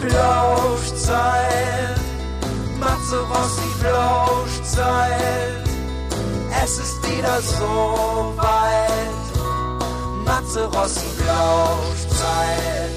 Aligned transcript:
Blauschzeit, 0.00 1.96
Matze 2.78 3.20
Rossi 3.20 3.68
Blauschzeit, 3.80 5.68
es 6.62 6.78
ist 6.78 7.10
wieder 7.10 7.40
so 7.40 8.34
weit, 8.36 10.24
Matze 10.24 10.66
Rossi 10.66 11.06
Blauschzeit. 11.20 12.90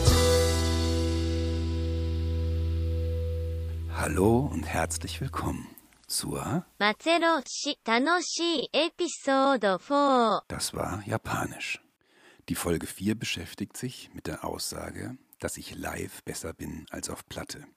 Hallo 3.95 4.49
und 4.51 4.63
herzlich 4.63 5.21
willkommen 5.21 5.67
zur 6.07 6.65
Matzeroshi 6.77 7.77
Tanoshi 7.83 8.69
Episode 8.73 9.79
4. 9.79 10.43
Das 10.49 10.75
war 10.75 11.01
Japanisch. 11.07 11.81
Die 12.49 12.55
Folge 12.55 12.85
4 12.85 13.15
beschäftigt 13.15 13.77
sich 13.77 14.11
mit 14.13 14.27
der 14.27 14.43
Aussage 14.43 15.17
dass 15.41 15.57
ich 15.57 15.75
live 15.75 16.23
besser 16.23 16.53
bin 16.53 16.85
als 16.91 17.09
auf 17.09 17.27
Platte. 17.27 17.67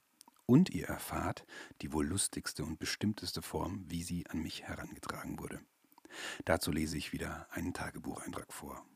Und 0.46 0.70
ihr 0.70 0.86
erfahrt 0.86 1.46
die 1.80 1.92
wohl 1.92 2.06
lustigste 2.06 2.62
und 2.62 2.78
bestimmteste 2.78 3.42
Form, 3.42 3.84
wie 3.88 4.02
sie 4.02 4.27
an 4.28 4.42
mich 4.42 4.62
herangetragen 4.64 5.41
wurde. 5.41 5.60
Dazu 6.45 6.70
lese 6.70 6.98
ich 6.98 7.12
wieder 7.12 7.48
einen 7.50 7.72
Tagebucheintrag 7.72 8.52
vor. 8.52 8.86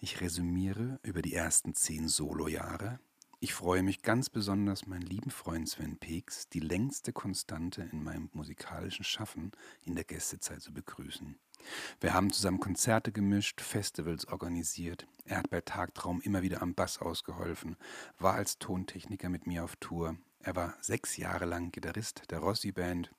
Ich 0.00 0.20
resümiere 0.20 0.98
über 1.04 1.22
die 1.22 1.32
ersten 1.32 1.74
zehn 1.74 2.08
Solojahre. 2.08 2.98
Ich 3.38 3.54
freue 3.54 3.84
mich 3.84 4.02
ganz 4.02 4.28
besonders, 4.28 4.86
meinen 4.86 5.02
lieben 5.02 5.30
Freund 5.30 5.68
Sven 5.68 5.96
Peeks, 5.96 6.48
die 6.48 6.60
längste 6.60 7.12
Konstante 7.12 7.82
in 7.92 8.02
meinem 8.02 8.30
musikalischen 8.32 9.04
Schaffen 9.04 9.52
in 9.82 9.94
der 9.94 10.04
Gästezeit 10.04 10.60
zu 10.60 10.74
begrüßen. 10.74 11.38
Wir 12.00 12.14
haben 12.14 12.32
zusammen 12.32 12.60
Konzerte 12.60 13.12
gemischt, 13.12 13.60
Festivals 13.60 14.26
organisiert. 14.28 15.06
Er 15.24 15.38
hat 15.38 15.50
bei 15.50 15.60
Tagtraum 15.60 16.20
immer 16.20 16.42
wieder 16.42 16.62
am 16.62 16.74
Bass 16.74 16.98
ausgeholfen, 16.98 17.76
war 18.18 18.34
als 18.34 18.58
Tontechniker 18.58 19.28
mit 19.28 19.46
mir 19.46 19.64
auf 19.64 19.76
Tour. 19.76 20.16
Er 20.40 20.56
war 20.56 20.74
sechs 20.80 21.16
Jahre 21.16 21.44
lang 21.44 21.70
Gitarrist 21.70 22.30
der 22.30 22.40
Rossi 22.40 22.72
Band 22.72 23.12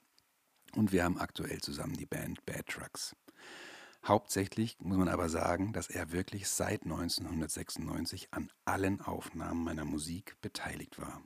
und 0.75 0.91
wir 0.91 1.03
haben 1.03 1.19
aktuell 1.19 1.61
zusammen 1.61 1.93
die 1.93 2.05
Band 2.05 2.45
Bad 2.45 2.67
Trucks. 2.67 3.15
Hauptsächlich 4.05 4.77
muss 4.79 4.97
man 4.97 5.07
aber 5.07 5.29
sagen, 5.29 5.71
dass 5.71 5.89
er 5.89 6.11
wirklich 6.11 6.49
seit 6.49 6.83
1996 6.83 8.33
an 8.33 8.51
allen 8.65 8.99
Aufnahmen 8.99 9.63
meiner 9.63 9.85
Musik 9.85 10.35
beteiligt 10.41 10.99
war. 10.99 11.21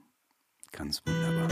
Ganz 0.70 1.02
wunderbar. 1.04 1.48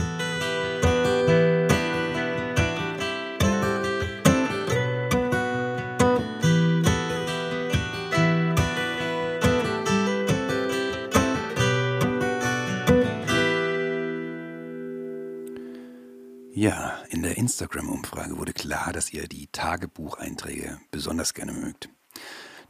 Instagram-Umfrage 17.36 18.38
wurde 18.38 18.54
klar, 18.54 18.92
dass 18.92 19.12
ihr 19.12 19.28
die 19.28 19.46
Tagebucheinträge 19.48 20.80
besonders 20.90 21.34
gerne 21.34 21.52
mögt. 21.52 21.90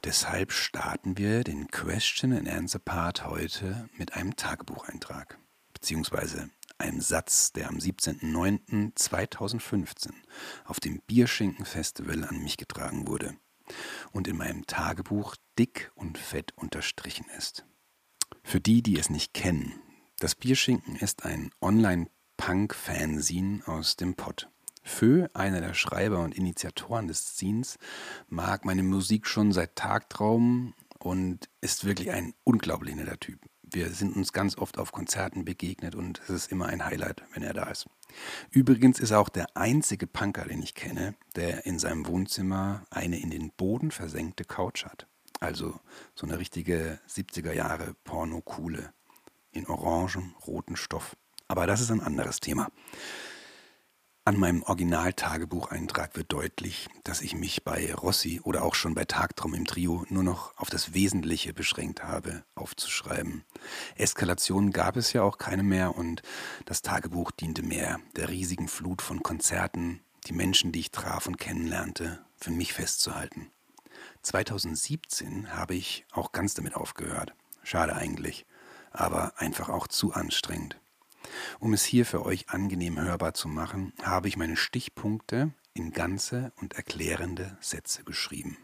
Deshalb 0.05 0.53
starten 0.53 1.17
wir 1.17 1.45
den 1.45 1.69
Question 1.69 2.33
and 2.33 2.49
Answer 2.49 2.81
Part 2.81 3.27
heute 3.27 3.89
mit 3.97 4.15
einem 4.15 4.35
Tagebucheintrag, 4.37 5.39
beziehungsweise 5.73 6.51
einem 6.79 7.01
Satz, 7.01 7.53
der 7.53 7.69
am 7.69 7.77
17.09.2015 7.77 10.11
auf 10.65 10.81
dem 10.81 11.01
Bierschinken-Festival 11.07 12.25
an 12.25 12.43
mich 12.43 12.57
getragen 12.57 13.07
wurde 13.07 13.37
und 14.13 14.27
in 14.29 14.37
meinem 14.37 14.67
Tagebuch 14.67 15.37
dick 15.59 15.91
und 15.95 16.19
fett 16.19 16.53
unterstrichen 16.57 17.27
ist. 17.39 17.65
Für 18.43 18.61
die, 18.61 18.83
die 18.83 18.99
es 18.99 19.09
nicht 19.11 19.33
kennen, 19.33 19.81
das 20.19 20.35
Bierschinken 20.35 20.97
ist 20.97 21.25
ein 21.25 21.51
online 21.61 22.09
Punk-Fanzine 22.37 23.63
aus 23.67 23.97
dem 23.97 24.15
Pott. 24.15 24.51
Fö, 24.87 25.27
einer 25.35 25.61
der 25.61 25.75
Schreiber 25.75 26.21
und 26.21 26.37
Initiatoren 26.37 27.09
des 27.09 27.27
Scenes, 27.27 27.77
mag 28.29 28.65
meine 28.65 28.85
Musik 28.85 29.27
schon 29.27 29.53
seit 29.53 29.75
Tagtraum 29.75 30.75
und 31.01 31.49
ist 31.61 31.85
wirklich 31.85 32.13
ein 32.13 32.35
unglaublich 32.45 32.95
netter 32.95 33.19
Typ. 33.19 33.41
Wir 33.63 33.91
sind 33.91 34.15
uns 34.15 34.33
ganz 34.33 34.57
oft 34.57 34.79
auf 34.79 34.93
Konzerten 34.93 35.45
begegnet 35.45 35.97
und 35.97 36.21
es 36.23 36.31
ist 36.31 36.53
immer 36.53 36.67
ein 36.67 36.85
Highlight, 36.85 37.25
wenn 37.35 37.43
er 37.43 37.53
da 37.53 37.65
ist. 37.65 37.87
Übrigens 38.51 39.01
ist 39.01 39.11
er 39.11 39.19
auch 39.19 39.29
der 39.29 39.57
einzige 39.57 40.07
Punker, 40.07 40.45
den 40.45 40.63
ich 40.63 40.77
kenne, 40.77 41.17
der 41.35 41.67
in 41.67 41.81
seinem 41.81 42.07
Wohnzimmer 42.07 42.85
eine 42.89 43.19
in 43.19 43.31
den 43.31 43.51
Boden 43.51 43.91
versenkte 43.91 44.45
Couch 44.45 44.85
hat. 44.85 45.09
Also 45.41 45.81
so 46.15 46.29
eine 46.29 46.39
richtige 46.39 47.01
70er 47.09 47.53
Jahre 47.53 47.95
Porno-Kuhle 48.05 48.93
in 49.51 49.67
orangen, 49.67 50.37
roten 50.47 50.77
Stoff. 50.77 51.17
Aber 51.49 51.67
das 51.67 51.81
ist 51.81 51.91
ein 51.91 52.01
anderes 52.01 52.39
Thema. 52.39 52.69
An 54.29 54.41
meinem 54.41 54.65
Original-Tagebucheintrag 54.65 56.17
wird 56.17 56.33
deutlich, 56.33 56.89
dass 57.05 57.21
ich 57.21 57.37
mich 57.37 57.63
bei 57.63 57.95
Rossi 57.95 58.41
oder 58.43 58.65
auch 58.65 58.75
schon 58.75 58.93
bei 58.93 59.05
Tagtraum 59.05 59.55
im 59.55 59.67
Trio 59.67 60.05
nur 60.09 60.25
noch 60.25 60.53
auf 60.59 60.69
das 60.69 60.93
Wesentliche 60.93 61.55
beschränkt 61.55 62.03
habe, 62.03 62.43
aufzuschreiben. 62.57 63.45
Eskalationen 63.95 64.73
gab 64.73 64.97
es 64.97 65.13
ja 65.13 65.23
auch 65.23 65.39
keine 65.39 65.63
mehr 65.63 65.97
und 65.97 66.23
das 66.65 66.83
Tagebuch 66.83 67.31
diente 67.31 67.63
mehr 67.63 68.01
der 68.17 68.29
riesigen 68.29 68.67
Flut 68.67 69.01
von 69.01 69.23
Konzerten, 69.23 70.01
die 70.27 70.33
Menschen, 70.33 70.73
die 70.73 70.81
ich 70.81 70.91
traf 70.91 71.29
und 71.29 71.39
kennenlernte, 71.39 72.19
für 72.37 72.51
mich 72.51 72.73
festzuhalten. 72.73 73.53
2017 74.23 75.53
habe 75.53 75.77
ich 75.77 76.05
auch 76.11 76.33
ganz 76.33 76.55
damit 76.55 76.75
aufgehört. 76.75 77.33
Schade 77.63 77.95
eigentlich, 77.95 78.45
aber 78.91 79.35
einfach 79.37 79.69
auch 79.69 79.87
zu 79.87 80.15
anstrengend. 80.15 80.81
Um 81.61 81.73
es 81.73 81.85
hier 81.85 82.07
für 82.07 82.25
euch 82.25 82.49
angenehm 82.49 83.01
hörbar 83.01 83.35
zu 83.35 83.49
machen, 83.49 83.93
habe 84.03 84.29
ich 84.29 84.37
meine 84.37 84.57
Stichpunkte 84.57 85.53
in 85.75 85.93
ganze 85.93 86.53
und 86.57 86.75
erklärende 86.75 87.57
Sätze 87.61 88.05
geschrieben. 88.05 88.59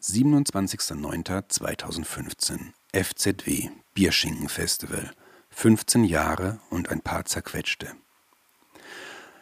27.09.2015 0.00 2.72
FZW 2.92 3.70
Bierschinken 3.94 4.48
Festival 4.48 5.10
15 5.50 6.04
Jahre 6.04 6.60
und 6.70 6.88
ein 6.88 7.00
paar 7.00 7.24
zerquetschte. 7.24 7.94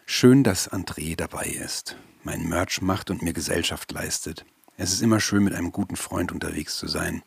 Schön, 0.07 0.45
dass 0.45 0.71
André 0.71 1.17
dabei 1.17 1.47
ist, 1.47 1.97
mein 2.23 2.49
Merch 2.49 2.81
macht 2.81 3.11
und 3.11 3.23
mir 3.23 3.33
Gesellschaft 3.33 3.91
leistet. 3.93 4.47
Es 4.79 4.93
ist 4.93 5.03
immer 5.03 5.21
schön, 5.21 5.45
mit 5.45 5.55
einem 5.55 5.73
guten 5.73 5.97
Freund 5.97 6.33
unterwegs 6.33 6.79
zu 6.79 6.87
sein. 6.87 7.23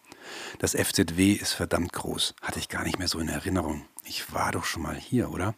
Das 0.60 0.74
FZW 0.74 1.34
ist 1.34 1.54
verdammt 1.54 1.94
groß, 1.94 2.36
hatte 2.42 2.60
ich 2.60 2.70
gar 2.70 2.84
nicht 2.84 3.00
mehr 3.00 3.08
so 3.08 3.20
in 3.20 3.30
Erinnerung. 3.30 3.86
Ich 4.04 4.34
war 4.34 4.52
doch 4.52 4.66
schon 4.66 4.84
mal 4.84 4.96
hier, 4.96 5.32
oder? 5.32 5.56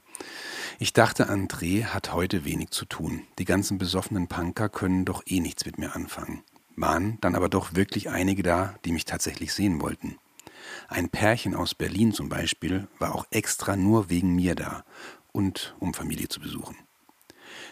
Ich 0.79 0.93
dachte, 0.93 1.29
André 1.29 1.85
hat 1.85 2.13
heute 2.13 2.45
wenig 2.45 2.71
zu 2.71 2.85
tun. 2.85 3.27
Die 3.39 3.45
ganzen 3.45 3.77
besoffenen 3.77 4.27
Punker 4.27 4.69
können 4.69 5.05
doch 5.05 5.23
eh 5.25 5.39
nichts 5.39 5.65
mit 5.65 5.77
mir 5.77 5.95
anfangen. 5.95 6.43
Waren 6.75 7.17
dann 7.21 7.35
aber 7.35 7.49
doch 7.49 7.75
wirklich 7.75 8.09
einige 8.09 8.43
da, 8.43 8.75
die 8.85 8.91
mich 8.91 9.05
tatsächlich 9.05 9.53
sehen 9.53 9.81
wollten. 9.81 10.17
Ein 10.87 11.09
Pärchen 11.09 11.55
aus 11.55 11.75
Berlin 11.75 12.13
zum 12.13 12.29
Beispiel 12.29 12.87
war 12.99 13.15
auch 13.15 13.25
extra 13.31 13.75
nur 13.75 14.09
wegen 14.09 14.35
mir 14.35 14.55
da 14.55 14.83
und 15.31 15.75
um 15.79 15.93
Familie 15.93 16.27
zu 16.27 16.39
besuchen. 16.39 16.77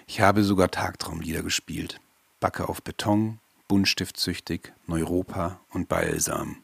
Ich 0.07 0.21
habe 0.21 0.43
sogar 0.43 0.71
Tagtraumlieder 0.71 1.43
gespielt. 1.43 1.99
Backe 2.39 2.69
auf 2.69 2.81
Beton, 2.81 3.39
Buntstiftsüchtig, 3.67 4.73
Neuropa 4.87 5.59
und 5.69 5.89
Balsam. 5.89 6.63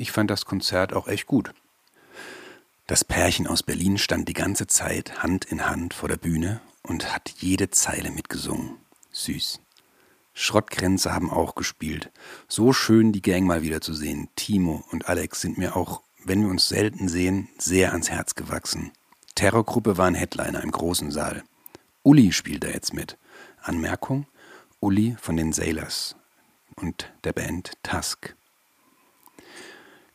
Ich 0.00 0.12
fand 0.12 0.30
das 0.30 0.46
Konzert 0.46 0.94
auch 0.94 1.08
echt 1.08 1.26
gut. 1.26 1.52
Das 2.86 3.04
Pärchen 3.04 3.46
aus 3.46 3.62
Berlin 3.62 3.98
stand 3.98 4.30
die 4.30 4.32
ganze 4.32 4.66
Zeit 4.66 5.22
Hand 5.22 5.44
in 5.44 5.68
Hand 5.68 5.92
vor 5.92 6.08
der 6.08 6.16
Bühne 6.16 6.62
und 6.82 7.12
hat 7.12 7.28
jede 7.36 7.68
Zeile 7.68 8.10
mitgesungen. 8.10 8.78
Süß. 9.12 9.60
Schrottgrenze 10.32 11.12
haben 11.12 11.28
auch 11.28 11.54
gespielt. 11.54 12.10
So 12.48 12.72
schön, 12.72 13.12
die 13.12 13.20
Gang 13.20 13.46
mal 13.46 13.60
wieder 13.60 13.82
zu 13.82 13.92
sehen. 13.92 14.30
Timo 14.36 14.82
und 14.90 15.06
Alex 15.06 15.42
sind 15.42 15.58
mir 15.58 15.76
auch, 15.76 16.00
wenn 16.24 16.40
wir 16.40 16.48
uns 16.48 16.70
selten 16.70 17.10
sehen, 17.10 17.50
sehr 17.58 17.92
ans 17.92 18.08
Herz 18.08 18.34
gewachsen. 18.34 18.92
Terrorgruppe 19.34 19.98
war 19.98 20.06
ein 20.06 20.14
Headliner 20.14 20.62
im 20.62 20.70
großen 20.70 21.10
Saal. 21.10 21.44
Uli 22.02 22.32
spielt 22.32 22.64
da 22.64 22.68
jetzt 22.68 22.94
mit. 22.94 23.18
Anmerkung: 23.60 24.26
Uli 24.80 25.18
von 25.20 25.36
den 25.36 25.52
Sailors 25.52 26.16
und 26.74 27.12
der 27.24 27.34
Band 27.34 27.74
Tusk. 27.82 28.34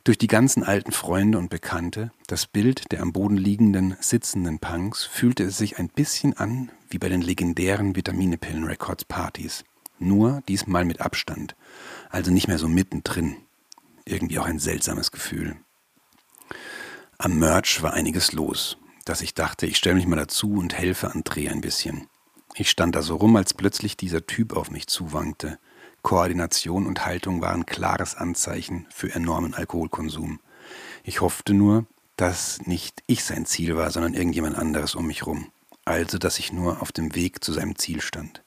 Durch 0.06 0.20
die 0.20 0.28
ganzen 0.28 0.62
alten 0.62 0.92
Freunde 0.92 1.40
und 1.40 1.50
Bekannte, 1.50 2.12
das 2.28 2.46
Bild 2.46 2.92
der 2.92 3.02
am 3.02 3.12
Boden 3.12 3.38
liegenden, 3.38 3.98
sitzenden 4.00 4.60
Punks, 4.60 5.04
fühlte 5.04 5.46
es 5.46 5.58
sich 5.58 5.80
ein 5.80 5.90
bisschen 5.90 6.38
an 6.38 6.72
wie 6.92 7.00
bei 7.00 7.10
den 7.10 7.24
legendären 7.24 7.96
Vitaminepillen 7.96 8.66
Records 8.66 9.04
Partys. 9.06 9.64
Nur 9.98 10.44
diesmal 10.48 10.86
mit 10.86 11.02
Abstand, 11.02 11.56
also 12.12 12.30
nicht 12.30 12.48
mehr 12.48 12.60
so 12.60 12.68
mittendrin. 12.68 13.38
Irgendwie 14.06 14.38
auch 14.38 14.46
ein 14.46 14.60
seltsames 14.60 15.12
Gefühl. 15.12 15.56
Am 17.18 17.40
Merch 17.40 17.82
war 17.82 17.94
einiges 17.94 18.32
los, 18.32 18.78
dass 19.06 19.22
ich 19.22 19.34
dachte, 19.34 19.66
ich 19.66 19.78
stelle 19.78 19.96
mich 19.96 20.06
mal 20.06 20.18
dazu 20.18 20.54
und 20.54 20.78
helfe 20.78 21.16
André 21.16 21.50
ein 21.50 21.62
bisschen. 21.62 22.08
Ich 22.54 22.70
stand 22.70 22.96
da 22.96 23.02
so 23.02 23.16
rum, 23.16 23.36
als 23.38 23.56
plötzlich 23.56 23.98
dieser 23.98 24.28
Typ 24.28 24.56
auf 24.56 24.70
mich 24.70 24.86
zuwankte. 24.86 25.58
Koordination 26.06 26.86
und 26.86 27.04
Haltung 27.08 27.42
waren 27.42 27.66
klares 27.66 28.14
Anzeichen 28.14 28.86
für 28.92 29.16
enormen 29.16 29.56
Alkoholkonsum. 29.56 30.40
Ich 31.04 31.22
hoffte 31.22 31.56
nur, 31.56 31.88
dass 32.16 32.62
nicht 32.68 33.02
ich 33.08 33.24
sein 33.24 33.48
Ziel 33.48 33.76
war, 33.76 33.90
sondern 33.90 34.14
irgendjemand 34.14 34.56
anderes 34.56 34.94
um 34.94 35.08
mich 35.08 35.26
rum. 35.26 35.48
Also, 35.84 36.20
dass 36.20 36.38
ich 36.38 36.54
nur 36.54 36.84
auf 36.84 36.92
dem 36.92 37.16
Weg 37.16 37.44
zu 37.44 37.54
seinem 37.54 37.76
Ziel 37.76 38.02
stand. 38.02 38.44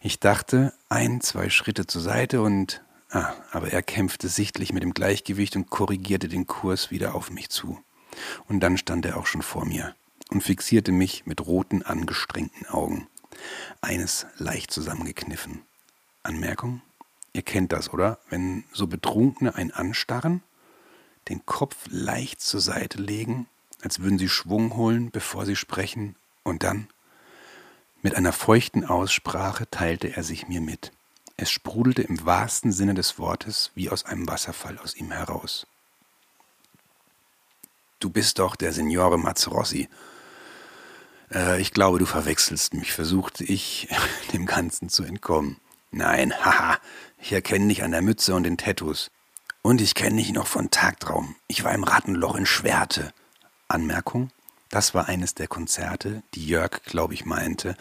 Ich 0.00 0.18
dachte, 0.18 0.74
ein, 0.88 1.20
zwei 1.20 1.50
Schritte 1.50 1.86
zur 1.86 2.02
Seite 2.02 2.42
und 2.42 2.82
Ah, 3.10 3.32
aber 3.52 3.72
er 3.72 3.82
kämpfte 3.82 4.26
sichtlich 4.28 4.72
mit 4.72 4.82
dem 4.82 4.92
Gleichgewicht 4.92 5.54
und 5.54 5.70
korrigierte 5.70 6.26
den 6.26 6.48
Kurs 6.48 6.90
wieder 6.90 7.14
auf 7.14 7.30
mich 7.30 7.48
zu. 7.48 7.78
Und 8.48 8.58
dann 8.58 8.76
stand 8.76 9.06
er 9.06 9.18
auch 9.18 9.26
schon 9.26 9.42
vor 9.42 9.64
mir 9.64 9.94
und 10.30 10.42
fixierte 10.42 10.90
mich 10.90 11.26
mit 11.26 11.46
roten, 11.46 11.84
angestrengten 11.84 12.66
Augen. 12.66 13.06
Eines 13.80 14.26
leicht 14.36 14.72
zusammengekniffen. 14.72 15.62
Anmerkung? 16.24 16.82
Ihr 17.32 17.42
kennt 17.42 17.72
das, 17.72 17.92
oder? 17.92 18.18
Wenn 18.30 18.64
so 18.72 18.86
Betrunkene 18.86 19.54
einen 19.54 19.70
anstarren, 19.70 20.42
den 21.28 21.44
Kopf 21.46 21.76
leicht 21.90 22.40
zur 22.40 22.60
Seite 22.60 22.98
legen, 22.98 23.46
als 23.82 24.00
würden 24.00 24.18
sie 24.18 24.28
Schwung 24.28 24.76
holen, 24.76 25.10
bevor 25.10 25.46
sie 25.46 25.56
sprechen, 25.56 26.16
und 26.42 26.62
dann, 26.62 26.88
mit 28.00 28.14
einer 28.14 28.32
feuchten 28.32 28.84
Aussprache, 28.84 29.68
teilte 29.70 30.16
er 30.16 30.22
sich 30.22 30.48
mir 30.48 30.60
mit. 30.60 30.92
Es 31.36 31.50
sprudelte 31.50 32.02
im 32.02 32.24
wahrsten 32.24 32.72
Sinne 32.72 32.94
des 32.94 33.18
Wortes 33.18 33.70
wie 33.74 33.90
aus 33.90 34.04
einem 34.04 34.26
Wasserfall 34.26 34.78
aus 34.78 34.96
ihm 34.96 35.12
heraus. 35.12 35.66
Du 38.00 38.10
bist 38.10 38.38
doch 38.38 38.56
der 38.56 38.72
Signore 38.72 39.18
Mazzarossi. 39.18 39.88
Äh, 41.32 41.60
ich 41.60 41.72
glaube, 41.72 41.98
du 41.98 42.06
verwechselst 42.06 42.74
mich, 42.74 42.92
versuchte 42.92 43.44
ich, 43.44 43.88
dem 44.32 44.46
Ganzen 44.46 44.88
zu 44.88 45.04
entkommen. 45.04 45.56
Nein, 45.90 46.32
haha, 46.44 46.78
ich 47.20 47.32
erkenne 47.32 47.68
dich 47.68 47.82
an 47.82 47.90
der 47.90 48.02
Mütze 48.02 48.34
und 48.34 48.44
den 48.44 48.56
Tattoos. 48.56 49.10
Und 49.62 49.80
ich 49.80 49.94
kenne 49.94 50.16
dich 50.16 50.32
noch 50.32 50.46
von 50.46 50.70
Tagtraum. 50.70 51.34
Ich 51.46 51.64
war 51.64 51.74
im 51.74 51.84
Rattenloch 51.84 52.36
in 52.36 52.46
Schwerte. 52.46 53.12
Anmerkung? 53.66 54.30
Das 54.70 54.94
war 54.94 55.08
eines 55.08 55.34
der 55.34 55.48
Konzerte, 55.48 56.22
die 56.34 56.46
Jörg, 56.46 56.82
glaube 56.84 57.14
ich, 57.14 57.24
meinte, 57.24 57.76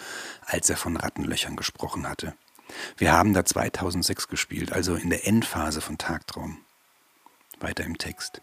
als 0.45 0.69
er 0.69 0.78
von 0.78 0.98
Rattenlöchern 0.98 1.56
gesprochen 1.56 2.07
hatte. 2.07 2.34
Wir 2.98 3.12
haben 3.13 3.34
da 3.34 3.45
2006 3.45 4.28
gespielt, 4.28 4.72
also 4.72 4.95
in 4.95 5.10
der 5.10 5.28
Endphase 5.28 5.81
von 5.81 5.98
Tagtraum. 5.98 6.60
Weiter 7.60 7.83
im 7.83 7.98
Text. 7.98 8.42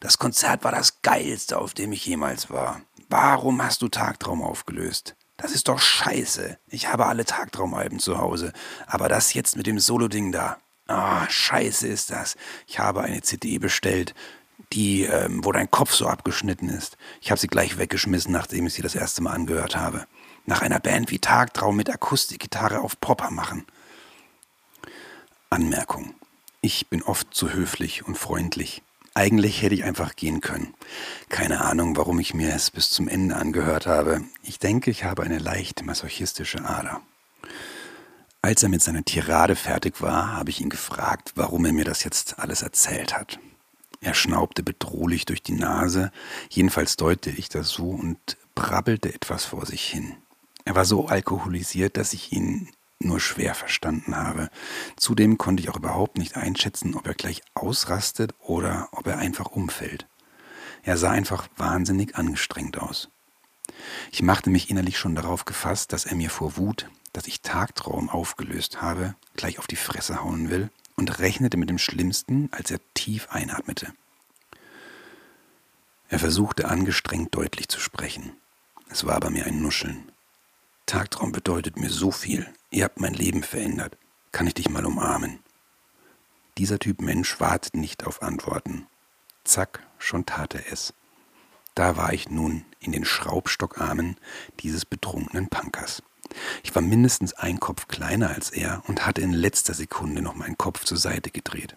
Das 0.00 0.18
Konzert 0.18 0.64
war 0.64 0.72
das 0.72 1.02
geilste, 1.02 1.58
auf 1.58 1.74
dem 1.74 1.92
ich 1.92 2.04
jemals 2.06 2.50
war. 2.50 2.82
Warum 3.08 3.62
hast 3.62 3.82
du 3.82 3.88
Tagtraum 3.88 4.42
aufgelöst? 4.42 5.14
Das 5.42 5.52
ist 5.52 5.68
doch 5.68 5.80
scheiße. 5.80 6.58
Ich 6.68 6.88
habe 6.88 7.06
alle 7.06 7.24
Tagtraumalben 7.24 7.98
zu 7.98 8.18
Hause. 8.18 8.52
Aber 8.86 9.08
das 9.08 9.34
jetzt 9.34 9.56
mit 9.56 9.66
dem 9.66 9.78
Solo-Ding 9.78 10.32
da. 10.32 10.56
Ah, 10.86 11.28
scheiße 11.28 11.86
ist 11.86 12.10
das. 12.10 12.36
Ich 12.66 12.78
habe 12.78 13.02
eine 13.02 13.22
CD 13.22 13.58
bestellt, 13.58 14.14
die, 14.72 15.02
ähm, 15.02 15.44
wo 15.44 15.52
dein 15.52 15.70
Kopf 15.70 15.92
so 15.92 16.06
abgeschnitten 16.06 16.68
ist. 16.68 16.96
Ich 17.20 17.30
habe 17.30 17.40
sie 17.40 17.48
gleich 17.48 17.76
weggeschmissen, 17.76 18.32
nachdem 18.32 18.66
ich 18.66 18.74
sie 18.74 18.82
das 18.82 18.94
erste 18.94 19.22
Mal 19.22 19.32
angehört 19.32 19.76
habe 19.76 20.06
nach 20.46 20.62
einer 20.62 20.80
Band 20.80 21.10
wie 21.10 21.18
Tagtraum 21.18 21.76
mit 21.76 21.90
Akustikgitarre 21.90 22.80
auf 22.80 23.00
Popper 23.00 23.30
machen. 23.30 23.64
Anmerkung. 25.50 26.14
Ich 26.60 26.88
bin 26.88 27.02
oft 27.02 27.34
zu 27.34 27.52
höflich 27.52 28.06
und 28.06 28.16
freundlich. 28.16 28.82
Eigentlich 29.14 29.60
hätte 29.60 29.74
ich 29.74 29.84
einfach 29.84 30.16
gehen 30.16 30.40
können. 30.40 30.74
Keine 31.28 31.60
Ahnung, 31.60 31.96
warum 31.96 32.18
ich 32.18 32.32
mir 32.32 32.54
es 32.54 32.70
bis 32.70 32.90
zum 32.90 33.08
Ende 33.08 33.36
angehört 33.36 33.86
habe. 33.86 34.22
Ich 34.42 34.58
denke, 34.58 34.90
ich 34.90 35.04
habe 35.04 35.22
eine 35.22 35.38
leicht 35.38 35.84
masochistische 35.84 36.64
Ader. 36.64 37.02
Als 38.40 38.62
er 38.62 38.70
mit 38.70 38.82
seiner 38.82 39.04
Tirade 39.04 39.54
fertig 39.54 40.00
war, 40.00 40.32
habe 40.32 40.50
ich 40.50 40.60
ihn 40.60 40.70
gefragt, 40.70 41.32
warum 41.36 41.64
er 41.66 41.72
mir 41.72 41.84
das 41.84 42.04
jetzt 42.04 42.38
alles 42.38 42.62
erzählt 42.62 43.16
hat. 43.16 43.38
Er 44.00 44.14
schnaubte 44.14 44.62
bedrohlich 44.62 45.26
durch 45.26 45.42
die 45.42 45.52
Nase, 45.52 46.10
jedenfalls 46.48 46.96
deute 46.96 47.30
ich 47.30 47.48
das 47.48 47.68
so 47.68 47.90
und 47.90 48.36
brabbelte 48.54 49.14
etwas 49.14 49.44
vor 49.44 49.64
sich 49.66 49.84
hin. 49.84 50.16
Er 50.64 50.74
war 50.74 50.84
so 50.84 51.06
alkoholisiert, 51.06 51.96
dass 51.96 52.12
ich 52.12 52.32
ihn 52.32 52.68
nur 53.04 53.20
schwer 53.20 53.54
verstanden 53.54 54.16
habe. 54.16 54.50
Zudem 54.96 55.38
konnte 55.38 55.62
ich 55.62 55.68
auch 55.68 55.76
überhaupt 55.76 56.18
nicht 56.18 56.36
einschätzen, 56.36 56.94
ob 56.94 57.06
er 57.06 57.14
gleich 57.14 57.42
ausrastet 57.54 58.34
oder 58.38 58.88
ob 58.92 59.06
er 59.06 59.18
einfach 59.18 59.46
umfällt. 59.46 60.06
Er 60.82 60.96
sah 60.96 61.10
einfach 61.10 61.48
wahnsinnig 61.56 62.16
angestrengt 62.16 62.78
aus. 62.78 63.08
Ich 64.10 64.22
machte 64.22 64.50
mich 64.50 64.70
innerlich 64.70 64.98
schon 64.98 65.14
darauf 65.14 65.44
gefasst, 65.44 65.92
dass 65.92 66.04
er 66.04 66.16
mir 66.16 66.30
vor 66.30 66.56
Wut, 66.56 66.88
dass 67.12 67.26
ich 67.26 67.42
Tagtraum 67.42 68.08
aufgelöst 68.08 68.82
habe, 68.82 69.14
gleich 69.36 69.58
auf 69.58 69.66
die 69.66 69.76
Fresse 69.76 70.22
hauen 70.22 70.50
will 70.50 70.70
und 70.96 71.18
rechnete 71.18 71.56
mit 71.56 71.70
dem 71.70 71.78
Schlimmsten, 71.78 72.48
als 72.52 72.70
er 72.70 72.80
tief 72.94 73.28
einatmete. 73.30 73.92
Er 76.08 76.18
versuchte 76.18 76.68
angestrengt 76.68 77.34
deutlich 77.34 77.68
zu 77.68 77.80
sprechen. 77.80 78.32
Es 78.90 79.06
war 79.06 79.18
bei 79.20 79.30
mir 79.30 79.46
ein 79.46 79.62
Nuscheln. 79.62 80.11
Tagtraum 80.92 81.32
bedeutet 81.32 81.78
mir 81.78 81.88
so 81.88 82.10
viel. 82.10 82.46
Ihr 82.70 82.84
habt 82.84 83.00
mein 83.00 83.14
Leben 83.14 83.42
verändert. 83.42 83.96
Kann 84.30 84.46
ich 84.46 84.52
dich 84.52 84.68
mal 84.68 84.84
umarmen? 84.84 85.38
Dieser 86.58 86.78
Typ 86.78 87.00
Mensch 87.00 87.40
wartet 87.40 87.74
nicht 87.76 88.04
auf 88.04 88.20
Antworten. 88.20 88.86
Zack, 89.42 89.80
schon 89.96 90.26
tat 90.26 90.54
er 90.54 90.70
es. 90.70 90.92
Da 91.74 91.96
war 91.96 92.12
ich 92.12 92.28
nun 92.28 92.66
in 92.78 92.92
den 92.92 93.06
Schraubstockarmen 93.06 94.18
dieses 94.60 94.84
betrunkenen 94.84 95.48
Punkers. 95.48 96.02
Ich 96.62 96.74
war 96.74 96.82
mindestens 96.82 97.32
ein 97.32 97.58
Kopf 97.58 97.88
kleiner 97.88 98.28
als 98.28 98.50
er 98.50 98.82
und 98.86 99.06
hatte 99.06 99.22
in 99.22 99.32
letzter 99.32 99.72
Sekunde 99.72 100.20
noch 100.20 100.34
meinen 100.34 100.58
Kopf 100.58 100.84
zur 100.84 100.98
Seite 100.98 101.30
gedreht. 101.30 101.74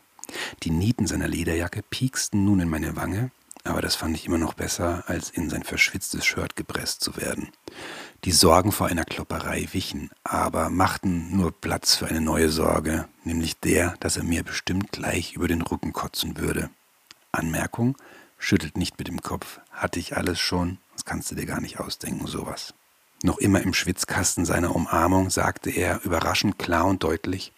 Die 0.63 0.71
Nieten 0.71 1.07
seiner 1.07 1.29
Lederjacke 1.29 1.83
pieksten 1.83 2.43
nun 2.43 2.59
in 2.59 2.67
meine 2.67 2.97
Wange, 2.97 3.31
aber 3.65 3.81
das 3.81 3.95
fand 3.95 4.15
ich 4.15 4.25
immer 4.25 4.37
noch 4.37 4.53
besser, 4.53 5.03
als 5.07 5.29
in 5.29 5.49
sein 5.49 5.63
verschwitztes 5.63 6.25
Shirt 6.25 6.55
gepresst 6.55 7.01
zu 7.01 7.17
werden. 7.17 7.49
Die 8.23 8.31
Sorgen 8.31 8.71
vor 8.71 8.87
einer 8.87 9.05
Klopperei 9.05 9.67
wichen, 9.73 10.11
aber 10.23 10.69
machten 10.69 11.35
nur 11.35 11.51
Platz 11.51 11.95
für 11.95 12.07
eine 12.07 12.21
neue 12.21 12.49
Sorge, 12.49 13.07
nämlich 13.23 13.59
der, 13.59 13.95
dass 13.99 14.17
er 14.17 14.23
mir 14.23 14.43
bestimmt 14.43 14.91
gleich 14.91 15.33
über 15.33 15.47
den 15.47 15.61
Rücken 15.61 15.93
kotzen 15.93 16.37
würde. 16.37 16.69
Anmerkung, 17.31 17.97
schüttelt 18.37 18.77
nicht 18.77 18.97
mit 18.97 19.07
dem 19.07 19.21
Kopf, 19.21 19.59
hatte 19.71 19.99
ich 19.99 20.15
alles 20.15 20.39
schon, 20.39 20.77
das 20.93 21.03
kannst 21.03 21.31
du 21.31 21.35
dir 21.35 21.45
gar 21.45 21.59
nicht 21.59 21.79
ausdenken, 21.79 22.27
sowas. 22.27 22.73
Noch 23.23 23.39
immer 23.39 23.61
im 23.61 23.73
Schwitzkasten 23.73 24.45
seiner 24.45 24.75
Umarmung 24.75 25.29
sagte 25.31 25.71
er 25.71 26.03
überraschend 26.03 26.59
klar 26.59 26.85
und 26.85 27.03
deutlich, 27.03 27.51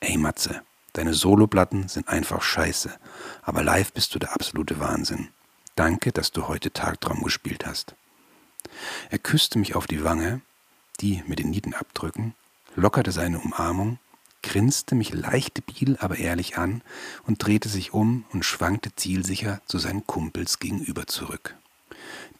Ey 0.00 0.16
Matze, 0.16 0.62
deine 0.92 1.14
Soloplatten 1.14 1.88
sind 1.88 2.08
einfach 2.08 2.42
scheiße, 2.42 2.92
aber 3.42 3.62
live 3.62 3.92
bist 3.92 4.14
du 4.14 4.18
der 4.18 4.32
absolute 4.32 4.80
Wahnsinn. 4.80 5.28
Danke, 5.76 6.12
dass 6.12 6.32
du 6.32 6.48
heute 6.48 6.72
Tagtraum 6.72 7.22
gespielt 7.22 7.66
hast. 7.66 7.94
Er 9.08 9.18
küsste 9.18 9.58
mich 9.58 9.74
auf 9.74 9.86
die 9.86 10.04
Wange, 10.04 10.40
die 11.00 11.22
mit 11.26 11.38
den 11.38 11.50
Nietenabdrücken, 11.50 12.34
lockerte 12.76 13.12
seine 13.12 13.40
Umarmung, 13.40 13.98
grinste 14.42 14.94
mich 14.94 15.12
leicht 15.12 15.56
debil, 15.56 15.96
aber 15.98 16.18
ehrlich 16.18 16.56
an 16.58 16.82
und 17.26 17.44
drehte 17.44 17.68
sich 17.68 17.92
um 17.92 18.24
und 18.32 18.44
schwankte 18.44 18.94
zielsicher 18.94 19.60
zu 19.66 19.78
seinen 19.78 20.06
Kumpels 20.06 20.58
gegenüber 20.58 21.06
zurück. 21.06 21.56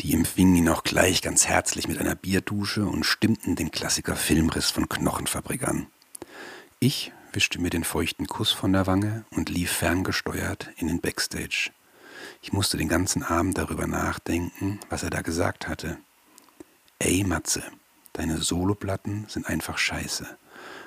Die 0.01 0.15
empfingen 0.15 0.57
ihn 0.57 0.69
auch 0.69 0.83
gleich 0.83 1.21
ganz 1.21 1.47
herzlich 1.47 1.87
mit 1.87 1.99
einer 1.99 2.15
Bierdusche 2.15 2.87
und 2.87 3.05
stimmten 3.05 3.57
den 3.57 3.71
Klassiker 3.71 4.17
Filmriss 4.17 4.71
von 4.71 4.89
Knochenfabrik 4.89 5.69
an. 5.69 5.87
Ich 6.79 7.13
wischte 7.33 7.61
mir 7.61 7.71
den 7.71 7.85
feuchten 7.85 8.27
Kuss 8.27 8.53
von 8.53 8.73
der 8.73 8.87
Wange 8.87 9.25
und 9.31 9.49
lief 9.49 9.73
ferngesteuert 9.73 10.71
in 10.77 10.89
den 10.89 11.01
Backstage. 11.01 11.71
Ich 12.43 12.53
musste 12.53 12.77
den 12.77 12.89
ganzen 12.89 13.23
Abend 13.23 13.59
darüber 13.59 13.87
nachdenken, 13.87 14.81
was 14.89 15.03
er 15.03 15.11
da 15.11 15.23
gesagt 15.23 15.69
hatte. 15.69 15.99
Ey 16.99 17.25
Matze, 17.25 17.63
deine 18.13 18.39
Soloplatten 18.39 19.27
sind 19.29 19.47
einfach 19.47 19.79
scheiße, 19.79 20.27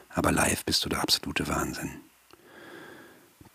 aber 0.09 0.31
live 0.31 0.65
bist 0.65 0.85
du 0.85 0.89
der 0.89 1.01
absolute 1.01 1.47
Wahnsinn. 1.47 2.01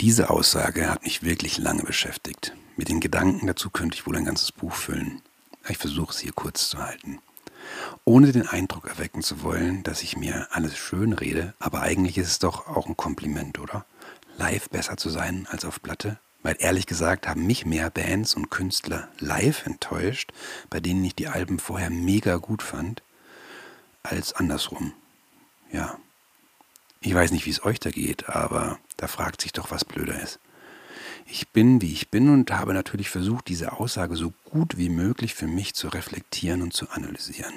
Diese 0.00 0.30
Aussage 0.30 0.88
hat 0.88 1.02
mich 1.02 1.22
wirklich 1.22 1.58
lange 1.58 1.82
beschäftigt. 1.82 2.54
Mit 2.76 2.88
den 2.88 3.00
Gedanken 3.00 3.46
dazu 3.48 3.70
könnte 3.70 3.96
ich 3.96 4.06
wohl 4.06 4.16
ein 4.16 4.24
ganzes 4.24 4.52
Buch 4.52 4.74
füllen. 4.74 5.22
Ich 5.68 5.78
versuche 5.78 6.12
es 6.12 6.20
hier 6.20 6.32
kurz 6.32 6.68
zu 6.68 6.78
halten. 6.78 7.18
Ohne 8.04 8.32
den 8.32 8.48
Eindruck 8.48 8.88
erwecken 8.88 9.22
zu 9.22 9.42
wollen, 9.42 9.82
dass 9.82 10.02
ich 10.02 10.16
mir 10.16 10.48
alles 10.50 10.76
schön 10.76 11.12
rede, 11.12 11.54
aber 11.58 11.82
eigentlich 11.82 12.18
ist 12.18 12.28
es 12.28 12.38
doch 12.38 12.66
auch 12.66 12.86
ein 12.86 12.96
Kompliment, 12.96 13.58
oder? 13.58 13.84
Live 14.36 14.70
besser 14.70 14.96
zu 14.96 15.10
sein 15.10 15.46
als 15.50 15.64
auf 15.64 15.82
Platte? 15.82 16.18
Weil 16.42 16.56
ehrlich 16.60 16.86
gesagt 16.86 17.26
haben 17.26 17.46
mich 17.46 17.66
mehr 17.66 17.90
Bands 17.90 18.34
und 18.34 18.50
Künstler 18.50 19.08
live 19.18 19.66
enttäuscht, 19.66 20.32
bei 20.70 20.80
denen 20.80 21.04
ich 21.04 21.14
die 21.14 21.28
Alben 21.28 21.58
vorher 21.58 21.90
mega 21.90 22.36
gut 22.36 22.62
fand, 22.62 23.02
als 24.02 24.32
andersrum. 24.32 24.92
Ja. 25.72 25.98
Ich 27.00 27.14
weiß 27.14 27.32
nicht, 27.32 27.46
wie 27.46 27.50
es 27.50 27.64
euch 27.64 27.80
da 27.80 27.90
geht, 27.90 28.28
aber 28.28 28.78
da 28.96 29.06
fragt 29.06 29.40
sich 29.40 29.52
doch, 29.52 29.70
was 29.70 29.84
blöder 29.84 30.20
ist. 30.20 30.38
Ich 31.30 31.48
bin, 31.48 31.82
wie 31.82 31.92
ich 31.92 32.08
bin 32.08 32.30
und 32.30 32.50
habe 32.50 32.72
natürlich 32.72 33.10
versucht, 33.10 33.48
diese 33.48 33.72
Aussage 33.72 34.16
so 34.16 34.32
gut 34.44 34.78
wie 34.78 34.88
möglich 34.88 35.34
für 35.34 35.46
mich 35.46 35.74
zu 35.74 35.88
reflektieren 35.88 36.62
und 36.62 36.72
zu 36.72 36.88
analysieren. 36.88 37.52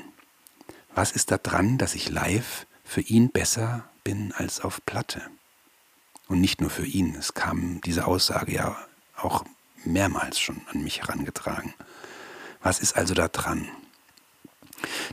Was 0.94 1.14
ist 1.14 1.32
da 1.32 1.38
dran, 1.38 1.78
dass 1.78 1.96
ich 1.96 2.10
live 2.10 2.68
für 2.84 3.00
ihn 3.00 3.30
besser 3.30 3.86
bin 4.04 4.34
als 4.34 4.60
auf 4.60 4.86
Platte? 4.86 5.22
Und 6.28 6.42
nicht 6.42 6.60
nur 6.60 6.70
für 6.70 6.86
ihn. 6.86 7.16
Es 7.16 7.34
kam 7.34 7.80
diese 7.80 8.08
Aussage 8.08 8.52
ja 8.54 8.78
auch 9.16 9.46
mehrmals 9.86 10.38
schon 10.38 10.62
an 10.74 10.84
mich 10.84 11.02
herangetragen. 11.04 11.74
Was 12.62 12.80
ist 12.80 12.98
also 12.98 13.14
da 13.14 13.30
dran? 13.30 13.70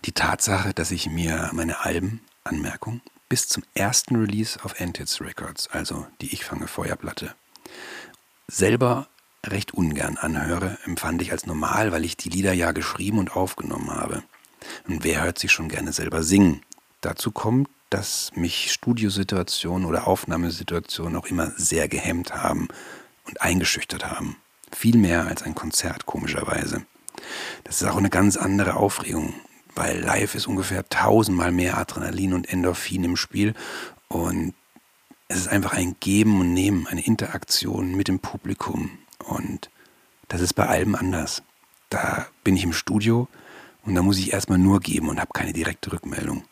Die 0.04 0.12
Tatsache, 0.12 0.74
dass 0.74 0.90
ich 0.90 1.08
mir 1.08 1.50
meine 1.52 1.84
Alben, 1.84 2.22
Anmerkung, 2.42 3.02
bis 3.28 3.46
zum 3.46 3.62
ersten 3.74 4.16
Release 4.16 4.58
auf 4.64 4.80
Antids 4.80 5.20
Records, 5.20 5.68
also 5.68 6.08
die 6.20 6.32
Ich 6.32 6.44
fange 6.44 6.66
Feuerplatte, 6.66 7.36
selber 8.50 9.08
recht 9.46 9.72
ungern 9.72 10.16
anhöre, 10.16 10.78
empfand 10.84 11.22
ich 11.22 11.32
als 11.32 11.46
normal, 11.46 11.92
weil 11.92 12.04
ich 12.04 12.16
die 12.16 12.28
Lieder 12.28 12.52
ja 12.52 12.72
geschrieben 12.72 13.18
und 13.18 13.36
aufgenommen 13.36 13.90
habe. 13.90 14.22
Und 14.88 15.04
wer 15.04 15.22
hört 15.22 15.38
sich 15.38 15.52
schon 15.52 15.68
gerne 15.68 15.92
selber 15.92 16.22
singen? 16.22 16.62
Dazu 17.00 17.30
kommt, 17.30 17.68
dass 17.90 18.32
mich 18.34 18.72
Studiosituationen 18.72 19.86
oder 19.86 20.06
Aufnahmesituationen 20.06 21.16
auch 21.16 21.26
immer 21.26 21.52
sehr 21.56 21.88
gehemmt 21.88 22.34
haben 22.34 22.68
und 23.26 23.40
eingeschüchtert 23.40 24.10
haben. 24.10 24.36
Viel 24.72 24.96
mehr 24.96 25.26
als 25.26 25.42
ein 25.42 25.54
Konzert, 25.54 26.04
komischerweise. 26.04 26.84
Das 27.64 27.80
ist 27.80 27.88
auch 27.88 27.96
eine 27.96 28.10
ganz 28.10 28.36
andere 28.36 28.74
Aufregung, 28.74 29.34
weil 29.74 30.00
live 30.00 30.34
ist 30.34 30.46
ungefähr 30.46 30.88
tausendmal 30.88 31.52
mehr 31.52 31.78
Adrenalin 31.78 32.34
und 32.34 32.48
Endorphin 32.48 33.04
im 33.04 33.16
Spiel 33.16 33.54
und 34.08 34.54
es 35.28 35.36
ist 35.36 35.48
einfach 35.48 35.74
ein 35.74 35.96
Geben 36.00 36.40
und 36.40 36.54
Nehmen, 36.54 36.86
eine 36.86 37.04
Interaktion 37.04 37.94
mit 37.94 38.08
dem 38.08 38.18
Publikum 38.18 38.98
und 39.24 39.70
das 40.28 40.40
ist 40.40 40.54
bei 40.54 40.66
allem 40.66 40.94
anders. 40.94 41.42
Da 41.90 42.26
bin 42.44 42.56
ich 42.56 42.64
im 42.64 42.72
Studio 42.72 43.28
und 43.84 43.94
da 43.94 44.02
muss 44.02 44.18
ich 44.18 44.32
erstmal 44.32 44.58
nur 44.58 44.80
geben 44.80 45.08
und 45.08 45.20
habe 45.20 45.30
keine 45.32 45.52
direkte 45.52 45.92
Rückmeldung. 45.92 46.44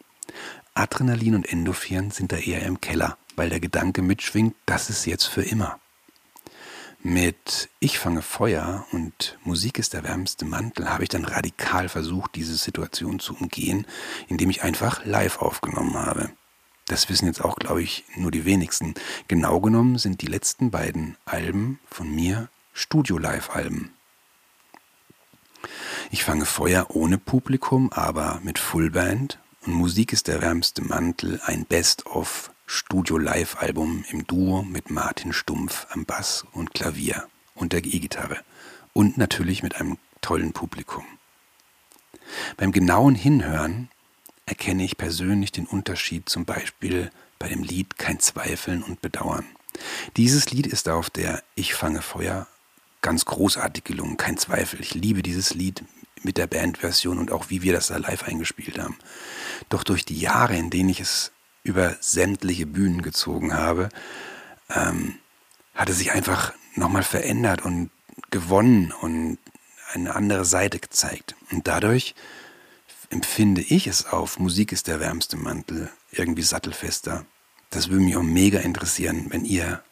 Adrenalin 0.74 1.34
und 1.34 1.50
Endorphin 1.50 2.10
sind 2.10 2.32
da 2.32 2.36
eher 2.36 2.62
im 2.62 2.80
Keller, 2.80 3.16
weil 3.34 3.48
der 3.48 3.60
Gedanke 3.60 4.02
mitschwingt, 4.02 4.54
das 4.66 4.90
ist 4.90 5.06
jetzt 5.06 5.24
für 5.24 5.42
immer. 5.42 5.78
Mit 7.02 7.70
Ich 7.78 7.98
fange 7.98 8.20
Feuer 8.20 8.84
und 8.92 9.38
Musik 9.44 9.78
ist 9.78 9.94
der 9.94 10.04
wärmste 10.04 10.44
Mantel 10.44 10.90
habe 10.90 11.04
ich 11.04 11.08
dann 11.08 11.24
radikal 11.24 11.88
versucht, 11.88 12.34
diese 12.34 12.56
Situation 12.56 13.20
zu 13.20 13.34
umgehen, 13.36 13.86
indem 14.28 14.50
ich 14.50 14.62
einfach 14.62 15.04
live 15.04 15.38
aufgenommen 15.38 15.94
habe. 15.94 16.30
Das 16.86 17.08
wissen 17.08 17.26
jetzt 17.26 17.44
auch, 17.44 17.56
glaube 17.56 17.82
ich, 17.82 18.04
nur 18.16 18.30
die 18.30 18.44
wenigsten. 18.44 18.94
Genau 19.26 19.60
genommen 19.60 19.98
sind 19.98 20.22
die 20.22 20.26
letzten 20.26 20.70
beiden 20.70 21.16
Alben 21.24 21.80
von 21.90 22.08
mir 22.14 22.48
Studio-Live-Alben. 22.74 23.92
Ich 26.10 26.22
fange 26.22 26.46
Feuer 26.46 26.86
ohne 26.90 27.18
Publikum, 27.18 27.92
aber 27.92 28.40
mit 28.44 28.60
Fullband 28.60 29.40
und 29.66 29.74
Musik 29.74 30.12
ist 30.12 30.28
der 30.28 30.40
wärmste 30.40 30.82
Mantel, 30.82 31.40
ein 31.44 31.64
Best-of 31.64 32.52
Studio-Live-Album 32.66 34.04
im 34.10 34.26
Duo 34.26 34.62
mit 34.62 34.90
Martin 34.90 35.32
Stumpf 35.32 35.86
am 35.90 36.04
Bass 36.04 36.44
und 36.52 36.72
Klavier 36.74 37.26
und 37.56 37.72
der 37.72 37.84
E-Gitarre 37.84 38.38
und 38.92 39.18
natürlich 39.18 39.64
mit 39.64 39.80
einem 39.80 39.98
tollen 40.20 40.52
Publikum. 40.52 41.04
Beim 42.56 42.70
genauen 42.70 43.14
Hinhören 43.14 43.88
erkenne 44.46 44.84
ich 44.84 44.96
persönlich 44.96 45.52
den 45.52 45.66
Unterschied 45.66 46.28
zum 46.28 46.44
Beispiel 46.44 47.10
bei 47.38 47.48
dem 47.48 47.62
Lied 47.62 47.98
Kein 47.98 48.20
Zweifeln 48.20 48.82
und 48.82 49.02
Bedauern. 49.02 49.44
Dieses 50.16 50.50
Lied 50.50 50.66
ist 50.66 50.88
auf 50.88 51.10
der 51.10 51.42
Ich 51.54 51.74
fange 51.74 52.00
Feuer 52.00 52.46
ganz 53.02 53.24
großartig 53.24 53.84
gelungen, 53.84 54.16
kein 54.16 54.38
Zweifel. 54.38 54.80
Ich 54.80 54.94
liebe 54.94 55.22
dieses 55.22 55.54
Lied 55.54 55.84
mit 56.22 56.38
der 56.38 56.46
Bandversion 56.46 57.18
und 57.18 57.30
auch 57.30 57.50
wie 57.50 57.62
wir 57.62 57.72
das 57.72 57.88
da 57.88 57.98
live 57.98 58.24
eingespielt 58.24 58.78
haben. 58.78 58.96
Doch 59.68 59.84
durch 59.84 60.04
die 60.04 60.18
Jahre, 60.18 60.56
in 60.56 60.70
denen 60.70 60.88
ich 60.88 61.00
es 61.00 61.32
über 61.62 61.96
sämtliche 62.00 62.66
Bühnen 62.66 63.02
gezogen 63.02 63.54
habe, 63.54 63.90
ähm, 64.74 65.16
hat 65.74 65.90
es 65.90 65.98
sich 65.98 66.12
einfach 66.12 66.52
nochmal 66.74 67.02
verändert 67.02 67.64
und 67.64 67.90
gewonnen 68.30 68.92
und 68.92 69.38
eine 69.92 70.14
andere 70.14 70.44
Seite 70.44 70.78
gezeigt. 70.78 71.36
Und 71.50 71.68
dadurch 71.68 72.14
empfinde 73.10 73.62
ich 73.62 73.86
es 73.86 74.06
auf, 74.06 74.38
Musik 74.38 74.72
ist 74.72 74.86
der 74.86 75.00
wärmste 75.00 75.36
Mantel, 75.36 75.90
irgendwie 76.10 76.42
sattelfester. 76.42 77.26
Das 77.70 77.88
würde 77.88 78.04
mich 78.04 78.16
auch 78.16 78.22
mega 78.22 78.60
interessieren, 78.60 79.26
wenn 79.30 79.44
ihr 79.44 79.82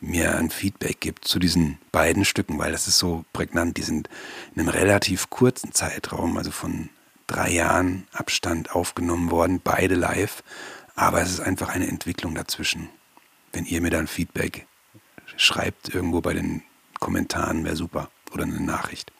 mir 0.00 0.36
ein 0.36 0.50
Feedback 0.50 1.00
gibt 1.00 1.26
zu 1.26 1.38
diesen 1.38 1.78
beiden 1.92 2.24
Stücken, 2.24 2.58
weil 2.58 2.72
das 2.72 2.88
ist 2.88 2.98
so 2.98 3.24
prägnant. 3.32 3.76
Die 3.76 3.82
sind 3.82 4.08
in 4.54 4.60
einem 4.60 4.68
relativ 4.68 5.30
kurzen 5.30 5.72
Zeitraum, 5.72 6.36
also 6.36 6.50
von 6.50 6.90
drei 7.26 7.50
Jahren 7.50 8.06
Abstand 8.12 8.74
aufgenommen 8.74 9.30
worden, 9.30 9.60
beide 9.62 9.94
live. 9.94 10.42
Aber 10.94 11.22
es 11.22 11.30
ist 11.30 11.40
einfach 11.40 11.68
eine 11.68 11.88
Entwicklung 11.88 12.34
dazwischen. 12.34 12.88
Wenn 13.52 13.64
ihr 13.64 13.80
mir 13.80 13.90
dann 13.90 14.06
Feedback 14.06 14.66
schreibt 15.36 15.94
irgendwo 15.94 16.20
bei 16.20 16.34
den 16.34 16.62
Kommentaren, 17.00 17.64
wäre 17.64 17.76
super. 17.76 18.10
Oder 18.32 18.44
eine 18.44 18.60
Nachricht. 18.60 19.12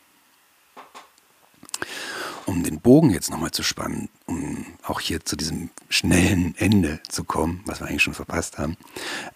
Um 2.47 2.63
den 2.63 2.81
Bogen 2.81 3.11
jetzt 3.11 3.31
nochmal 3.31 3.53
zu 3.53 3.63
spannen, 3.63 4.09
um 4.27 4.67
auch 4.83 5.01
hier 5.01 5.25
zu 5.25 5.37
diesem 5.37 5.71
schnellen 5.89 6.55
Ende 6.59 7.01
zu 7.09 7.25
kommen, 7.25 7.63
was 7.65 7.81
wir 7.81 7.87
eigentlich 7.87 8.03
schon 8.03 8.15
verpasst 8.15 8.59
haben, 8.59 8.77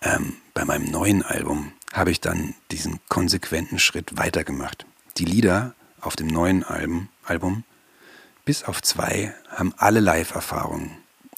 ähm, 0.03 0.37
bei 0.55 0.65
meinem 0.65 0.91
neuen 0.91 1.23
Album 1.23 1.73
habe 1.93 2.11
ich 2.11 2.21
dann 2.21 2.55
diesen 2.71 3.00
konsequenten 3.09 3.79
Schritt 3.79 4.17
weitergemacht. 4.19 4.85
Die 5.17 5.25
Lieder 5.25 5.75
auf 6.00 6.17
dem 6.17 6.27
neuen 6.27 6.65
Album, 6.65 7.09
Album 7.25 7.65
bis 8.45 8.65
auf 8.65 8.83
zwei, 8.83 9.35
haben 9.49 9.75
alle 9.77 10.00
Live-Erfahrungen. 10.00 10.93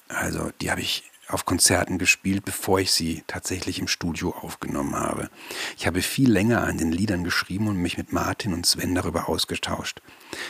Also 0.07 0.51
die 0.61 0.71
habe 0.71 0.81
ich 0.81 1.10
auf 1.33 1.45
Konzerten 1.45 1.97
gespielt, 1.97 2.45
bevor 2.45 2.79
ich 2.79 2.91
sie 2.91 3.23
tatsächlich 3.27 3.79
im 3.79 3.87
Studio 3.87 4.31
aufgenommen 4.31 4.95
habe. 4.95 5.29
Ich 5.77 5.87
habe 5.87 6.01
viel 6.01 6.31
länger 6.31 6.63
an 6.63 6.77
den 6.77 6.91
Liedern 6.91 7.23
geschrieben 7.23 7.67
und 7.67 7.77
mich 7.77 7.97
mit 7.97 8.11
Martin 8.11 8.53
und 8.53 8.65
Sven 8.65 8.95
darüber 8.95 9.29
ausgetauscht. 9.29 10.01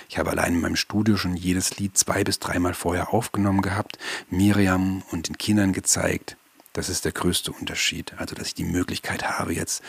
Ich 0.10 0.18
habe 0.18 0.32
allein 0.32 0.56
in 0.56 0.62
meinem 0.62 0.76
Studio 0.76 1.18
schon 1.18 1.36
jedes 1.36 1.78
Lied 1.78 1.98
zwei 1.98 2.24
bis 2.24 2.40
dreimal 2.40 2.74
vorher 2.74 3.14
aufgenommen 3.14 3.62
gehabt, 3.62 3.98
Miriam 4.30 5.04
und 5.12 5.28
den 5.28 5.38
Kindern 5.38 5.74
gezeigt. 5.74 6.38
Das 6.74 6.90
ist 6.90 7.06
der 7.06 7.12
größte 7.12 7.52
Unterschied. 7.52 8.14
Also, 8.18 8.36
dass 8.36 8.48
ich 8.48 8.56
die 8.56 8.64
Möglichkeit 8.64 9.24
habe, 9.24 9.54
jetzt 9.54 9.84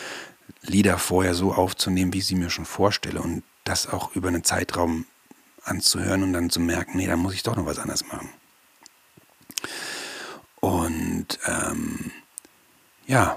Lieder 0.63 0.99
vorher 0.99 1.35
so 1.35 1.53
aufzunehmen, 1.53 2.13
wie 2.13 2.19
ich 2.19 2.27
sie 2.27 2.35
mir 2.35 2.51
schon 2.51 2.65
vorstelle 2.65 3.21
und 3.21 3.43
das 3.65 3.87
auch 3.87 4.15
über 4.15 4.29
einen 4.29 4.45
Zeitraum 4.45 5.07
anzuhören 5.65 6.23
und 6.23 6.33
dann 6.33 6.51
zu 6.51 6.61
merken, 6.61 6.97
nee, 6.97 7.07
da 7.07 7.17
muss 7.17 7.35
ich 7.35 7.43
doch 7.43 7.57
noch 7.57 7.67
was 7.67 7.79
anderes 7.79 8.07
machen. 8.09 8.31
Und 10.63 11.41
ähm, 11.45 12.13
ja, 13.09 13.37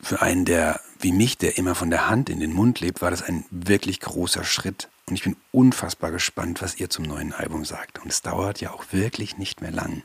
für 0.00 0.22
einen, 0.22 0.46
der 0.46 0.80
wie 0.98 1.12
mich, 1.12 1.36
der 1.36 1.58
immer 1.58 1.74
von 1.74 1.90
der 1.90 2.08
Hand 2.08 2.30
in 2.30 2.40
den 2.40 2.54
Mund 2.54 2.80
lebt, 2.80 3.02
war 3.02 3.10
das 3.10 3.22
ein 3.22 3.44
wirklich 3.50 4.00
großer 4.00 4.42
Schritt. 4.42 4.88
Und 5.06 5.16
ich 5.16 5.24
bin 5.24 5.36
unfassbar 5.50 6.10
gespannt, 6.10 6.62
was 6.62 6.80
ihr 6.80 6.88
zum 6.88 7.04
neuen 7.04 7.34
Album 7.34 7.66
sagt. 7.66 7.98
Und 7.98 8.10
es 8.10 8.22
dauert 8.22 8.62
ja 8.62 8.70
auch 8.70 8.86
wirklich 8.92 9.36
nicht 9.36 9.60
mehr 9.60 9.72
lang. 9.72 10.04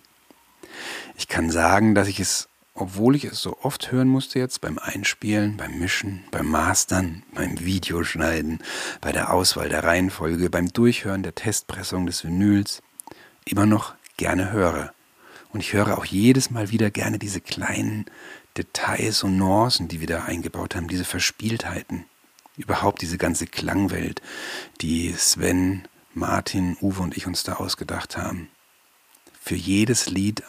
Ich 1.15 1.29
kann 1.29 1.50
sagen, 1.50 1.96
dass 1.96 2.10
ich 2.10 2.19
es, 2.19 2.50
obwohl 2.74 3.15
ich 3.15 3.24
es 3.24 3.41
so 3.41 3.57
oft 3.62 3.93
hören 3.93 4.10
musste 4.10 4.38
jetzt 4.38 4.60
beim 4.60 4.79
Einspielen, 4.79 5.55
beim 5.55 5.79
Mischen, 5.79 6.25
beim 6.31 6.48
Mastern, 6.48 7.24
beim 7.34 7.57
Videoschneiden, 7.57 8.60
bei 9.00 9.13
der 9.13 9.31
Auswahl 9.31 9.69
der 9.69 9.86
Reihenfolge, 9.86 10.50
beim 10.50 10.67
Durchhören 10.74 11.24
der 11.24 11.36
Testpressung 11.36 12.05
des 12.05 12.25
Vinyls, 12.25 12.81
immer 13.46 13.65
noch 13.65 13.96
gerne 14.17 14.51
höre. 14.51 14.91
Und 15.58 15.62
ich 15.62 15.74
höre 15.74 15.98
auch 15.98 16.06
jedes 16.06 16.52
Mal 16.52 16.70
wieder 16.70 16.92
gerne 16.92 17.18
diese 17.18 17.42
kleinen 17.42 18.06
Details 18.58 19.24
und 19.24 19.38
Nuancen, 19.38 19.88
die 19.88 20.00
wir 20.00 20.06
da 20.06 20.26
eingebaut 20.26 20.76
haben, 20.76 20.88
diese 20.88 21.04
Verspieltheiten. 21.04 22.06
Überhaupt 22.58 23.02
diese 23.02 23.18
ganze 23.18 23.48
Klangwelt, 23.48 24.22
die 24.82 25.12
Sven, 25.14 25.88
Martin, 26.14 26.78
Uwe 26.80 27.02
und 27.02 27.18
ich 27.18 27.26
uns 27.26 27.42
da 27.42 27.54
ausgedacht 27.54 28.18
haben. 28.18 28.50
Für 29.42 29.56
jedes 29.56 30.12
Lied 30.12 30.44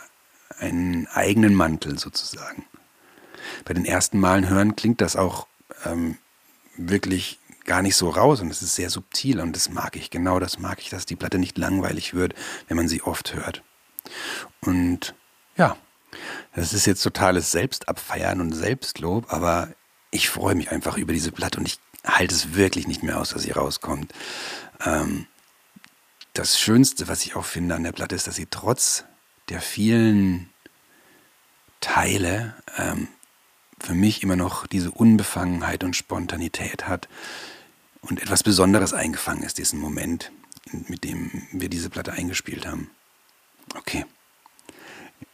einen 0.59 1.07
eigenen 1.07 1.55
Mantel 1.55 1.99
sozusagen. 1.99 2.67
Bei 3.65 3.73
den 3.73 3.87
ersten 3.87 4.21
Malen 4.21 4.47
hören 4.51 4.77
klingt 4.77 5.01
das 5.01 5.17
auch 5.17 5.47
ähm, 5.87 6.19
wirklich 6.77 7.39
gar 7.65 7.81
nicht 7.81 7.97
so 7.97 8.11
raus 8.11 8.43
und 8.43 8.51
es 8.51 8.61
ist 8.61 8.75
sehr 8.75 8.91
subtil 8.91 9.41
und 9.41 9.57
das 9.57 9.71
mag 9.71 9.97
ich, 9.97 10.11
genau 10.11 10.39
das 10.39 10.59
mag 10.59 10.81
ich, 10.81 10.91
dass 10.91 11.07
die 11.07 11.17
Platte 11.17 11.39
nicht 11.39 11.57
langweilig 11.57 12.13
wird, 12.13 12.35
wenn 12.67 12.77
man 12.77 12.89
sie 12.89 13.01
oft 13.01 13.35
hört. 13.35 13.63
Und 14.61 15.15
ja, 15.57 15.77
das 16.55 16.73
ist 16.73 16.87
jetzt 16.87 17.03
totales 17.03 17.51
Selbstabfeiern 17.51 18.41
und 18.41 18.53
Selbstlob, 18.53 19.33
aber 19.33 19.69
ich 20.11 20.29
freue 20.29 20.55
mich 20.55 20.71
einfach 20.71 20.97
über 20.97 21.13
diese 21.13 21.33
Platte 21.33 21.59
und 21.59 21.67
ich 21.67 21.79
halte 22.05 22.35
es 22.35 22.55
wirklich 22.55 22.87
nicht 22.87 23.03
mehr 23.03 23.19
aus, 23.19 23.31
dass 23.31 23.43
sie 23.43 23.51
rauskommt. 23.51 24.13
Ähm, 24.85 25.27
das 26.33 26.59
Schönste, 26.59 27.09
was 27.09 27.25
ich 27.25 27.37
auch 27.37 27.45
finde 27.45 27.75
an 27.75 27.83
der 27.83 27.93
Platte, 27.93 28.15
ist, 28.15 28.27
dass 28.27 28.37
sie 28.37 28.47
trotz 28.47 29.05
der 29.49 29.61
vielen 29.61 30.51
Teile 31.81 32.55
ähm, 32.77 33.09
für 33.81 33.95
mich 33.95 34.23
immer 34.23 34.37
noch 34.37 34.67
diese 34.67 34.91
Unbefangenheit 34.91 35.85
und 35.85 35.97
Spontanität 35.97 36.89
hat 36.89 37.09
und 38.01 38.21
etwas 38.21 38.43
Besonderes 38.43 38.93
eingefangen 38.93 39.43
ist, 39.43 39.59
diesen 39.59 39.81
Moment, 39.81 40.33
mit 40.71 41.05
dem 41.05 41.47
wir 41.53 41.69
diese 41.69 41.91
Platte 41.91 42.13
eingespielt 42.13 42.67
haben. 42.67 42.91
Okay. 43.75 44.05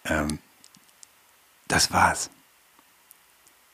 Ähm, 0.05 0.39
das 1.69 1.93
war's. 1.93 2.31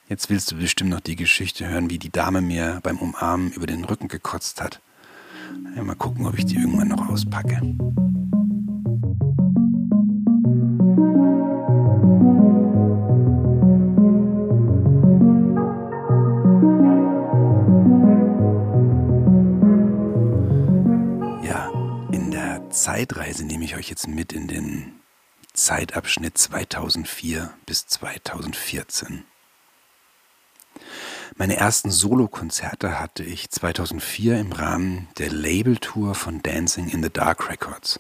Jetzt 0.09 0.29
willst 0.29 0.51
du 0.51 0.57
bestimmt 0.57 0.91
noch 0.91 1.01
die 1.01 1.17
Geschichte 1.17 1.69
hören, 1.69 1.89
wie 1.91 1.99
die 1.99 2.11
Dame 2.11 2.41
mir 2.41 2.81
beim 2.83 2.99
Umarmen 2.99 3.53
über 3.53 3.67
den 3.67 3.85
Rücken 3.85 4.09
gekotzt 4.09 4.61
hat. 4.61 4.81
Mal 5.77 5.95
gucken, 5.95 6.27
ob 6.27 6.37
ich 6.39 6.47
die 6.47 6.57
irgendwann 6.57 6.89
noch 6.89 7.09
auspacke. 7.09 7.61
Zeitreise 22.71 23.45
nehme 23.45 23.65
ich 23.65 23.77
euch 23.77 23.89
jetzt 23.91 24.07
mit 24.07 24.33
in 24.33 24.47
den 24.47 25.01
Zeitabschnitt 25.53 26.39
2004 26.39 27.53
bis 27.67 27.87
2014. 27.89 29.25
Meine 31.37 31.57
ersten 31.57 31.91
Solokonzerte 31.91 33.01
hatte 33.01 33.25
ich 33.25 33.51
2004 33.51 34.39
im 34.39 34.53
Rahmen 34.53 35.09
der 35.19 35.31
Labeltour 35.33 36.15
von 36.15 36.43
Dancing 36.43 36.89
in 36.89 37.03
the 37.03 37.11
Dark 37.11 37.51
Records. 37.51 37.99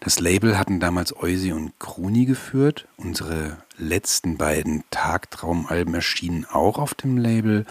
Das 0.00 0.18
Label 0.18 0.58
hatten 0.58 0.80
damals 0.80 1.14
Eusi 1.14 1.52
und 1.52 1.78
Kruni 1.78 2.24
geführt. 2.24 2.88
Unsere 2.96 3.58
letzten 3.76 4.38
beiden 4.38 4.84
Tagtraumalben 4.90 5.94
erschienen 5.94 6.46
auch 6.46 6.78
auf 6.78 6.94
dem 6.94 7.18
Label. 7.18 7.66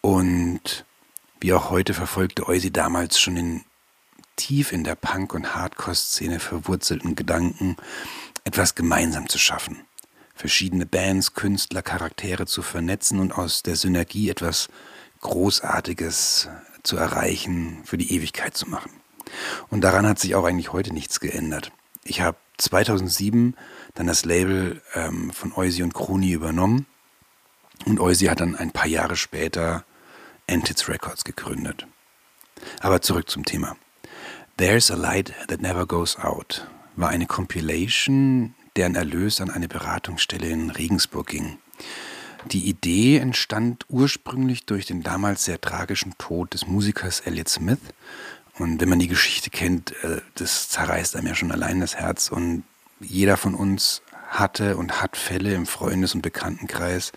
Und 0.00 0.84
wie 1.40 1.52
auch 1.52 1.70
heute 1.70 1.94
verfolgte 1.94 2.46
Eusi 2.46 2.70
damals 2.70 3.20
schon 3.20 3.34
den 3.34 3.64
tief 4.38 4.72
in 4.72 4.84
der 4.84 4.94
Punk- 4.94 5.34
und 5.34 5.54
Hardcore-Szene 5.54 6.40
verwurzelten 6.40 7.14
Gedanken, 7.14 7.76
etwas 8.44 8.74
gemeinsam 8.74 9.28
zu 9.28 9.38
schaffen 9.38 9.82
verschiedene 10.38 10.86
Bands, 10.86 11.34
Künstler, 11.34 11.82
Charaktere 11.82 12.46
zu 12.46 12.62
vernetzen 12.62 13.18
und 13.18 13.32
aus 13.32 13.62
der 13.62 13.76
Synergie 13.76 14.30
etwas 14.30 14.68
Großartiges 15.20 16.48
zu 16.84 16.96
erreichen, 16.96 17.80
für 17.84 17.98
die 17.98 18.12
Ewigkeit 18.12 18.56
zu 18.56 18.68
machen. 18.68 18.92
Und 19.68 19.82
daran 19.82 20.06
hat 20.06 20.18
sich 20.18 20.34
auch 20.36 20.44
eigentlich 20.44 20.72
heute 20.72 20.94
nichts 20.94 21.20
geändert. 21.20 21.72
Ich 22.04 22.20
habe 22.20 22.38
2007 22.56 23.56
dann 23.94 24.06
das 24.06 24.24
Label 24.24 24.80
ähm, 24.94 25.30
von 25.32 25.52
Eusi 25.52 25.82
und 25.82 25.92
Kruni 25.92 26.30
übernommen 26.30 26.86
und 27.84 28.00
Eusi 28.00 28.26
hat 28.26 28.40
dann 28.40 28.56
ein 28.56 28.70
paar 28.70 28.86
Jahre 28.86 29.16
später 29.16 29.84
Antids 30.48 30.88
Records 30.88 31.24
gegründet. 31.24 31.86
Aber 32.80 33.02
zurück 33.02 33.28
zum 33.28 33.44
Thema. 33.44 33.76
There's 34.58 34.90
a 34.90 34.96
Light 34.96 35.32
That 35.46 35.62
Never 35.62 35.86
Goes 35.86 36.18
Out 36.18 36.66
war 36.96 37.10
eine 37.10 37.26
Compilation 37.26 38.56
deren 38.74 38.96
Erlös 38.96 39.40
an 39.40 39.50
eine 39.50 39.68
Beratungsstelle 39.68 40.48
in 40.48 40.70
Regensburg 40.70 41.28
ging. 41.28 41.58
Die 42.46 42.68
Idee 42.68 43.18
entstand 43.18 43.84
ursprünglich 43.88 44.66
durch 44.66 44.84
den 44.84 45.04
damals 45.04 45.44
sehr 45.44 45.60
tragischen 45.60 46.18
Tod 46.18 46.54
des 46.54 46.66
Musikers 46.66 47.20
Elliot 47.20 47.48
Smith. 47.48 47.78
Und 48.58 48.80
wenn 48.80 48.88
man 48.88 48.98
die 48.98 49.06
Geschichte 49.06 49.48
kennt, 49.50 49.92
äh, 50.02 50.22
das 50.34 50.68
zerreißt 50.70 51.14
einem 51.14 51.28
ja 51.28 51.34
schon 51.36 51.52
allein 51.52 51.78
das 51.78 51.94
Herz. 51.94 52.28
Und 52.28 52.64
jeder 52.98 53.36
von 53.36 53.54
uns 53.54 54.02
hatte 54.26 54.76
und 54.76 55.00
hat 55.00 55.16
Fälle 55.16 55.54
im 55.54 55.66
Freundes- 55.66 56.16
und 56.16 56.22
Bekanntenkreis. 56.22 57.12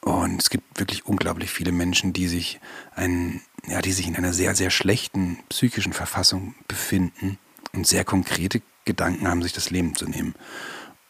Und 0.00 0.40
es 0.40 0.48
gibt 0.48 0.78
wirklich 0.78 1.04
unglaublich 1.04 1.50
viele 1.50 1.72
Menschen, 1.72 2.14
die 2.14 2.28
sich, 2.28 2.60
ein, 2.94 3.42
ja, 3.68 3.82
die 3.82 3.92
sich 3.92 4.06
in 4.06 4.16
einer 4.16 4.32
sehr, 4.32 4.54
sehr 4.54 4.70
schlechten 4.70 5.38
psychischen 5.48 5.92
Verfassung 5.92 6.54
befinden 6.68 7.38
und 7.72 7.86
sehr 7.86 8.04
konkrete 8.04 8.62
Gedanken 8.84 9.28
haben, 9.28 9.42
sich 9.42 9.52
das 9.52 9.70
Leben 9.70 9.94
zu 9.94 10.06
nehmen. 10.06 10.34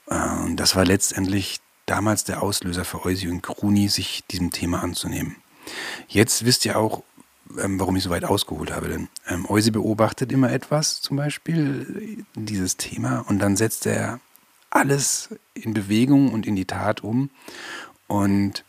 Äh, 0.08 0.44
und 0.44 0.56
das 0.56 0.76
war 0.76 0.84
letztendlich 0.84 1.60
damals 1.86 2.24
der 2.24 2.42
Auslöser 2.42 2.84
für 2.84 3.04
Eusi 3.04 3.28
und 3.28 3.42
Kruni, 3.42 3.88
sich 3.88 4.24
diesem 4.30 4.50
Thema 4.50 4.82
anzunehmen. 4.82 5.36
Jetzt 6.08 6.44
wisst 6.44 6.64
ihr 6.64 6.78
auch, 6.78 7.02
ähm, 7.58 7.78
warum 7.78 7.96
ich 7.96 8.02
so 8.02 8.10
weit 8.10 8.24
ausgeholt 8.24 8.72
habe. 8.72 8.88
Denn 8.88 9.08
ähm, 9.28 9.46
Eusi 9.48 9.70
beobachtet 9.70 10.32
immer 10.32 10.50
etwas, 10.50 11.00
zum 11.00 11.16
Beispiel 11.16 12.24
dieses 12.34 12.76
Thema, 12.76 13.20
und 13.20 13.38
dann 13.38 13.56
setzt 13.56 13.86
er 13.86 14.20
alles 14.70 15.30
in 15.54 15.74
Bewegung 15.74 16.32
und 16.32 16.46
in 16.46 16.56
die 16.56 16.64
Tat 16.64 17.02
um. 17.02 17.30
Und 18.08 18.64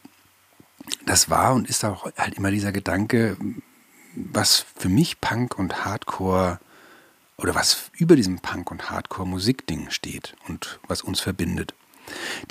das 1.05 1.29
war 1.29 1.53
und 1.53 1.69
ist 1.69 1.83
auch 1.83 2.09
halt 2.17 2.35
immer 2.35 2.51
dieser 2.51 2.71
Gedanke, 2.71 3.37
was 4.17 4.65
für 4.75 4.89
mich 4.89 5.21
Punk 5.21 5.57
und 5.57 5.85
Hardcore 5.85 6.59
oder 7.37 7.53
was 7.53 7.91
über 7.93 8.15
diesem 8.15 8.39
Punk- 8.39 8.71
und 8.71 8.89
Hardcore-Musikding 8.89 9.91
steht 9.91 10.35
und 10.47 10.79
was 10.87 11.01
uns 11.01 11.19
verbindet. 11.19 11.73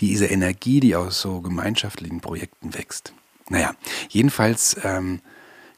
Diese 0.01 0.27
Energie, 0.27 0.81
die 0.81 0.95
aus 0.95 1.21
so 1.21 1.41
gemeinschaftlichen 1.41 2.21
Projekten 2.21 2.75
wächst. 2.75 3.13
Naja, 3.49 3.75
jedenfalls 4.09 4.77
ähm, 4.85 5.21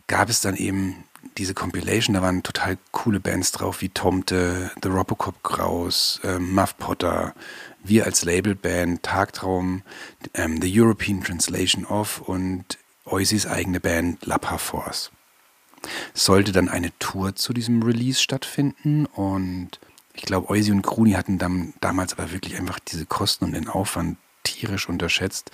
gab 0.09 0.29
es 0.29 0.41
dann 0.41 0.57
eben 0.57 1.05
diese 1.37 1.55
Compilation, 1.55 2.15
da 2.15 2.23
waren 2.23 2.43
total 2.43 2.79
coole 2.91 3.21
Bands 3.21 3.53
drauf, 3.53 3.81
wie 3.81 3.89
Tomte, 3.89 4.71
The 4.83 4.89
Robocop 4.89 5.43
Kraus, 5.43 6.21
ähm, 6.25 6.53
Muff 6.53 6.77
Potter, 6.77 7.35
wir 7.85 8.05
als 8.05 8.25
Labelband, 8.25 9.03
Tagtraum, 9.03 9.83
ähm, 10.35 10.61
The 10.61 10.81
European 10.81 11.23
Translation 11.23 11.85
of 11.85 12.21
und 12.23 12.79
Oisis 13.05 13.47
eigene 13.47 13.81
Band 13.81 14.27
Lappa 14.27 14.59
Force 14.59 15.13
sollte 16.15 16.53
dann 16.53 16.69
eine 16.69 16.97
Tour 16.99 17.35
zu 17.35 17.53
diesem 17.53 17.83
Release 17.83 18.21
stattfinden 18.21 19.07
und 19.07 19.79
ich 20.15 20.23
glaube, 20.23 20.51
Eusi 20.51 20.73
und 20.73 20.83
Kruni 20.83 21.13
hatten 21.13 21.39
dann 21.39 21.75
damals 21.81 22.13
aber 22.19 22.33
wirklich 22.33 22.57
einfach 22.57 22.81
diese 22.81 23.07
Kosten 23.07 23.45
und 23.45 23.53
den 23.53 23.69
Aufwand 23.69 24.19
tierisch 24.43 24.89
unterschätzt. 24.89 25.51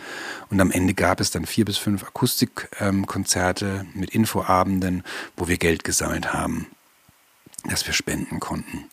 Und 0.51 0.61
am 0.61 0.71
Ende 0.71 0.95
gab 0.95 1.21
es 1.21 1.31
dann 1.31 1.45
vier 1.45 1.65
bis 1.65 1.77
fünf 1.77 2.03
Akustikkonzerte 2.03 3.85
ähm, 3.85 4.01
mit 4.01 4.11
Infoabenden, 4.11 5.03
wo 5.37 5.49
wir 5.49 5.59
Geld 5.59 5.85
gesammelt 5.85 6.33
haben, 6.33 6.69
das 7.65 7.87
wir 7.87 7.93
spenden 7.93 8.41
konnten. 8.41 8.87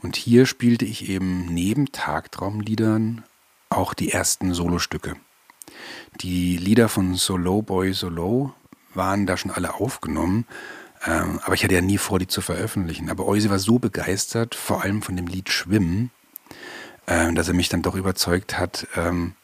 Und 0.00 0.16
hier 0.16 0.46
spielte 0.46 0.84
ich 0.84 1.08
eben 1.08 1.46
neben 1.46 1.92
Tagtraumliedern 1.92 3.24
auch 3.68 3.94
die 3.94 4.12
ersten 4.12 4.54
Solostücke. 4.54 5.16
Die 6.20 6.56
Lieder 6.56 6.88
von 6.88 7.14
Solo 7.14 7.62
Boy 7.62 7.92
Solo 7.92 8.54
waren 8.94 9.26
da 9.26 9.36
schon 9.36 9.50
alle 9.50 9.74
aufgenommen. 9.74 10.46
Ähm, 11.04 11.40
aber 11.44 11.54
ich 11.54 11.64
hatte 11.64 11.74
ja 11.74 11.80
nie 11.80 11.98
vor, 11.98 12.18
die 12.18 12.28
zu 12.28 12.40
veröffentlichen. 12.40 13.10
Aber 13.10 13.26
Eusi 13.26 13.50
war 13.50 13.58
so 13.58 13.78
begeistert, 13.78 14.54
vor 14.54 14.82
allem 14.82 15.02
von 15.02 15.16
dem 15.16 15.26
Lied 15.26 15.50
Schwimmen, 15.50 16.10
äh, 17.06 17.32
dass 17.32 17.48
er 17.48 17.54
mich 17.54 17.68
dann 17.68 17.82
doch 17.82 17.94
überzeugt 17.94 18.58
hat, 18.58 18.86
ähm, 18.96 19.34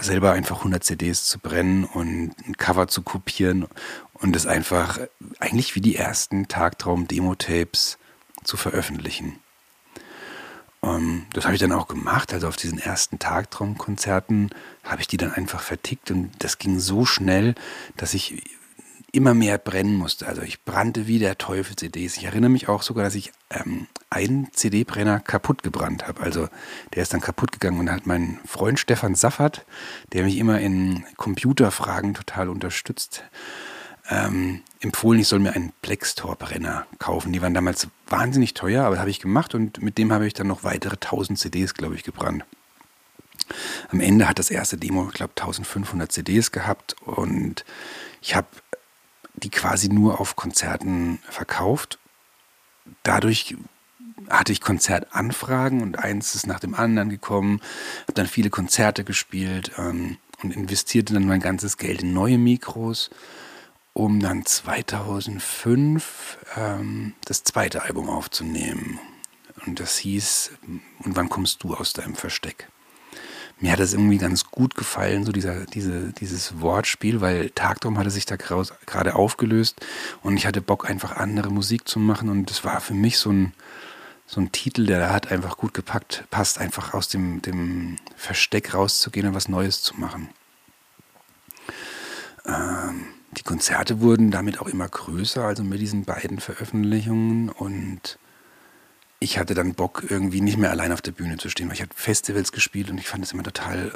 selber 0.00 0.32
einfach 0.32 0.58
100 0.58 0.84
CDs 0.84 1.24
zu 1.24 1.38
brennen 1.38 1.84
und 1.84 2.34
ein 2.46 2.56
Cover 2.56 2.86
zu 2.88 3.02
kopieren 3.02 3.66
und 4.14 4.36
es 4.36 4.46
einfach 4.46 5.00
eigentlich 5.40 5.74
wie 5.74 5.80
die 5.80 5.96
ersten 5.96 6.46
Tagtraum-Demo-Tapes 6.46 7.98
zu 8.44 8.56
veröffentlichen. 8.56 9.41
Ähm, 10.84 11.26
das 11.32 11.44
habe 11.44 11.54
ich 11.54 11.60
dann 11.60 11.72
auch 11.72 11.88
gemacht. 11.88 12.32
Also 12.32 12.48
auf 12.48 12.56
diesen 12.56 12.78
ersten 12.78 13.18
Tagtraumkonzerten 13.18 14.50
habe 14.84 15.00
ich 15.00 15.06
die 15.06 15.16
dann 15.16 15.32
einfach 15.32 15.60
vertickt 15.60 16.10
und 16.10 16.30
das 16.38 16.58
ging 16.58 16.78
so 16.78 17.04
schnell, 17.04 17.54
dass 17.96 18.14
ich 18.14 18.42
immer 19.12 19.34
mehr 19.34 19.58
brennen 19.58 19.96
musste. 19.96 20.26
Also 20.26 20.40
ich 20.40 20.64
brannte 20.64 21.06
wie 21.06 21.18
der 21.18 21.36
Teufel 21.36 21.76
CDs. 21.76 22.16
Ich 22.16 22.24
erinnere 22.24 22.50
mich 22.50 22.68
auch 22.68 22.82
sogar, 22.82 23.04
dass 23.04 23.14
ich 23.14 23.30
ähm, 23.50 23.86
einen 24.08 24.48
CD-Brenner 24.52 25.20
kaputt 25.20 25.62
gebrannt 25.62 26.08
habe. 26.08 26.22
Also 26.22 26.48
der 26.94 27.02
ist 27.02 27.12
dann 27.12 27.20
kaputt 27.20 27.52
gegangen 27.52 27.78
und 27.78 27.90
hat 27.90 28.06
mein 28.06 28.40
Freund 28.46 28.78
Stefan 28.78 29.14
Saffert, 29.14 29.66
der 30.12 30.24
mich 30.24 30.38
immer 30.38 30.60
in 30.60 31.04
Computerfragen 31.16 32.14
total 32.14 32.48
unterstützt, 32.48 33.24
ähm, 34.08 34.62
empfohlen, 34.80 35.20
ich 35.20 35.28
soll 35.28 35.38
mir 35.38 35.54
einen 35.54 35.72
Plextor-Brenner 35.82 36.86
kaufen. 36.98 37.32
Die 37.32 37.40
waren 37.42 37.54
damals 37.54 37.88
wahnsinnig 38.08 38.54
teuer, 38.54 38.84
aber 38.84 38.98
habe 38.98 39.10
ich 39.10 39.20
gemacht 39.20 39.54
und 39.54 39.80
mit 39.82 39.98
dem 39.98 40.12
habe 40.12 40.26
ich 40.26 40.34
dann 40.34 40.48
noch 40.48 40.64
weitere 40.64 40.94
1000 40.94 41.38
CDs, 41.38 41.74
glaube 41.74 41.94
ich, 41.94 42.02
gebrannt. 42.02 42.44
Am 43.90 44.00
Ende 44.00 44.28
hat 44.28 44.38
das 44.38 44.50
erste 44.50 44.76
Demo, 44.76 45.08
ich 45.08 45.14
glaube, 45.14 45.32
1500 45.36 46.10
CDs 46.10 46.52
gehabt 46.52 46.96
und 47.02 47.64
ich 48.20 48.34
habe 48.34 48.48
die 49.34 49.50
quasi 49.50 49.88
nur 49.88 50.20
auf 50.20 50.36
Konzerten 50.36 51.18
verkauft. 51.28 51.98
Dadurch 53.02 53.56
hatte 54.28 54.52
ich 54.52 54.60
Konzertanfragen 54.60 55.82
und 55.82 55.98
eins 55.98 56.34
ist 56.34 56.46
nach 56.46 56.60
dem 56.60 56.74
anderen 56.74 57.08
gekommen, 57.08 57.60
habe 58.02 58.14
dann 58.14 58.26
viele 58.26 58.50
Konzerte 58.50 59.04
gespielt 59.04 59.72
ähm, 59.78 60.18
und 60.42 60.54
investierte 60.54 61.14
dann 61.14 61.26
mein 61.26 61.40
ganzes 61.40 61.76
Geld 61.76 62.02
in 62.02 62.12
neue 62.12 62.38
Mikros, 62.38 63.10
um 63.92 64.20
dann 64.20 64.46
2005 64.46 66.38
ähm, 66.56 67.14
das 67.24 67.44
zweite 67.44 67.82
Album 67.82 68.08
aufzunehmen. 68.08 68.98
Und 69.66 69.80
das 69.80 69.98
hieß, 69.98 70.52
und 71.04 71.16
wann 71.16 71.28
kommst 71.28 71.62
du 71.62 71.74
aus 71.74 71.92
deinem 71.92 72.14
Versteck? 72.14 72.68
mir 73.62 73.70
hat 73.70 73.78
das 73.78 73.92
irgendwie 73.92 74.18
ganz 74.18 74.50
gut 74.50 74.74
gefallen, 74.74 75.24
so 75.24 75.30
dieser, 75.30 75.64
diese, 75.66 76.12
dieses 76.12 76.60
Wortspiel, 76.60 77.20
weil 77.20 77.50
Tagtraum 77.50 77.96
hatte 77.96 78.10
sich 78.10 78.26
da 78.26 78.36
gerade 78.36 79.14
aufgelöst 79.14 79.80
und 80.22 80.36
ich 80.36 80.46
hatte 80.46 80.60
Bock, 80.60 80.90
einfach 80.90 81.16
andere 81.16 81.50
Musik 81.50 81.86
zu 81.86 82.00
machen 82.00 82.28
und 82.28 82.50
das 82.50 82.64
war 82.64 82.80
für 82.80 82.94
mich 82.94 83.18
so 83.18 83.30
ein, 83.30 83.52
so 84.26 84.40
ein 84.40 84.50
Titel, 84.50 84.86
der 84.86 85.12
hat 85.12 85.30
einfach 85.30 85.56
gut 85.56 85.74
gepackt, 85.74 86.24
passt 86.30 86.58
einfach 86.58 86.92
aus 86.92 87.06
dem, 87.06 87.40
dem 87.40 87.98
Versteck 88.16 88.74
rauszugehen 88.74 89.28
und 89.28 89.34
was 89.34 89.48
Neues 89.48 89.80
zu 89.80 89.94
machen. 89.96 90.30
Ähm, 92.44 93.04
die 93.32 93.42
Konzerte 93.42 94.00
wurden 94.00 94.30
damit 94.30 94.60
auch 94.60 94.66
immer 94.66 94.88
größer, 94.88 95.44
also 95.44 95.64
mit 95.64 95.80
diesen 95.80 96.04
beiden 96.04 96.38
Veröffentlichungen. 96.38 97.48
Und 97.48 98.18
ich 99.20 99.38
hatte 99.38 99.54
dann 99.54 99.74
Bock, 99.74 100.04
irgendwie 100.08 100.40
nicht 100.40 100.58
mehr 100.58 100.70
allein 100.70 100.92
auf 100.92 101.00
der 101.00 101.12
Bühne 101.12 101.38
zu 101.38 101.48
stehen, 101.48 101.68
weil 101.68 101.74
ich 101.74 101.82
hatte 101.82 101.96
Festivals 101.96 102.52
gespielt 102.52 102.90
und 102.90 102.98
ich 102.98 103.08
fand 103.08 103.24
es 103.24 103.32
immer 103.32 103.42
total, 103.42 103.92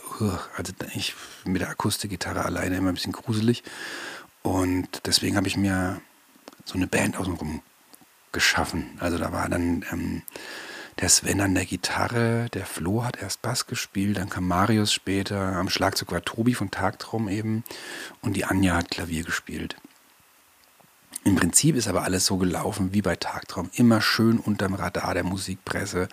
also 0.57 0.73
ich 0.95 1.15
mit 1.45 1.61
der 1.61 1.69
Akustikgitarre 1.69 2.45
alleine 2.45 2.77
immer 2.77 2.91
ein 2.91 2.95
bisschen 2.95 3.13
gruselig. 3.13 3.63
Und 4.43 5.03
deswegen 5.07 5.37
habe 5.37 5.49
ich 5.49 5.57
mir 5.57 6.01
so 6.65 6.75
eine 6.75 6.87
Band 6.87 7.17
außenrum 7.17 7.61
geschaffen. 8.33 8.91
Also 9.01 9.19
da 9.19 9.33
war 9.33 9.49
dann 9.49 9.85
ähm, 9.93 10.23
der 11.01 11.09
Sven 11.11 11.41
an 11.41 11.55
der 11.55 11.67
Gitarre, 11.67 12.49
der 12.55 12.65
Flo 12.65 13.05
hat 13.05 13.21
erst 13.21 13.43
Bass 13.43 13.67
gespielt, 13.67 14.17
dann 14.17 14.31
kam 14.31 14.49
Marius 14.49 14.93
später, 14.93 15.57
am 15.57 15.69
Schlagzeug 15.69 16.11
war 16.13 16.25
Tobi 16.25 16.55
von 16.55 16.71
Tagtraum 16.71 17.29
eben 17.29 17.65
und 18.23 18.35
die 18.35 18.45
Anja 18.45 18.77
hat 18.77 18.91
Klavier 18.91 19.23
gespielt. 19.23 19.77
Im 21.25 21.35
Prinzip 21.35 21.75
ist 21.75 21.89
aber 21.89 22.05
alles 22.05 22.25
so 22.25 22.37
gelaufen 22.37 22.93
wie 22.93 23.03
bei 23.03 23.17
Tagtraum, 23.17 23.69
immer 23.75 24.01
schön 24.01 24.39
unterm 24.39 24.75
Radar 24.75 25.13
der 25.13 25.25
Musikpresse. 25.25 26.09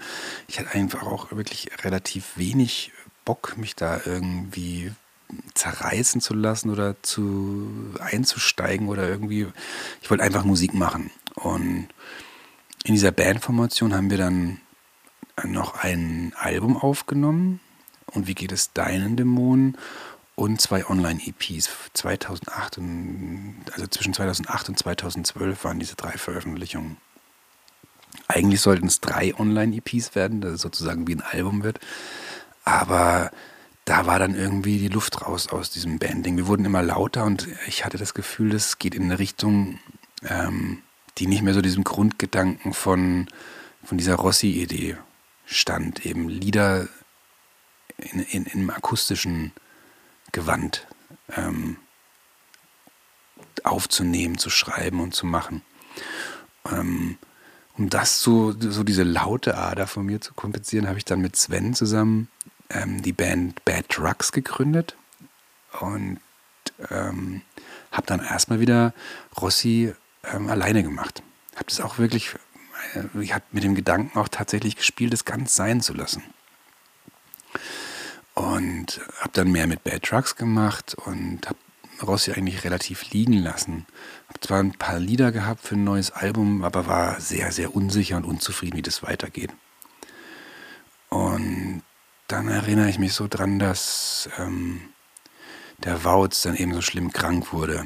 Ich 0.48 0.60
hatte 0.60 0.72
einfach 0.72 1.04
auch 1.04 1.32
wirklich 1.32 1.70
relativ 1.84 2.36
wenig 2.36 2.92
Bock, 3.24 3.56
mich 3.58 3.76
da 3.76 4.02
irgendwie 4.06 4.92
zerreißen 5.54 6.20
zu 6.20 6.34
lassen 6.34 6.72
oder 6.72 7.02
zu 7.04 7.94
einzusteigen 8.00 8.88
oder 8.88 9.08
irgendwie. 9.08 9.48
Ich 10.02 10.10
wollte 10.10 10.24
einfach 10.24 10.44
Musik 10.44 10.74
machen. 10.74 11.12
Und 11.36 11.88
in 12.86 12.96
dieser 12.96 13.12
Bandformation 13.12 13.94
haben 13.94 14.10
wir 14.10 14.18
dann 14.18 14.60
noch 15.44 15.76
ein 15.84 16.34
Album 16.40 16.78
aufgenommen 16.78 17.60
und 18.08 18.28
wie 18.28 18.36
geht 18.36 18.52
es 18.52 18.74
deinen 18.74 19.16
Dämonen 19.16 19.78
und 20.36 20.62
zwei 20.62 20.88
Online-EPs 20.88 21.70
2008 21.94 22.78
und, 22.80 23.64
also 23.72 23.88
zwischen 23.88 24.14
2008 24.14 24.70
und 24.70 24.80
2012 24.80 25.64
waren 25.64 25.80
diese 25.80 25.96
drei 25.96 26.12
Veröffentlichungen. 26.12 26.98
Eigentlich 28.28 28.62
sollten 28.62 28.88
es 28.88 29.02
drei 29.02 29.34
Online-EPs 29.38 30.16
werden, 30.16 30.42
dass 30.42 30.54
es 30.54 30.62
sozusagen 30.62 31.08
wie 31.08 31.16
ein 31.16 31.22
Album 31.22 31.64
wird, 31.64 31.80
aber 32.64 33.32
da 33.86 34.06
war 34.06 34.18
dann 34.18 34.36
irgendwie 34.36 34.78
die 34.78 34.88
Luft 34.88 35.22
raus 35.22 35.50
aus 35.50 35.70
diesem 35.70 36.00
Banding. 36.00 36.38
Wir 36.38 36.48
wurden 36.48 36.66
immer 36.66 36.82
lauter 36.82 37.26
und 37.26 37.48
ich 37.68 37.84
hatte 37.84 37.98
das 37.98 38.14
Gefühl, 38.14 38.54
es 38.54 38.80
geht 38.80 38.96
in 38.96 39.04
eine 39.04 39.20
Richtung, 39.20 39.80
ähm, 40.24 40.80
die 41.18 41.28
nicht 41.28 41.42
mehr 41.42 41.54
so 41.54 41.62
diesem 41.62 41.84
Grundgedanken 41.84 42.74
von, 42.74 43.28
von 43.84 43.98
dieser 43.98 44.16
Rossi-Idee 44.16 44.98
stand, 45.54 46.06
eben 46.06 46.30
Lieder 46.30 46.88
in, 47.98 48.22
in, 48.22 48.48
einem 48.48 48.70
akustischen 48.70 49.52
Gewand 50.32 50.88
ähm, 51.36 51.78
aufzunehmen, 53.64 54.38
zu 54.38 54.50
schreiben 54.50 55.00
und 55.00 55.14
zu 55.14 55.26
machen. 55.26 55.62
Ähm, 56.70 57.18
um 57.78 57.90
das 57.90 58.22
so, 58.22 58.52
so 58.52 58.84
diese 58.84 59.04
laute 59.04 59.58
Ader 59.58 59.88
von 59.88 60.06
mir 60.06 60.22
zu 60.22 60.34
kompensieren, 60.34 60.88
habe 60.88 60.98
ich 60.98 61.06
dann 61.06 61.22
mit 61.22 61.36
Sven 61.36 61.74
zusammen 61.74 62.28
ähm, 62.70 63.02
die 63.02 63.14
Band 63.14 63.64
Bad 63.66 63.86
Drugs 63.90 64.32
gegründet 64.32 64.96
und 65.80 66.20
ähm, 66.90 67.42
habe 67.92 68.08
dann 68.08 68.20
erstmal 68.20 68.60
wieder 68.60 68.94
Rossi 69.40 69.94
ähm, 70.24 70.50
alleine 70.50 70.84
gemacht. 70.84 71.24
Habe 71.56 71.66
das 71.68 71.82
auch 71.82 71.98
wirklich 71.98 72.36
ich 73.20 73.34
habe 73.34 73.46
mit 73.52 73.64
dem 73.64 73.76
Gedanken 73.76 74.18
auch 74.18 74.28
tatsächlich 74.28 74.76
gespielt, 74.76 75.14
es 75.14 75.26
ganz 75.26 75.56
sein 75.56 75.82
zu 75.82 75.94
lassen. 75.94 76.24
Und 78.34 79.02
habe 79.20 79.32
dann 79.34 79.52
mehr 79.52 79.68
mit 79.68 79.84
Bad 79.84 80.04
Trucks 80.04 80.36
gemacht 80.36 80.96
und 80.96 81.48
habe 81.48 81.60
Rossi 82.02 82.32
eigentlich 82.32 82.64
relativ 82.64 83.12
liegen 83.12 83.34
lassen. 83.34 83.86
Habe 84.28 84.40
zwar 84.40 84.60
ein 84.60 84.74
paar 84.74 85.00
Lieder 85.00 85.32
gehabt 85.32 85.62
für 85.62 85.76
ein 85.76 85.84
neues 85.84 86.12
Album, 86.12 86.64
aber 86.64 86.88
war 86.88 87.22
sehr, 87.22 87.52
sehr 87.52 87.76
unsicher 87.76 88.18
und 88.18 88.26
unzufrieden, 88.26 88.78
wie 88.78 88.82
das 88.82 89.04
weitergeht. 89.04 89.52
Und 91.10 91.84
dann 92.28 92.48
erinnere 92.48 92.90
ich 92.90 92.98
mich 92.98 93.14
so 93.14 93.28
dran, 93.28 93.60
dass 93.60 94.30
ähm, 94.40 94.82
der 95.78 96.04
Wautz 96.04 96.42
dann 96.42 96.56
eben 96.56 96.74
so 96.74 96.82
schlimm 96.82 97.12
krank 97.14 97.54
wurde. 97.54 97.86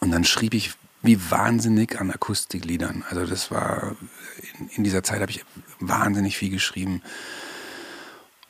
Und 0.00 0.10
dann 0.10 0.24
schrieb 0.24 0.54
ich 0.54 0.72
wie 1.02 1.30
wahnsinnig 1.30 2.00
an 2.00 2.10
Akustikliedern. 2.10 3.04
Also 3.08 3.26
das 3.26 3.50
war, 3.50 3.96
in, 4.58 4.68
in 4.68 4.84
dieser 4.84 5.02
Zeit 5.02 5.20
habe 5.20 5.30
ich 5.30 5.44
wahnsinnig 5.80 6.36
viel 6.36 6.50
geschrieben 6.50 7.02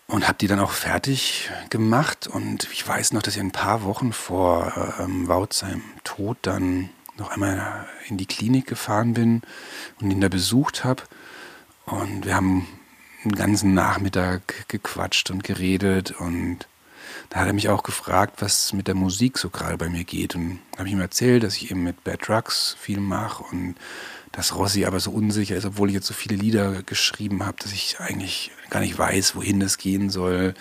und 0.07 0.27
habe 0.27 0.39
die 0.39 0.47
dann 0.47 0.61
auch 0.61 0.73
fertig 0.73 1.51
gemacht. 1.71 2.27
Und 2.27 2.69
ich 2.73 2.87
weiß 2.87 3.13
noch, 3.13 3.23
dass 3.23 3.37
ich 3.37 3.41
ein 3.41 3.53
paar 3.53 3.85
Wochen 3.85 4.13
vor 4.13 4.97
ähm, 4.99 5.29
Wout 5.29 5.49
seinem 5.53 5.83
Tod 6.05 6.39
dann 6.43 6.91
noch 7.19 7.31
einmal 7.31 7.87
in 8.09 8.17
die 8.17 8.27
Klinik 8.27 8.67
gefahren 8.67 9.15
bin 9.15 9.43
und 10.01 10.11
ihn 10.11 10.21
da 10.21 10.29
besucht 10.29 10.85
habe. 10.85 11.03
Und 11.85 12.25
wir 12.25 12.35
haben 12.35 12.67
einen 13.25 13.35
ganzen 13.35 13.75
Nachmittag 13.75 14.69
gequatscht 14.69 15.31
und 15.31 15.43
geredet 15.45 16.13
und 16.13 16.67
da 17.31 17.41
hat 17.41 17.47
er 17.47 17.53
mich 17.53 17.69
auch 17.69 17.83
gefragt, 17.83 18.41
was 18.41 18.73
mit 18.73 18.89
der 18.89 18.95
Musik 18.95 19.39
so 19.39 19.51
gerade 19.51 19.77
bei 19.77 19.89
mir 19.89 20.05
geht. 20.05 20.35
Und 20.35 20.61
habe 20.77 20.89
ich 20.89 20.95
ihm 20.95 21.01
erzählt, 21.01 21.43
dass 21.43 21.57
ich 21.57 21.71
eben 21.71 21.83
mit 21.83 22.03
Bad 22.05 22.27
Drugs 22.27 22.77
viel 22.81 23.01
mache 23.01 23.43
und 23.43 23.75
dass 24.33 24.55
Rossi 24.55 24.85
aber 24.85 25.01
so 25.01 25.11
unsicher 25.11 25.57
ist, 25.57 25.65
obwohl 25.65 25.89
ich 25.89 25.95
jetzt 25.95 26.07
so 26.07 26.15
viele 26.15 26.37
Lieder 26.37 26.83
geschrieben 26.83 27.45
habe, 27.45 27.57
dass 27.61 27.73
ich 27.73 27.99
eigentlich 27.99 28.51
gar 28.71 28.81
nicht 28.81 28.97
weiß, 28.97 29.35
wohin 29.35 29.61
das 29.61 29.79
gehen 29.79 30.11
soll 30.11 30.55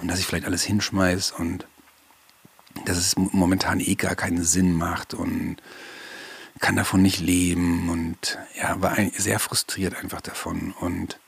und 0.00 0.08
dass 0.08 0.18
ich 0.18 0.26
vielleicht 0.26 0.46
alles 0.46 0.62
hinschmeiß 0.64 1.32
und 1.32 1.66
dass 2.84 2.96
es 2.96 3.16
momentan 3.16 3.80
eh 3.80 3.94
gar 3.94 4.16
keinen 4.16 4.44
Sinn 4.44 4.74
macht 4.74 5.14
und 5.14 5.56
kann 6.60 6.76
davon 6.76 7.02
nicht 7.02 7.20
leben 7.20 7.88
und 7.90 8.38
ja, 8.60 8.80
war 8.80 8.96
sehr 9.16 9.38
frustriert 9.38 9.96
einfach 9.96 10.20
davon 10.20 10.74
und 10.80 11.18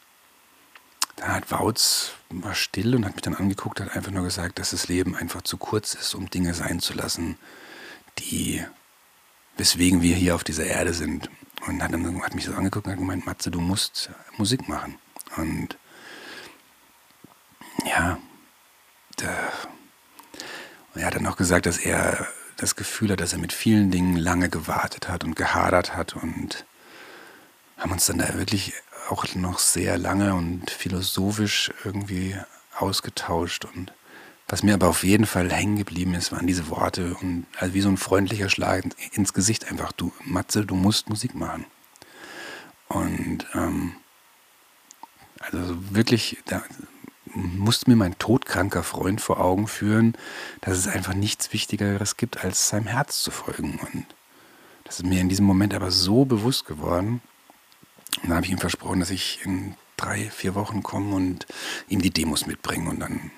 dann 1.17 1.33
hat 1.33 1.51
Wautz 1.51 2.13
war 2.31 2.55
still 2.55 2.95
und 2.97 3.05
hat 3.05 3.15
mich 3.15 3.23
dann 3.23 3.37
angeguckt, 3.37 3.81
hat 3.81 3.95
einfach 3.95 4.11
nur 4.11 4.25
gesagt, 4.25 4.59
dass 4.59 4.71
das 4.71 4.89
Leben 4.89 5.15
einfach 5.15 5.43
zu 5.43 5.57
kurz 5.57 5.95
ist, 5.95 6.15
um 6.15 6.29
Dinge 6.31 6.55
sein 6.55 6.81
zu 6.81 6.95
lassen, 6.95 7.39
die, 8.19 8.65
weswegen 9.57 10.03
wir 10.03 10.17
hier 10.17 10.35
auf 10.35 10.45
dieser 10.45 10.65
Erde 10.65 10.95
sind. 10.95 11.31
Und 11.67 11.83
hat, 11.83 11.93
dann, 11.93 12.23
hat 12.23 12.35
mich 12.35 12.45
so 12.45 12.53
angeguckt 12.53 12.87
und 12.87 12.93
hat 12.93 12.99
gemeint, 12.99 13.27
Matze, 13.27 13.51
du 13.51 13.61
musst 13.61 14.11
Musik 14.37 14.69
machen. 14.69 14.99
Und 15.37 15.79
ja, 17.87 18.19
der, 19.21 19.53
er 20.95 21.07
hat 21.07 21.15
dann 21.15 21.27
auch 21.27 21.37
gesagt, 21.37 21.67
dass 21.67 21.79
er 21.79 22.27
das 22.57 22.77
Gefühl 22.77 23.13
hat, 23.13 23.21
dass 23.21 23.33
er 23.33 23.39
mit 23.39 23.53
vielen 23.53 23.91
Dingen 23.91 24.17
lange 24.17 24.49
gewartet 24.49 25.09
hat 25.09 25.25
und 25.25 25.37
gehadert 25.37 25.97
hat 25.97 26.15
und 26.15 26.65
haben 27.77 27.93
uns 27.93 28.07
dann 28.07 28.19
da 28.19 28.35
wirklich 28.35 28.75
auch 29.09 29.35
noch 29.35 29.59
sehr 29.59 29.99
lange 29.99 30.35
und 30.35 30.71
philosophisch 30.71 31.73
irgendwie 31.85 32.37
ausgetauscht. 32.77 33.65
Und 33.65 33.93
was 34.49 34.63
mir 34.63 34.75
aber 34.75 34.89
auf 34.89 35.05
jeden 35.05 35.27
Fall 35.27 35.51
hängen 35.51 35.77
geblieben 35.77 36.15
ist, 36.15 36.33
waren 36.33 36.47
diese 36.47 36.69
Worte 36.69 37.15
und 37.21 37.47
also 37.59 37.75
wie 37.75 37.81
so 37.81 37.89
ein 37.89 37.97
freundlicher 37.97 38.49
Schlag 38.49 38.85
ins 39.13 39.33
Gesicht 39.33 39.71
einfach, 39.71 39.93
du 39.93 40.13
Matze, 40.25 40.65
du 40.67 40.75
musst 40.75 41.09
Musik 41.09 41.35
machen. 41.35 41.67
Und 42.89 43.47
ähm, 43.55 43.95
also 45.41 45.77
wirklich, 45.95 46.39
da 46.47 46.63
musste 47.35 47.91
mir 47.91 47.97
mein 47.97 48.19
todkranker 48.19 48.83
Freund 48.83 49.21
vor 49.21 49.41
Augen 49.41 49.67
führen, 49.67 50.17
dass 50.61 50.79
es 50.79 50.87
einfach 50.87 51.15
nichts 51.15 51.53
Wichtigeres 51.53 52.17
gibt, 52.17 52.45
als 52.45 52.69
seinem 52.69 52.87
Herz 52.87 53.23
zu 53.23 53.31
folgen. 53.31 53.81
Und 53.93 54.07
das 54.85 55.01
ist 55.01 55.07
mir 55.07 55.21
in 55.21 55.29
diesem 55.29 55.47
Moment 55.47 55.75
aber 55.75 55.91
so 55.91 56.25
bewusst 56.25 56.67
geworden, 56.67 57.23
und 58.23 58.29
dann 58.29 58.37
habe 58.37 58.47
ich 58.47 58.53
ihm 58.53 58.59
versprochen, 58.59 59.01
dass 59.01 59.11
ich 59.11 59.41
in 59.45 59.77
drei, 59.97 60.31
vier 60.31 60.55
Wochen 60.55 60.83
komme 60.83 61.15
und 61.15 61.47
ihm 61.89 62.03
die 62.03 62.11
Demos 62.11 62.47
mitbringe 62.47 62.91
und 62.91 63.01
dann 63.01 63.31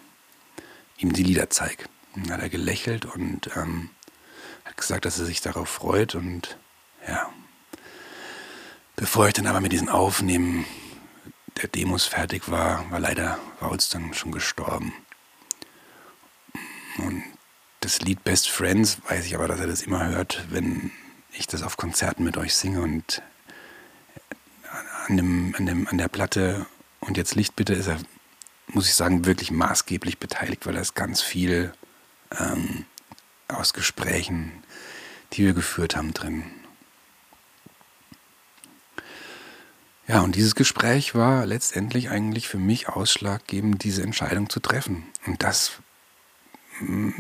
ihm 0.99 1.13
die 1.13 1.23
Lieder 1.23 1.51
zeige. 1.51 1.85
Dann 2.15 2.33
hat 2.33 2.41
er 2.41 2.49
gelächelt 2.49 3.05
und 3.05 3.51
ähm, 3.57 3.91
hat 4.65 4.77
gesagt, 4.77 5.05
dass 5.05 5.19
er 5.19 5.27
sich 5.27 5.41
darauf 5.41 5.69
freut. 5.69 6.15
Und 6.15 6.57
ja, 7.07 7.31
bevor 8.97 9.29
ich 9.29 9.35
dann 9.35 9.47
aber 9.47 9.61
mit 9.61 9.73
diesen 9.73 9.89
Aufnehmen 9.89 10.65
der 11.61 11.69
Demos 11.69 12.05
fertig 12.05 12.51
war, 12.51 12.91
war 12.91 13.01
leider 13.01 13.39
Wauls 13.61 13.89
dann 13.89 14.15
schon 14.15 14.33
gestorben. 14.33 14.93
Und 16.99 17.23
das 17.81 18.01
Lied 18.01 18.25
Best 18.25 18.49
Friends 18.49 18.99
weiß 19.09 19.27
ich 19.27 19.35
aber, 19.35 19.49
dass 19.49 19.61
er 19.61 19.67
das 19.67 19.83
immer 19.83 20.07
hört, 20.07 20.47
wenn 20.51 20.91
ich 21.33 21.47
das 21.47 21.63
auf 21.63 21.77
Konzerten 21.77 22.25
mit 22.25 22.37
euch 22.37 22.55
singe 22.55 22.81
und 22.81 23.23
an, 25.09 25.17
dem, 25.17 25.55
an, 25.57 25.67
dem, 25.67 25.89
an 25.89 25.99
der 25.99 26.09
Platte 26.09 26.67
und 27.01 27.17
jetzt 27.17 27.35
Licht 27.35 27.57
bitte 27.57 27.75
ist 27.75 27.87
er, 27.87 27.99
muss 28.69 28.89
ich 28.89 28.95
sagen, 28.95 29.25
wirklich 29.25 29.51
maßgeblich 29.51 30.19
beteiligt, 30.19 30.67
weil 30.67 30.77
ist 30.77 30.95
ganz 30.95 31.23
viel 31.23 31.73
ähm, 32.39 32.85
aus 33.49 33.73
Gesprächen, 33.73 34.53
die 35.33 35.45
wir 35.45 35.55
geführt 35.55 35.97
haben, 35.97 36.13
drin. 36.15 36.45
Ja, 40.09 40.21
und 40.21 40.37
dieses 40.37 40.55
Gespräch 40.55 41.15
war 41.17 41.47
letztendlich 41.47 42.11
eigentlich 42.11 42.47
für 42.47 42.59
mich 42.59 42.89
ausschlaggebend, 42.89 43.83
diese 43.83 44.03
Entscheidung 44.03 44.49
zu 44.49 44.61
treffen. 44.61 45.05
Und 45.27 45.43
das, 45.43 45.73
mm, 46.81 47.11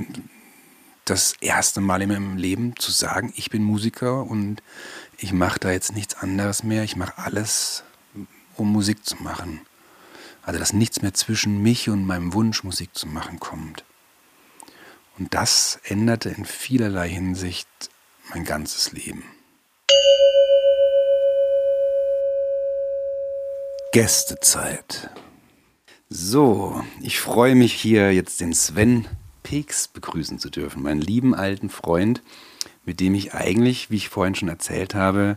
das 1.05 1.35
erste 1.40 1.81
Mal 1.81 2.03
in 2.03 2.11
meinem 2.11 2.37
Leben 2.37 2.77
zu 2.77 2.92
sagen, 2.92 3.33
ich 3.37 3.51
bin 3.51 3.64
Musiker 3.64 4.22
und 4.22 4.62
ich 5.18 5.33
mache 5.33 5.59
da 5.59 5.70
jetzt 5.70 5.94
nichts 5.94 6.14
anderes 6.14 6.62
mehr. 6.62 6.85
Ich 6.85 6.96
mache 6.96 7.18
alles, 7.18 7.85
um 8.57 8.72
Musik 8.72 9.05
zu 9.05 9.16
machen. 9.16 9.61
Also 10.42 10.59
dass 10.59 10.72
nichts 10.72 11.02
mehr 11.02 11.14
zwischen 11.14 11.62
mich 11.62 11.88
und 11.88 12.05
meinem 12.05 12.33
Wunsch, 12.35 12.62
Musik 12.62 12.90
zu 12.94 13.07
machen, 13.07 13.40
kommt. 13.40 13.85
Und 15.18 15.35
das 15.35 15.81
änderte 15.85 16.29
in 16.29 16.44
vielerlei 16.44 17.09
Hinsicht 17.09 17.68
mein 18.31 18.44
ganzes 18.44 18.92
Leben. 18.92 19.24
Gästezeit. 23.92 25.11
So, 26.11 26.85
ich 27.00 27.18
freue 27.18 27.55
mich 27.55 27.72
hier 27.72 28.12
jetzt 28.12 28.40
den 28.40 28.52
Sven 28.52 29.09
Peeks 29.42 29.88
begrüßen 29.88 30.38
zu 30.38 30.50
dürfen, 30.50 30.83
meinen 30.83 31.00
lieben 31.00 31.35
alten 31.35 31.70
Freund, 31.70 32.22
mit 32.87 33.01
dem 33.01 33.14
ich 33.14 33.35
eigentlich, 33.35 33.90
wie 33.90 33.96
ich 33.96 34.09
vorhin 34.09 34.35
schon 34.35 34.49
erzählt 34.49 34.94
habe, 34.94 35.37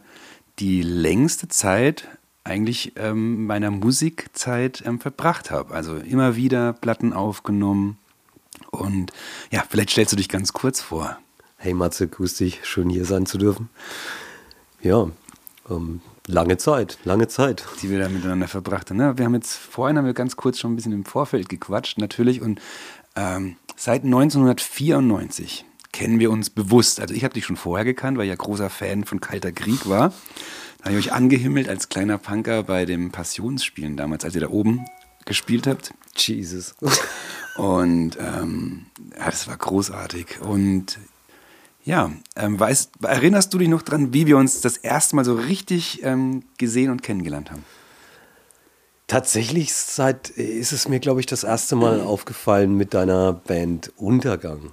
die 0.60 0.82
längste 0.82 1.48
Zeit 1.48 2.08
eigentlich 2.44 2.94
ähm, 2.96 3.46
meiner 3.46 3.72
Musikzeit 3.72 4.84
ähm, 4.86 5.00
verbracht 5.00 5.52
habe. 5.52 5.74
Also 5.74 5.98
immer 5.98 6.36
wieder 6.36 6.74
Platten 6.74 7.12
aufgenommen. 7.14 7.98
Und 8.72 9.12
ja, 9.52 9.64
vielleicht 9.68 9.92
stellst 9.92 10.14
du 10.14 10.18
dich 10.18 10.30
ganz 10.30 10.54
kurz 10.54 10.80
vor. 10.82 11.18
Hey 11.58 11.74
Matze, 11.74 12.08
grüß 12.08 12.36
dich, 12.38 12.62
schön 12.64 12.90
hier 12.90 13.06
sein 13.06 13.26
zu 13.26 13.38
dürfen. 13.38 13.70
Ja, 14.82 15.10
ähm, 15.70 16.02
lange 16.28 16.58
Zeit, 16.58 16.98
lange 17.04 17.28
Zeit. 17.28 17.66
Die 17.82 17.90
wir 17.90 18.00
da 18.00 18.10
miteinander 18.10 18.48
verbracht 18.48 18.90
haben. 18.90 18.98
Ne? 18.98 19.18
Wir 19.18 19.26
haben 19.26 19.36
jetzt 19.36 19.56
vorhin 19.56 19.98
haben 19.98 20.06
wir 20.06 20.14
ganz 20.14 20.36
kurz 20.36 20.60
schon 20.60 20.74
ein 20.74 20.76
bisschen 20.76 20.94
im 20.94 21.06
Vorfeld 21.06 21.50
gequatscht, 21.50 21.98
natürlich. 21.98 22.42
Und 22.42 22.62
ähm, 23.16 23.58
seit 23.76 24.04
1994 24.04 25.66
kennen 25.92 26.20
wir 26.20 26.32
uns 26.32 26.50
bewusst. 26.50 27.00
Also 27.00 27.14
ich 27.14 27.24
habe 27.24 27.34
dich 27.34 27.46
schon 27.46 27.58
vorher 27.58 27.86
gekannt, 27.86 28.18
weil 28.18 28.26
ich 28.26 28.30
ja 28.30 28.36
großer 28.36 28.70
Fan 28.70 29.06
von 29.06 29.20
Kalter 29.20 29.52
Krieg 29.52 29.90
war. 29.90 30.14
Da 30.80 30.86
habe 30.86 30.98
ich 30.98 31.08
euch 31.08 31.14
angehimmelt 31.14 31.68
als 31.68 31.90
kleiner 31.90 32.18
Punker 32.18 32.64
bei 32.64 32.86
dem 32.86 33.12
Passionsspielen 33.12 33.98
damals, 33.98 34.24
als 34.24 34.36
ihr 34.36 34.42
da 34.42 34.50
oben 34.50 34.86
gespielt 35.26 35.68
habt. 35.68 35.94
Jesus. 36.16 36.76
Und 37.58 38.18
ähm, 38.20 38.86
ja, 39.18 39.26
das 39.26 39.48
war 39.48 39.58
großartig. 39.58 40.40
Und 40.42 40.98
ja, 41.84 42.12
ähm, 42.36 42.60
weißt, 42.60 42.92
erinnerst 43.04 43.54
du 43.54 43.58
dich 43.58 43.68
noch 43.68 43.82
dran, 43.82 44.14
wie 44.14 44.28
wir 44.28 44.38
uns 44.38 44.62
das 44.62 44.78
erste 44.78 45.16
Mal 45.16 45.26
so 45.26 45.34
richtig 45.34 46.04
ähm, 46.04 46.44
gesehen 46.58 46.92
und 46.92 47.04
kennengelernt 47.04 47.52
haben? 47.52 47.66
Tatsächlich 49.08 49.74
seit, 49.74 50.30
ist 50.30 50.72
es 50.72 50.88
mir, 50.88 51.00
glaube 51.00 51.20
ich, 51.20 51.26
das 51.26 51.44
erste 51.44 51.76
Mal 51.76 52.00
aufgefallen 52.02 52.76
mit 52.76 52.94
deiner 52.94 53.34
Band 53.34 53.92
Untergang. 53.98 54.72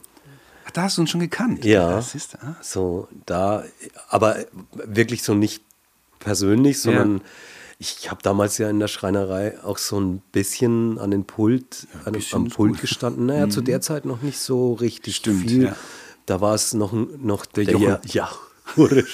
Da 0.76 0.82
hast 0.82 0.98
du 0.98 1.00
uns 1.02 1.10
schon 1.10 1.20
gekannt. 1.20 1.64
Ja. 1.64 1.90
Das 1.92 2.14
ist, 2.14 2.36
ah. 2.42 2.54
So, 2.60 3.08
da, 3.24 3.64
aber 4.10 4.36
wirklich 4.72 5.22
so 5.22 5.32
nicht 5.34 5.62
persönlich, 6.18 6.80
sondern 6.82 7.18
Ja. 7.18 7.22
ich 7.78 8.10
habe 8.10 8.20
damals 8.22 8.58
ja 8.58 8.68
in 8.68 8.78
der 8.78 8.88
Schreinerei 8.88 9.58
auch 9.64 9.78
so 9.78 9.98
ein 9.98 10.20
bisschen 10.32 10.98
an 10.98 11.10
den 11.12 11.24
Pult, 11.24 11.86
an, 12.04 12.12
bisschen 12.12 12.42
am 12.42 12.48
Pult 12.48 12.72
gut. 12.72 12.80
gestanden. 12.82 13.24
Naja, 13.26 13.48
zu 13.48 13.62
der 13.62 13.80
Zeit 13.80 14.04
noch 14.04 14.20
nicht 14.20 14.38
so 14.38 14.74
richtig 14.74 15.16
Stimmt, 15.16 15.48
viel. 15.48 15.64
ja. 15.64 15.76
Da 16.26 16.40
war 16.40 16.54
es 16.54 16.74
noch, 16.74 16.92
noch 16.92 17.46
Der 17.46 17.64
der, 17.64 17.74
Jochen. 17.74 17.98
ja, 18.04 18.28
wurde 18.74 19.04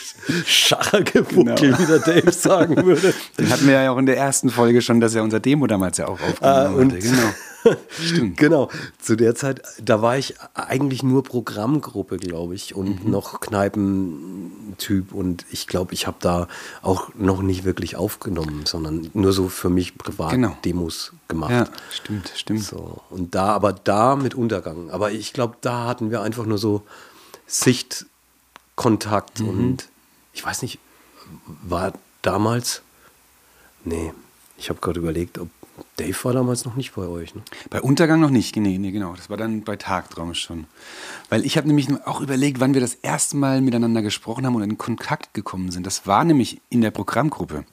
Schachergebuckel, 0.46 1.54
Genau. 1.56 1.78
wie 1.78 1.86
der 1.86 1.98
Dave 1.98 2.32
sagen 2.32 2.84
würde. 2.84 3.12
Den 3.38 3.50
hatten 3.50 3.66
wir 3.66 3.82
ja 3.82 3.90
auch 3.92 3.98
in 3.98 4.06
der 4.06 4.16
ersten 4.16 4.50
Folge 4.50 4.82
schon, 4.82 5.00
dass 5.00 5.14
er 5.14 5.22
unser 5.22 5.40
Demo 5.40 5.66
damals 5.66 5.98
ja 5.98 6.08
auch 6.08 6.20
aufgenommen 6.20 6.74
und 6.76 6.92
hatte. 6.92 7.02
Genau. 7.02 7.28
Stimmt. 8.04 8.38
Genau, 8.38 8.70
zu 8.98 9.14
der 9.14 9.36
Zeit, 9.36 9.62
da 9.80 10.02
war 10.02 10.18
ich 10.18 10.34
eigentlich 10.54 11.04
nur 11.04 11.22
Programmgruppe, 11.22 12.16
glaube 12.16 12.56
ich, 12.56 12.74
und 12.74 13.04
Mhm. 13.04 13.10
noch 13.12 13.38
Kneipentyp. 13.40 15.12
Und 15.12 15.44
ich 15.50 15.68
glaube, 15.68 15.94
ich 15.94 16.08
habe 16.08 16.16
da 16.20 16.48
auch 16.82 17.10
noch 17.16 17.40
nicht 17.40 17.64
wirklich 17.64 17.94
aufgenommen, 17.94 18.62
sondern 18.66 19.10
nur 19.14 19.32
so 19.32 19.48
für 19.48 19.70
mich 19.70 19.96
privat 19.96 20.32
Genau. 20.32 20.56
Demos 20.64 21.12
gemacht. 21.28 21.52
Ja, 21.52 21.64
stimmt, 21.92 22.32
stimmt. 22.34 22.64
So, 22.64 23.00
und 23.10 23.34
da, 23.36 23.46
aber 23.46 23.72
da 23.72 24.16
mit 24.16 24.34
Untergang. 24.34 24.90
Aber 24.90 25.12
ich 25.12 25.32
glaube, 25.32 25.56
da 25.60 25.86
hatten 25.86 26.10
wir 26.10 26.20
einfach 26.22 26.46
nur 26.46 26.58
so 26.58 26.82
Sichtkontakt 28.76 29.40
Mhm. 29.40 29.48
und 29.48 29.88
ich 30.32 30.44
weiß 30.44 30.62
nicht, 30.62 30.78
war 31.62 31.92
damals, 32.22 32.82
nee, 33.84 34.12
ich 34.56 34.70
habe 34.70 34.80
gerade 34.80 35.00
überlegt, 35.00 35.38
ob 35.38 35.48
Dave 35.96 36.16
war 36.24 36.32
damals 36.32 36.64
noch 36.64 36.76
nicht 36.76 36.94
bei 36.94 37.06
euch. 37.06 37.34
Ne? 37.34 37.42
Bei 37.70 37.80
Untergang 37.80 38.20
noch 38.20 38.30
nicht, 38.30 38.54
nee, 38.56 38.78
nee, 38.78 38.90
genau. 38.92 39.14
Das 39.14 39.30
war 39.30 39.36
dann 39.36 39.62
bei 39.64 39.76
Tagtraum 39.76 40.34
schon. 40.34 40.66
Weil 41.30 41.44
ich 41.46 41.56
habe 41.56 41.66
nämlich 41.66 41.88
auch 42.04 42.20
überlegt, 42.20 42.60
wann 42.60 42.74
wir 42.74 42.80
das 42.80 42.94
erste 42.94 43.36
Mal 43.36 43.62
miteinander 43.62 44.02
gesprochen 44.02 44.44
haben 44.46 44.54
und 44.54 44.62
in 44.62 44.78
Kontakt 44.78 45.32
gekommen 45.34 45.70
sind. 45.70 45.86
Das 45.86 46.06
war 46.06 46.24
nämlich 46.24 46.60
in 46.68 46.82
der 46.82 46.90
Programmgruppe. 46.90 47.64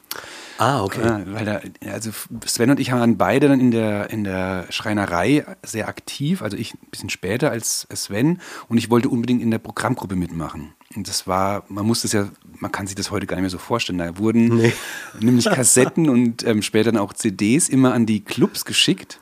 Ah, 0.58 0.82
okay. 0.84 1.02
Ja, 1.06 1.22
weil 1.34 1.46
da, 1.46 1.62
also 1.92 2.12
Sven 2.46 2.72
und 2.72 2.80
ich 2.80 2.92
waren 2.92 3.18
beide 3.18 3.50
dann 3.50 3.60
in 3.60 3.72
der, 3.72 4.10
in 4.10 4.24
der 4.24 4.66
Schreinerei 4.70 5.46
sehr 5.64 5.88
aktiv, 5.88 6.42
also 6.42 6.56
ich 6.58 6.74
ein 6.74 6.88
bisschen 6.92 7.10
später 7.10 7.52
als 7.52 7.86
Sven 7.94 8.42
und 8.70 8.78
ich 8.78 8.90
wollte 8.90 9.10
unbedingt 9.10 9.42
in 9.42 9.52
der 9.52 9.60
Programmgruppe 9.60 10.16
mitmachen. 10.16 10.74
Und 10.96 11.08
das 11.08 11.28
war, 11.28 11.64
man 11.70 11.86
muss 11.86 12.02
das 12.02 12.14
ja, 12.14 12.30
man 12.60 12.72
kann 12.72 12.88
sich 12.88 12.96
das 12.96 13.12
heute 13.12 13.28
gar 13.28 13.36
nicht 13.36 13.44
mehr 13.44 13.50
so 13.52 13.60
vorstellen. 13.60 14.00
Da 14.00 14.18
wurden 14.18 14.58
Nee. 14.58 14.74
nämlich 15.20 15.46
Kassetten 15.46 16.10
und 16.10 16.44
ähm, 16.46 16.62
später 16.64 16.92
dann 16.92 17.02
auch 17.02 17.14
CDs 17.14 17.70
immer 17.70 17.94
an 17.94 18.06
die 18.08 18.24
Clubs 18.24 18.66
geschickt. 18.66 19.20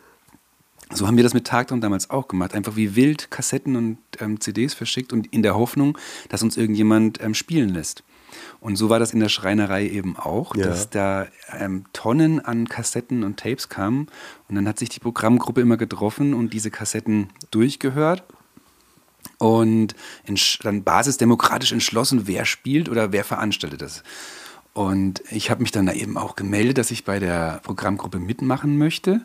So 0.94 1.06
haben 1.06 1.18
wir 1.18 1.24
das 1.24 1.34
mit 1.34 1.46
Tagtraum 1.46 1.82
damals 1.82 2.10
auch 2.10 2.30
gemacht. 2.30 2.56
Einfach 2.56 2.78
wie 2.78 2.96
wild 2.96 3.30
Kassetten 3.30 3.76
und 3.76 3.98
ähm, 4.20 4.40
CDs 4.40 4.74
verschickt 4.74 5.12
und 5.12 5.28
in 5.34 5.44
der 5.44 5.56
Hoffnung, 5.56 5.98
dass 6.30 6.42
uns 6.42 6.56
irgendjemand 6.56 7.22
ähm, 7.22 7.34
spielen 7.34 7.70
lässt. 7.70 8.04
Und 8.62 8.78
so 8.78 8.90
war 8.90 9.00
das 9.00 9.14
in 9.14 9.20
der 9.20 9.28
Schreinerei 9.30 9.88
eben 9.90 10.16
auch, 10.16 10.56
Ja. 10.56 10.68
dass 10.68 10.90
da 10.90 11.28
ähm, 11.58 11.84
Tonnen 11.92 12.40
an 12.40 12.70
Kassetten 12.70 13.24
und 13.26 13.38
Tapes 13.40 13.68
kamen. 13.68 14.08
Und 14.48 14.56
dann 14.56 14.68
hat 14.68 14.80
sich 14.80 14.88
die 14.88 15.00
Programmgruppe 15.02 15.60
immer 15.60 15.76
getroffen 15.76 16.34
und 16.34 16.54
diese 16.54 16.72
Kassetten 16.72 17.30
durchgehört 17.52 18.24
und 19.38 19.96
dann 20.64 20.84
basisdemokratisch 20.84 21.72
entschlossen, 21.72 22.28
wer 22.28 22.46
spielt 22.46 22.90
oder 22.90 23.12
wer 23.12 23.24
veranstaltet 23.24 23.82
das. 23.82 24.04
Und 24.74 25.24
ich 25.32 25.50
habe 25.50 25.62
mich 25.62 25.72
dann 25.72 25.88
da 25.88 25.94
eben 25.94 26.18
auch 26.18 26.36
gemeldet, 26.36 26.78
dass 26.78 26.92
ich 26.92 27.04
bei 27.04 27.20
der 27.20 27.62
Programmgruppe 27.64 28.20
mitmachen 28.20 28.78
möchte. 28.78 29.22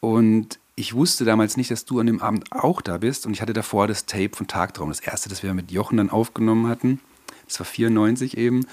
Und 0.00 0.58
ich 0.76 0.94
wusste 0.94 1.24
damals 1.24 1.56
nicht, 1.56 1.70
dass 1.70 1.84
du 1.84 2.00
an 2.00 2.06
dem 2.06 2.20
Abend 2.20 2.52
auch 2.52 2.82
da 2.82 2.98
bist. 2.98 3.26
Und 3.26 3.32
ich 3.32 3.40
hatte 3.40 3.54
davor 3.54 3.86
das 3.86 4.06
Tape 4.06 4.30
von 4.34 4.46
Tagtraum, 4.46 4.90
das 4.90 5.00
erste, 5.00 5.28
das 5.28 5.42
wir 5.42 5.54
mit 5.54 5.70
Jochen 5.70 5.96
dann 5.96 6.10
aufgenommen 6.10 6.68
hatten. 6.68 7.00
Das 7.48 7.60
war 7.60 7.66
94 7.66 8.36
eben, 8.36 8.66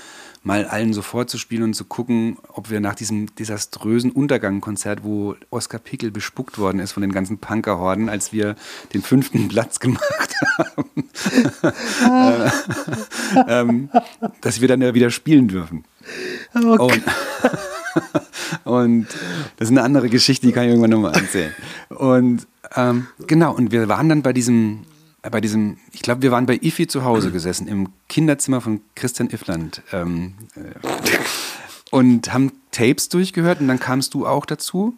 mal 0.43 0.65
allen 0.65 0.93
so 0.93 1.01
vorzuspielen 1.01 1.63
und 1.63 1.73
zu 1.73 1.85
gucken, 1.85 2.37
ob 2.53 2.69
wir 2.69 2.79
nach 2.79 2.93
diesem 2.93 3.33
desaströsen 3.35 4.11
Untergangkonzert, 4.11 5.03
wo 5.03 5.35
Oskar 5.49 5.79
Pickel 5.79 6.11
bespuckt 6.11 6.59
worden 6.59 6.79
ist 6.79 6.91
von 6.91 7.01
den 7.01 7.11
ganzen 7.11 7.39
Punkerhorden, 7.39 8.09
als 8.09 8.31
wir 8.31 8.55
den 8.93 9.01
fünften 9.01 9.47
Platz 9.49 9.79
gemacht 9.79 10.35
haben, 10.57 11.09
äh, 12.03 12.51
ähm, 13.47 13.89
dass 14.41 14.61
wir 14.61 14.67
dann 14.67 14.81
ja 14.81 14.93
wieder 14.93 15.09
spielen 15.09 15.47
dürfen. 15.47 15.83
Und, 16.53 16.79
und 18.65 19.07
das 19.57 19.69
ist 19.69 19.71
eine 19.71 19.83
andere 19.83 20.09
Geschichte, 20.09 20.45
die 20.45 20.53
kann 20.53 20.65
ich 20.65 20.69
irgendwann 20.69 20.91
nochmal 20.91 21.15
erzählen. 21.15 21.55
Und 21.89 22.45
ähm, 22.75 23.07
genau, 23.25 23.55
und 23.55 23.71
wir 23.71 23.87
waren 23.87 24.09
dann 24.09 24.21
bei 24.21 24.33
diesem, 24.33 24.81
bei 25.29 25.41
diesem, 25.41 25.77
ich 25.91 26.01
glaube, 26.01 26.21
wir 26.21 26.31
waren 26.31 26.45
bei 26.45 26.59
Ifi 26.61 26.87
zu 26.87 27.03
Hause 27.03 27.31
gesessen, 27.33 27.67
im 27.67 27.89
Kinderzimmer 28.09 28.61
von 28.61 28.81
Christian 28.95 29.29
Iffland. 29.29 29.81
Ähm, 29.91 30.35
äh, 30.55 30.79
und 31.91 32.33
haben 32.33 32.51
Tapes 32.71 33.09
durchgehört 33.09 33.61
und 33.61 33.67
dann 33.67 33.79
kamst 33.79 34.13
du 34.13 34.27
auch 34.27 34.45
dazu. 34.45 34.97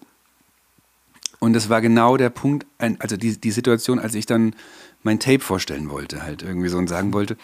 Und 1.40 1.54
das 1.54 1.70
war 1.70 1.82
genau 1.82 2.18
der 2.18 2.30
Punkt, 2.30 2.66
also 2.80 3.18
die, 3.18 3.40
die 3.40 3.52
Situation, 3.52 4.00
als 4.00 4.16
ich 4.16 4.26
dann 4.26 4.56
mein 5.04 5.20
Tape 5.20 5.40
vorstellen 5.40 5.90
wollte, 5.90 6.24
halt 6.24 6.42
irgendwie 6.42 6.70
so 6.70 6.78
und 6.78 6.88
sagen 6.88 7.14
wollte. 7.14 7.38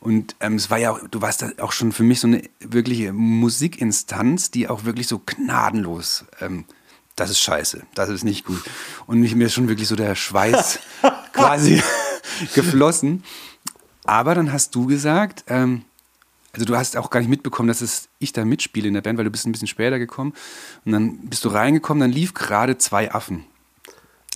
Und 0.00 0.36
ähm, 0.40 0.54
es 0.54 0.70
war 0.70 0.78
ja 0.78 0.92
auch, 0.92 1.00
du 1.10 1.22
warst 1.22 1.42
da 1.42 1.50
auch 1.58 1.72
schon 1.72 1.92
für 1.92 2.02
mich 2.02 2.20
so 2.20 2.26
eine 2.26 2.42
wirkliche 2.60 3.12
Musikinstanz, 3.12 4.50
die 4.50 4.68
auch 4.68 4.84
wirklich 4.84 5.06
so 5.06 5.20
gnadenlos, 5.24 6.24
ähm, 6.40 6.64
das 7.16 7.30
ist 7.30 7.40
scheiße, 7.40 7.82
das 7.94 8.08
ist 8.08 8.24
nicht 8.24 8.46
gut. 8.46 8.62
Und 9.06 9.20
mich, 9.20 9.34
mir 9.34 9.46
ist 9.46 9.54
schon 9.54 9.68
wirklich 9.68 9.88
so 9.88 9.96
der 9.96 10.14
Schweiß 10.14 10.78
quasi 11.32 11.82
geflossen. 12.54 13.24
Aber 14.04 14.34
dann 14.34 14.52
hast 14.52 14.74
du 14.74 14.86
gesagt, 14.86 15.44
ähm, 15.48 15.82
also 16.52 16.66
du 16.66 16.76
hast 16.76 16.96
auch 16.96 17.10
gar 17.10 17.20
nicht 17.20 17.28
mitbekommen, 17.28 17.68
dass 17.68 17.80
es 17.80 18.08
ich 18.18 18.32
da 18.32 18.44
mitspiele 18.44 18.88
in 18.88 18.94
der 18.94 19.02
Band, 19.02 19.18
weil 19.18 19.24
du 19.24 19.30
bist 19.30 19.46
ein 19.46 19.52
bisschen 19.52 19.68
später 19.68 19.98
gekommen. 19.98 20.32
Und 20.84 20.92
dann 20.92 21.18
bist 21.28 21.44
du 21.44 21.48
reingekommen, 21.48 22.00
dann 22.00 22.10
lief 22.10 22.34
gerade 22.34 22.76
zwei 22.78 23.12
Affen. 23.12 23.44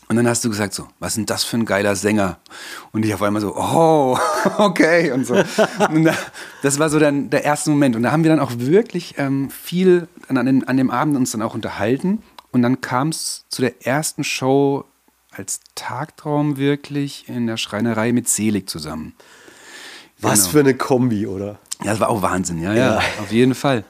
Und 0.09 0.17
dann 0.17 0.29
hast 0.29 0.45
du 0.45 0.51
gesagt 0.51 0.75
so, 0.75 0.87
was 0.99 1.15
denn 1.15 1.25
das 1.27 1.45
für 1.45 1.57
ein 1.57 1.65
geiler 1.65 1.97
Sänger? 1.97 2.39
Und 2.93 3.05
ich 3.05 3.15
auf 3.15 3.23
einmal 3.23 3.41
so, 3.41 3.57
oh, 3.57 4.19
okay 4.59 5.11
und 5.13 5.27
so. 5.27 5.35
Und 5.91 6.05
da, 6.05 6.15
das 6.63 6.79
war 6.79 6.91
so 6.91 6.99
dann 6.99 7.31
der 7.31 7.45
erste 7.45 7.71
Moment. 7.71 7.97
Und 7.97 8.03
da 8.03 8.13
haben 8.13 8.23
wir 8.23 8.31
dann 8.31 8.41
auch 8.41 8.53
wirklich 8.57 9.15
ähm, 9.17 9.51
viel 9.51 10.07
an, 10.29 10.37
an 10.37 10.77
dem 10.77 10.91
Abend 10.91 11.17
uns 11.17 11.33
dann 11.33 11.43
auch 11.43 11.55
unterhalten. 11.55 12.23
Und 12.53 12.63
dann 12.63 12.81
kam 12.81 13.09
es 13.09 13.47
zu 13.49 13.63
der 13.63 13.87
ersten 13.87 14.25
Show 14.25 14.85
als 15.37 15.61
Tagtraum 15.75 16.57
wirklich 16.57 17.29
in 17.29 17.47
der 17.47 17.57
Schreinerei 17.57 18.13
mit 18.13 18.29
Selig 18.29 18.69
zusammen. 18.69 19.15
Was 20.21 20.41
Genau. 20.41 20.51
für 20.53 20.61
eine 20.61 20.75
Kombi, 20.75 21.27
oder? 21.27 21.59
Ja, 21.83 21.91
das 21.91 22.01
war 22.01 22.09
auch 22.09 22.23
Wahnsinn, 22.23 22.63
ja, 22.63 22.73
ja, 22.73 22.95
Ja. 22.95 23.03
auf 23.21 23.31
jeden 23.33 23.55
Fall. 23.55 23.85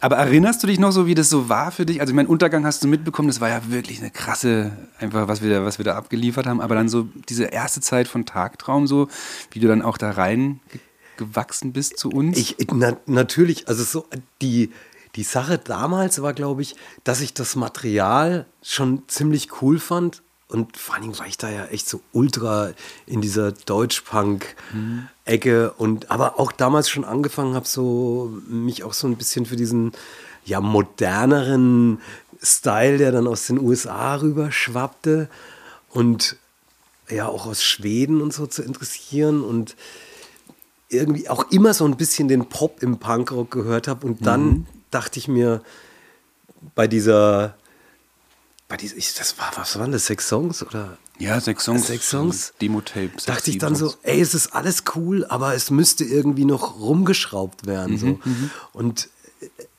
Aber 0.00 0.16
erinnerst 0.16 0.62
du 0.62 0.66
dich 0.66 0.78
noch 0.78 0.92
so, 0.92 1.06
wie 1.06 1.14
das 1.14 1.30
so 1.30 1.48
war 1.48 1.70
für 1.72 1.86
dich? 1.86 2.00
Also, 2.00 2.12
mein 2.14 2.26
Untergang 2.26 2.64
hast 2.66 2.82
du 2.84 2.88
mitbekommen, 2.88 3.28
das 3.28 3.40
war 3.40 3.48
ja 3.48 3.60
wirklich 3.70 4.00
eine 4.00 4.10
krasse, 4.10 4.72
einfach, 4.98 5.28
was 5.28 5.40
wir 5.42 5.50
da, 5.50 5.64
was 5.64 5.78
wir 5.78 5.84
da 5.84 5.94
abgeliefert 5.96 6.46
haben. 6.46 6.60
Aber 6.60 6.74
dann 6.74 6.88
so 6.88 7.08
diese 7.28 7.44
erste 7.44 7.80
Zeit 7.80 8.06
von 8.08 8.26
Tagtraum, 8.26 8.86
so, 8.86 9.08
wie 9.50 9.60
du 9.60 9.68
dann 9.68 9.82
auch 9.82 9.96
da 9.96 10.10
rein 10.10 10.60
ge- 10.70 10.80
gewachsen 11.16 11.72
bist 11.72 11.98
zu 11.98 12.10
uns. 12.10 12.36
Ich, 12.36 12.56
na, 12.72 12.96
natürlich, 13.06 13.68
also 13.68 13.82
so 13.84 14.06
die, 14.42 14.72
die 15.16 15.22
Sache 15.22 15.58
damals 15.58 16.20
war, 16.20 16.34
glaube 16.34 16.60
ich, 16.62 16.76
dass 17.04 17.20
ich 17.20 17.32
das 17.32 17.56
Material 17.56 18.46
schon 18.62 19.04
ziemlich 19.06 19.62
cool 19.62 19.78
fand. 19.78 20.22
Und 20.48 20.76
vor 20.76 20.94
allen 20.94 21.04
Dingen 21.04 21.18
war 21.18 21.26
ich 21.26 21.38
da 21.38 21.50
ja 21.50 21.64
echt 21.66 21.88
so 21.88 22.00
ultra 22.12 22.72
in 23.06 23.20
dieser 23.20 23.52
Deutschpunk-Ecke. 23.52 25.72
Und 25.72 26.10
aber 26.10 26.38
auch 26.38 26.52
damals 26.52 26.88
schon 26.88 27.04
angefangen 27.04 27.54
habe, 27.54 27.66
so 27.66 28.32
mich 28.46 28.84
auch 28.84 28.92
so 28.92 29.06
ein 29.06 29.16
bisschen 29.16 29.46
für 29.46 29.56
diesen 29.56 29.92
ja 30.44 30.60
moderneren 30.60 32.00
Style, 32.42 32.98
der 32.98 33.12
dann 33.12 33.26
aus 33.26 33.46
den 33.46 33.58
USA 33.58 34.16
rüber 34.16 34.52
schwappte 34.52 35.30
und 35.88 36.36
ja 37.08 37.26
auch 37.26 37.46
aus 37.46 37.64
Schweden 37.64 38.20
und 38.20 38.34
so 38.34 38.46
zu 38.46 38.62
interessieren. 38.62 39.42
Und 39.42 39.76
irgendwie 40.88 41.28
auch 41.28 41.50
immer 41.50 41.74
so 41.74 41.84
ein 41.86 41.96
bisschen 41.96 42.28
den 42.28 42.48
Pop 42.48 42.82
im 42.82 42.98
Punkrock 42.98 43.50
gehört 43.50 43.88
habe. 43.88 44.06
Und 44.06 44.24
dann 44.26 44.66
dachte 44.90 45.18
ich 45.18 45.28
mir, 45.28 45.62
bei 46.74 46.86
dieser, 46.86 47.56
das 48.68 49.38
war, 49.38 49.52
was 49.56 49.78
waren 49.78 49.92
das, 49.92 50.06
sechs 50.06 50.28
Songs 50.28 50.62
oder? 50.62 50.98
ja, 51.18 51.40
sechs 51.40 51.64
Songs. 51.64 51.86
Sechs 51.86 52.10
Songs. 52.10 52.52
Demo-Tape. 52.60 53.10
Dachte 53.26 53.50
ich 53.50 53.58
dann 53.58 53.76
so, 53.76 53.94
ey, 54.02 54.20
es 54.20 54.34
ist 54.34 54.54
alles 54.54 54.82
cool, 54.96 55.24
aber 55.26 55.54
es 55.54 55.70
müsste 55.70 56.04
irgendwie 56.04 56.44
noch 56.44 56.80
rumgeschraubt 56.80 57.66
werden. 57.66 57.98
so. 57.98 58.18
Und 58.72 59.08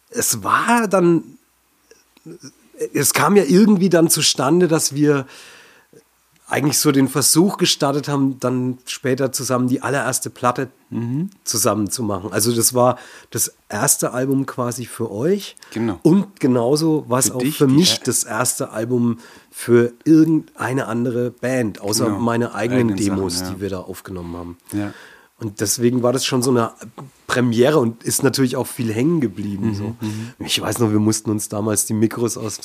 es 0.09 0.43
war 0.43 0.87
dann, 0.87 1.23
es 2.93 3.13
kam 3.13 3.35
ja 3.35 3.43
irgendwie 3.43 3.89
dann 3.89 4.09
zustande, 4.09 4.67
dass 4.67 4.93
wir 4.95 5.25
eigentlich 6.47 6.77
so 6.77 6.91
den 6.91 7.07
Versuch 7.07 7.57
gestartet 7.57 8.07
haben, 8.07 8.39
dann 8.39 8.77
später 8.85 9.31
zusammen 9.31 9.67
die 9.67 9.81
allererste 9.81 10.29
Platte 10.29 10.69
zusammen 11.43 11.89
zu 11.89 12.03
machen. 12.03 12.31
Also 12.31 12.53
das 12.55 12.73
war 12.73 12.97
das 13.31 13.53
erste 13.69 14.11
Album 14.13 14.45
quasi 14.45 14.85
für 14.85 15.11
euch. 15.11 15.55
Genau. 15.73 15.99
Und 16.03 16.39
genauso 16.39 17.05
war 17.07 17.19
es 17.19 17.31
auch 17.31 17.39
dich 17.39 17.57
für 17.57 17.67
mich 17.67 17.99
das 18.01 18.23
erste 18.23 18.71
Album 18.71 19.19
für 19.51 19.93
irgendeine 20.03 20.87
andere 20.87 21.31
Band, 21.31 21.81
außer 21.81 22.05
Genau. 22.05 22.19
meine 22.19 22.53
eigenen 22.55 22.89
Sachen, 22.89 22.97
Demos, 22.97 23.41
ja. 23.41 23.49
die 23.51 23.61
wir 23.61 23.69
da 23.69 23.79
aufgenommen 23.79 24.35
haben. 24.35 24.57
Ja. 24.73 24.93
Und 25.37 25.59
deswegen 25.59 26.01
war 26.01 26.13
das 26.13 26.25
schon 26.25 26.41
so 26.41 26.51
eine 26.51 26.71
Premiere 27.27 27.79
und 27.79 28.03
ist 28.03 28.23
natürlich 28.23 28.55
auch 28.55 28.67
viel 28.67 28.93
hängen 28.93 29.19
geblieben. 29.19 29.69
Mhm, 29.69 29.75
so. 29.75 29.95
Ich 30.39 30.61
weiß 30.61 30.79
noch, 30.79 30.91
wir 30.91 30.99
mussten 30.99 31.29
uns 31.29 31.49
damals 31.49 31.85
die 31.85 31.93
Mikros 31.93 32.37
aus, 32.37 32.59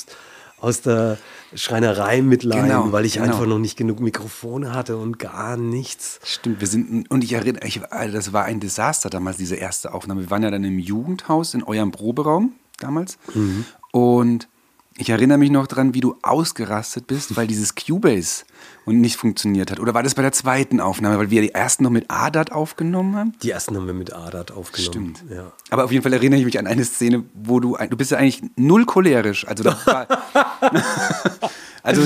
aus 0.61 0.81
der 0.81 1.17
Schreinerei 1.53 2.21
mitleihen, 2.21 2.67
Genau, 2.67 2.91
weil 2.91 3.05
ich 3.05 3.13
genau. 3.15 3.25
einfach 3.25 3.45
noch 3.45 3.59
nicht 3.59 3.77
genug 3.77 3.99
Mikrofone 3.99 4.73
hatte 4.73 4.97
und 4.97 5.19
gar 5.19 5.57
nichts. 5.57 6.19
Stimmt, 6.23 6.61
wir 6.61 6.67
sind, 6.67 7.09
und 7.09 7.23
ich 7.23 7.33
erinnere, 7.33 7.65
ich, 7.67 7.83
Alter, 7.91 8.13
das 8.13 8.31
war 8.31 8.45
ein 8.45 8.59
Desaster 8.59 9.09
damals, 9.09 9.37
diese 9.37 9.55
erste 9.55 9.93
Aufnahme. 9.93 10.21
Wir 10.21 10.29
waren 10.29 10.43
ja 10.43 10.51
dann 10.51 10.63
im 10.63 10.79
Jugendhaus 10.79 11.53
in 11.53 11.63
eurem 11.63 11.91
Proberaum 11.91 12.53
damals. 12.79 13.17
Und 13.91 14.47
ich 14.97 15.09
erinnere 15.09 15.37
mich 15.37 15.49
noch 15.49 15.67
dran, 15.67 15.93
wie 15.93 16.01
du 16.01 16.15
ausgerastet 16.21 17.07
bist, 17.07 17.35
weil 17.37 17.47
dieses 17.47 17.75
Cubase 17.75 18.43
und 18.85 18.99
nicht 18.99 19.15
funktioniert 19.15 19.71
hat. 19.71 19.79
Oder 19.79 19.93
war 19.93 20.03
das 20.03 20.15
bei 20.15 20.21
der 20.21 20.33
zweiten 20.33 20.79
Aufnahme, 20.79 21.17
weil 21.17 21.29
wir 21.29 21.41
die 21.41 21.53
ersten 21.53 21.83
noch 21.83 21.91
mit 21.91 22.05
ADAT 22.09 22.51
aufgenommen 22.51 23.15
haben? 23.15 23.33
Die 23.41 23.51
ersten 23.51 23.75
haben 23.75 23.87
wir 23.87 23.93
mit 23.93 24.13
Adat 24.13 24.51
aufgenommen. 24.51 25.15
Stimmt. 25.15 25.31
Ja. 25.31 25.53
Aber 25.69 25.85
auf 25.85 25.91
jeden 25.91 26.03
Fall 26.03 26.13
erinnere 26.13 26.39
ich 26.39 26.45
mich 26.45 26.59
an 26.59 26.67
eine 26.67 26.83
Szene, 26.83 27.23
wo 27.33 27.59
du, 27.59 27.77
du 27.77 27.97
bist 27.97 28.11
ja 28.11 28.17
eigentlich 28.17 28.43
null 28.57 28.85
cholerisch. 28.85 29.47
Also, 29.47 29.63
da 29.63 29.77
war, 29.85 30.07
also 31.83 32.01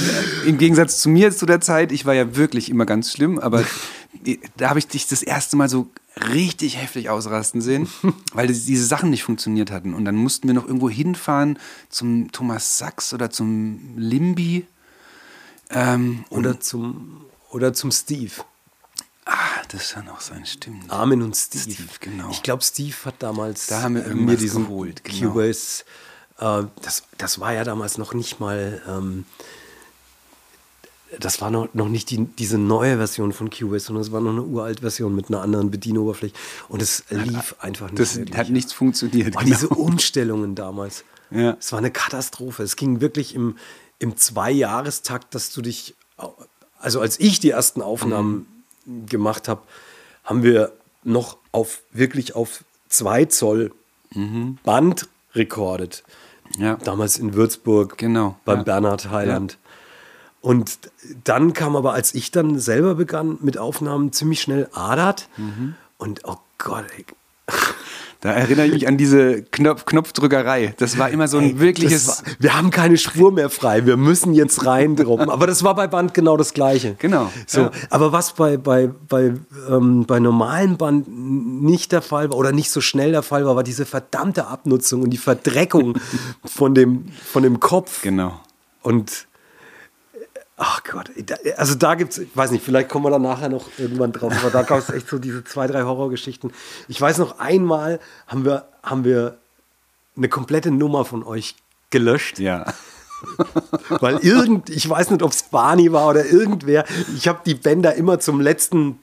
im 0.46 0.58
Gegensatz 0.58 1.00
zu 1.00 1.10
mir 1.10 1.36
zu 1.36 1.46
der 1.46 1.62
Zeit, 1.62 1.92
ich 1.92 2.06
war 2.06 2.14
ja 2.14 2.36
wirklich 2.36 2.70
immer 2.70 2.86
ganz 2.86 3.12
schlimm, 3.12 3.40
aber 3.40 3.64
da 4.58 4.70
habe 4.70 4.80
ich 4.80 4.88
dich 4.88 5.08
das 5.08 5.24
erste 5.24 5.58
Mal 5.58 5.70
so 5.70 5.88
richtig 6.34 6.78
heftig 6.78 7.10
ausrasten 7.10 7.62
sehen, 7.62 7.88
weil 8.34 8.48
diese 8.48 8.86
Sachen 8.86 9.10
nicht 9.10 9.24
funktioniert 9.24 9.72
hatten. 9.72 9.94
Und 9.94 10.06
dann 10.06 10.16
mussten 10.16 10.48
wir 10.48 10.54
noch 10.56 10.66
irgendwo 10.66 10.90
hinfahren 10.90 11.60
zum 11.90 12.32
Thomas 12.32 12.78
Sachs 12.78 13.14
oder 13.14 13.30
zum 13.30 13.98
Limbi. 13.98 14.66
Ähm, 15.72 16.26
Oder, 16.30 16.60
zum, 16.60 17.26
oder 17.50 17.74
zum 17.74 17.92
Steve. 17.92 18.32
ah, 19.26 19.34
das 19.70 19.82
ist 19.86 19.96
ja 19.96 20.04
noch 20.04 20.22
sein 20.22 20.46
Stimmt. 20.46 20.92
Armin 20.92 21.24
und 21.24 21.36
Steve. 21.36 21.64
Steve, 21.64 21.90
genau. 22.00 22.30
Ich 22.30 22.44
glaube, 22.44 22.62
Steve 22.64 22.96
hat 23.04 23.16
damals 23.18 23.66
Da 23.66 23.82
haben 23.82 23.96
wir 23.96 24.06
äh, 24.06 24.14
mir 24.14 24.38
diesen 24.38 24.66
geholt, 24.66 25.04
genau. 25.04 25.32
Cubase. 25.32 25.84
Äh, 26.38 26.66
das, 26.84 27.04
das 27.18 27.40
war 27.40 27.54
ja 27.54 27.64
damals 27.64 27.98
noch 27.98 28.14
nicht 28.14 28.40
mal. 28.40 28.80
Ähm, 28.88 29.26
das 31.20 31.42
war 31.42 31.52
noch, 31.52 31.74
noch 31.74 31.90
nicht 31.90 32.10
die, 32.10 32.26
diese 32.26 32.58
neue 32.58 32.98
Version 32.98 33.34
von 33.34 33.50
Cubase, 33.50 33.86
sondern 33.88 34.02
es 34.04 34.12
war 34.12 34.22
noch 34.22 34.32
eine 34.32 34.44
uralt 34.44 34.80
Version 34.82 35.16
mit 35.16 35.30
einer 35.30 35.42
anderen 35.42 35.72
Bedienoberfläche. 35.72 36.34
Und 36.70 36.82
es 36.82 37.04
lief 37.10 37.56
einfach 37.60 37.88
nicht. 37.90 38.00
Das 38.00 38.18
wirklich. 38.18 38.38
hat 38.38 38.50
nichts 38.50 38.74
funktioniert. 38.74 39.36
Oh, 39.36 39.40
genau. 39.40 39.52
diese 39.52 39.70
Umstellungen 39.70 40.56
damals. 40.56 41.04
Ja. 41.32 41.58
Es 41.60 41.72
war 41.72 41.80
eine 41.80 41.92
Katastrophe. 41.92 42.64
Es 42.64 42.76
ging 42.76 43.02
wirklich 43.02 43.36
im, 43.36 43.58
im 44.00 44.16
Zweijahrestakt, 44.18 45.34
dass 45.36 45.52
du 45.52 45.62
dich, 45.62 45.96
also 46.80 47.00
als 47.02 47.20
ich 47.20 47.40
die 47.40 47.50
ersten 47.52 47.82
Aufnahmen 47.82 48.48
Mhm. 48.86 49.08
gemacht 49.08 49.48
habe, 49.48 49.62
haben 50.24 50.44
wir 50.44 50.72
noch 51.04 51.38
auf 51.52 51.82
wirklich 51.92 52.36
auf 52.36 52.64
zwei 52.90 53.26
Zoll 53.26 53.72
Mhm. 54.14 54.60
Band 54.64 55.08
rekordet. 55.34 56.04
Ja. 56.60 56.76
Damals 56.76 57.18
in 57.18 57.34
Würzburg 57.34 57.98
Genau, 57.98 58.38
beim 58.46 58.58
ja. 58.60 58.64
Bernhard 58.64 59.10
Heiland. 59.10 59.58
Und 60.46 60.78
dann 61.24 61.54
kam 61.54 61.76
aber, 61.76 61.94
als 61.94 62.14
ich 62.14 62.30
dann 62.30 62.60
selber 62.60 62.94
begann 62.94 63.40
mit 63.42 63.58
Aufnahmen, 63.58 64.14
ziemlich 64.14 64.42
schnell 64.42 64.70
Adat. 64.74 65.28
Mhm. 65.38 65.74
Und 65.98 66.22
oh 66.26 66.38
Gott, 66.60 66.86
ey, 66.96 67.04
Da 68.22 68.32
erinnere 68.32 68.68
ich 68.68 68.74
mich 68.74 68.88
an 68.88 68.96
diese 68.96 69.42
Knopf 69.42 69.86
Knopfdrückerei. 69.86 70.76
Das 70.78 71.00
war 71.00 71.10
immer 71.10 71.28
so 71.28 71.40
ein 71.40 71.44
Ey, 71.46 71.60
wirkliches. 71.60 72.08
war, 72.08 72.16
wir 72.38 72.56
haben 72.56 72.70
keine 72.70 72.98
Spur 72.98 73.32
mehr 73.32 73.50
frei, 73.50 73.88
wir 73.88 73.98
müssen 73.98 74.36
jetzt 74.36 74.68
reindroppen. 74.68 75.30
Aber 75.32 75.48
das 75.48 75.64
war 75.64 75.74
bei 75.74 75.88
Band 75.88 76.14
genau 76.14 76.38
das 76.38 76.54
Gleiche. 76.54 76.96
Genau, 77.00 77.32
So, 77.48 77.62
ja. 77.62 77.72
Aber 77.90 78.12
was 78.12 78.34
bei, 78.34 78.58
bei, 78.58 78.92
bei, 79.10 79.34
ähm, 79.68 80.06
bei 80.06 80.20
normalen 80.20 80.78
Band 80.78 81.08
nicht 81.08 81.92
der 81.92 82.04
Fall 82.04 82.30
war 82.30 82.38
oder 82.38 82.52
nicht 82.52 82.70
so 82.70 82.82
schnell 82.82 83.12
der 83.12 83.24
Fall 83.24 83.48
war, 83.48 83.56
war 83.56 83.64
diese 83.64 83.88
verdammte 83.88 84.46
Abnutzung 84.46 85.02
und 85.02 85.10
die 85.10 85.18
Verdreckung 85.18 85.98
von, 86.46 86.76
dem, 86.76 87.06
von 87.26 87.42
dem 87.42 87.60
Kopf. 87.60 88.04
genau. 88.04 88.40
Und 88.84 89.26
ach 90.58 90.84
Gott, 90.84 91.12
also 91.58 91.76
da 91.76 91.96
gibt's, 91.96 92.18
ich 92.18 92.30
weiß 92.36 92.52
nicht, 92.52 92.64
vielleicht 92.64 92.90
kommen 92.90 93.06
wir 93.06 93.10
da 93.12 93.20
nachher 93.20 93.50
noch 93.50 93.66
irgendwann 93.78 94.12
drauf, 94.14 94.34
aber 94.40 94.50
da 94.52 94.62
gab 94.64 94.80
es 94.80 94.90
echt 94.90 95.10
so 95.10 95.18
diese 95.20 95.44
zwei, 95.44 95.68
drei 95.68 95.84
Horrorgeschichten. 95.84 96.52
Ich 96.88 97.00
weiß 97.00 97.18
noch, 97.18 97.40
einmal 97.40 98.00
haben 98.28 98.46
wir, 98.46 98.66
haben 98.84 99.04
wir 99.04 99.38
eine 100.16 100.30
komplette 100.30 100.72
Nummer 100.72 101.04
von 101.06 101.24
euch 101.24 101.56
gelöscht, 101.90 102.40
Ja. 102.40 102.66
weil 104.02 104.18
irgend, 104.18 104.70
ich 104.70 104.88
weiß 104.88 105.10
nicht, 105.12 105.24
ob 105.24 105.32
es 105.32 105.44
Barney 105.44 105.92
war 105.92 106.10
oder 106.10 106.26
irgendwer, 106.26 106.86
ich 107.16 107.28
habe 107.28 107.40
die 107.46 107.56
Bänder 107.56 107.96
immer 107.96 108.20
zum 108.20 108.40
letzten 108.42 109.00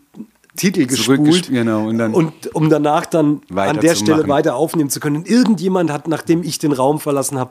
Titel 0.56 0.86
gespult, 0.86 1.48
genau, 1.48 1.88
und 1.88 1.96
dann- 1.98 2.12
und 2.14 2.54
um 2.54 2.68
danach 2.68 3.06
dann 3.06 3.40
an 3.54 3.80
der. 3.80 3.94
Stelle 3.94 4.28
weiter 4.28 4.54
aufnehmen 4.54 4.90
zu 4.90 5.00
können. 5.00 5.16
Und 5.16 5.28
irgendjemand 5.28 5.90
hat, 5.90 6.08
nachdem 6.08 6.42
ich 6.42 6.58
den 6.58 6.72
Raum 6.72 7.00
verlassen 7.00 7.38
habe, 7.38 7.50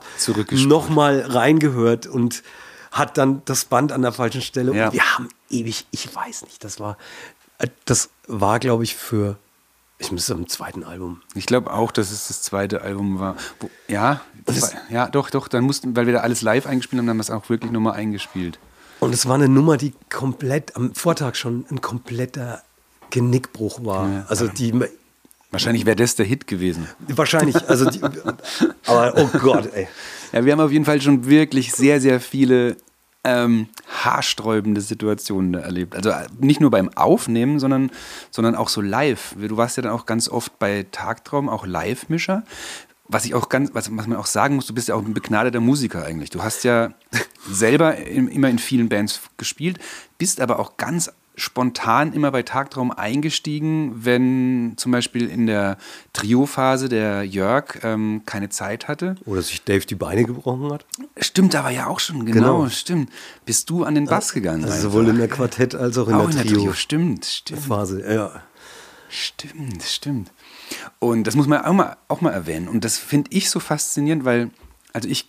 nochmal 0.52 1.20
reingehört 1.20 2.06
und 2.06 2.42
hat 2.92 3.18
dann 3.18 3.42
das 3.46 3.64
Band 3.64 3.90
an 3.90 4.02
der 4.02 4.12
falschen 4.12 4.42
Stelle. 4.42 4.74
Ja. 4.74 4.86
Und 4.86 4.92
wir 4.92 5.16
haben 5.16 5.28
ewig, 5.50 5.86
ich 5.90 6.14
weiß 6.14 6.42
nicht, 6.42 6.62
das 6.62 6.78
war, 6.78 6.96
äh, 7.58 7.68
das 7.84 8.10
war, 8.26 8.58
glaube 8.58 8.84
ich, 8.84 8.94
für, 8.94 9.36
ich 9.98 10.12
müsste 10.12 10.34
am 10.34 10.46
zweiten 10.48 10.84
Album. 10.84 11.22
Ich 11.34 11.46
glaube 11.46 11.72
auch, 11.72 11.90
dass 11.90 12.10
es 12.10 12.28
das 12.28 12.42
zweite 12.42 12.82
Album 12.82 13.18
war. 13.18 13.36
Wo, 13.60 13.70
ja, 13.88 14.20
war, 14.46 14.70
ja, 14.90 15.08
doch, 15.08 15.30
doch. 15.30 15.48
Dann 15.48 15.64
mussten, 15.64 15.96
weil 15.96 16.06
wir 16.06 16.12
da 16.12 16.20
alles 16.20 16.42
live 16.42 16.66
eingespielt 16.66 16.98
haben, 16.98 17.06
dann 17.06 17.14
haben 17.14 17.18
wir 17.18 17.22
es 17.22 17.30
auch 17.30 17.48
wirklich 17.48 17.72
nochmal 17.72 17.94
eingespielt. 17.94 18.58
Und 19.00 19.12
es 19.12 19.26
war 19.26 19.34
eine 19.34 19.48
Nummer, 19.48 19.76
die 19.76 19.94
komplett, 20.10 20.76
am 20.76 20.94
Vortag 20.94 21.34
schon 21.34 21.66
ein 21.70 21.80
kompletter 21.80 22.62
Genickbruch 23.10 23.84
war. 23.84 24.08
Ja. 24.08 24.26
Also 24.28 24.48
die, 24.48 24.72
Wahrscheinlich 25.52 25.84
wäre 25.84 25.96
das 25.96 26.16
der 26.16 26.24
Hit 26.24 26.46
gewesen. 26.46 26.88
wahrscheinlich, 27.08 27.68
also 27.68 27.90
die, 27.90 28.00
aber 28.86 29.12
oh 29.16 29.28
Gott, 29.38 29.68
ey. 29.74 29.86
Ja, 30.32 30.46
wir 30.46 30.52
haben 30.52 30.60
auf 30.60 30.72
jeden 30.72 30.86
Fall 30.86 31.00
schon 31.02 31.26
wirklich 31.26 31.72
sehr, 31.72 32.00
sehr 32.00 32.20
viele 32.20 32.76
ähm, 33.24 33.68
haarsträubende 33.88 34.80
Situationen 34.80 35.54
erlebt. 35.54 35.94
Also 35.94 36.10
äh, 36.10 36.26
nicht 36.40 36.60
nur 36.60 36.70
beim 36.70 36.90
Aufnehmen, 36.96 37.60
sondern, 37.60 37.90
sondern 38.30 38.54
auch 38.54 38.68
so 38.68 38.80
live. 38.80 39.34
Du 39.38 39.56
warst 39.56 39.76
ja 39.76 39.82
dann 39.82 39.92
auch 39.92 40.06
ganz 40.06 40.28
oft 40.28 40.58
bei 40.58 40.86
Tagtraum, 40.90 41.48
auch 41.48 41.66
Live-Mischer. 41.66 42.42
Was 43.08 43.24
ich 43.24 43.34
auch 43.34 43.48
ganz, 43.48 43.70
was, 43.74 43.94
was 43.96 44.06
man 44.06 44.16
auch 44.16 44.26
sagen 44.26 44.56
muss, 44.56 44.66
du 44.66 44.74
bist 44.74 44.88
ja 44.88 44.94
auch 44.94 45.04
ein 45.04 45.14
begnadeter 45.14 45.60
Musiker 45.60 46.04
eigentlich. 46.04 46.30
Du 46.30 46.42
hast 46.42 46.64
ja 46.64 46.94
selber 47.50 47.96
in, 47.96 48.28
immer 48.28 48.48
in 48.48 48.58
vielen 48.58 48.88
Bands 48.88 49.20
gespielt, 49.36 49.78
bist 50.18 50.40
aber 50.40 50.58
auch 50.58 50.76
ganz 50.76 51.10
spontan 51.42 52.12
immer 52.12 52.30
bei 52.30 52.42
Tagtraum 52.42 52.90
eingestiegen, 52.92 54.04
wenn 54.04 54.74
zum 54.76 54.92
Beispiel 54.92 55.28
in 55.28 55.46
der 55.46 55.76
Trio-Phase 56.12 56.88
der 56.88 57.24
Jörg 57.24 57.80
ähm, 57.82 58.22
keine 58.26 58.48
Zeit 58.48 58.86
hatte. 58.88 59.16
Oder 59.24 59.42
sich 59.42 59.62
Dave 59.64 59.84
die 59.84 59.94
Beine 59.96 60.24
gebrochen 60.24 60.72
hat. 60.72 60.86
Stimmt, 61.18 61.54
aber 61.54 61.70
ja 61.70 61.88
auch 61.88 62.00
schon, 62.00 62.24
genau, 62.24 62.58
Genau. 62.58 62.68
stimmt. 62.70 63.10
Bist 63.44 63.68
du 63.70 63.84
an 63.84 63.94
den 63.96 64.06
Bass 64.06 64.32
gegangen? 64.32 64.64
Also 64.64 64.90
sowohl 64.90 65.08
in 65.08 65.18
der 65.18 65.28
Quartett 65.28 65.74
als 65.74 65.98
auch 65.98 66.08
in 66.08 66.14
auch 66.14 66.30
der 66.30 66.30
in 66.30 66.36
der 66.36 66.44
Trio-Phase. 66.46 66.60
Trio, 66.62 66.72
stimmt, 66.74 67.24
stimmt. 67.26 67.68
Ja. 68.08 68.30
Stimmt, 69.08 69.82
stimmt. 69.82 70.32
Und 70.98 71.26
das 71.26 71.34
muss 71.34 71.46
man 71.46 71.62
auch 71.64 71.72
mal, 71.72 71.96
auch 72.08 72.20
mal 72.20 72.30
erwähnen. 72.30 72.68
Und 72.68 72.84
das 72.84 72.96
finde 72.98 73.30
ich 73.32 73.50
so 73.50 73.60
faszinierend, 73.60 74.24
weil, 74.24 74.50
also 74.92 75.08
ich, 75.08 75.28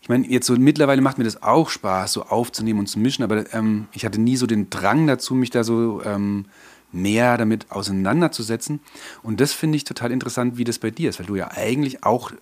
ich 0.00 0.08
meine, 0.08 0.26
jetzt 0.28 0.46
so 0.46 0.54
mittlerweile 0.56 1.02
macht 1.02 1.18
mir 1.18 1.24
das 1.24 1.42
auch 1.42 1.70
Spaß, 1.70 2.12
so 2.12 2.24
aufzunehmen 2.24 2.80
und 2.80 2.86
zu 2.86 2.98
mischen, 2.98 3.24
aber 3.24 3.52
ähm, 3.52 3.88
ich 3.92 4.04
hatte 4.04 4.20
nie 4.20 4.36
so 4.36 4.46
den 4.46 4.70
Drang 4.70 5.06
dazu, 5.06 5.34
mich 5.34 5.50
da 5.50 5.64
so 5.64 6.02
ähm, 6.04 6.46
mehr 6.92 7.36
damit 7.36 7.70
auseinanderzusetzen. 7.70 8.80
Und 9.22 9.40
das 9.40 9.52
finde 9.52 9.76
ich 9.76 9.84
total 9.84 10.12
interessant, 10.12 10.56
wie 10.56 10.64
das 10.64 10.78
bei 10.78 10.90
dir 10.90 11.10
ist, 11.10 11.18
weil 11.18 11.26
du 11.26 11.36
ja 11.36 11.50
eigentlich 11.50 12.04
auch 12.04 12.32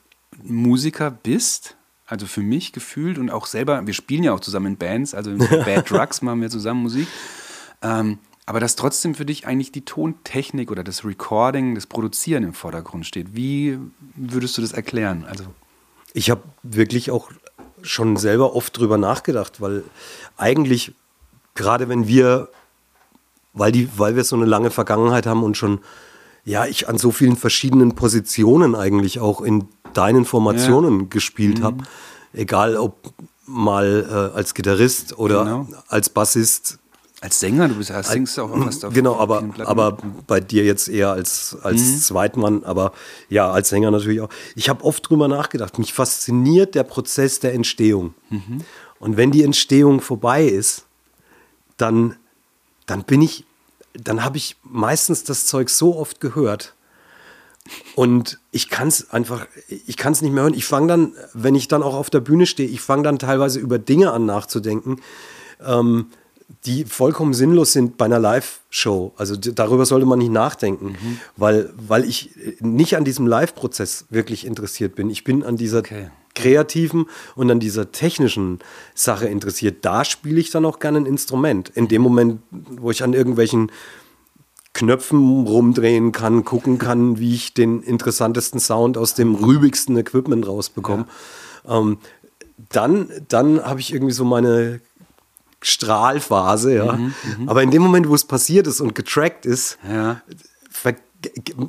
Musiker 0.43 1.11
bist. 1.11 1.77
Also 2.09 2.27
für 2.27 2.43
mich 2.43 2.73
gefühlt 2.73 3.19
und 3.19 3.31
auch 3.31 3.47
selber, 3.47 3.85
wir 3.85 3.95
spielen 3.95 4.23
ja 4.23 4.33
auch 4.33 4.39
zusammen 4.39 4.67
in 4.67 4.77
Bands, 4.77 5.13
also 5.13 5.33
in 5.33 5.39
Bad 5.65 5.91
Drugs 5.91 6.23
machen 6.23 6.41
wir 6.41 6.51
zusammen 6.51 6.83
Musik. 6.83 7.09
Ähm, 7.83 8.19
aber 8.47 8.61
dass 8.61 8.77
trotzdem 8.77 9.17
für 9.17 9.25
dich 9.27 9.49
eigentlich 9.49 9.73
die 9.73 9.85
Tontechnik 9.85 10.71
oder 10.71 10.85
das 10.85 11.05
Recording, 11.05 11.75
das 11.75 11.89
Produzieren 11.89 12.45
im 12.45 12.55
Vordergrund 12.55 13.07
steht. 13.07 13.35
Wie 13.35 13.77
würdest 14.15 14.57
du 14.57 14.63
das 14.63 14.71
erklären? 14.71 15.25
Also, 15.29 15.47
Ich 16.15 16.31
habe 16.31 16.43
wirklich 16.63 17.11
auch 17.11 17.33
schon 17.87 18.17
selber 18.17 18.55
oft 18.55 18.77
drüber 18.77 18.99
nachgedacht, 18.99 19.61
weil 19.61 19.85
eigentlich, 20.37 20.93
gerade 21.55 21.89
wenn 21.89 22.07
wir, 22.07 22.49
weil, 23.53 23.73
die, 23.73 23.89
weil 23.97 24.17
wir 24.17 24.25
so 24.25 24.37
eine 24.37 24.45
lange 24.45 24.71
Vergangenheit 24.71 25.27
haben 25.27 25.43
und 25.43 25.57
schon, 25.57 25.81
ja, 26.45 26.67
ich 26.67 26.89
an 26.89 26.99
so 26.99 27.11
vielen 27.11 27.37
verschiedenen 27.37 27.95
Positionen 27.95 28.75
eigentlich 28.75 29.21
auch 29.21 29.41
in 29.41 29.69
deinen 29.95 30.25
Formationen 30.25 31.11
gespielt 31.11 31.63
habe, 31.63 31.85
egal 32.33 32.77
ob 32.77 32.97
mal 33.47 34.31
äh, 34.33 34.37
als 34.37 34.55
Gitarrist 34.55 35.19
oder 35.19 35.45
Genau. 35.45 35.67
als 35.89 36.11
Bassist, 36.11 36.79
als 37.27 37.41
Sänger, 37.41 37.67
du 37.67 37.75
bist, 37.75 37.93
singst 38.05 38.39
du 38.39 38.43
auch 38.43 38.57
fast 38.65 38.85
auf 38.85 38.95
Genau, 38.95 39.17
aber, 39.17 39.43
aber 39.65 39.99
bei 40.29 40.39
dir 40.39 40.65
jetzt 40.65 40.87
eher 40.87 41.11
als, 41.11 41.57
als 41.61 42.07
Zweitmann, 42.07 42.63
aber 42.63 42.93
ja, 43.29 43.51
als 43.51 43.71
Sänger 43.71 43.91
natürlich 43.91 44.21
auch. 44.21 44.29
Ich 44.55 44.69
habe 44.69 44.85
oft 44.85 45.11
drüber 45.11 45.27
nachgedacht. 45.27 45.77
Mich 45.81 45.93
fasziniert 45.93 46.77
der 46.77 46.85
Prozess 46.85 47.41
der 47.41 47.53
Entstehung. 47.53 48.15
Und 49.01 49.17
wenn 49.17 49.33
die 49.33 49.43
Entstehung 49.43 50.01
vorbei 50.01 50.45
ist, 50.45 50.85
dann, 51.77 52.15
dann 52.87 53.03
bin 53.03 53.23
ich, 53.23 53.45
dann 53.93 54.23
habe 54.23 54.37
ich 54.37 54.57
meistens 54.63 55.25
das 55.25 55.47
Zeug 55.47 55.69
so 55.69 55.97
oft 55.97 56.21
gehört. 56.21 56.75
Und 57.97 58.39
ich 58.53 58.69
kann 58.69 58.87
es 58.87 59.11
einfach, 59.11 59.49
ich 59.69 59.97
kann 59.97 60.13
es 60.13 60.23
nicht 60.23 60.33
mehr 60.33 60.45
hören. 60.45 60.55
Ich 60.55 60.65
fange 60.65 60.87
dann, 60.87 61.13
wenn 61.35 61.57
ich 61.57 61.67
dann 61.67 61.83
auch 61.83 61.95
auf 61.95 62.09
der 62.09 62.21
Bühne 62.21 62.47
stehe, 62.47 62.69
ich 62.69 62.81
fange 62.81 63.03
dann 63.03 63.19
teilweise 63.19 63.59
über 63.59 63.81
Dinge 63.81 64.13
an 64.13 64.27
nachzudenken, 64.27 65.01
ähm, 65.67 66.07
die 66.65 66.85
vollkommen 66.85 67.35
sinnlos 67.35 67.73
sind 67.73 67.97
bei 67.97 68.05
einer 68.05 68.19
Live-Show. 68.19 69.13
Also 69.17 69.37
darüber 69.37 69.85
sollte 69.85 70.07
man 70.07 70.19
nicht 70.19 70.31
nachdenken, 70.31 70.97
weil, 71.37 71.73
weil 71.77 72.05
ich 72.05 72.31
nicht 72.61 72.97
an 72.97 73.05
diesem 73.05 73.27
Live-Prozess 73.27 74.07
wirklich 74.11 74.47
interessiert 74.47 74.95
bin. 74.95 75.11
Ich 75.11 75.25
bin 75.25 75.43
an 75.43 75.57
dieser 75.57 75.79
Okay. 75.79 76.11
kreativen 76.35 77.07
und 77.35 77.51
an 77.51 77.61
dieser 77.61 77.91
technischen 77.93 78.61
Sache 78.95 79.27
interessiert. 79.27 79.85
Da 79.85 80.05
spiele 80.05 80.41
ich 80.41 80.51
dann 80.51 80.65
auch 80.65 80.79
gerne 80.79 80.99
ein 80.99 81.07
Instrument. 81.07 81.71
In 81.71 81.89
dem 81.89 82.03
Moment, 82.03 82.41
wo 82.51 82.91
ich 82.91 83.03
an 83.03 83.13
irgendwelchen 83.13 83.73
Knöpfen 84.73 85.47
rumdrehen 85.47 86.13
kann, 86.13 86.45
gucken 86.45 86.79
kann, 86.79 87.19
wie 87.19 87.35
ich 87.35 87.55
den 87.55 87.83
interessantesten 87.83 88.61
Sound 88.61 88.99
aus 88.99 89.15
dem 89.15 89.35
rübigsten 89.35 89.97
Equipment 89.97 90.47
rausbekomme. 90.47 91.07
Ähm, 91.67 91.99
dann 92.71 93.09
dann 93.29 93.63
habe 93.65 93.81
ich 93.81 93.93
irgendwie 93.93 94.13
so 94.13 94.25
meine 94.25 94.81
Strahlphase, 95.67 96.75
ja. 96.75 96.99
Aber 97.47 97.63
in 97.63 97.71
dem 97.71 97.83
Moment, 97.83 98.09
wo 98.09 98.15
es 98.15 98.25
passiert 98.25 98.67
ist 98.67 98.81
und 98.81 98.95
getrackt 98.95 99.47
ist, 99.47 99.79
Ja. 99.89 100.21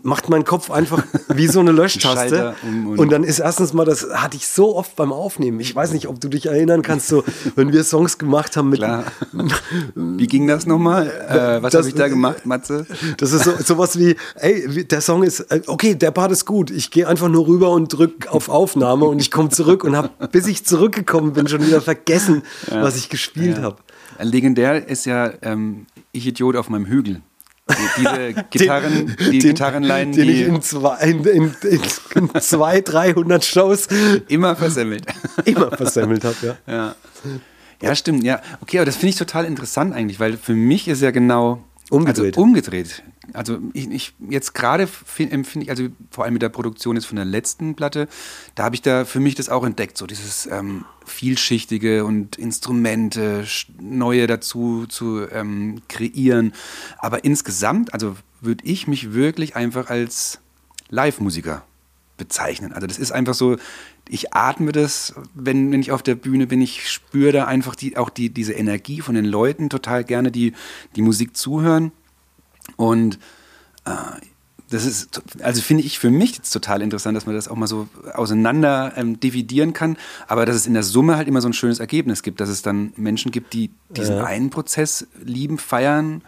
macht 0.04 0.30
mein 0.30 0.44
Kopf 0.46 0.70
einfach 0.70 1.02
wie 1.30 1.48
so 1.48 1.62
eine 1.62 1.72
Löschtaste. 1.82 2.54
Um 2.62 2.88
und- 2.90 3.00
und 3.00 3.12
dann 3.12 3.24
ist 3.24 3.40
erstens 3.40 3.74
mal, 3.74 3.86
das 3.86 4.06
hatte 4.14 4.38
ich 4.38 4.48
so 4.48 4.76
oft 4.76 4.96
beim 4.96 5.12
Aufnehmen. 5.12 5.60
Ich 5.62 5.74
weiß 5.76 5.94
nicht, 5.94 6.08
ob 6.08 6.20
du 6.20 6.28
dich 6.28 6.46
erinnern 6.46 6.82
kannst, 6.84 7.08
so, 7.08 7.24
wenn 7.56 7.72
wir 7.72 7.84
Songs 7.84 8.18
gemacht 8.20 8.56
haben 8.56 8.70
mit, 8.70 8.80
Klar. 8.80 9.06
Wie 9.96 10.28
ging 10.28 10.46
das 10.48 10.66
nochmal? 10.68 11.08
Äh, 11.30 11.64
was 11.64 11.74
habe 11.74 11.88
ich 11.88 11.96
da 11.96 12.08
gemacht, 12.08 12.46
Matze? 12.46 12.86
Das 13.18 13.32
ist 13.32 13.46
so, 13.46 13.54
sowas 13.64 13.98
wie, 13.98 14.16
ey, 14.36 14.84
der 14.86 15.02
Song 15.02 15.24
ist, 15.24 15.40
äh, 15.40 15.62
okay, 15.66 15.96
der 15.96 16.12
Part 16.12 16.32
ist 16.32 16.46
gut. 16.46 16.70
Ich 16.70 16.92
gehe 16.92 17.08
einfach 17.08 17.30
nur 17.30 17.48
rüber 17.48 17.72
und 17.72 17.88
drück 17.88 18.28
auf 18.28 18.50
Aufnahme 18.50 19.06
und 19.06 19.20
ich 19.20 19.32
komme 19.32 19.50
zurück 19.50 19.84
und 19.84 19.96
habe, 19.96 20.10
bis 20.32 20.46
ich 20.46 20.66
zurückgekommen 20.66 21.34
bin, 21.34 21.48
schon 21.48 21.66
wieder 21.66 21.82
vergessen, 21.82 22.44
was 22.70 22.96
ich 22.98 23.10
gespielt 23.10 23.60
habe. 23.62 23.78
Legendär 24.20 24.88
ist 24.88 25.06
ja 25.06 25.34
ähm, 25.42 25.86
Ich 26.12 26.26
Idiot 26.28 26.56
auf 26.56 26.70
meinem 26.70 26.86
Hügel. 26.86 27.22
Die, 27.70 27.74
diese 27.98 28.34
Gitarren, 28.50 29.16
die 29.32 29.40
Gitarrenleinen, 29.40 30.14
den 30.14 30.30
ich 30.30 30.38
die 30.38 30.44
in 30.44 30.62
zwei, 30.62 30.96
in, 31.02 31.24
in, 31.26 31.56
in 31.64 32.42
zwei 32.42 32.82
300 32.82 33.44
Shows 33.44 33.88
immer 34.28 34.56
versemmelt. 34.56 35.06
immer 35.46 35.76
versemmelt 35.76 36.24
habe. 36.24 36.58
Ja. 36.66 36.74
Ja. 36.74 36.96
ja, 37.82 37.96
stimmt. 37.96 38.24
Ja, 38.24 38.42
okay, 38.62 38.80
aber 38.80 38.86
das 38.86 38.96
finde 38.96 39.10
ich 39.10 39.16
total 39.18 39.46
interessant 39.46 39.94
eigentlich, 39.94 40.20
weil 40.20 40.38
für 40.38 40.54
mich 40.54 40.88
ist 40.88 41.02
ja 41.02 41.12
genau 41.12 41.64
Umgedreht. 41.90 42.36
Also 42.36 42.42
umgedreht. 42.42 43.04
Also 43.34 43.60
ich, 43.74 43.90
ich 43.92 44.14
jetzt 44.30 44.54
gerade 44.54 44.88
fi- 44.88 45.30
empfinde 45.30 45.66
ich, 45.66 45.70
also 45.70 45.88
vor 46.12 46.24
allem 46.24 46.34
mit 46.34 46.42
der 46.42 46.50
Produktion 46.50 46.96
jetzt 46.96 47.06
von 47.06 47.18
der 47.18 47.26
letzten 47.26 47.76
Platte, 47.76 48.08
da 48.56 48.64
habe 48.64 48.76
ich 48.76 48.82
da 48.82 49.06
für 49.06 49.20
mich 49.20 49.36
das 49.36 49.50
auch 49.50 49.66
entdeckt, 49.66 49.98
so 49.98 50.08
dieses 50.08 50.46
ähm, 50.46 50.86
vielschichtige 51.06 52.06
und 52.06 52.38
Instrumente, 52.38 53.46
neue 53.80 54.28
dazu 54.28 54.86
zu 54.88 55.28
ähm, 55.32 55.82
kreieren. 55.88 56.54
Aber 57.00 57.26
insgesamt, 57.26 57.94
also 57.94 58.16
würde 58.40 58.66
ich 58.66 58.88
mich 58.88 59.14
wirklich 59.14 59.56
einfach 59.56 59.90
als 59.90 60.40
Live-Musiker 60.90 61.64
bezeichnen. 62.18 62.74
Also 62.74 62.88
das 62.88 62.98
ist 62.98 63.12
einfach 63.12 63.34
so, 63.34 63.58
ich 64.10 64.34
atme 64.34 64.72
das, 64.72 65.14
wenn, 65.36 65.72
wenn 65.72 65.82
ich 65.82 65.92
auf 65.92 66.02
der 66.02 66.16
Bühne 66.16 66.48
bin, 66.48 66.62
ich 66.62 66.90
spüre 66.90 67.32
da 67.32 67.46
einfach 67.46 67.76
die, 67.76 67.98
auch 67.98 68.10
die, 68.10 68.30
diese 68.30 68.54
Energie 68.54 69.02
von 69.02 69.16
den 69.16 69.26
Leuten 69.26 69.70
total 69.70 70.04
gerne, 70.04 70.32
die 70.32 70.54
die 70.96 71.02
Musik 71.02 71.36
zuhören. 71.36 71.92
Und 72.76 73.20
äh, 73.86 73.92
das 74.70 74.86
ist, 74.86 75.22
also 75.42 75.62
finde 75.62 75.84
ich 75.84 75.98
für 75.98 76.10
mich 76.10 76.36
jetzt 76.36 76.52
total 76.52 76.82
interessant, 76.82 77.16
dass 77.16 77.26
man 77.26 77.36
das 77.36 77.48
auch 77.48 77.56
mal 77.56 77.68
so 77.68 77.88
auseinander 78.14 78.94
ähm, 78.98 79.20
dividieren 79.20 79.74
kann, 79.74 79.98
aber 80.28 80.46
dass 80.46 80.56
es 80.56 80.68
in 80.68 80.74
der 80.74 80.84
Summe 80.84 81.16
halt 81.16 81.28
immer 81.28 81.42
so 81.42 81.48
ein 81.48 81.54
schönes 81.54 81.80
Ergebnis 81.80 82.22
gibt, 82.22 82.42
dass 82.42 82.50
es 82.50 82.62
dann 82.62 82.92
Menschen 82.98 83.32
gibt, 83.32 83.54
die 83.54 83.72
diesen 83.90 84.20
einen 84.20 84.50
Prozess 84.50 85.08
lieben, 85.24 85.58
feiern 85.58 86.22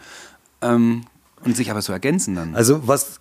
ähm, 0.62 1.04
und 1.44 1.56
sich 1.56 1.70
aber 1.70 1.82
so 1.82 1.92
ergänzen 1.92 2.34
dann. 2.34 2.54
Also 2.54 2.86
was 2.88 3.20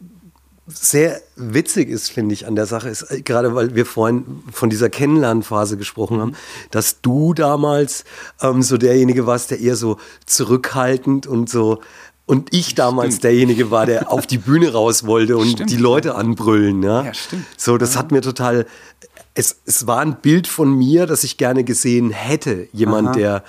sehr 0.72 1.22
witzig 1.36 1.90
ist, 1.90 2.12
finde 2.12 2.34
ich, 2.34 2.48
an 2.48 2.56
der 2.56 2.66
Sache 2.66 2.90
ist, 2.90 3.04
äh, 3.04 3.22
gerade 3.22 3.56
weil 3.56 3.76
wir 3.76 3.86
vorhin 3.86 4.44
von 4.52 4.70
dieser 4.70 4.90
Kennenlernphase 4.90 5.78
gesprochen 5.78 6.22
haben, 6.22 6.34
dass 6.72 7.02
du 7.02 7.34
damals 7.34 8.06
ähm, 8.42 8.62
so 8.62 8.78
derjenige 8.78 9.26
warst, 9.26 9.52
der 9.52 9.60
eher 9.60 9.76
so 9.76 9.98
zurückhaltend 10.26 11.28
und 11.28 11.50
so 11.50 11.82
und 12.30 12.54
ich 12.54 12.76
damals 12.76 13.20
derjenige 13.22 13.72
war, 13.72 13.88
der 13.88 14.12
auf 14.12 14.28
die 14.28 14.38
Bühne 14.38 14.72
raus 14.72 15.08
wollte 15.08 15.36
und 15.36 15.50
Stimmt. 15.50 15.72
die 15.72 15.78
Leute 15.78 16.14
anbrüllen. 16.14 16.84
Ja, 16.84 17.06
Ja, 17.06 17.14
stimmt. 17.16 17.44
So, 17.58 17.80
das 17.80 17.98
hat 17.98 18.12
mir 18.12 18.22
total. 18.22 18.68
Es, 19.34 19.62
es 19.66 19.88
war 19.88 20.02
ein 20.02 20.22
Bild 20.22 20.46
von 20.46 20.72
mir, 20.78 21.08
das 21.08 21.24
ich 21.24 21.38
gerne 21.38 21.64
gesehen 21.64 22.12
hätte. 22.12 22.68
Jemand, 22.72 23.08
Aha. 23.08 23.16
der, 23.16 23.44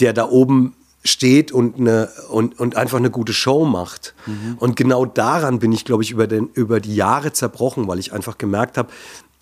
der 0.00 0.12
da 0.14 0.28
oben 0.28 0.74
steht 1.04 1.52
und, 1.52 1.78
eine, 1.78 2.08
und, 2.28 2.58
und 2.58 2.74
einfach 2.74 2.98
eine 2.98 3.12
gute 3.12 3.32
Show 3.32 3.64
macht. 3.64 4.14
Mhm. 4.26 4.56
Und 4.58 4.74
genau 4.74 5.06
daran 5.06 5.60
bin 5.60 5.70
ich, 5.70 5.84
glaube 5.84 6.02
ich, 6.02 6.10
über, 6.10 6.26
den, 6.26 6.48
über 6.54 6.80
die 6.80 6.96
Jahre 6.96 7.32
zerbrochen, 7.32 7.86
weil 7.86 8.00
ich 8.00 8.12
einfach 8.12 8.36
gemerkt 8.36 8.78
habe, 8.78 8.88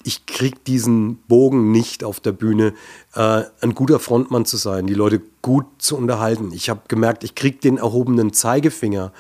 ich 0.04 0.26
krieg 0.26 0.64
diesen 0.64 1.16
Bogen 1.28 1.72
nicht 1.72 2.04
auf 2.04 2.20
der 2.20 2.32
Bühne, 2.32 2.74
äh, 3.14 3.42
ein 3.60 3.74
guter 3.74 3.98
Frontmann 3.98 4.44
zu 4.44 4.56
sein, 4.56 4.86
die 4.86 4.94
Leute 4.94 5.20
gut 5.42 5.66
zu 5.78 5.96
unterhalten. 5.96 6.52
Ich 6.52 6.70
habe 6.70 6.82
gemerkt, 6.88 7.24
ich 7.24 7.34
krieg 7.34 7.60
den 7.60 7.78
erhobenen 7.78 8.32
Zeigefinger 8.32 9.12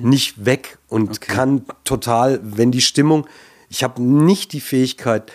Mhm. 0.00 0.08
nicht 0.10 0.44
weg 0.44 0.78
und 0.88 1.20
kann 1.20 1.64
total, 1.84 2.40
wenn 2.42 2.70
die 2.70 2.82
Stimmung, 2.82 3.26
ich 3.70 3.82
habe 3.82 4.02
nicht 4.02 4.52
die 4.52 4.60
Fähigkeit, 4.60 5.32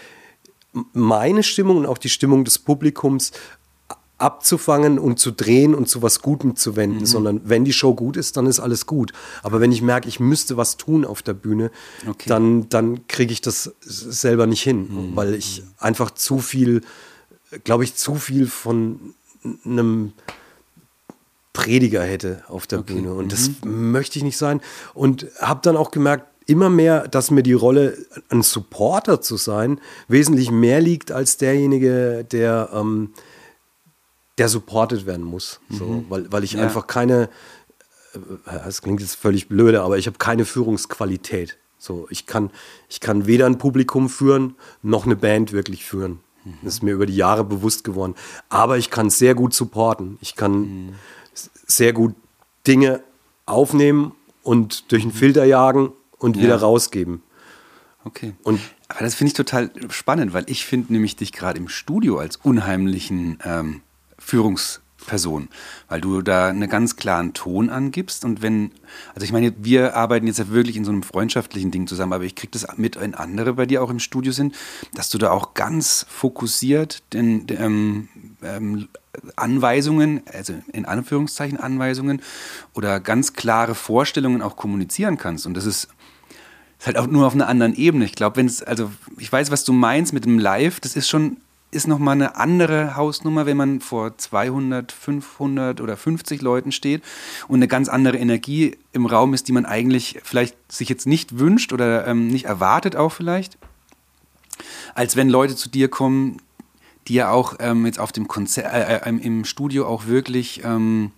meine 0.94 1.42
Stimmung 1.42 1.78
und 1.78 1.86
auch 1.88 1.98
die 1.98 2.10
Stimmung 2.10 2.46
des 2.46 2.60
Publikums 2.60 3.32
abzufangen 4.20 5.00
und 5.00 5.18
zu 5.20 5.32
drehen 5.32 5.74
und 5.74 5.88
zu 5.90 6.02
was 6.02 6.22
Gutem 6.22 6.56
zu 6.56 6.72
Mhm. 6.72 6.76
wenden, 6.76 7.06
sondern 7.06 7.42
wenn 7.46 7.66
die 7.66 7.74
Show 7.74 7.96
gut 7.96 8.18
ist, 8.18 8.38
dann 8.38 8.46
ist 8.46 8.60
alles 8.60 8.86
gut. 8.86 9.14
Aber 9.44 9.60
wenn 9.62 9.72
ich 9.72 9.82
merke, 9.82 10.08
ich 10.08 10.20
müsste 10.20 10.58
was 10.58 10.78
tun 10.78 11.06
auf 11.06 11.22
der 11.22 11.34
Bühne, 11.34 11.72
Okay. 12.08 12.28
dann, 12.30 12.70
dann 12.70 13.08
kriege 13.08 13.34
ich 13.34 13.42
das 13.42 13.72
selber 13.82 14.46
nicht 14.46 14.62
hin, 14.62 14.88
Mhm. 14.90 15.16
weil 15.16 15.34
ich 15.34 15.64
einfach 15.78 16.12
zu 16.12 16.40
viel, 16.40 16.82
glaube 17.64 17.84
ich, 17.86 17.96
zu 17.96 18.16
viel 18.16 18.46
von 18.48 19.00
einem 19.66 20.14
Prediger 21.54 22.04
hätte 22.04 22.44
auf 22.48 22.68
der 22.68 22.80
Okay. 22.80 22.94
Bühne. 22.94 23.14
Und 23.14 23.32
das 23.32 23.50
möchte 23.66 24.20
ich 24.20 24.24
nicht 24.24 24.38
sein. 24.38 24.62
Und 24.94 25.28
habe 25.40 25.60
dann 25.64 25.76
auch 25.78 25.92
gemerkt, 25.92 26.26
immer 26.46 26.70
mehr, 26.70 27.08
dass 27.08 27.32
mir 27.32 27.44
die 27.44 27.54
Rolle, 27.54 27.98
ein 28.30 28.42
Supporter 28.42 29.22
zu 29.22 29.38
sein, 29.38 29.80
wesentlich 30.08 30.52
mehr 30.52 30.82
liegt 30.82 31.12
als 31.12 31.38
derjenige, 31.38 32.26
der, 32.32 32.70
ähm, 32.74 33.12
der 34.40 34.50
supported 34.50 35.06
werden 35.06 35.24
muss. 35.26 35.60
So, 35.70 36.04
weil, 36.10 36.32
weil 36.32 36.44
ich 36.44 36.54
Ja. 36.54 36.64
einfach 36.64 36.88
keine, 36.88 37.30
äh, 38.14 38.20
das 38.66 38.82
klingt 38.82 39.02
jetzt 39.02 39.16
völlig 39.16 39.48
blöde, 39.50 39.82
aber 39.82 39.98
ich 39.98 40.08
habe 40.08 40.18
keine 40.18 40.46
Führungsqualität. 40.46 41.58
So, 41.78 42.08
ich 42.10 42.26
kann, 42.26 42.50
ich 42.90 43.00
kann 43.00 43.26
weder 43.26 43.46
ein 43.46 43.58
Publikum 43.58 44.10
führen, 44.10 44.56
noch 44.82 45.06
eine 45.06 45.16
Band 45.16 45.52
wirklich 45.52 45.86
führen. 45.86 46.20
Das 46.64 46.76
ist 46.76 46.84
mir 46.84 46.94
über 46.94 47.06
die 47.06 47.16
Jahre 47.16 47.44
bewusst 47.44 47.84
geworden. 47.84 48.16
Aber 48.50 48.78
ich 48.78 48.90
kann 48.90 49.10
sehr 49.10 49.36
gut 49.36 49.54
supporten. 49.54 50.18
Ich 50.22 50.36
kann 50.36 50.96
s- 51.34 51.52
sehr 51.68 51.94
gut 51.94 52.16
Dinge 52.66 53.04
aufnehmen 53.46 54.14
und 54.42 54.92
durch 54.92 55.04
einen 55.04 55.12
Filter 55.12 55.44
jagen 55.46 55.92
und 56.18 56.38
Ja. 56.38 56.44
wieder 56.44 56.56
rausgeben. 56.58 57.22
Okay. 58.06 58.34
Und- 58.44 58.60
Aber 58.88 59.02
das 59.02 59.14
finde 59.16 59.30
ich 59.30 59.34
total 59.36 59.70
spannend, 59.90 60.34
weil 60.34 60.46
ich 60.48 60.66
finde 60.66 60.94
nämlich 60.94 61.16
dich 61.16 61.32
gerade 61.34 61.60
im 61.60 61.68
Studio 61.70 62.18
als 62.18 62.38
unheimlichen 62.38 63.38
ähm, 63.44 63.82
Führungsperson, 64.30 65.50
weil 65.88 66.02
du 66.02 66.22
da 66.22 66.50
einen 66.50 66.70
ganz 66.70 66.96
klaren 66.96 67.34
Ton 67.34 67.70
angibst 67.70 68.24
und 68.26 68.42
wenn, 68.44 68.72
also 69.16 69.26
ich 69.26 69.32
meine, 69.32 69.54
wir 69.58 69.96
arbeiten 69.96 70.28
jetzt 70.28 70.38
ja 70.38 70.50
wirklich 70.50 70.78
in 70.78 70.86
so 70.86 70.92
einem 70.92 71.04
freundschaftlichen 71.04 71.72
Ding 71.72 71.88
zusammen, 71.88 72.14
aber 72.14 72.26
ich 72.26 72.36
kriege 72.36 72.52
das 72.52 72.68
mit, 72.78 73.00
wenn 73.00 73.16
andere 73.16 73.54
bei 73.54 73.66
dir 73.66 73.82
auch 73.82 73.90
im 73.90 74.00
Studio 74.00 74.32
sind, 74.32 74.56
dass 74.94 75.10
du 75.10 75.18
da 75.18 75.32
auch 75.32 75.56
ganz 75.56 76.06
fokussiert 76.08 77.02
den, 77.14 77.48
den 77.48 77.60
ähm, 77.60 78.08
ähm, 78.44 78.88
Anweisungen, 79.36 80.22
also 80.32 80.54
in 80.72 80.86
Anführungszeichen 80.86 81.60
Anweisungen 81.60 82.22
oder 82.74 83.00
ganz 83.00 83.34
klare 83.34 83.74
Vorstellungen 83.74 84.44
auch 84.44 84.56
kommunizieren 84.56 85.18
kannst 85.18 85.48
und 85.48 85.56
das 85.56 85.66
ist 85.66 85.88
ist 86.80 86.88
halt 86.88 86.98
auch 86.98 87.08
nur 87.08 87.28
auf 87.28 87.34
einer 87.34 87.50
anderen 87.50 87.76
Ebene. 87.76 88.06
Ich 88.06 88.14
glaube, 88.14 88.38
wenn 88.38 88.46
es, 88.46 88.64
also 88.64 88.90
ich 89.18 89.30
weiß, 89.30 89.52
was 89.52 89.66
du 89.66 89.74
meinst 89.74 90.14
mit 90.14 90.24
dem 90.24 90.40
Live, 90.40 90.80
das 90.80 90.96
ist 90.96 91.10
schon, 91.10 91.36
ist 91.72 91.88
nochmal 91.88 92.16
eine 92.16 92.36
andere 92.36 92.96
Hausnummer, 92.96 93.46
wenn 93.46 93.58
man 93.58 93.80
vor 93.80 94.18
200, 94.18 94.92
500 94.92 95.82
oder 95.82 95.98
50 95.98 96.42
Leuten 96.42 96.72
steht 96.72 97.04
und 97.48 97.60
eine 97.60 97.68
ganz 97.68 97.90
andere 97.90 98.18
Energie 98.18 98.78
im 98.92 99.06
Raum 99.06 99.34
ist, 99.34 99.48
die 99.48 99.52
man 99.52 99.66
eigentlich 99.66 100.20
vielleicht 100.24 100.56
sich 100.72 100.90
jetzt 100.90 101.06
nicht 101.06 101.38
wünscht 101.38 101.72
oder 101.72 102.08
ähm, 102.08 102.28
nicht 102.28 102.46
erwartet 102.46 102.96
auch 102.96 103.12
vielleicht, 103.12 103.58
als 104.96 105.16
wenn 105.16 105.30
Leute 105.30 105.56
zu 105.56 105.70
dir 105.70 105.90
kommen, 105.90 106.42
die 107.08 107.16
ja 107.16 107.32
auch 107.32 107.56
ähm, 107.60 107.86
jetzt 107.86 108.00
auf 108.00 108.12
dem 108.12 108.28
Konzert, 108.28 108.74
äh, 108.74 108.98
äh, 108.98 109.10
im 109.10 109.46
Studio 109.46 109.88
auch 109.88 110.08
wirklich 110.08 110.64
ähm, 110.64 111.12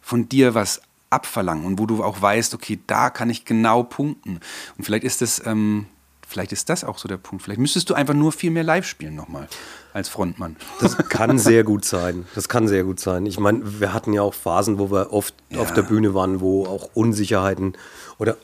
von 0.00 0.28
dir 0.28 0.54
was 0.54 0.82
abverlangen 1.10 1.64
und 1.64 1.78
wo 1.78 1.86
du 1.86 2.02
auch 2.02 2.20
weißt, 2.20 2.54
okay, 2.54 2.80
da 2.86 3.10
kann 3.10 3.30
ich 3.30 3.44
genau 3.44 3.82
punkten. 3.82 4.40
Und 4.76 4.84
vielleicht 4.84 5.04
ist 5.04 5.20
das, 5.20 5.44
ähm, 5.46 5.86
vielleicht 6.32 6.52
ist 6.52 6.68
das 6.68 6.82
auch 6.84 6.98
so 6.98 7.06
der 7.08 7.16
Punkt. 7.18 7.44
Vielleicht 7.44 7.60
müsstest 7.60 7.88
du 7.90 7.94
einfach 7.94 8.14
nur 8.14 8.32
viel 8.32 8.50
mehr 8.50 8.64
live 8.64 8.84
spielen 8.86 9.14
nochmal 9.14 9.46
als 9.92 10.08
Frontmann. 10.08 10.56
Das 10.80 10.96
kann 10.96 11.38
sehr 11.38 11.62
gut 11.64 11.84
sein. 11.84 12.24
Das 12.34 12.48
kann 12.48 12.66
sehr 12.66 12.82
gut 12.84 12.98
sein. 12.98 13.26
Ich 13.26 13.38
meine, 13.38 13.80
wir 13.80 13.92
hatten 13.92 14.12
ja 14.12 14.22
auch 14.22 14.34
Phasen, 14.34 14.78
wo 14.78 14.90
wir 14.90 15.12
oft 15.12 15.34
Ja. 15.50 15.60
auf 15.60 15.72
der 15.72 15.82
Bühne 15.82 16.14
waren, 16.14 16.40
wo 16.40 16.66
auch 16.66 16.90
Unsicherheiten 16.94 17.74
oder 18.18 18.36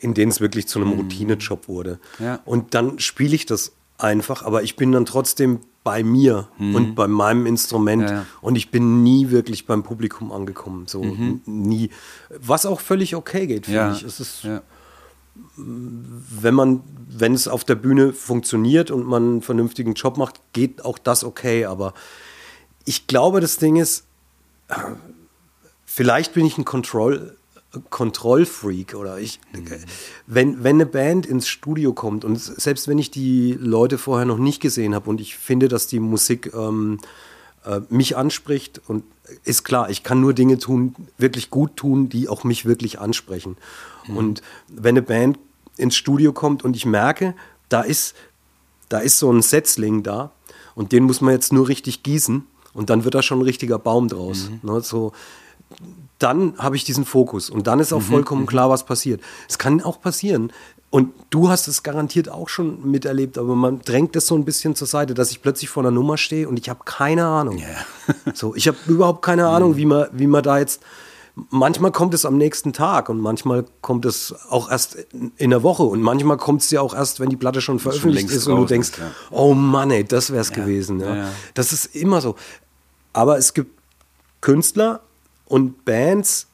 in 0.00 0.14
denen 0.14 0.30
es 0.30 0.40
wirklich 0.40 0.68
zu 0.68 0.80
einem 0.80 0.92
Routinejob 0.92 1.66
wurde. 1.68 1.98
Mhm. 2.18 2.24
Ja. 2.24 2.38
Und 2.44 2.74
dann 2.74 2.98
spiele 3.00 3.34
ich 3.34 3.46
das 3.46 3.72
einfach, 3.98 4.42
aber 4.44 4.62
ich 4.62 4.76
bin 4.76 4.92
dann 4.92 5.04
trotzdem 5.04 5.60
bei 5.84 6.04
mir 6.04 6.46
und 6.58 6.94
bei 6.94 7.08
meinem 7.08 7.44
Instrument 7.46 8.02
Mhm. 8.02 8.08
Ja, 8.08 8.14
ja. 8.14 8.26
und 8.40 8.54
ich 8.54 8.70
bin 8.70 9.02
nie 9.02 9.30
wirklich 9.30 9.66
beim 9.66 9.82
Publikum 9.82 10.30
angekommen. 10.30 10.86
So 10.86 11.02
n- 11.02 11.40
nie. 11.46 11.90
Was 12.38 12.66
auch 12.66 12.78
völlig 12.78 13.16
okay 13.16 13.48
geht, 13.48 13.66
finde 13.66 13.80
Mhm. 13.86 13.90
Ja, 13.90 13.96
ich. 13.96 14.04
Es 14.04 14.20
ist, 14.20 14.44
ja. 14.44 14.62
Wenn 15.56 16.54
man, 16.54 16.82
wenn 17.08 17.34
es 17.34 17.48
auf 17.48 17.64
der 17.64 17.74
Bühne 17.74 18.12
funktioniert 18.12 18.90
und 18.90 19.06
man 19.06 19.22
einen 19.22 19.42
vernünftigen 19.42 19.94
Job 19.94 20.16
macht, 20.16 20.40
geht 20.52 20.84
auch 20.84 20.98
das 20.98 21.24
okay. 21.24 21.64
Aber 21.64 21.94
ich 22.84 23.06
glaube, 23.06 23.40
das 23.40 23.56
Ding 23.56 23.76
ist, 23.76 24.04
vielleicht 25.84 26.34
bin 26.34 26.44
ich 26.44 26.58
ein 26.58 26.64
Control, 26.64 27.36
Kontrollfreak 27.90 28.94
oder 28.94 29.18
ich, 29.18 29.40
wenn, 30.26 30.62
wenn 30.62 30.76
eine 30.76 30.86
Band 30.86 31.24
ins 31.24 31.48
Studio 31.48 31.94
kommt 31.94 32.24
und 32.24 32.38
selbst 32.38 32.86
wenn 32.86 32.98
ich 32.98 33.10
die 33.10 33.56
Leute 33.58 33.96
vorher 33.96 34.26
noch 34.26 34.38
nicht 34.38 34.60
gesehen 34.60 34.94
habe 34.94 35.08
und 35.08 35.20
ich 35.20 35.36
finde, 35.36 35.68
dass 35.68 35.86
die 35.86 36.00
Musik 36.00 36.52
ähm, 36.54 36.98
äh, 37.64 37.80
mich 37.88 38.16
anspricht 38.16 38.80
und 38.88 39.04
ist 39.44 39.64
klar, 39.64 39.88
ich 39.90 40.02
kann 40.02 40.20
nur 40.20 40.34
Dinge 40.34 40.58
tun, 40.58 40.94
wirklich 41.16 41.50
gut 41.50 41.76
tun, 41.76 42.08
die 42.08 42.28
auch 42.28 42.44
mich 42.44 42.66
wirklich 42.66 43.00
ansprechen. 43.00 43.56
Und 44.08 44.42
wenn 44.68 44.94
eine 44.94 45.02
Band 45.02 45.38
ins 45.76 45.96
Studio 45.96 46.32
kommt 46.32 46.64
und 46.64 46.76
ich 46.76 46.86
merke, 46.86 47.34
da 47.68 47.82
ist, 47.82 48.14
da 48.88 48.98
ist 48.98 49.18
so 49.18 49.32
ein 49.32 49.42
Setzling 49.42 50.02
da 50.02 50.32
und 50.74 50.92
den 50.92 51.04
muss 51.04 51.20
man 51.20 51.32
jetzt 51.32 51.52
nur 51.52 51.68
richtig 51.68 52.02
gießen 52.02 52.46
und 52.74 52.90
dann 52.90 53.04
wird 53.04 53.14
da 53.14 53.22
schon 53.22 53.38
ein 53.38 53.44
richtiger 53.44 53.78
Baum 53.78 54.08
draus. 54.08 54.50
Ne, 54.62 54.80
so, 54.80 55.12
dann 56.18 56.58
habe 56.58 56.76
ich 56.76 56.84
diesen 56.84 57.04
Fokus 57.04 57.50
und 57.50 57.66
dann 57.66 57.80
ist 57.80 57.92
auch 57.92 58.02
vollkommen 58.02 58.46
klar, 58.46 58.70
was 58.70 58.84
passiert. 58.84 59.20
Es 59.48 59.58
kann 59.58 59.80
auch 59.80 60.00
passieren. 60.00 60.52
Und 60.92 61.14
du 61.30 61.48
hast 61.48 61.68
es 61.68 61.82
garantiert 61.82 62.28
auch 62.28 62.50
schon 62.50 62.90
miterlebt, 62.90 63.38
aber 63.38 63.56
man 63.56 63.80
drängt 63.80 64.14
das 64.14 64.26
so 64.26 64.34
ein 64.34 64.44
bisschen 64.44 64.74
zur 64.74 64.86
Seite, 64.86 65.14
dass 65.14 65.30
ich 65.30 65.40
plötzlich 65.40 65.70
vor 65.70 65.82
einer 65.82 65.90
Nummer 65.90 66.18
stehe 66.18 66.46
und 66.46 66.58
ich 66.58 66.68
habe 66.68 66.80
keine 66.84 67.24
Ahnung. 67.24 67.62
so, 68.34 68.54
ich 68.54 68.68
habe 68.68 68.76
überhaupt 68.86 69.22
keine 69.22 69.46
Ahnung, 69.46 69.78
wie 69.78 69.86
man, 69.86 70.08
wie 70.12 70.26
man 70.26 70.42
da 70.42 70.58
jetzt. 70.58 70.82
Manchmal 71.48 71.92
kommt 71.92 72.12
es 72.12 72.26
am 72.26 72.36
nächsten 72.36 72.74
Tag 72.74 73.08
und 73.08 73.20
manchmal 73.20 73.64
kommt 73.80 74.04
es 74.04 74.34
auch 74.50 74.70
erst 74.70 74.98
in 75.38 75.48
der 75.48 75.62
Woche 75.62 75.84
und 75.84 76.02
manchmal 76.02 76.36
kommt 76.36 76.60
es 76.60 76.70
ja 76.70 76.82
auch 76.82 76.92
erst, 76.92 77.20
wenn 77.20 77.30
die 77.30 77.36
Platte 77.36 77.62
schon 77.62 77.78
veröffentlicht 77.78 78.28
längst 78.28 78.36
ist 78.36 78.46
und 78.46 78.56
du 78.56 78.66
denkst, 78.66 78.90
ist, 78.90 78.98
ja. 78.98 79.10
oh 79.30 79.54
Mann, 79.54 79.90
ey, 79.90 80.04
das 80.04 80.30
wäre 80.30 80.42
es 80.42 80.52
gewesen. 80.52 81.00
Ja. 81.00 81.06
ja, 81.06 81.16
ja. 81.16 81.28
Das 81.54 81.72
ist 81.72 81.96
immer 81.96 82.20
so. 82.20 82.36
Aber 83.14 83.38
es 83.38 83.54
gibt 83.54 83.70
Künstler 84.42 85.00
und 85.46 85.86
Bands, 85.86 86.48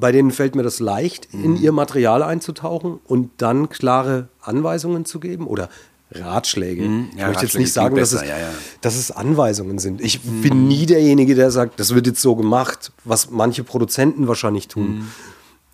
bei 0.00 0.12
denen 0.12 0.30
fällt 0.30 0.54
mir 0.54 0.62
das 0.62 0.80
leicht, 0.80 1.32
Mhm. 1.32 1.44
in 1.44 1.56
ihr 1.56 1.72
Material 1.72 2.22
einzutauchen 2.22 3.00
und 3.04 3.30
dann 3.38 3.68
klare 3.68 4.28
Anweisungen 4.40 5.04
zu 5.04 5.20
geben 5.20 5.46
oder 5.46 5.68
Ratschläge. 6.12 6.84
ich 6.84 6.88
Ja, 6.88 6.96
möchte 6.98 7.12
jetzt 7.16 7.34
Ratschläge 7.42 7.58
nicht 7.58 7.72
sagen, 7.72 7.96
dass, 7.96 8.12
es, 8.12 8.22
ja, 8.22 8.38
ja. 8.38 8.48
dass 8.80 8.96
es 8.96 9.10
Anweisungen 9.10 9.78
sind. 9.78 10.00
Ich 10.00 10.20
bin 10.22 10.68
nie 10.68 10.86
derjenige, 10.86 11.34
der 11.34 11.50
sagt, 11.50 11.80
das 11.80 11.94
wird 11.94 12.06
jetzt 12.06 12.20
so 12.22 12.36
gemacht, 12.36 12.92
was 13.04 13.30
manche 13.30 13.64
Produzenten 13.64 14.28
wahrscheinlich 14.28 14.68
tun. 14.68 15.08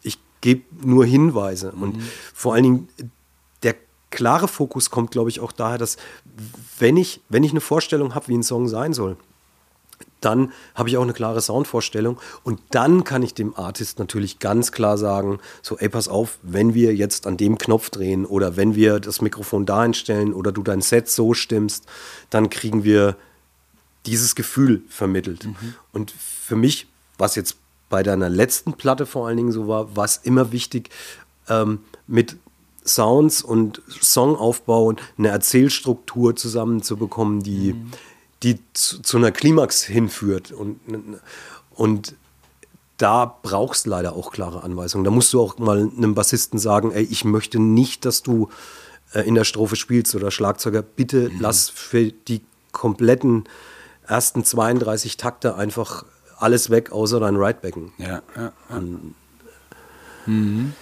Ich 0.02 0.18
gebe 0.40 0.62
nur 0.86 1.04
Hinweise. 1.04 1.72
Und 1.72 1.96
vor 2.34 2.54
allen 2.54 2.62
Dingen, 2.62 2.88
der 3.62 3.74
klare 4.10 4.48
Fokus 4.48 4.90
kommt, 4.90 5.10
glaube 5.10 5.28
ich, 5.28 5.40
auch 5.40 5.52
daher, 5.52 5.78
dass 5.78 5.96
wenn 6.78 6.96
ich, 6.96 7.20
wenn 7.28 7.44
ich 7.44 7.50
eine 7.50 7.60
Vorstellung 7.60 8.14
habe, 8.14 8.28
wie 8.28 8.34
ein 8.36 8.42
Song 8.42 8.68
sein 8.68 8.94
soll, 8.94 9.16
dann 10.24 10.52
habe 10.74 10.88
ich 10.88 10.96
auch 10.96 11.02
eine 11.02 11.12
klare 11.12 11.40
Soundvorstellung. 11.40 12.18
Und 12.42 12.60
dann 12.70 13.04
kann 13.04 13.22
ich 13.22 13.34
dem 13.34 13.56
Artist 13.56 13.98
natürlich 13.98 14.38
ganz 14.38 14.72
klar 14.72 14.98
sagen, 14.98 15.38
so 15.62 15.78
ey, 15.78 15.88
pass 15.88 16.08
auf, 16.08 16.38
wenn 16.42 16.74
wir 16.74 16.94
jetzt 16.94 17.26
an 17.26 17.36
dem 17.36 17.58
Knopf 17.58 17.90
drehen 17.90 18.24
oder 18.24 18.56
wenn 18.56 18.74
wir 18.74 19.00
das 19.00 19.20
Mikrofon 19.20 19.66
da 19.66 19.80
einstellen 19.80 20.32
oder 20.32 20.52
du 20.52 20.62
dein 20.62 20.80
Set 20.80 21.08
so 21.08 21.34
stimmst, 21.34 21.86
dann 22.30 22.50
kriegen 22.50 22.84
wir 22.84 23.16
dieses 24.06 24.34
Gefühl 24.34 24.82
vermittelt. 24.88 25.46
Und 25.92 26.10
für 26.10 26.56
mich, 26.56 26.86
was 27.18 27.36
jetzt 27.36 27.56
bei 27.88 28.02
deiner 28.02 28.28
letzten 28.28 28.72
Platte 28.72 29.06
vor 29.06 29.26
allen 29.26 29.36
Dingen 29.36 29.52
so 29.52 29.68
war, 29.68 29.94
war 29.94 30.04
es 30.04 30.18
immer 30.22 30.50
wichtig, 30.50 30.90
ähm, 31.48 31.80
mit 32.06 32.36
Sounds 32.84 33.42
und 33.42 33.80
Songaufbau 33.86 34.86
und 34.86 35.00
eine 35.18 35.28
Erzählstruktur 35.28 36.34
zusammenzubekommen, 36.34 37.42
die, 37.42 37.74
die 38.42 38.58
zu, 38.72 39.00
zu 39.02 39.16
einer 39.16 39.32
Klimax 39.32 39.84
hinführt. 39.84 40.52
Und, 40.52 40.80
und 41.74 42.14
da 42.96 43.38
brauchst 43.42 43.86
du 43.86 43.90
leider 43.90 44.14
auch 44.14 44.32
klare 44.32 44.62
Anweisungen. 44.62 45.04
Da 45.04 45.10
musst 45.10 45.32
du 45.32 45.40
auch 45.40 45.58
mal 45.58 45.90
einem 45.96 46.14
Bassisten 46.14 46.58
sagen, 46.58 46.92
ey, 46.92 47.02
ich 47.02 47.24
möchte 47.24 47.58
nicht, 47.58 48.04
dass 48.04 48.22
du 48.22 48.48
äh, 49.12 49.20
in 49.20 49.34
der 49.34 49.44
Strophe 49.44 49.76
spielst 49.76 50.14
oder 50.14 50.30
Schlagzeuger, 50.30 50.82
bitte 50.82 51.30
lass 51.38 51.68
für 51.68 52.12
die 52.12 52.42
kompletten 52.72 53.44
ersten 54.06 54.44
32 54.44 55.16
Takte 55.16 55.56
einfach 55.56 56.04
alles 56.38 56.70
weg, 56.70 56.92
außer 56.92 57.20
dein 57.20 57.36
Ridebacken. 57.36 57.92
Ja, 57.98 58.22
ja, 58.36 58.52
ja. 58.70 58.80
Mhm. 60.26 60.72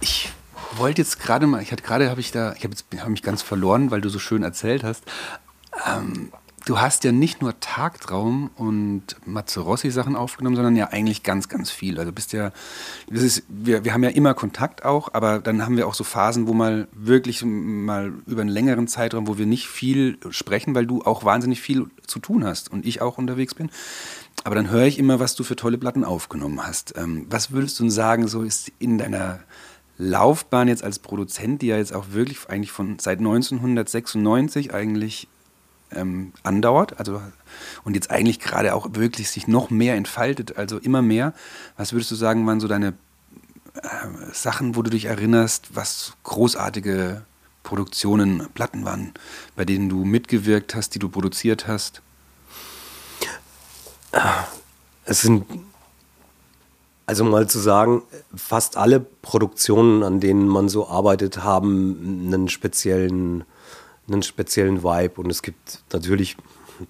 Ich 0.00 0.30
wollte 0.76 1.02
jetzt 1.02 1.20
gerade 1.20 1.46
mal, 1.46 1.62
ich 1.62 1.72
hatte 1.72 1.82
gerade, 1.82 2.10
habe 2.10 2.20
ich 2.20 2.32
da, 2.32 2.54
ich 2.54 2.64
habe 2.64 2.74
hab 2.98 3.08
mich 3.08 3.22
ganz 3.22 3.42
verloren, 3.42 3.90
weil 3.90 4.00
du 4.00 4.08
so 4.08 4.18
schön 4.18 4.42
erzählt 4.42 4.84
hast. 4.84 5.04
Ähm, 5.86 6.30
du 6.64 6.80
hast 6.80 7.04
ja 7.04 7.12
nicht 7.12 7.42
nur 7.42 7.58
Tagtraum 7.60 8.50
und 8.56 9.16
Mazzarossi 9.26 9.90
Sachen 9.90 10.16
aufgenommen, 10.16 10.56
sondern 10.56 10.76
ja 10.76 10.88
eigentlich 10.88 11.22
ganz, 11.22 11.48
ganz 11.48 11.70
viel. 11.70 11.98
Also 11.98 12.12
bist 12.12 12.32
ja, 12.32 12.52
das 13.10 13.22
ist, 13.22 13.44
wir, 13.48 13.84
wir 13.84 13.92
haben 13.92 14.02
ja 14.02 14.10
immer 14.10 14.34
Kontakt 14.34 14.84
auch, 14.84 15.12
aber 15.12 15.40
dann 15.40 15.64
haben 15.64 15.76
wir 15.76 15.86
auch 15.86 15.94
so 15.94 16.04
Phasen, 16.04 16.46
wo 16.46 16.54
mal 16.54 16.88
wirklich 16.92 17.44
mal 17.44 18.12
über 18.26 18.40
einen 18.40 18.50
längeren 18.50 18.88
Zeitraum, 18.88 19.26
wo 19.26 19.38
wir 19.38 19.46
nicht 19.46 19.68
viel 19.68 20.18
sprechen, 20.30 20.74
weil 20.74 20.86
du 20.86 21.02
auch 21.02 21.24
wahnsinnig 21.24 21.60
viel 21.60 21.86
zu 22.06 22.18
tun 22.18 22.44
hast 22.44 22.70
und 22.70 22.86
ich 22.86 23.02
auch 23.02 23.18
unterwegs 23.18 23.54
bin. 23.54 23.70
Aber 24.42 24.54
dann 24.54 24.70
höre 24.70 24.84
ich 24.84 24.98
immer, 24.98 25.20
was 25.20 25.36
du 25.36 25.44
für 25.44 25.56
tolle 25.56 25.78
Platten 25.78 26.04
aufgenommen 26.04 26.66
hast. 26.66 26.94
Ähm, 26.96 27.26
was 27.30 27.52
würdest 27.52 27.78
du 27.80 27.88
sagen, 27.88 28.26
so 28.26 28.42
ist 28.42 28.72
in 28.78 28.98
deiner 28.98 29.40
Laufbahn 29.96 30.66
jetzt 30.66 30.82
als 30.82 30.98
Produzent, 30.98 31.62
die 31.62 31.68
ja 31.68 31.76
jetzt 31.76 31.94
auch 31.94 32.06
wirklich 32.10 32.48
eigentlich 32.48 32.72
von 32.72 32.98
seit 32.98 33.20
1996 33.20 34.74
eigentlich 34.74 35.28
ähm, 35.92 36.32
andauert, 36.42 36.98
also 36.98 37.20
und 37.84 37.94
jetzt 37.94 38.10
eigentlich 38.10 38.40
gerade 38.40 38.74
auch 38.74 38.88
wirklich 38.92 39.30
sich 39.30 39.46
noch 39.46 39.70
mehr 39.70 39.94
entfaltet, 39.94 40.56
also 40.56 40.78
immer 40.78 41.02
mehr. 41.02 41.34
Was 41.76 41.92
würdest 41.92 42.10
du 42.10 42.14
sagen, 42.14 42.46
waren 42.46 42.60
so 42.60 42.68
deine 42.68 42.94
äh, 43.74 43.80
Sachen, 44.32 44.76
wo 44.76 44.82
du 44.82 44.90
dich 44.90 45.06
erinnerst, 45.06 45.74
was 45.74 46.14
großartige 46.24 47.22
Produktionen, 47.62 48.48
Platten 48.54 48.84
waren, 48.84 49.12
bei 49.56 49.64
denen 49.64 49.88
du 49.88 50.04
mitgewirkt 50.04 50.74
hast, 50.74 50.94
die 50.94 50.98
du 50.98 51.08
produziert 51.08 51.66
hast? 51.66 52.02
Es 55.04 55.22
sind, 55.22 55.44
also 57.06 57.24
mal 57.24 57.48
zu 57.48 57.58
sagen, 57.58 58.02
fast 58.34 58.76
alle 58.76 59.00
Produktionen, 59.00 60.02
an 60.02 60.20
denen 60.20 60.46
man 60.46 60.68
so 60.68 60.88
arbeitet, 60.88 61.42
haben 61.42 62.26
einen 62.26 62.48
speziellen 62.48 63.44
einen 64.08 64.22
speziellen 64.22 64.82
Vibe 64.82 65.20
und 65.20 65.30
es 65.30 65.42
gibt 65.42 65.82
natürlich 65.92 66.36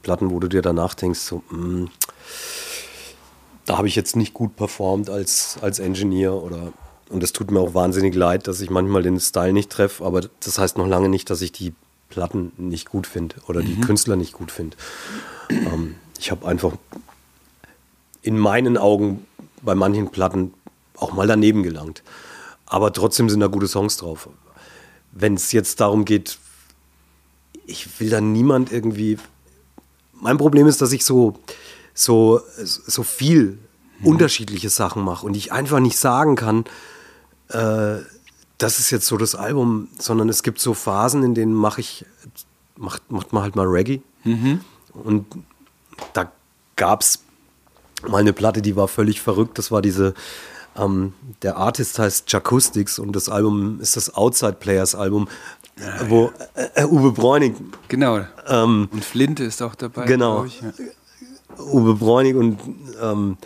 Platten, 0.02 0.30
wo 0.30 0.40
du 0.40 0.48
dir 0.48 0.62
danach 0.62 0.94
denkst, 0.94 1.20
so, 1.20 1.42
mh, 1.50 1.58
mm, 1.58 1.90
da 3.66 3.78
habe 3.78 3.88
ich 3.88 3.96
jetzt 3.96 4.16
nicht 4.16 4.34
gut 4.34 4.56
performt 4.56 5.08
als, 5.08 5.58
als 5.62 5.78
Engineer 5.78 6.34
oder 6.34 6.72
und 7.10 7.22
es 7.22 7.32
tut 7.32 7.50
mir 7.50 7.60
auch 7.60 7.74
wahnsinnig 7.74 8.14
leid, 8.14 8.48
dass 8.48 8.60
ich 8.60 8.70
manchmal 8.70 9.02
den 9.02 9.20
Style 9.20 9.52
nicht 9.52 9.70
treffe, 9.70 10.04
aber 10.04 10.22
das 10.40 10.58
heißt 10.58 10.78
noch 10.78 10.86
lange 10.86 11.08
nicht, 11.08 11.30
dass 11.30 11.42
ich 11.42 11.52
die 11.52 11.74
Platten 12.08 12.52
nicht 12.56 12.88
gut 12.88 13.06
finde 13.06 13.36
oder 13.46 13.62
die 13.62 13.76
mhm. 13.76 13.82
Künstler 13.82 14.16
nicht 14.16 14.32
gut 14.32 14.50
finde. 14.50 14.76
Ähm, 15.50 15.96
ich 16.18 16.30
habe 16.30 16.46
einfach 16.46 16.72
in 18.22 18.38
meinen 18.38 18.78
Augen 18.78 19.26
bei 19.62 19.74
manchen 19.74 20.10
Platten 20.10 20.54
auch 20.96 21.12
mal 21.12 21.26
daneben 21.26 21.62
gelangt. 21.62 22.02
Aber 22.66 22.92
trotzdem 22.92 23.28
sind 23.28 23.40
da 23.40 23.48
gute 23.48 23.68
Songs 23.68 23.96
drauf. 23.96 24.28
Wenn 25.12 25.34
es 25.34 25.52
jetzt 25.52 25.80
darum 25.80 26.04
geht, 26.04 26.38
ich 27.66 28.00
will 28.00 28.10
da 28.10 28.20
niemand 28.20 28.72
irgendwie. 28.72 29.18
Mein 30.12 30.38
Problem 30.38 30.66
ist, 30.66 30.80
dass 30.80 30.92
ich 30.92 31.04
so, 31.04 31.38
so, 31.92 32.40
so 32.56 33.02
viel 33.02 33.58
hm. 33.98 34.06
unterschiedliche 34.06 34.70
Sachen 34.70 35.02
mache 35.02 35.26
und 35.26 35.36
ich 35.36 35.52
einfach 35.52 35.80
nicht 35.80 35.98
sagen 35.98 36.36
kann, 36.36 36.64
äh, 37.48 37.98
das 38.58 38.78
ist 38.78 38.90
jetzt 38.90 39.06
so 39.06 39.16
das 39.16 39.34
Album, 39.34 39.88
sondern 39.98 40.28
es 40.28 40.42
gibt 40.42 40.60
so 40.60 40.74
Phasen, 40.74 41.22
in 41.22 41.34
denen 41.34 41.54
mache 41.54 41.80
ich, 41.80 42.06
macht, 42.76 43.10
macht 43.10 43.32
man 43.32 43.42
halt 43.42 43.56
mal 43.56 43.66
Reggae. 43.66 44.00
Mhm. 44.22 44.60
Und 44.92 45.26
da 46.12 46.30
gab 46.76 47.02
es 47.02 47.20
mal 48.08 48.18
eine 48.18 48.32
Platte, 48.32 48.62
die 48.62 48.76
war 48.76 48.88
völlig 48.88 49.20
verrückt. 49.20 49.58
Das 49.58 49.70
war 49.70 49.82
diese, 49.82 50.14
ähm, 50.76 51.14
der 51.42 51.56
Artist 51.56 51.98
heißt 51.98 52.30
Jacoustics 52.32 52.98
und 52.98 53.14
das 53.14 53.28
Album 53.28 53.80
ist 53.80 53.96
das 53.96 54.14
Outside 54.14 54.54
Players 54.54 54.94
Album 54.94 55.28
ja, 55.78 56.10
wo 56.10 56.32
äh, 56.54 56.82
äh, 56.82 56.84
Uwe 56.84 57.12
Bräunig. 57.12 57.54
Genau. 57.88 58.20
Ähm, 58.46 58.88
und 58.90 59.04
Flinte 59.04 59.44
ist 59.44 59.62
auch 59.62 59.74
dabei. 59.74 60.06
Genau. 60.06 60.44
Ich, 60.44 60.60
ja. 60.60 60.72
Uwe 61.58 61.94
Bräunig 61.94 62.36
und 62.36 62.58
ähm, 63.00 63.36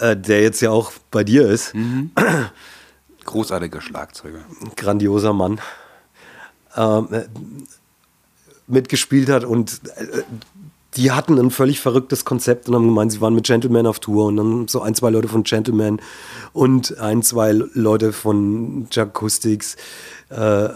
äh, 0.00 0.16
der 0.16 0.42
jetzt 0.42 0.60
ja 0.60 0.70
auch 0.70 0.92
bei 1.10 1.24
dir 1.24 1.48
ist. 1.48 1.74
Mhm. 1.74 2.10
Großartiger 3.24 3.80
Schlagzeuger. 3.80 4.40
Grandioser 4.76 5.32
Mann. 5.32 5.60
Ähm, 6.76 7.08
äh, 7.10 7.24
mitgespielt 8.66 9.28
hat 9.28 9.44
und 9.44 9.80
äh, 9.96 10.22
die 10.96 11.12
hatten 11.12 11.38
ein 11.38 11.50
völlig 11.50 11.80
verrücktes 11.80 12.24
Konzept 12.24 12.68
und 12.68 12.74
haben 12.74 12.86
gemeint, 12.86 13.12
sie 13.12 13.20
waren 13.20 13.34
mit 13.34 13.46
Gentleman 13.46 13.86
auf 13.86 14.00
Tour 14.00 14.26
und 14.26 14.36
dann 14.36 14.68
so 14.68 14.80
ein, 14.80 14.94
zwei 14.94 15.10
Leute 15.10 15.28
von 15.28 15.44
Gentleman 15.44 16.00
und 16.52 16.98
ein, 16.98 17.22
zwei 17.22 17.52
Leute 17.52 18.12
von 18.12 18.88
Jacoustics 18.90 19.76
äh, 20.30 20.68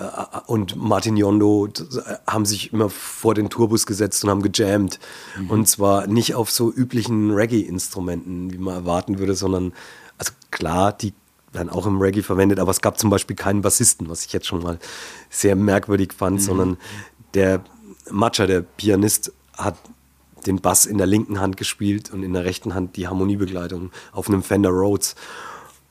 und 0.46 0.76
Martin 0.76 1.16
Yondo 1.16 1.68
haben 2.26 2.44
sich 2.44 2.72
immer 2.72 2.90
vor 2.90 3.34
den 3.34 3.50
Tourbus 3.50 3.86
gesetzt 3.86 4.24
und 4.24 4.30
haben 4.30 4.42
gejammt. 4.42 4.98
Mhm. 5.38 5.50
Und 5.50 5.68
zwar 5.68 6.07
nicht 6.07 6.34
auf 6.34 6.50
so 6.50 6.72
üblichen 6.72 7.30
Reggae-Instrumenten, 7.30 8.52
wie 8.52 8.59
man 8.59 8.74
erwarten 8.74 9.18
würde, 9.18 9.34
sondern, 9.34 9.72
also 10.18 10.32
klar, 10.50 10.92
die 10.92 11.14
werden 11.52 11.70
auch 11.70 11.86
im 11.86 12.00
Reggae 12.00 12.22
verwendet, 12.22 12.59
aber 12.59 12.72
es 12.72 12.80
gab 12.80 12.98
zum 12.98 13.11
Beispiel 13.11 13.36
keinen 13.36 13.62
Bassisten, 13.62 14.09
was 14.09 14.24
ich 14.24 14.32
jetzt 14.32 14.46
schon 14.46 14.62
mal 14.62 14.80
sehr 15.30 15.55
merkwürdig 15.55 16.12
fand, 16.12 16.40
mhm. 16.40 16.44
sondern 16.44 16.76
der 17.34 17.62
Matcha, 18.11 18.46
der 18.46 18.62
Pianist, 18.62 19.32
hat 19.57 19.76
den 20.46 20.61
Bass 20.61 20.84
in 20.84 20.98
der 20.98 21.07
linken 21.07 21.40
Hand 21.40 21.57
gespielt 21.57 22.12
und 22.12 22.24
in 22.24 22.32
der 22.32 22.44
rechten 22.44 22.74
Hand 22.74 22.96
die 22.96 23.07
Harmoniebegleitung 23.07 23.92
auf 24.12 24.28
einem 24.28 24.42
Fender 24.42 24.70
Rhodes. 24.70 25.14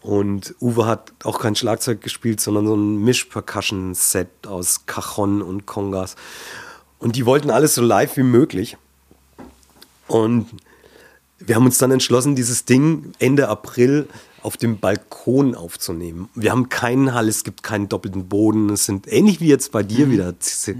Und 0.04 0.54
Uwe 0.60 0.86
hat 0.86 1.14
auch 1.24 1.40
kein 1.40 1.56
Schlagzeug 1.56 2.02
gespielt, 2.02 2.42
sondern 2.42 2.68
so 2.68 2.76
ein 2.76 2.98
Misch-Percussion-Set 3.04 4.48
aus 4.48 4.86
Cajon 4.86 5.42
und 5.42 5.66
Congas. 5.66 6.18
Und 7.00 7.16
die 7.16 7.26
wollten 7.26 7.50
alles 7.50 7.76
so 7.76 7.82
live 7.82 8.18
wie 8.18 8.24
möglich. 8.24 8.78
Und 10.08 10.48
wir 11.40 11.56
haben 11.56 11.66
uns 11.66 11.78
dann 11.78 11.92
entschlossen, 11.92 12.36
dieses 12.36 12.66
Ding 12.66 13.14
Ende 13.20 13.48
April 13.48 14.10
auf 14.42 14.58
dem 14.58 14.80
Balkon 14.80 15.56
aufzunehmen. 15.56 16.28
Wir 16.36 16.52
haben 16.52 16.68
keinen 16.68 17.14
Hall, 17.14 17.30
es 17.30 17.46
gibt 17.46 17.64
keinen 17.64 17.88
doppelten 17.88 18.28
Boden. 18.28 18.70
Es 18.72 18.86
sind 18.86 19.12
ähnlich 19.12 19.40
wie 19.40 19.48
jetzt 19.48 19.72
bei 19.72 19.84
dir 19.84 20.08
mhm. 20.08 20.12
wieder, 20.12 20.34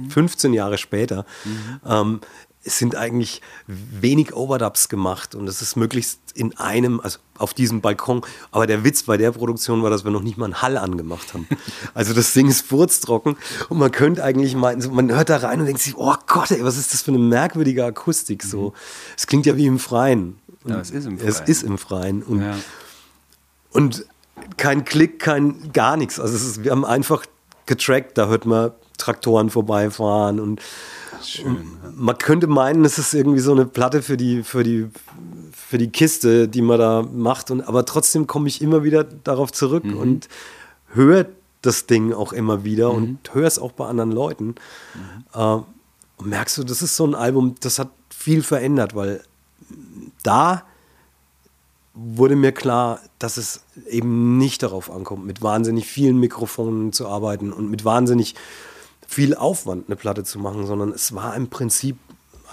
15 0.10 0.54
Jahre 0.54 0.78
später. 0.78 1.26
Mhm. 1.46 1.80
Ähm, 1.86 2.20
es 2.66 2.78
sind 2.78 2.96
eigentlich 2.96 3.42
wenig 3.68 4.34
Overdubs 4.34 4.88
gemacht 4.88 5.36
und 5.36 5.48
es 5.48 5.62
ist 5.62 5.76
möglichst 5.76 6.20
in 6.34 6.58
einem, 6.58 7.02
also 7.02 7.20
auf 7.38 7.54
diesem 7.54 7.82
Balkon. 7.82 8.22
Aber 8.52 8.68
der 8.68 8.84
Witz 8.84 9.04
bei 9.04 9.18
der 9.18 9.32
Produktion 9.32 9.84
war, 9.84 9.90
dass 9.90 10.06
wir 10.06 10.12
noch 10.12 10.22
nicht 10.22 10.38
mal 10.38 10.46
einen 10.46 10.62
Hall 10.62 10.78
angemacht 10.78 11.34
haben. 11.34 11.48
Also 11.94 12.14
das 12.14 12.34
Ding 12.34 12.48
ist 12.48 12.66
furztrocken 12.66 13.36
und 13.70 13.78
man 13.78 13.92
könnte 13.92 14.24
eigentlich 14.24 14.56
meinen, 14.56 14.94
man 14.94 15.12
hört 15.12 15.30
da 15.30 15.38
rein 15.38 15.60
und 15.60 15.66
denkt 15.66 15.82
sich, 15.82 15.96
oh 15.98 16.16
Gott, 16.28 16.52
ey, 16.52 16.64
was 16.64 16.78
ist 16.78 16.94
das 16.94 17.02
für 17.02 17.12
eine 17.12 17.20
merkwürdige 17.20 17.86
Akustik 17.86 18.44
so. 18.44 18.70
Mhm. 18.70 18.74
Es 19.18 19.28
klingt 19.28 19.46
ja 19.46 19.56
wie 19.58 19.66
im 19.66 19.80
Freien. 19.80 20.40
ja, 20.66 20.80
es 20.80 20.92
ist 20.92 21.06
im 21.06 21.18
Freien. 21.18 21.30
Es 21.30 21.40
ist 21.42 21.64
im 21.64 21.78
Freien. 21.78 22.24
Und, 22.24 22.42
ja. 22.42 22.56
und 23.72 24.06
kein 24.58 24.86
Klick, 24.86 25.20
kein 25.20 25.72
gar 25.74 25.98
nichts. 25.98 26.20
Also 26.20 26.36
ist, 26.36 26.64
wir 26.64 26.72
haben 26.72 26.86
einfach 26.86 27.26
getrackt, 27.66 28.18
da 28.18 28.28
hört 28.28 28.46
man 28.46 28.72
Traktoren 28.98 29.50
vorbeifahren 29.50 30.40
und 30.40 30.62
Schön, 31.26 31.78
Man 31.96 32.18
könnte 32.18 32.48
meinen, 32.48 32.86
es 32.86 32.98
ist 32.98 33.14
irgendwie 33.14 33.40
so 33.40 33.52
eine 33.52 33.66
Platte 33.66 34.02
für 34.02 34.18
die, 34.18 34.44
für 34.44 34.64
die, 34.64 34.90
für 35.52 35.78
die 35.78 35.90
Kiste, 35.90 36.48
die 36.48 36.62
man 36.62 36.80
da 36.80 37.02
macht. 37.02 37.52
Und, 37.52 37.62
aber 37.62 37.86
trotzdem 37.86 38.28
komme 38.28 38.48
ich 38.48 38.62
immer 38.62 38.84
wieder 38.84 39.04
darauf 39.04 39.52
zurück 39.52 39.86
mhm. 39.86 39.98
und 39.98 40.30
höre 40.88 41.26
das 41.62 41.86
Ding 41.86 42.14
auch 42.14 42.34
immer 42.34 42.64
wieder 42.64 42.92
mhm. 42.92 42.98
und 42.98 43.34
höre 43.34 43.48
es 43.48 43.60
auch 43.60 43.72
bei 43.72 43.88
anderen 43.88 44.12
Leuten. 44.12 44.56
Mhm. 44.94 45.24
Äh, 45.34 45.60
und 46.18 46.30
merkst 46.30 46.58
du, 46.58 46.64
das 46.64 46.82
ist 46.82 46.96
so 46.96 47.06
ein 47.06 47.16
Album, 47.16 47.56
das 47.62 47.80
hat 47.80 47.90
viel 48.10 48.44
verändert, 48.44 48.96
weil 48.96 49.24
da 50.22 50.64
wurde 51.94 52.36
mir 52.36 52.52
klar, 52.52 53.00
dass 53.20 53.38
es 53.38 53.64
eben 53.88 54.38
nicht 54.38 54.64
darauf 54.64 54.90
ankommt, 54.90 55.26
mit 55.26 55.42
wahnsinnig 55.42 55.86
vielen 55.86 56.20
Mikrofonen 56.20 56.92
zu 56.92 57.08
arbeiten 57.08 57.52
und 57.54 57.70
mit 57.70 57.86
wahnsinnig 57.86 58.36
viel 59.14 59.36
Aufwand, 59.36 59.88
eine 59.88 59.96
Platte 59.96 60.24
zu 60.24 60.40
machen, 60.40 60.66
sondern 60.66 60.92
es 60.92 61.14
war 61.14 61.36
im 61.36 61.50
Prinzip 61.50 61.98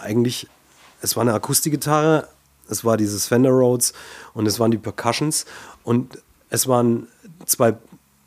eigentlich, 0.00 0.46
es 1.00 1.16
war 1.16 1.22
eine 1.22 1.34
Akustikgitarre, 1.34 2.28
es 2.68 2.84
war 2.84 2.96
dieses 2.96 3.26
Fender 3.26 3.50
Rhodes 3.50 3.92
und 4.34 4.46
es 4.46 4.60
waren 4.60 4.70
die 4.70 4.78
Percussions 4.78 5.46
und 5.82 6.18
es 6.50 6.68
waren 6.68 7.08
zwei 7.46 7.76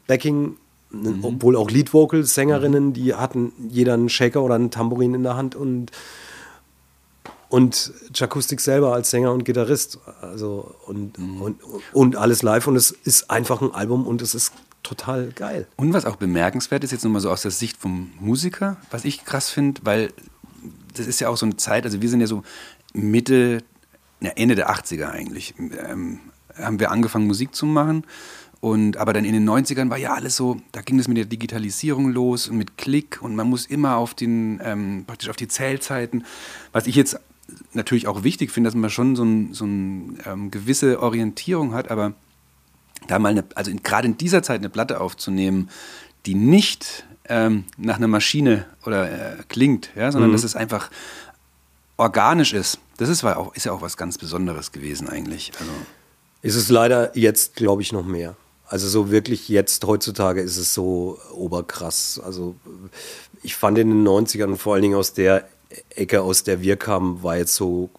Backing, 0.08 0.58
mhm. 0.90 1.24
obwohl 1.24 1.56
auch 1.56 1.70
Lead 1.70 1.94
Vocal 1.94 2.24
Sängerinnen, 2.24 2.88
mhm. 2.88 2.94
die 2.94 3.14
hatten 3.14 3.54
jeder 3.70 3.94
einen 3.94 4.10
Shaker 4.10 4.42
oder 4.42 4.56
einen 4.56 4.72
Tambourin 4.72 5.14
in 5.14 5.24
der 5.24 5.36
Hand 5.36 5.56
und 5.56 5.92
und 7.50 7.94
Jakustik 8.16 8.60
selber 8.60 8.96
als 8.96 9.12
Sänger 9.12 9.32
und 9.32 9.46
Gitarrist, 9.46 10.00
also 10.22 10.74
und, 10.88 11.20
mhm. 11.20 11.40
und, 11.40 11.60
und 11.94 12.16
alles 12.16 12.42
live 12.42 12.66
und 12.66 12.76
es 12.76 12.90
ist 12.90 13.30
einfach 13.30 13.62
ein 13.62 13.72
Album 13.76 14.08
und 14.08 14.24
es 14.24 14.34
ist 14.34 14.54
total 14.84 15.32
geil. 15.32 15.68
Und 15.78 15.94
was 15.94 16.06
auch 16.06 16.18
bemerkenswert 16.18 16.84
ist, 16.84 16.92
jetzt 16.92 17.04
nochmal 17.04 17.22
so 17.22 17.32
aus 17.32 17.42
der 17.42 17.52
Sicht 17.52 17.78
vom 17.78 18.12
Musiker, 18.20 18.78
was 18.92 19.06
ich 19.06 19.26
krass 19.26 19.50
finde, 19.50 19.82
weil 19.84 20.14
das 20.94 21.08
ist 21.08 21.20
ja 21.20 21.30
auch 21.30 21.38
so 21.38 21.46
eine 21.46 21.58
Zeit, 21.58 21.86
also 21.86 22.02
wir 22.02 22.10
sind 22.10 22.22
ja 22.22 22.28
so 22.28 22.44
Mitte, 22.94 23.64
ja, 24.22 24.32
Ende 24.32 24.56
der 24.56 24.70
80er 24.70 25.10
eigentlich, 25.10 25.56
ähm, 25.58 26.20
haben 26.56 26.80
wir 26.80 26.92
angefangen 26.92 27.26
Musik 27.26 27.56
zu 27.56 27.66
machen 27.66 28.06
Und, 28.62 28.98
aber 28.98 29.12
dann 29.12 29.26
in 29.26 29.34
den 29.34 29.50
90ern 29.50 29.90
war 29.90 29.98
ja 29.98 30.14
alles 30.14 30.36
so, 30.36 30.58
da 30.72 30.82
ging 30.82 31.00
es 31.00 31.08
mit 31.08 31.18
der 31.18 31.26
Digitalisierung 31.26 32.12
los 32.12 32.48
und 32.48 32.58
mit 32.58 32.78
Klick 32.78 33.22
und 33.22 33.36
man 33.36 33.50
muss 33.50 33.66
immer 33.66 33.98
auf 33.98 34.14
den, 34.14 34.62
ähm, 34.64 35.04
praktisch 35.08 35.30
auf 35.30 35.36
die 35.36 35.48
Zählzeiten. 35.48 36.26
Was 36.72 36.88
ich 36.88 36.96
jetzt 36.96 37.20
natürlich 37.74 38.08
auch 38.08 38.24
wichtig 38.24 38.52
finde, 38.52 38.70
dass 38.70 38.76
man 38.76 38.90
schon 38.90 39.16
so 39.16 39.24
eine 39.24 39.54
so 39.54 39.66
ein, 39.66 40.18
ähm, 40.26 40.52
gewisse 40.52 41.02
Orientierung 41.02 41.74
hat, 41.74 41.92
aber 41.92 42.14
da 43.08 43.20
mal 43.20 43.30
eine, 43.30 43.44
also 43.56 43.72
gerade 43.84 44.08
in 44.08 44.18
dieser 44.18 44.44
Zeit 44.44 44.60
eine 44.60 44.70
Platte 44.70 45.00
aufzunehmen, 45.02 45.70
die 46.26 46.36
nicht 46.36 47.06
ähm, 47.30 47.66
nach 47.78 47.98
einer 47.98 48.08
Maschine 48.08 48.66
oder 48.86 49.12
äh, 49.40 49.44
klingt, 49.48 49.90
ja, 49.96 50.12
sondern 50.12 50.32
Mhm. 50.32 50.36
dass 50.36 50.44
es 50.44 50.56
einfach 50.56 50.90
organisch 51.98 52.54
ist. 52.54 52.80
Das 52.98 53.10
ist, 53.10 53.24
war 53.24 53.38
auch, 53.38 53.56
ist 53.56 53.66
ja 53.66 53.72
auch 53.72 53.82
was 53.82 53.98
ganz 53.98 54.18
Besonderes 54.18 54.72
gewesen 54.72 55.08
eigentlich. 55.10 55.52
Also, 55.60 55.72
Ist 56.42 56.56
es 56.56 56.70
leider 56.70 57.16
jetzt, 57.18 57.56
glaube 57.56 57.82
ich, 57.82 57.92
noch 57.92 58.06
mehr. 58.06 58.36
Also 58.68 58.88
so 58.88 59.12
wirklich 59.12 59.50
jetzt, 59.50 59.86
heutzutage 59.86 60.42
ist 60.42 60.58
es 60.58 60.74
so 60.74 61.20
oberkrass. 61.34 62.20
Also 62.24 62.56
ich 63.44 63.56
fand 63.56 63.78
in 63.78 63.90
den 63.90 64.08
90ern, 64.08 64.56
vor 64.58 64.74
allen 64.74 64.82
Dingen 64.82 64.96
aus 64.96 65.14
der 65.14 65.48
Ecke, 65.96 66.22
aus 66.22 66.44
der 66.44 66.62
wir 66.62 66.76
kamen, 66.78 67.22
war 67.24 67.38
jetzt 67.38 67.56
so 67.56 67.90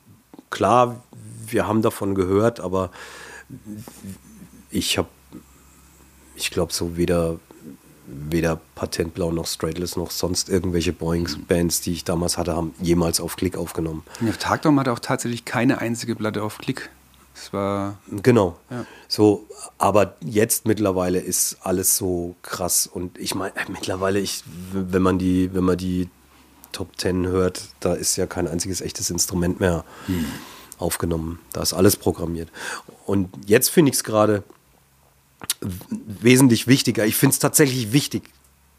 klar, 0.50 1.02
wir 1.46 1.66
haben 1.66 1.82
davon 1.82 2.14
gehört, 2.14 2.60
aber 2.60 2.90
ich 4.74 4.98
habe, 4.98 5.08
ich 6.36 6.50
glaube 6.50 6.72
so 6.72 6.96
weder, 6.96 7.38
weder 8.06 8.60
Patentblau 8.74 9.30
noch 9.30 9.46
Straightless 9.46 9.96
noch 9.96 10.10
sonst 10.10 10.48
irgendwelche 10.48 10.92
Boeings-Bands, 10.92 11.80
die 11.80 11.92
ich 11.92 12.04
damals 12.04 12.36
hatte, 12.36 12.54
haben 12.54 12.74
jemals 12.80 13.20
auf 13.20 13.36
Klick 13.36 13.56
aufgenommen. 13.56 14.02
ja, 14.20 14.32
Tagtraum 14.32 14.78
hatte 14.80 14.92
auch 14.92 14.98
tatsächlich 14.98 15.44
keine 15.44 15.78
einzige 15.78 16.16
Platte 16.16 16.42
auf 16.42 16.58
Klick. 16.58 16.90
Es 17.36 17.52
war, 17.52 17.98
Genau. 18.22 18.58
Ja. 18.70 18.84
So, 19.08 19.46
aber 19.78 20.16
jetzt 20.20 20.66
mittlerweile 20.66 21.18
ist 21.18 21.56
alles 21.62 21.96
so 21.96 22.36
krass 22.42 22.86
und 22.86 23.18
ich 23.18 23.34
meine 23.34 23.54
mittlerweile 23.68 24.20
ich 24.20 24.44
wenn 24.72 25.02
man 25.02 25.18
die 25.18 25.52
wenn 25.52 25.64
man 25.64 25.76
die 25.76 26.08
Top 26.70 26.96
Ten 26.96 27.26
hört, 27.26 27.62
da 27.80 27.94
ist 27.94 28.16
ja 28.16 28.26
kein 28.26 28.46
einziges 28.46 28.80
echtes 28.80 29.10
Instrument 29.10 29.58
mehr 29.58 29.84
aufgenommen. 30.78 31.38
Da 31.52 31.62
ist 31.62 31.72
alles 31.72 31.96
programmiert. 31.96 32.50
Und 33.06 33.30
jetzt 33.46 33.70
finde 33.70 33.90
ich 33.90 33.96
es 33.96 34.04
gerade 34.04 34.42
wesentlich 35.60 36.66
wichtiger. 36.66 37.06
Ich 37.06 37.16
finde 37.16 37.34
es 37.34 37.38
tatsächlich 37.38 37.92
wichtig, 37.92 38.24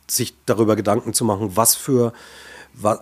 sich 0.07 0.35
darüber 0.45 0.75
Gedanken 0.75 1.13
zu 1.13 1.25
machen, 1.25 1.55
was 1.55 1.75
für 1.75 2.13
was, 2.73 2.99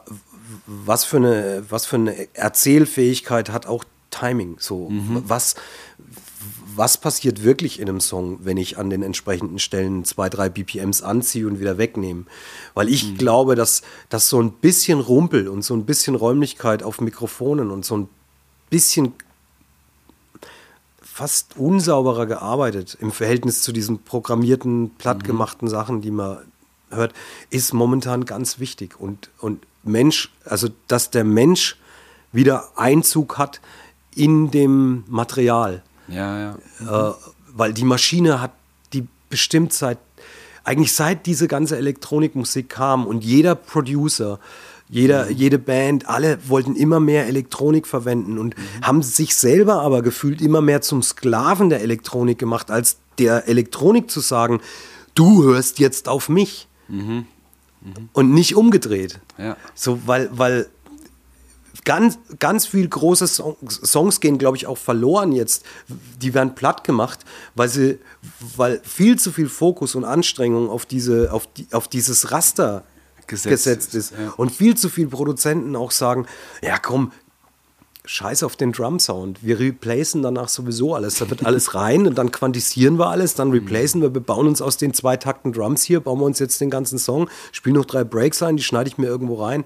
was 0.66 1.04
für 1.04 1.18
eine 1.18 1.66
was 1.70 1.86
für 1.86 1.98
eine 1.98 2.36
Erzählfähigkeit 2.36 3.50
hat 3.50 3.66
auch 3.66 3.84
Timing. 4.10 4.58
So 4.60 4.90
was 4.92 5.56
was 6.76 6.98
passiert 6.98 7.44
wirklich 7.44 7.80
in 7.80 7.88
einem 7.88 8.00
Song, 8.00 8.40
wenn 8.44 8.58
ich 8.58 8.78
an 8.78 8.90
den 8.90 9.04
entsprechenden 9.04 9.60
Stellen 9.60 10.06
zwei, 10.06 10.30
drei 10.30 10.50
BPMs 10.50 11.02
anziehe 11.02 11.48
und 11.48 11.60
wieder 11.60 11.78
wegnehme? 11.78 12.26
Weil 12.74 12.90
ich 12.90 13.18
glaube, 13.18 13.56
dass, 13.56 13.84
dass 14.10 14.30
so 14.30 14.42
ein 14.42 14.54
bisschen 14.54 15.00
Rumpel 15.00 15.48
und 15.48 15.64
so 15.64 15.76
ein 15.76 15.86
bisschen 15.86 16.16
Räumlichkeit 16.16 16.84
auf 16.84 17.00
Mikrofonen 17.00 17.70
und 17.70 17.86
so 17.86 17.98
ein 17.98 18.10
bisschen 18.70 19.14
fast 21.14 21.58
unsauberer 21.58 22.26
gearbeitet 22.26 22.98
im 23.00 23.12
Verhältnis 23.12 23.62
zu 23.62 23.72
diesen 23.72 24.00
programmierten, 24.00 24.90
plattgemachten 24.98 25.68
Sachen, 25.68 26.02
die 26.02 26.10
man 26.10 26.40
hört, 26.90 27.14
ist 27.52 27.72
momentan 27.72 28.26
ganz 28.26 28.58
wichtig. 28.58 29.00
Und, 29.00 29.30
und 29.38 29.64
Mensch, 29.84 30.34
also 30.44 30.70
dass 30.88 31.12
der 31.12 31.24
Mensch 31.24 31.78
wieder 32.32 32.68
Einzug 32.78 33.38
hat 33.38 33.62
in 34.16 34.50
dem 34.50 35.04
Material. 35.08 35.84
ja, 36.08 36.56
ja. 36.82 37.10
Äh, 37.10 37.14
weil 37.56 37.74
die 37.74 37.86
Maschine 37.86 38.42
hat 38.42 38.54
die 38.94 39.08
bestimmt 39.30 39.72
seit, 39.72 40.00
eigentlich 40.64 40.96
seit 40.96 41.28
diese 41.28 41.48
ganze 41.48 41.78
Elektronikmusik 41.78 42.70
kam 42.70 43.06
und 43.06 43.24
jeder 43.24 43.54
Producer, 43.54 44.40
jeder, 44.94 45.32
jede 45.32 45.58
Band, 45.58 46.08
alle 46.08 46.38
wollten 46.48 46.76
immer 46.76 47.00
mehr 47.00 47.26
Elektronik 47.26 47.88
verwenden 47.88 48.38
und 48.38 48.54
haben 48.84 49.02
sich 49.02 49.36
selber 49.36 49.82
aber 49.82 50.04
gefühlt 50.04 50.40
immer 50.40 50.62
mehr 50.62 50.82
zum 50.82 51.02
Sklaven 51.02 51.72
der 51.72 51.82
Elektronik 51.82 52.38
gemacht, 52.38 52.70
als 52.70 52.98
der 53.18 53.48
Elektronik 53.48 54.12
zu 54.12 54.20
sagen, 54.20 54.62
du 55.16 55.44
hörst 55.44 55.80
jetzt 55.80 56.08
auf 56.08 56.30
mich. 56.30 56.68
Und 58.14 58.34
nicht 58.36 58.56
umgedreht. 58.56 59.20
Ja. 59.40 59.58
So, 59.74 60.00
weil, 60.06 60.30
weil 60.32 60.68
ganz, 61.86 62.20
ganz 62.38 62.68
viel 62.68 62.88
große 62.88 63.26
Songs, 63.26 63.82
Songs 63.84 64.20
gehen, 64.20 64.38
glaube 64.38 64.58
ich, 64.58 64.68
auch 64.68 64.78
verloren 64.78 65.32
jetzt. 65.32 65.66
Die 66.22 66.36
werden 66.36 66.54
platt 66.54 66.84
gemacht, 66.84 67.22
weil 67.56 67.68
sie, 67.68 67.98
weil 68.56 68.80
viel 68.84 69.18
zu 69.18 69.32
viel 69.32 69.50
Fokus 69.50 69.96
und 69.96 70.06
Anstrengung 70.06 70.70
auf 70.70 70.86
diese, 70.86 71.34
auf 71.34 71.48
die, 71.48 71.66
auf 71.72 71.88
dieses 71.88 72.32
Raster 72.32 72.84
Gesetzt 73.34 73.66
gesetzt, 73.66 73.96
ist, 73.96 74.12
ist. 74.12 74.20
ja. 74.20 74.34
Und 74.38 74.52
viel 74.52 74.76
zu 74.76 74.90
viele 74.90 75.10
Produzenten 75.10 75.76
auch 75.76 75.92
sagen, 75.92 76.26
ja 76.62 76.78
komm, 76.78 77.12
scheiß 78.06 78.44
auf 78.44 78.56
den 78.56 78.72
Drum-Sound. 78.74 79.44
Wir 79.44 79.60
replacen 79.60 80.22
danach 80.22 80.50
sowieso 80.50 80.94
alles. 80.96 81.16
Da 81.16 81.30
wird 81.30 81.46
alles 81.46 81.76
rein 81.76 82.08
und 82.08 82.18
dann 82.18 82.32
quantisieren 82.32 82.98
wir 82.98 83.08
alles, 83.08 83.36
dann 83.36 83.52
replacen 83.52 84.02
wir, 84.02 84.14
wir 84.14 84.22
bauen 84.22 84.48
uns 84.48 84.62
aus 84.62 84.78
den 84.78 84.94
zwei 84.94 85.18
Takten 85.18 85.54
Drums 85.54 85.84
hier, 85.84 86.00
bauen 86.00 86.20
wir 86.20 86.26
uns 86.26 86.40
jetzt 86.40 86.60
den 86.60 86.70
ganzen 86.70 87.00
Song, 87.00 87.30
spielen 87.52 87.76
noch 87.76 87.86
drei 87.86 88.04
Breaks 88.04 88.44
ein, 88.44 88.58
die 88.58 88.64
schneide 88.64 88.90
ich 88.90 88.98
mir 88.98 89.08
irgendwo 89.08 89.42
rein. 89.42 89.66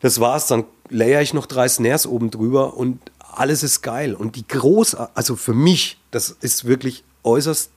Das 0.00 0.20
war's, 0.20 0.46
dann 0.48 0.64
layer 0.88 1.22
ich 1.22 1.32
noch 1.32 1.46
drei 1.46 1.68
Snares 1.68 2.06
oben 2.06 2.30
drüber 2.30 2.76
und 2.76 2.98
alles 3.18 3.62
ist 3.62 3.82
geil. 3.82 4.14
Und 4.14 4.36
die 4.36 4.46
groß, 4.46 4.94
also 4.94 5.36
für 5.36 5.54
mich, 5.54 5.98
das 6.10 6.30
ist 6.40 6.66
wirklich 6.66 7.04
äußerst 7.24 7.70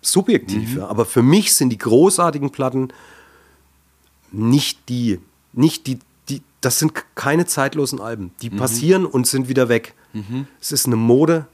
subjektiv, 0.00 0.76
ja, 0.76 0.86
aber 0.86 1.06
für 1.06 1.22
mich 1.22 1.54
sind 1.54 1.70
die 1.70 1.78
großartigen 1.78 2.50
Platten 2.50 2.88
nicht 4.34 4.88
die, 4.88 5.20
nicht 5.52 5.86
die, 5.86 5.98
die, 6.28 6.42
das 6.60 6.78
sind 6.78 6.92
keine 7.14 7.46
zeitlosen 7.46 8.00
Alben. 8.00 8.32
Die 8.42 8.50
passieren 8.50 9.06
und 9.06 9.26
sind 9.26 9.48
wieder 9.48 9.68
weg. 9.68 9.94
Es 10.60 10.70
ist 10.72 10.86
eine 10.86 10.96
Mode, 10.96 11.46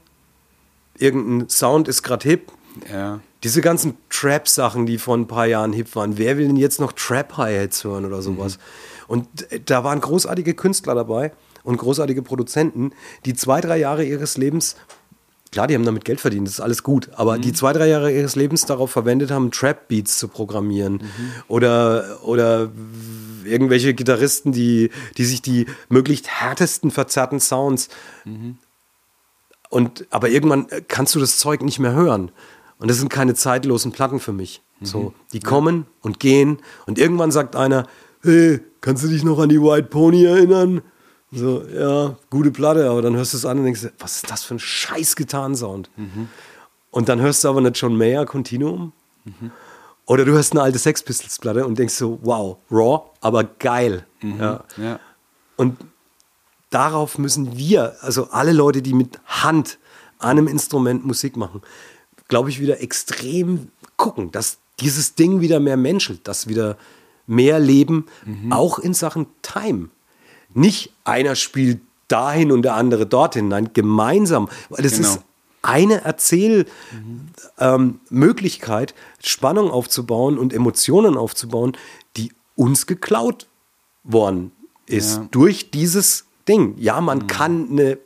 irgendein 0.97 1.49
Sound 1.49 1.87
ist 1.87 2.03
gerade 2.03 2.27
hip. 2.27 2.51
ja. 2.91 3.19
Diese 3.43 3.61
ganzen 3.61 3.97
Trap-Sachen, 4.11 4.85
die 4.85 4.99
vor 4.99 5.17
ein 5.17 5.25
paar 5.25 5.47
Jahren 5.47 5.73
hip 5.73 5.95
waren, 5.95 6.19
wer 6.19 6.37
will 6.37 6.45
denn 6.45 6.57
jetzt 6.57 6.79
noch 6.79 6.91
Trap-Hi-Hats 6.91 7.83
hören 7.83 8.05
oder 8.05 8.21
sowas? 8.21 8.59
Und 9.07 9.51
äh, 9.51 9.59
da 9.59 9.83
waren 9.83 9.99
großartige 9.99 10.53
Künstler 10.53 10.93
dabei 10.93 11.31
und 11.63 11.77
großartige 11.77 12.21
Produzenten, 12.21 12.91
die 13.25 13.33
zwei, 13.33 13.59
drei 13.59 13.77
Jahre 13.77 14.03
ihres 14.05 14.37
Lebens, 14.37 14.75
klar, 15.51 15.67
die 15.67 15.75
haben 15.75 15.85
damit 15.85 16.05
Geld 16.05 16.21
verdient, 16.21 16.47
das 16.47 16.55
ist 16.55 16.61
alles 16.61 16.83
gut, 16.83 17.09
aber 17.13 17.37
die 17.37 17.53
zwei, 17.53 17.73
drei 17.73 17.87
Jahre 17.87 18.11
ihres 18.11 18.35
Lebens 18.35 18.65
darauf 18.65 18.91
verwendet 18.91 19.31
haben, 19.31 19.51
Trap-Beats 19.51 20.17
zu 20.17 20.27
programmieren 20.27 21.03
oder, 21.47 22.19
oder 22.23 22.71
irgendwelche 23.43 23.93
Gitarristen, 23.93 24.51
die, 24.51 24.89
die 25.17 25.25
sich 25.25 25.41
die 25.41 25.65
möglichst 25.89 26.29
härtesten, 26.29 26.89
verzerrten 26.91 27.39
Sounds 27.39 27.89
und, 29.69 30.05
aber 30.09 30.29
irgendwann 30.29 30.67
kannst 30.89 31.15
du 31.15 31.19
das 31.19 31.37
Zeug 31.37 31.61
nicht 31.61 31.79
mehr 31.79 31.93
hören. 31.93 32.31
Und 32.77 32.89
das 32.89 32.97
sind 32.97 33.09
keine 33.09 33.35
zeitlosen 33.35 33.93
Platten 33.93 34.19
für 34.19 34.33
mich. 34.33 34.61
So, 34.81 35.13
die 35.31 35.39
kommen 35.39 35.85
und 36.01 36.19
gehen. 36.19 36.57
Und 36.87 36.99
irgendwann 36.99 37.31
sagt 37.31 37.55
einer, 37.55 37.87
hey, 38.21 38.59
kannst 38.81 39.03
du 39.03 39.07
dich 39.07 39.23
noch 39.23 39.39
an 39.39 39.49
die 39.49 39.61
White 39.61 39.87
Pony 39.87 40.25
erinnern? 40.25 40.81
So, 41.31 41.63
ja, 41.67 42.15
gute 42.29 42.51
Platte, 42.51 42.89
aber 42.89 43.01
dann 43.01 43.15
hörst 43.15 43.33
du 43.33 43.37
es 43.37 43.45
an 43.45 43.57
und 43.59 43.63
denkst, 43.65 43.87
was 43.99 44.17
ist 44.17 44.29
das 44.29 44.43
für 44.43 44.55
ein 44.55 44.59
scheiß 44.59 45.15
Gitarrensound? 45.15 45.89
Und 46.91 47.07
dann 47.09 47.21
hörst 47.21 47.43
du 47.43 47.49
aber 47.49 47.61
nicht 47.61 47.77
John 47.77 47.97
Mayer 47.97 48.25
Continuum. 48.25 48.91
Oder 50.05 50.25
du 50.25 50.33
hörst 50.33 50.51
eine 50.51 50.61
alte 50.61 50.77
Sex 50.77 51.01
Pistols 51.03 51.39
Platte 51.39 51.65
und 51.65 51.79
denkst 51.79 51.93
so, 51.93 52.19
wow, 52.21 52.57
raw, 52.69 53.03
aber 53.21 53.45
geil. 53.45 54.05
Ja. 54.21 54.63
ja. 54.75 54.99
Und 55.55 55.77
darauf 56.69 57.17
müssen 57.17 57.55
wir, 57.57 57.95
also 58.01 58.29
alle 58.31 58.51
Leute, 58.51 58.81
die 58.81 58.93
mit 58.93 59.19
Hand 59.25 59.77
an 60.19 60.31
einem 60.31 60.47
Instrument 60.47 61.05
Musik 61.05 61.37
machen, 61.37 61.61
glaube 62.27 62.49
ich, 62.49 62.59
wieder 62.59 62.81
extrem 62.81 63.69
gucken, 63.95 64.31
dass 64.31 64.57
dieses 64.79 65.15
Ding 65.15 65.39
wieder 65.39 65.59
mehr 65.59 65.77
menschelt, 65.77 66.27
dass 66.27 66.47
wieder 66.47 66.77
mehr 67.27 67.59
Leben, 67.59 68.07
auch 68.49 68.79
in 68.79 68.93
Sachen 68.93 69.27
Time. 69.41 69.89
Nicht 70.53 70.91
einer 71.03 71.35
spielt 71.35 71.79
dahin 72.07 72.51
und 72.51 72.63
der 72.63 72.75
andere 72.75 73.05
dorthin, 73.05 73.47
nein, 73.47 73.69
gemeinsam. 73.73 74.49
Weil 74.69 74.85
es 74.85 74.95
Genau. 74.97 75.07
ist 75.09 75.19
eine 75.61 76.03
Erzählmöglichkeit, 76.03 76.67
ähm, 77.59 77.99
Möglichkeit, 78.09 78.93
Spannung 79.23 79.69
aufzubauen 79.71 80.37
und 80.37 80.53
Emotionen 80.53 81.17
aufzubauen, 81.17 81.77
die 82.17 82.31
uns 82.55 82.87
geklaut 82.87 83.47
worden 84.03 84.51
ist 84.87 85.17
Ja. 85.17 85.27
durch 85.31 85.71
dieses 85.71 86.25
Ding. 86.47 86.73
Ja, 86.77 86.99
man 87.01 87.27
kann 87.27 87.69
eine, 87.71 87.97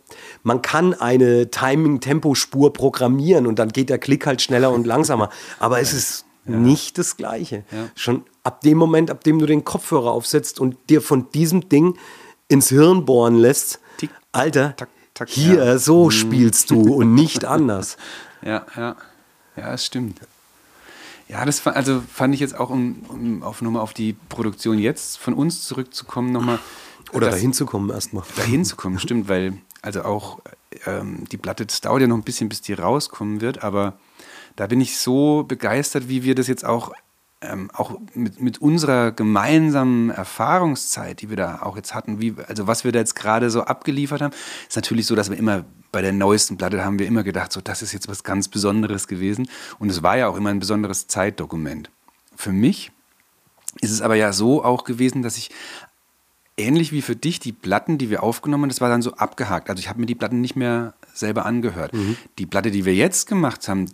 man 0.43 0.62
kann 0.62 0.93
eine 0.93 1.50
Timing-Tempo-Spur 1.50 2.74
programmieren 2.74 3.48
und 3.48 3.58
dann 3.58 3.70
geht 3.70 3.89
der 3.89 3.98
Klick 3.98 4.26
halt 4.28 4.41
schneller 4.41 4.72
und 4.72 4.86
langsamer. 4.86 5.30
Aber 5.60 5.80
es 5.80 5.93
ist 5.93 6.26
nicht 6.46 6.98
das 7.00 7.18
Gleiche. 7.18 7.64
Ja. 7.72 7.88
Schon 7.96 8.24
ab 8.43 8.62
dem 8.62 8.78
Moment, 8.78 9.10
ab 9.10 9.24
dem 9.24 9.39
du 9.39 9.46
den 9.48 9.64
Kopfhörer 9.64 10.12
aufsetzt 10.12 10.60
und 10.60 10.76
dir 10.89 11.02
von 11.02 11.32
diesem 11.32 11.70
Ding 11.70 11.98
ins 12.48 12.70
Hirn 12.70 13.06
bohren 13.06 13.36
lässt, 13.36 13.80
Tick, 13.98 14.10
Alter, 14.32 14.76
tack, 14.76 14.89
tack, 15.14 15.30
hier, 15.30 15.64
ja. 15.66 15.78
so 15.78 16.10
spielst 16.10 16.70
du 16.72 16.82
und 16.96 17.14
nicht 17.14 17.46
anders. 17.46 17.98
Ja, 18.41 18.66
ja. 18.76 18.96
Ja, 19.58 19.72
das 19.72 19.86
stimmt. 19.86 20.20
Ja, 21.28 21.43
das 21.46 21.60
fa- 21.60 21.72
also 21.72 22.04
fand 22.14 22.34
ich 22.36 22.39
jetzt 22.41 22.60
auch, 22.60 22.70
um, 22.70 22.98
um 23.08 23.41
auf, 23.43 23.62
nochmal 23.62 23.82
auf 23.82 23.93
die 23.93 24.14
Produktion 24.30 24.78
jetzt 24.78 25.18
von 25.18 25.34
uns 25.34 25.64
zurückzukommen, 25.64 26.32
nochmal. 26.32 26.60
Oder 27.14 27.30
dahin 27.30 27.54
zu 27.54 27.66
kommen 27.66 27.89
erstmal. 27.89 28.24
dahin 28.36 28.66
zu 28.66 28.76
kommen, 28.76 29.00
stimmt, 29.00 29.28
weil 29.30 29.54
also 29.82 30.04
auch 30.04 30.39
ähm, 30.86 31.24
die 31.32 31.38
Platte, 31.38 31.66
das 31.66 31.80
dauert 31.82 32.02
ja 32.02 32.08
noch 32.08 32.18
ein 32.18 32.24
bisschen, 32.24 32.50
bis 32.50 32.62
die 32.62 32.74
rauskommen 32.74 33.41
wird, 33.41 33.64
aber 33.64 33.93
da 34.56 34.68
bin 34.68 34.82
ich 34.82 34.98
so 34.98 35.43
begeistert, 35.48 36.10
wie 36.10 36.24
wir 36.24 36.36
das 36.36 36.48
jetzt 36.48 36.66
auch, 36.66 36.91
ähm, 37.42 37.70
auch 37.74 38.00
mit, 38.14 38.42
mit 38.42 38.60
unserer 38.60 39.12
gemeinsamen 39.12 40.10
Erfahrungszeit, 40.10 41.22
die 41.22 41.30
wir 41.30 41.38
da 41.38 41.62
auch 41.62 41.76
jetzt 41.76 41.94
hatten, 41.94 42.20
wie, 42.20 42.36
also 42.48 42.68
was 42.68 42.84
wir 42.84 42.92
da 42.92 43.00
jetzt 43.00 43.16
gerade 43.16 43.50
so 43.50 43.64
abgeliefert 43.64 44.22
haben, 44.22 44.34
ist 44.68 44.76
natürlich 44.76 45.06
so, 45.06 45.16
dass 45.16 45.30
wir 45.30 45.38
immer 45.38 45.66
bei 45.92 46.02
der 46.02 46.14
neuesten 46.14 46.58
Platte 46.58 46.84
haben 46.84 47.00
wir 47.00 47.08
immer 47.08 47.24
gedacht, 47.24 47.52
so 47.52 47.62
das 47.62 47.82
ist 47.82 47.94
jetzt 47.94 48.08
was 48.08 48.24
ganz 48.24 48.48
Besonderes 48.48 49.08
gewesen 49.08 49.48
und 49.80 49.90
es 49.90 50.04
war 50.04 50.18
ja 50.18 50.28
auch 50.28 50.36
immer 50.36 50.50
ein 50.50 50.60
besonderes 50.60 51.08
Zeitdokument. 51.08 51.90
Für 52.36 52.52
mich 52.52 52.92
ist 53.82 53.92
es 53.92 54.02
aber 54.02 54.16
ja 54.16 54.34
so 54.34 54.64
auch 54.64 54.84
gewesen, 54.84 55.22
dass 55.22 55.38
ich 55.38 55.52
ähnlich 56.58 56.92
wie 56.92 57.02
für 57.02 57.16
dich 57.16 57.40
die 57.40 57.52
Platten, 57.52 57.98
die 57.98 58.10
wir 58.10 58.24
aufgenommen 58.24 58.64
haben, 58.64 58.70
das 58.70 58.82
war 58.82 58.90
dann 58.90 59.02
so 59.02 59.14
abgehakt. 59.16 59.70
Also 59.70 59.80
ich 59.80 59.90
habe 59.90 60.00
mir 60.00 60.06
die 60.06 60.16
Platten 60.16 60.42
nicht 60.42 60.56
mehr 60.56 60.94
selber 61.14 61.46
angehört. 61.46 61.92
Die 62.40 62.46
Platte, 62.46 62.72
die 62.72 62.86
wir 62.86 62.94
jetzt 62.94 63.28
gemacht 63.28 63.68
haben, 63.68 63.90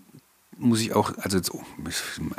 muss 0.61 0.81
ich 0.81 0.93
auch, 0.93 1.17
also 1.17 1.37
jetzt, 1.37 1.53
oh, 1.53 1.61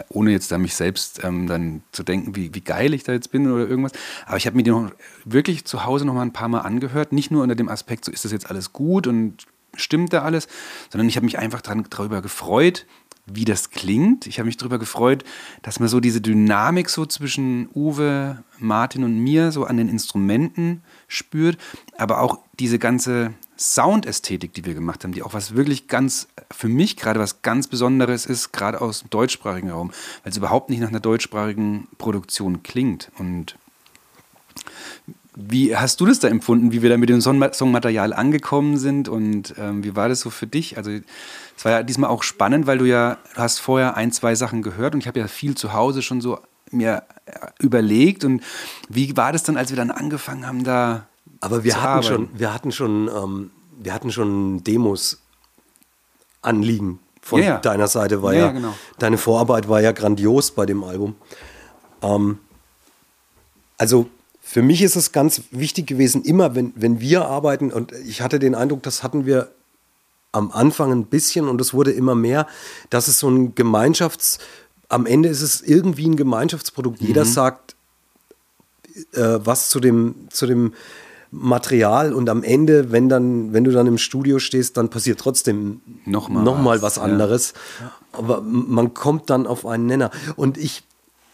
ohne 0.09 0.31
jetzt 0.31 0.51
da 0.51 0.59
mich 0.59 0.75
selbst 0.75 1.23
ähm, 1.25 1.47
dann 1.47 1.83
zu 1.93 2.03
denken, 2.03 2.35
wie, 2.37 2.55
wie 2.55 2.61
geil 2.61 2.95
ich 2.95 3.05
da 3.05 3.13
jetzt 3.13 3.31
bin 3.31 3.51
oder 3.51 3.69
irgendwas, 3.69 3.93
aber 4.27 4.37
ich 4.37 4.47
habe 4.47 4.57
mir 4.57 4.63
die 4.63 4.71
noch 4.71 4.91
wirklich 5.25 5.65
zu 5.65 5.85
Hause 5.85 6.05
noch 6.05 6.15
mal 6.15 6.23
ein 6.23 6.33
paar 6.33 6.49
Mal 6.49 6.61
angehört, 6.61 7.13
nicht 7.13 7.31
nur 7.31 7.43
unter 7.43 7.55
dem 7.55 7.69
Aspekt, 7.69 8.05
so 8.05 8.13
ist 8.13 8.25
das 8.25 8.33
jetzt 8.33 8.49
alles 8.49 8.73
gut 8.73 9.07
und 9.07 9.47
stimmt 9.75 10.13
da 10.13 10.23
alles, 10.23 10.49
sondern 10.91 11.09
ich 11.09 11.17
habe 11.17 11.25
mich 11.25 11.39
einfach 11.39 11.61
dran, 11.61 11.87
darüber 11.91 12.23
gefreut, 12.23 12.87
wie 13.27 13.45
das 13.45 13.71
klingt. 13.71 14.27
Ich 14.27 14.39
habe 14.39 14.47
mich 14.47 14.57
darüber 14.57 14.79
gefreut, 14.79 15.25
dass 15.63 15.79
man 15.79 15.89
so 15.89 16.01
diese 16.01 16.21
Dynamik 16.21 16.91
so 16.91 17.07
zwischen 17.07 17.69
Uwe, 17.75 18.43
Martin 18.59 19.05
und 19.05 19.19
mir 19.19 19.53
so 19.53 19.65
an 19.65 19.77
den 19.77 19.89
Instrumenten 19.89 20.83
spürt, 21.07 21.57
aber 21.97 22.21
auch 22.21 22.41
diese 22.59 22.79
ganze 22.79 23.33
Soundästhetik, 23.63 24.53
die 24.55 24.65
wir 24.65 24.75
gemacht 24.75 25.05
haben, 25.05 25.13
die 25.13 25.23
auch 25.23 25.35
was 25.35 25.55
wirklich 25.55 25.87
ganz, 25.87 26.27
für 26.51 26.69
mich 26.69 26.97
gerade 26.97 27.21
was 27.21 27.43
ganz 27.43 27.69
Besonderes 27.69 28.27
ist, 28.27 28.53
gerade 28.53 28.81
aus 28.81 29.01
dem 29.01 29.11
deutschsprachigen 29.11 29.71
Raum, 29.71 29.93
weil 30.23 30.31
es 30.31 30.37
überhaupt 30.37 30.69
nicht 30.69 30.81
nach 30.81 30.89
einer 30.89 31.01
deutschsprachigen 31.01 31.87
Produktion 31.97 32.63
klingt. 32.65 33.13
Und 33.19 33.57
wie 35.35 35.77
hast 35.77 36.01
du 36.01 36.07
das 36.07 36.19
da 36.19 36.29
empfunden, 36.29 36.73
wie 36.73 36.83
wir 36.83 36.91
da 36.91 36.97
mit 36.97 37.09
dem 37.09 37.21
Song- 37.21 37.53
Songmaterial 37.53 38.13
angekommen 38.13 38.77
sind 38.77 39.09
und 39.09 39.55
ähm, 39.57 39.85
wie 39.85 39.95
war 39.97 40.09
das 40.09 40.21
so 40.21 40.31
für 40.31 40.47
dich? 40.47 40.77
Also 40.77 40.91
es 40.91 41.65
war 41.65 41.73
ja 41.73 41.83
diesmal 41.83 42.11
auch 42.11 42.23
spannend, 42.23 42.67
weil 42.67 42.79
du 42.79 42.85
ja, 42.85 43.19
du 43.35 43.41
hast 43.41 43.61
vorher 43.61 43.97
ein, 43.97 44.13
zwei 44.13 44.35
Sachen 44.35 44.63
gehört 44.63 44.95
und 44.95 45.01
ich 45.01 45.07
habe 45.07 45.21
ja 45.21 45.29
viel 45.29 45.57
zu 45.57 45.73
Hause 45.73 46.03
schon 46.03 46.21
so 46.21 46.41
mir 46.71 47.05
äh, 47.27 47.47
überlegt 47.61 48.25
und 48.25 48.43
wie 48.89 49.17
war 49.17 49.33
das 49.33 49.45
dann, 49.45 49.57
als 49.57 49.71
wir 49.71 49.77
dann 49.77 49.91
angefangen 49.91 50.47
haben, 50.47 50.65
da 50.65 51.07
Aber 51.43 51.65
wir 51.65 51.75
hatten 51.75 51.87
arbeiten? 51.87 52.07
schon, 52.07 52.29
wir 52.39 52.55
hatten 52.55 52.73
schon, 52.73 53.09
ähm, 53.09 53.51
wir 53.79 53.93
hatten 53.93 54.13
schon 54.13 54.65
Demos 54.65 55.19
anliegen 56.41 57.01
von 57.21 57.41
Ja, 57.41 57.47
ja. 57.47 57.59
deiner 57.59 57.89
Seite. 57.89 58.23
War 58.23 58.33
Ja, 58.33 58.47
ja, 58.47 58.53
genau. 58.53 58.75
Deine 58.99 59.19
Vorarbeit 59.19 59.69
war 59.69 59.81
ja 59.81 59.93
grandios 59.93 60.53
bei 60.53 60.67
dem 60.67 60.85
Album. 60.85 61.17
Ähm, 62.01 62.39
also 63.77 64.09
für 64.41 64.63
mich 64.63 64.83
ist 64.83 64.95
es 64.97 65.11
ganz 65.11 65.43
wichtig 65.51 65.89
gewesen, 65.89 66.23
immer 66.23 66.55
wenn, 66.55 66.73
wenn 66.77 67.01
wir 67.01 67.27
arbeiten, 67.27 67.73
und 67.73 67.91
ich 67.93 68.23
hatte 68.23 68.39
den 68.39 68.55
Eindruck, 68.55 68.85
das 68.85 69.03
hatten 69.03 69.27
wir 69.27 69.51
am 70.31 70.53
Anfang 70.53 70.93
ein 70.93 71.07
bisschen 71.07 71.49
und 71.49 71.61
es 71.61 71.75
wurde 71.75 71.91
immer 71.91 72.15
mehr, 72.15 72.47
dass 72.89 73.09
es 73.09 73.19
so 73.19 73.29
ein 73.29 73.55
Gemeinschafts-, 73.55 74.39
am 74.89 75.07
Ende 75.07 75.29
ist 75.29 75.43
es 75.43 75.61
irgendwie 75.61 76.07
ein 76.07 76.17
Gemeinschaftsprodukt. 76.17 77.01
Jeder 77.01 77.25
sagt 77.25 77.75
äh, 79.15 79.39
was 79.43 79.71
zu 79.71 79.81
dem, 79.81 80.15
zu 80.31 80.47
dem 80.47 80.75
Material 81.35 82.13
und 82.13 82.29
am 82.29 82.43
Ende, 82.43 82.93
wenn 82.93 83.09
dann, 83.09 83.53
wenn 83.55 83.65
du 83.65 83.73
dann 83.73 83.87
im 83.87 83.97
Studio 83.99 84.39
stehst, 84.39 84.77
dann 84.77 84.91
passiert 84.91 85.19
trotzdem 85.19 85.81
Nochmal 86.05 86.45
noch 86.45 86.59
mal 86.61 86.83
was, 86.83 86.97
was 86.97 86.99
anderes. 87.03 87.55
Aber 88.13 88.39
m- 88.39 88.67
man 88.69 88.93
kommt 88.95 89.31
dann 89.31 89.47
auf 89.47 89.65
einen 89.67 89.87
Nenner. 89.87 90.11
Und 90.37 90.59
ich, 90.59 90.83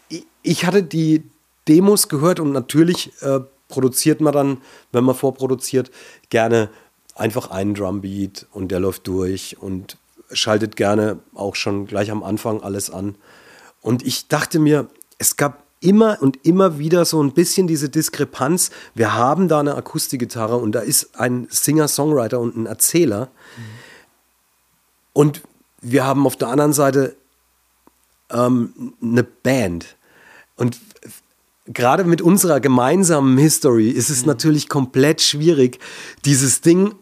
ich- 0.07 0.25
ich 0.41 0.65
hatte 0.65 0.83
die 0.83 1.23
Demos 1.67 2.07
gehört 2.07 2.39
und 2.39 2.53
natürlich 2.53 3.11
äh, 3.21 3.41
produziert 3.67 4.21
man 4.21 4.33
dann, 4.33 4.57
wenn 4.93 5.03
man 5.03 5.15
vorproduziert, 5.15 5.91
gerne 6.29 6.69
einfach 7.15 7.51
einen 7.51 7.73
Drumbeat 7.75 8.47
und 8.53 8.69
der 8.71 8.79
läuft 8.79 9.05
durch 9.05 9.57
und 9.59 9.97
schaltet 10.31 10.77
gerne 10.77 11.19
auch 11.35 11.55
schon 11.55 11.85
gleich 11.87 12.09
am 12.09 12.23
Anfang 12.23 12.61
alles 12.61 12.89
an. 12.89 13.15
Und 13.81 14.05
ich 14.05 14.27
dachte 14.29 14.59
mir, 14.59 14.87
es 15.17 15.35
gab 15.35 15.63
immer 15.81 16.17
und 16.21 16.45
immer 16.45 16.77
wieder 16.77 17.05
so 17.05 17.21
ein 17.23 17.33
bisschen 17.33 17.67
diese 17.67 17.89
Diskrepanz. 17.89 18.71
Wir 18.95 19.13
haben 19.13 19.47
da 19.47 19.59
eine 19.59 19.75
Akustikgitarre 19.75 20.57
und 20.57 20.73
da 20.73 20.81
ist 20.81 21.19
ein 21.19 21.47
Singer-Songwriter 21.49 22.39
und 22.39 22.57
ein 22.57 22.65
Erzähler. 22.65 23.29
Und 25.13 25.41
wir 25.81 26.05
haben 26.05 26.25
auf 26.25 26.35
der 26.35 26.49
anderen 26.49 26.73
Seite 26.73 27.15
ähm, 28.29 28.93
eine 29.01 29.23
Band. 29.23 29.95
Und 30.55 30.79
gerade 31.65 32.03
mit 32.03 32.21
unserer 32.21 32.59
gemeinsamen 32.59 33.37
History 33.37 33.89
ist 33.89 34.09
es 34.09 34.25
natürlich 34.25 34.67
komplett 34.67 35.21
schwierig, 35.21 35.79
dieses 36.25 36.61
Ding 36.61 36.95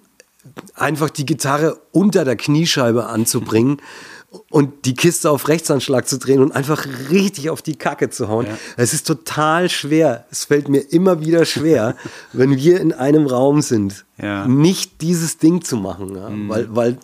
einfach 0.75 1.09
die 1.09 1.25
Gitarre 1.25 1.79
unter 1.91 2.25
der 2.25 2.35
Kniescheibe 2.35 3.07
anzubringen 3.07 3.81
und 4.49 4.85
die 4.85 4.93
Kiste 4.93 5.31
auf 5.31 5.47
Rechtsanschlag 5.47 6.07
zu 6.07 6.17
drehen 6.19 6.41
und 6.41 6.51
einfach 6.51 6.85
richtig 7.09 7.49
auf 7.49 7.61
die 7.61 7.75
Kacke 7.77 8.09
zu 8.09 8.27
hauen. 8.27 8.45
Es 8.75 8.93
ist 8.93 9.07
total 9.07 9.69
schwer. 9.69 10.25
Es 10.31 10.45
fällt 10.45 10.67
mir 10.67 10.79
immer 10.79 11.21
wieder 11.21 11.45
schwer, 11.45 11.95
wenn 12.33 12.55
wir 12.57 12.79
in 12.81 12.91
einem 12.93 13.25
Raum 13.25 13.61
sind, 13.61 14.05
Ja. 14.21 14.45
nicht 14.47 15.01
dieses 15.01 15.37
Ding 15.37 15.63
zu 15.63 15.77
machen, 15.77 16.15
ja? 16.15 16.29
weil, 16.49 16.75
weil 16.75 16.97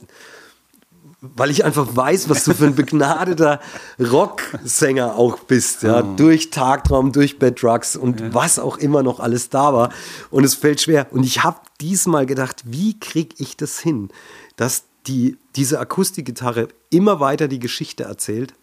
weil 1.36 1.49
ich 1.51 1.63
einfach 1.63 1.95
weiß, 1.95 2.28
was 2.28 2.43
du 2.43 2.53
für 2.53 2.65
ein 2.65 2.76
begnadeter 2.76 3.61
Rocksänger 3.97 5.15
auch 5.15 5.39
bist, 5.39 5.84
ja, 5.84 6.01
durch 6.01 6.49
Tagtraum, 6.49 7.13
durch 7.13 7.39
Bad 7.39 7.63
Drugs 7.63 7.95
und 7.95 8.34
was 8.34 8.59
auch 8.59 8.76
immer 8.78 9.03
noch 9.03 9.21
alles 9.21 9.49
da 9.49 9.74
war. 9.74 9.89
Und 10.32 10.43
es 10.43 10.53
fällt 10.53 10.82
schwer. 10.82 11.07
Und 11.11 11.24
ich 11.24 11.41
habe 11.41 11.61
diesmal 11.80 12.26
gedacht, 12.26 12.63
wie 12.65 12.99
kriege 12.99 13.36
ich 13.38 13.55
das 13.55 13.80
hin, 13.80 14.09
dass 14.57 14.84
die, 15.07 15.37
diese 15.55 15.79
Akustikgitarre 15.79 16.69
immer 16.89 17.19
weiter 17.19 17.47
die 17.47 17.59
Geschichte 17.59 18.03
erzählt 18.03 18.53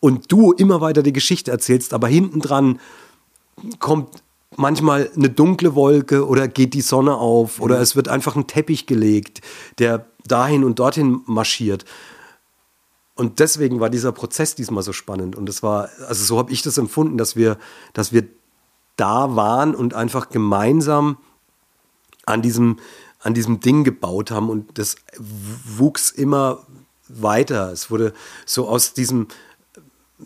und 0.00 0.30
du 0.32 0.52
immer 0.52 0.80
weiter 0.80 1.02
die 1.02 1.12
Geschichte 1.12 1.50
erzählst, 1.50 1.94
aber 1.94 2.08
hinten 2.08 2.40
dran 2.40 2.80
kommt 3.78 4.22
manchmal 4.56 5.10
eine 5.16 5.30
dunkle 5.30 5.74
Wolke 5.74 6.26
oder 6.26 6.48
geht 6.48 6.74
die 6.74 6.80
Sonne 6.80 7.16
auf 7.16 7.60
oder 7.60 7.80
es 7.80 7.96
wird 7.96 8.08
einfach 8.08 8.36
ein 8.36 8.46
Teppich 8.46 8.86
gelegt, 8.86 9.40
der 9.78 10.06
dahin 10.26 10.64
und 10.64 10.78
dorthin 10.78 11.22
marschiert. 11.26 11.84
Und 13.14 13.40
deswegen 13.40 13.80
war 13.80 13.90
dieser 13.90 14.12
Prozess 14.12 14.54
diesmal 14.54 14.82
so 14.82 14.92
spannend. 14.92 15.36
Und 15.36 15.48
es 15.48 15.62
war, 15.62 15.90
also 16.08 16.24
so 16.24 16.38
habe 16.38 16.52
ich 16.52 16.62
das 16.62 16.78
empfunden, 16.78 17.18
dass 17.18 17.36
wir, 17.36 17.58
dass 17.92 18.12
wir 18.12 18.24
da 18.96 19.36
waren 19.36 19.74
und 19.74 19.94
einfach 19.94 20.30
gemeinsam 20.30 21.18
an 22.24 22.42
diesem, 22.42 22.78
an 23.22 23.34
diesem 23.34 23.60
Ding 23.60 23.84
gebaut 23.84 24.30
haben. 24.30 24.48
Und 24.50 24.78
das 24.78 24.96
wuchs 25.18 26.10
immer 26.10 26.66
weiter. 27.08 27.70
Es 27.72 27.90
wurde 27.90 28.12
so 28.46 28.68
aus 28.68 28.94
diesem, 28.94 29.28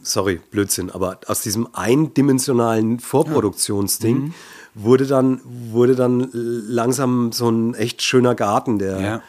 sorry, 0.02 0.40
Blödsinn, 0.50 0.90
aber 0.90 1.20
aus 1.26 1.40
diesem 1.42 1.68
eindimensionalen 1.74 3.00
Vorproduktionsding 3.00 4.34
wurde, 4.74 5.06
dann, 5.06 5.40
wurde 5.44 5.94
dann 5.96 6.28
langsam 6.32 7.32
so 7.32 7.48
ein 7.48 7.74
echt 7.74 8.02
schöner 8.02 8.34
Garten, 8.34 8.78
der 8.78 9.00
Ja. 9.00 9.22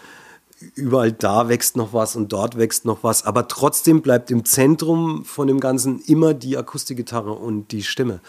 überall 0.75 1.11
da 1.11 1.47
wächst 1.49 1.77
noch 1.77 1.93
was 1.93 2.15
und 2.15 2.33
dort 2.33 2.57
wächst 2.57 2.83
noch 2.85 3.03
was, 3.03 3.25
aber 3.25 3.47
trotzdem 3.47 4.01
bleibt 4.01 4.29
im 4.29 4.43
Zentrum 4.43 5.23
von 5.23 5.47
dem 5.47 5.59
Ganzen 5.59 5.99
immer 6.01 6.33
die 6.33 6.57
Akustikgitarre 6.57 7.31
und 7.31 7.71
die 7.71 7.83
Stimme. 7.83 8.19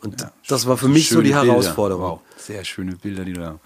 Und 0.00 0.26
das 0.48 0.66
war 0.66 0.76
für 0.76 0.88
mich 0.88 1.08
so 1.08 1.20
die 1.22 1.30
Bilder. 1.30 1.44
Herausforderung. 1.44 2.02
Wow, 2.04 2.20
sehr 2.36 2.64
schöne 2.64 2.96
Bilder, 2.96 3.24
die 3.24 3.34
du 3.34 3.40
da 3.40 3.60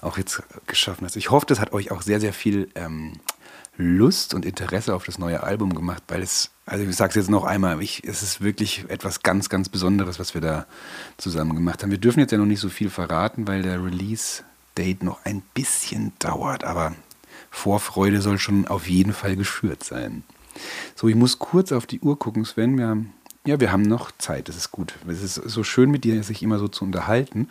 auch 0.00 0.18
jetzt 0.18 0.42
geschaffen 0.66 1.06
hast. 1.06 1.16
Ich 1.16 1.30
hoffe, 1.30 1.46
das 1.46 1.60
hat 1.60 1.72
euch 1.72 1.90
auch 1.90 2.02
sehr, 2.02 2.20
sehr 2.20 2.32
viel 2.32 2.68
ähm, 2.74 3.14
Lust 3.76 4.34
und 4.34 4.44
Interesse 4.44 4.94
auf 4.94 5.04
das 5.04 5.18
neue 5.18 5.42
Album 5.42 5.74
gemacht, 5.74 6.02
weil 6.08 6.22
es, 6.22 6.50
also 6.66 6.84
ich 6.84 6.96
sage 6.96 7.10
es 7.10 7.16
jetzt 7.16 7.30
noch 7.30 7.44
einmal, 7.44 7.80
ich, 7.80 8.02
es 8.04 8.22
ist 8.22 8.40
wirklich 8.40 8.84
etwas 8.88 9.22
ganz, 9.22 9.48
ganz 9.48 9.68
Besonderes, 9.68 10.18
was 10.18 10.34
wir 10.34 10.40
da 10.40 10.66
zusammen 11.16 11.54
gemacht 11.54 11.82
haben. 11.82 11.90
Wir 11.90 11.98
dürfen 11.98 12.20
jetzt 12.20 12.32
ja 12.32 12.38
noch 12.38 12.46
nicht 12.46 12.60
so 12.60 12.68
viel 12.68 12.90
verraten, 12.90 13.46
weil 13.46 13.62
der 13.62 13.82
Release-Date 13.82 15.04
noch 15.04 15.24
ein 15.24 15.42
bisschen 15.54 16.12
dauert, 16.18 16.64
aber 16.64 16.94
Vorfreude 17.50 18.20
soll 18.20 18.38
schon 18.38 18.66
auf 18.66 18.88
jeden 18.88 19.12
Fall 19.12 19.36
geschürt 19.36 19.84
sein. 19.84 20.24
So, 20.96 21.08
ich 21.08 21.14
muss 21.14 21.38
kurz 21.38 21.70
auf 21.70 21.86
die 21.86 22.00
Uhr 22.00 22.18
gucken, 22.18 22.44
Sven. 22.44 22.78
Wir 22.78 22.88
haben, 22.88 23.14
ja, 23.48 23.58
wir 23.60 23.72
haben 23.72 23.82
noch 23.82 24.12
Zeit. 24.18 24.48
Das 24.48 24.56
ist 24.56 24.70
gut. 24.72 24.94
Es 25.08 25.22
ist 25.22 25.36
so 25.36 25.64
schön 25.64 25.90
mit 25.90 26.04
dir, 26.04 26.22
sich 26.22 26.42
immer 26.42 26.58
so 26.58 26.68
zu 26.68 26.84
unterhalten, 26.84 27.48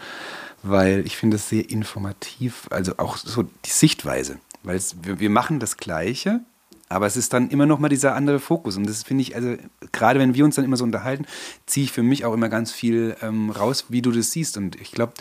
weil 0.61 1.03
ich 1.07 1.17
finde 1.17 1.37
es 1.37 1.49
sehr 1.49 1.69
informativ, 1.71 2.67
also 2.69 2.93
auch 2.97 3.17
so 3.17 3.43
die 3.43 3.69
Sichtweise. 3.69 4.37
Weil 4.63 4.75
es, 4.77 4.95
wir, 5.01 5.19
wir 5.19 5.31
machen 5.31 5.59
das 5.59 5.77
Gleiche, 5.77 6.41
Aber 6.89 7.05
es 7.05 7.17
ist 7.17 7.33
dann 7.33 7.49
immer 7.49 7.65
noch 7.65 7.79
mal 7.79 7.89
dieser 7.89 8.15
andere 8.15 8.39
Fokus. 8.39 8.77
Und 8.77 8.87
das 8.87 9.03
finde 9.03 9.21
ich, 9.21 9.35
also 9.35 9.55
gerade 9.91 10.19
wenn 10.19 10.35
wir 10.35 10.45
uns 10.45 10.55
dann 10.55 10.65
immer 10.65 10.77
so 10.77 10.85
unterhalten, 10.85 11.25
ziehe 11.65 11.83
ich 11.83 11.91
für 11.91 12.03
mich 12.03 12.23
auch 12.23 12.33
immer 12.33 12.49
ganz 12.49 12.71
viel 12.71 13.15
ähm, 13.21 13.49
raus, 13.49 13.85
wie 13.89 14.01
du 14.01 14.11
das 14.11 14.31
siehst. 14.31 14.55
Und 14.55 14.79
ich 14.79 14.91
glaube, 14.91 15.13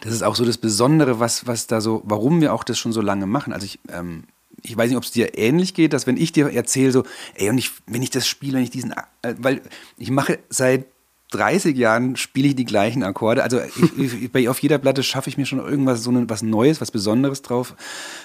das 0.00 0.12
ist 0.12 0.22
auch 0.22 0.36
so 0.36 0.44
das 0.44 0.58
Besondere, 0.58 1.20
was, 1.20 1.46
was 1.46 1.66
da 1.66 1.80
so, 1.80 2.02
warum 2.04 2.40
wir 2.40 2.52
auch 2.52 2.64
das 2.64 2.78
schon 2.78 2.92
so 2.92 3.00
lange 3.00 3.26
machen. 3.26 3.52
Also 3.52 3.64
ich, 3.64 3.78
ähm, 3.88 4.24
ich 4.62 4.76
weiß 4.76 4.88
nicht, 4.88 4.96
ob 4.96 5.04
es 5.04 5.10
dir 5.10 5.38
ähnlich 5.38 5.74
geht, 5.74 5.92
dass 5.92 6.06
wenn 6.06 6.16
ich 6.16 6.32
dir 6.32 6.52
erzähle, 6.52 6.92
so, 6.92 7.04
ey, 7.34 7.50
und 7.50 7.58
ich, 7.58 7.70
wenn 7.86 8.02
ich 8.02 8.10
das 8.10 8.26
spiele, 8.26 8.54
wenn 8.54 8.64
ich 8.64 8.70
diesen, 8.70 8.92
äh, 9.22 9.34
weil 9.38 9.62
ich 9.96 10.10
mache 10.10 10.38
seit 10.48 10.86
30 11.32 11.76
Jahren 11.76 12.14
spiele 12.14 12.48
ich 12.48 12.56
die 12.56 12.64
gleichen 12.64 13.02
Akkorde. 13.02 13.42
Also 13.42 13.60
ich, 13.60 14.32
ich, 14.34 14.48
auf 14.48 14.60
jeder 14.60 14.78
Platte 14.78 15.02
schaffe 15.02 15.28
ich 15.28 15.36
mir 15.36 15.46
schon 15.46 15.58
irgendwas, 15.58 16.02
so 16.02 16.10
eine, 16.10 16.28
was 16.30 16.42
Neues, 16.42 16.80
was 16.80 16.90
Besonderes 16.90 17.42
drauf, 17.42 17.74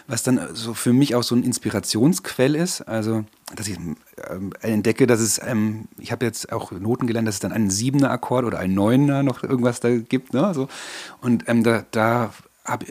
was 0.08 0.24
dann 0.24 0.40
so 0.54 0.74
für 0.74 0.94
mich 0.94 1.16
auch 1.16 1.24
so 1.24 1.36
ein 1.36 1.44
Inspirationsquell 1.44 2.56
ist. 2.56 2.82
Also, 2.82 3.26
dass 3.56 3.68
ich 3.68 3.78
ähm, 3.78 4.54
entdecke, 4.62 5.08
dass 5.08 5.20
es, 5.20 5.42
ähm, 5.44 5.86
ich 5.98 6.12
habe 6.12 6.26
jetzt 6.26 6.52
auch 6.52 6.72
Noten 6.72 7.08
gelernt, 7.08 7.28
dass 7.28 7.36
es 7.36 7.42
dann 7.42 7.52
einen 7.52 7.72
siebener 7.72 8.12
Akkord 8.12 8.46
oder 8.46 8.60
einen 8.60 8.76
neuner 8.76 9.24
noch 9.24 9.44
irgendwas 9.44 9.80
da 9.80 9.90
gibt. 9.90 10.34
Ne? 10.34 10.54
So. 10.54 10.68
Und 11.22 11.46
ähm, 11.48 11.64
da, 11.64 11.86
da 11.90 12.32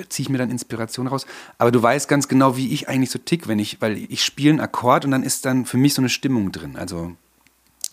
ziehe 0.09 0.25
ich 0.25 0.29
mir 0.29 0.39
dann 0.39 0.51
Inspiration 0.51 1.07
raus. 1.07 1.27
Aber 1.59 1.71
du 1.71 1.83
weißt 1.83 2.09
ganz 2.09 2.29
genau, 2.29 2.57
wie 2.57 2.73
ich 2.73 2.89
eigentlich 2.89 3.11
so 3.11 3.19
tick, 3.19 3.49
wenn 3.49 3.59
ich, 3.59 3.81
weil 3.81 3.97
ich 3.97 4.25
spiele 4.25 4.51
einen 4.51 4.61
Akkord 4.61 5.05
und 5.05 5.11
dann 5.13 5.23
ist 5.23 5.45
dann 5.45 5.65
für 5.65 5.77
mich 5.77 5.95
so 5.95 6.03
eine 6.03 6.09
Stimmung 6.09 6.53
drin. 6.53 6.77
Also 6.77 7.17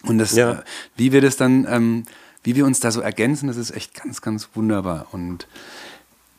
und 0.03 0.17
das, 0.17 0.35
ja. 0.35 0.51
äh, 0.51 0.63
wie 0.95 1.11
wir 1.11 1.21
das 1.21 1.37
dann, 1.37 1.65
ähm, 1.69 2.03
wie 2.43 2.55
wir 2.55 2.65
uns 2.65 2.79
da 2.79 2.91
so 2.91 3.01
ergänzen, 3.01 3.47
das 3.47 3.57
ist 3.57 3.71
echt 3.71 3.93
ganz, 3.93 4.21
ganz 4.21 4.49
wunderbar. 4.53 5.07
Und 5.11 5.47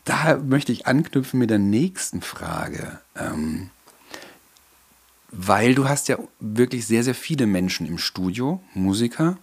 da 0.04 0.38
möchte 0.38 0.72
ich 0.72 0.86
anknüpfen 0.86 1.38
mit 1.38 1.50
der 1.50 1.58
nächsten 1.58 2.22
Frage. 2.22 3.00
Ähm, 3.16 3.70
weil 5.30 5.74
du 5.74 5.88
hast 5.88 6.08
ja 6.08 6.18
wirklich 6.40 6.86
sehr, 6.86 7.04
sehr 7.04 7.14
viele 7.14 7.46
Menschen 7.46 7.86
im 7.86 7.98
Studio, 7.98 8.62
Musiker. 8.74 9.36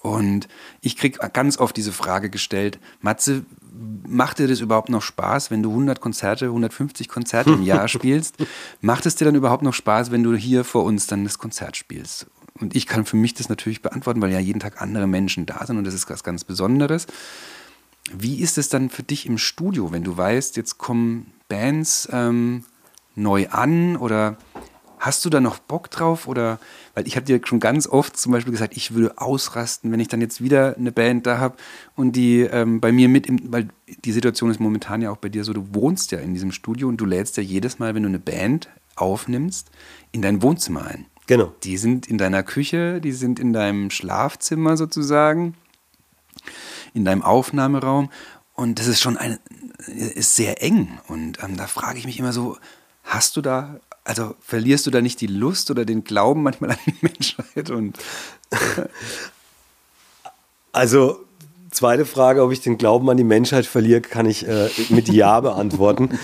Und 0.00 0.48
ich 0.80 0.96
kriege 0.96 1.18
ganz 1.34 1.58
oft 1.58 1.76
diese 1.76 1.92
Frage 1.92 2.30
gestellt, 2.30 2.78
Matze, 3.02 3.44
macht 4.06 4.38
dir 4.38 4.48
das 4.48 4.60
überhaupt 4.60 4.88
noch 4.88 5.02
Spaß, 5.02 5.50
wenn 5.50 5.62
du 5.62 5.70
100 5.70 6.00
Konzerte, 6.00 6.46
150 6.46 7.08
Konzerte 7.08 7.50
im 7.50 7.62
Jahr 7.62 7.88
spielst? 7.88 8.36
Macht 8.80 9.06
es 9.06 9.14
dir 9.14 9.24
dann 9.24 9.34
überhaupt 9.34 9.62
noch 9.62 9.74
Spaß, 9.74 10.10
wenn 10.10 10.22
du 10.22 10.34
hier 10.34 10.64
vor 10.64 10.84
uns 10.84 11.06
dann 11.06 11.24
das 11.24 11.38
Konzert 11.38 11.76
spielst? 11.76 12.26
Und 12.60 12.76
ich 12.76 12.86
kann 12.86 13.06
für 13.06 13.16
mich 13.16 13.34
das 13.34 13.48
natürlich 13.48 13.80
beantworten, 13.80 14.20
weil 14.20 14.32
ja 14.32 14.38
jeden 14.38 14.60
Tag 14.60 14.82
andere 14.82 15.06
Menschen 15.06 15.46
da 15.46 15.64
sind 15.66 15.78
und 15.78 15.84
das 15.84 15.94
ist 15.94 16.10
was 16.10 16.24
ganz 16.24 16.44
Besonderes. 16.44 17.06
Wie 18.12 18.40
ist 18.40 18.58
es 18.58 18.68
dann 18.68 18.90
für 18.90 19.02
dich 19.02 19.26
im 19.26 19.38
Studio, 19.38 19.92
wenn 19.92 20.04
du 20.04 20.16
weißt, 20.16 20.56
jetzt 20.56 20.78
kommen 20.78 21.32
Bands 21.48 22.08
ähm, 22.12 22.64
neu 23.14 23.48
an 23.48 23.96
oder 23.96 24.36
hast 25.00 25.24
du 25.24 25.30
da 25.30 25.40
noch 25.40 25.58
Bock 25.58 25.90
drauf? 25.90 26.28
Oder 26.28 26.60
weil 26.94 27.08
ich 27.08 27.16
habe 27.16 27.26
dir 27.26 27.40
schon 27.44 27.58
ganz 27.58 27.88
oft 27.88 28.16
zum 28.16 28.30
Beispiel 28.30 28.52
gesagt, 28.52 28.76
ich 28.76 28.94
würde 28.94 29.18
ausrasten, 29.18 29.90
wenn 29.90 29.98
ich 29.98 30.08
dann 30.08 30.20
jetzt 30.20 30.40
wieder 30.40 30.76
eine 30.76 30.92
Band 30.92 31.26
da 31.26 31.38
habe 31.38 31.56
und 31.96 32.12
die 32.12 32.42
ähm, 32.42 32.80
bei 32.80 32.92
mir 32.92 33.08
mit, 33.08 33.26
im, 33.26 33.52
weil 33.52 33.68
die 34.04 34.12
Situation 34.12 34.50
ist 34.50 34.60
momentan 34.60 35.02
ja 35.02 35.10
auch 35.10 35.16
bei 35.16 35.28
dir 35.28 35.42
so, 35.42 35.52
du 35.52 35.74
wohnst 35.74 36.12
ja 36.12 36.18
in 36.18 36.34
diesem 36.34 36.52
Studio 36.52 36.86
und 36.86 36.98
du 36.98 37.06
lädst 37.06 37.36
ja 37.36 37.42
jedes 37.42 37.78
Mal, 37.78 37.94
wenn 37.94 38.04
du 38.04 38.08
eine 38.08 38.20
Band 38.20 38.68
aufnimmst, 38.94 39.70
in 40.12 40.22
dein 40.22 40.42
Wohnzimmer 40.42 40.86
ein. 40.86 41.06
Genau. 41.26 41.54
Die 41.62 41.76
sind 41.76 42.06
in 42.06 42.18
deiner 42.18 42.42
Küche, 42.42 43.00
die 43.00 43.12
sind 43.12 43.38
in 43.38 43.52
deinem 43.52 43.90
Schlafzimmer 43.90 44.76
sozusagen, 44.76 45.54
in 46.92 47.04
deinem 47.04 47.22
Aufnahmeraum. 47.22 48.10
Und 48.54 48.78
das 48.78 48.88
ist 48.88 49.00
schon 49.00 49.16
ein, 49.16 49.38
ist 49.86 50.36
sehr 50.36 50.62
eng. 50.62 50.98
Und 51.06 51.42
ähm, 51.42 51.56
da 51.56 51.66
frage 51.66 51.98
ich 51.98 52.04
mich 52.04 52.18
immer 52.18 52.32
so, 52.32 52.58
hast 53.04 53.36
du 53.36 53.40
da, 53.40 53.80
also 54.10 54.34
verlierst 54.40 54.86
du 54.86 54.90
da 54.90 55.00
nicht 55.00 55.20
die 55.20 55.28
Lust 55.28 55.70
oder 55.70 55.84
den 55.84 56.02
Glauben 56.02 56.42
manchmal 56.42 56.70
an 56.72 56.78
die 56.84 56.96
Menschheit? 57.00 57.70
Und 57.70 57.96
also 60.72 61.24
Zweite 61.70 62.04
Frage, 62.04 62.42
ob 62.42 62.50
ich 62.50 62.60
den 62.60 62.78
Glauben 62.78 63.08
an 63.10 63.16
die 63.16 63.22
Menschheit 63.22 63.64
verliere, 63.64 64.00
kann 64.00 64.26
ich 64.26 64.44
äh, 64.44 64.68
mit 64.88 65.08
Ja 65.08 65.38
beantworten. 65.40 66.18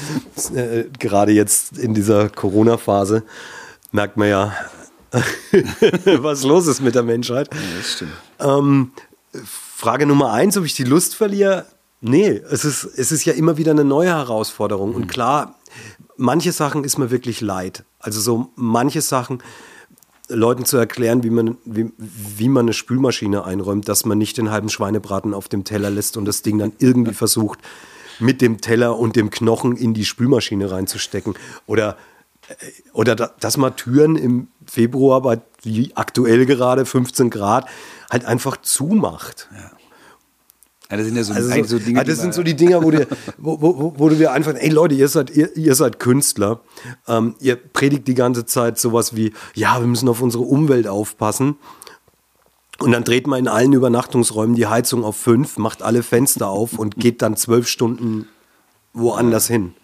äh, 0.53 0.87
gerade 0.99 1.31
jetzt 1.31 1.79
in 1.79 1.95
dieser 1.95 2.29
Corona-Phase 2.29 3.23
merkt 3.93 4.17
man 4.17 4.29
ja, 4.29 4.57
was 6.05 6.43
los 6.43 6.67
ist 6.67 6.81
mit 6.81 6.97
der 6.97 7.05
Menschheit. 7.05 7.49
Ja, 7.55 7.61
das 7.79 7.93
stimmt. 7.93 8.13
Ähm, 8.41 8.91
Frage 9.47 10.05
Nummer 10.05 10.33
eins, 10.33 10.57
ob 10.57 10.65
ich 10.65 10.75
die 10.75 10.83
Lust 10.83 11.15
verliere. 11.15 11.67
Nee, 12.01 12.43
es 12.51 12.65
ist, 12.65 12.83
es 12.83 13.13
ist 13.13 13.25
ja 13.25 13.33
immer 13.33 13.57
wieder 13.57 13.71
eine 13.71 13.85
neue 13.85 14.09
Herausforderung. 14.09 14.91
Mhm. 14.91 14.97
Und 14.97 15.07
klar, 15.07 15.55
manche 16.17 16.53
Sachen 16.53 16.85
ist 16.85 16.99
mir 16.99 17.11
wirklich 17.11 17.41
leid. 17.41 17.85
Also 17.99 18.21
so 18.21 18.51
manche 18.55 19.01
Sachen, 19.01 19.43
Leuten 20.29 20.65
zu 20.65 20.77
erklären, 20.77 21.23
wie 21.23 21.31
man, 21.31 21.57
wie, 21.65 21.93
wie 21.99 22.49
man 22.49 22.67
eine 22.67 22.73
Spülmaschine 22.73 23.45
einräumt, 23.45 23.89
dass 23.89 24.05
man 24.05 24.19
nicht 24.19 24.39
den 24.39 24.51
halben 24.51 24.69
Schweinebraten 24.69 25.35
auf 25.35 25.49
dem 25.49 25.65
Teller 25.65 25.91
lässt 25.91 26.17
und 26.17 26.25
das 26.25 26.43
Ding 26.43 26.59
dann 26.59 26.73
irgendwie 26.79 27.15
versucht, 27.15 27.61
mit 28.19 28.41
dem 28.41 28.61
Teller 28.61 28.99
und 28.99 29.15
dem 29.15 29.31
Knochen 29.31 29.77
in 29.77 29.95
die 29.95 30.05
Spülmaschine 30.05 30.71
reinzustecken. 30.71 31.35
Oder 31.67 31.97
oder 32.93 33.15
dass 33.15 33.57
man 33.57 33.77
Türen 33.77 34.17
im 34.17 34.49
Februar 34.67 35.21
bei 35.23 35.41
aktuell 35.95 36.47
gerade 36.47 36.87
15 36.87 37.31
Grad 37.31 37.67
halt 38.11 38.25
einfach 38.25 38.57
zumacht. 38.59 39.49
Ja. 39.53 39.71
Ja, 40.91 40.97
das 40.97 41.07
sind 41.07 41.17
ja 41.17 41.25
so, 41.25 41.33
also 41.33 41.65
so, 41.65 41.79
Dinge. 41.79 41.99
Ja, 41.99 42.05
das 42.05 42.21
sind 42.21 42.33
so 42.33 42.43
die 42.43 42.55
Dinger, 42.55 42.83
wo, 42.83 42.91
dir, 42.91 43.09
wo, 43.39 43.61
wo, 43.61 43.95
wo, 43.97 44.09
du 44.09 44.15
dir 44.15 44.33
einfach, 44.33 44.55
ey 44.55 44.69
Leute, 44.69 44.95
ihr 44.95 45.09
seid, 45.09 45.31
ihr, 45.31 45.57
ihr 45.57 45.75
seid 45.75 45.99
Künstler. 45.99 46.61
Ähm, 47.09 47.35
ihr 47.41 47.57
predigt 47.57 48.07
die 48.07 48.15
ganze 48.15 48.47
Zeit 48.47 48.79
sowas 48.79 49.17
wie, 49.17 49.33
ja, 49.55 49.81
wir 49.81 49.87
müssen 49.87 50.09
auf 50.09 50.23
unsere 50.23 50.45
Umwelt 50.45 50.87
aufpassen. 50.87 51.57
Und 52.79 52.93
dann 52.93 53.05
dreht 53.05 53.27
man 53.27 53.39
in 53.41 53.49
allen 53.49 53.73
Übernachtungsräumen 53.73 54.55
die 54.55 54.67
Heizung 54.67 55.03
auf 55.03 55.17
fünf, 55.17 55.57
macht 55.57 55.83
alle 55.83 56.03
Fenster 56.03 56.49
auf 56.49 56.79
und 56.79 56.97
geht 56.97 57.23
dann 57.23 57.37
zwölf 57.37 57.69
Stunden 57.69 58.29
woanders 58.93 59.49
hin. 59.49 59.75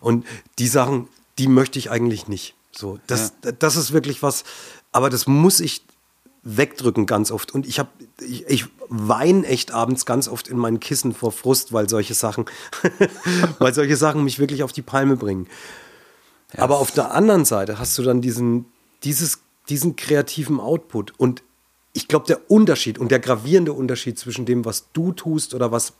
Und 0.00 0.26
die 0.58 0.66
Sachen, 0.66 1.08
die 1.38 1.48
möchte 1.48 1.78
ich 1.78 1.90
eigentlich 1.90 2.28
nicht. 2.28 2.54
So, 2.72 2.98
das, 3.06 3.34
ja. 3.44 3.52
das 3.52 3.76
ist 3.76 3.92
wirklich 3.92 4.22
was, 4.22 4.44
aber 4.92 5.10
das 5.10 5.26
muss 5.26 5.60
ich 5.60 5.84
wegdrücken 6.44 7.06
ganz 7.06 7.30
oft. 7.30 7.52
Und 7.52 7.66
ich 7.66 7.78
habe, 7.78 7.88
ich, 8.20 8.46
ich 8.46 8.66
weine 8.88 9.46
echt 9.46 9.72
abends 9.72 10.06
ganz 10.06 10.28
oft 10.28 10.48
in 10.48 10.58
meinen 10.58 10.78
Kissen 10.78 11.14
vor 11.14 11.32
Frust, 11.32 11.72
weil 11.72 11.88
solche 11.88 12.14
Sachen, 12.14 12.44
weil 13.58 13.74
solche 13.74 13.96
Sachen 13.96 14.22
mich 14.22 14.38
wirklich 14.38 14.62
auf 14.62 14.72
die 14.72 14.82
Palme 14.82 15.16
bringen. 15.16 15.48
Ja. 16.54 16.62
Aber 16.62 16.78
auf 16.78 16.90
der 16.90 17.12
anderen 17.12 17.44
Seite 17.44 17.78
hast 17.78 17.96
du 17.98 18.02
dann 18.02 18.20
diesen, 18.20 18.66
dieses, 19.02 19.40
diesen 19.68 19.96
kreativen 19.96 20.60
Output. 20.60 21.14
Und 21.18 21.42
ich 21.94 22.08
glaube, 22.08 22.26
der 22.26 22.50
Unterschied 22.50 22.98
und 22.98 23.10
der 23.10 23.20
gravierende 23.20 23.72
Unterschied 23.72 24.18
zwischen 24.18 24.44
dem, 24.44 24.64
was 24.64 24.92
du 24.92 25.12
tust 25.12 25.54
oder 25.54 25.72
was 25.72 25.94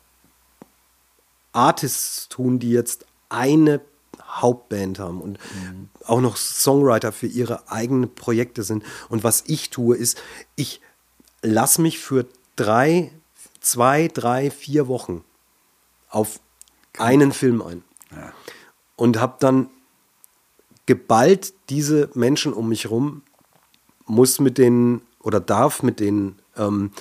Artists 1.53 2.29
tun, 2.29 2.59
die 2.59 2.71
jetzt 2.71 3.07
eine 3.29 3.81
Hauptband 4.41 4.99
haben 4.99 5.21
und 5.21 5.39
mhm. 5.39 5.89
auch 6.07 6.21
noch 6.21 6.37
Songwriter 6.37 7.13
für 7.13 7.27
ihre 7.27 7.71
eigenen 7.71 8.15
Projekte 8.15 8.63
sind. 8.63 8.85
Und 9.09 9.25
was 9.25 9.45
ich 9.47 9.71
tue, 9.71 9.97
ist, 9.97 10.21
ich 10.57 10.81
lasse 11.43 11.81
mich 11.81 11.99
für 11.99 12.27
drei, 12.57 13.11
zwei, 13.61 14.09
drei, 14.09 14.51
vier 14.51 14.89
Wochen 14.89 15.25
auf 16.09 16.41
einen 16.99 17.33
Film 17.33 17.63
ein. 17.63 17.83
Ja. 18.11 18.33
Und 18.97 19.21
habe 19.21 19.37
dann 19.41 19.69
geballt 20.87 21.55
diese 21.69 22.11
Menschen 22.15 22.53
um 22.53 22.69
mich 22.69 22.85
herum, 22.85 23.23
muss 24.07 24.39
mit 24.39 24.59
denen 24.59 25.03
oder 25.21 25.41
darf 25.41 25.83
mit 25.83 26.01
denen 26.01 26.39
ähm, 26.57 26.93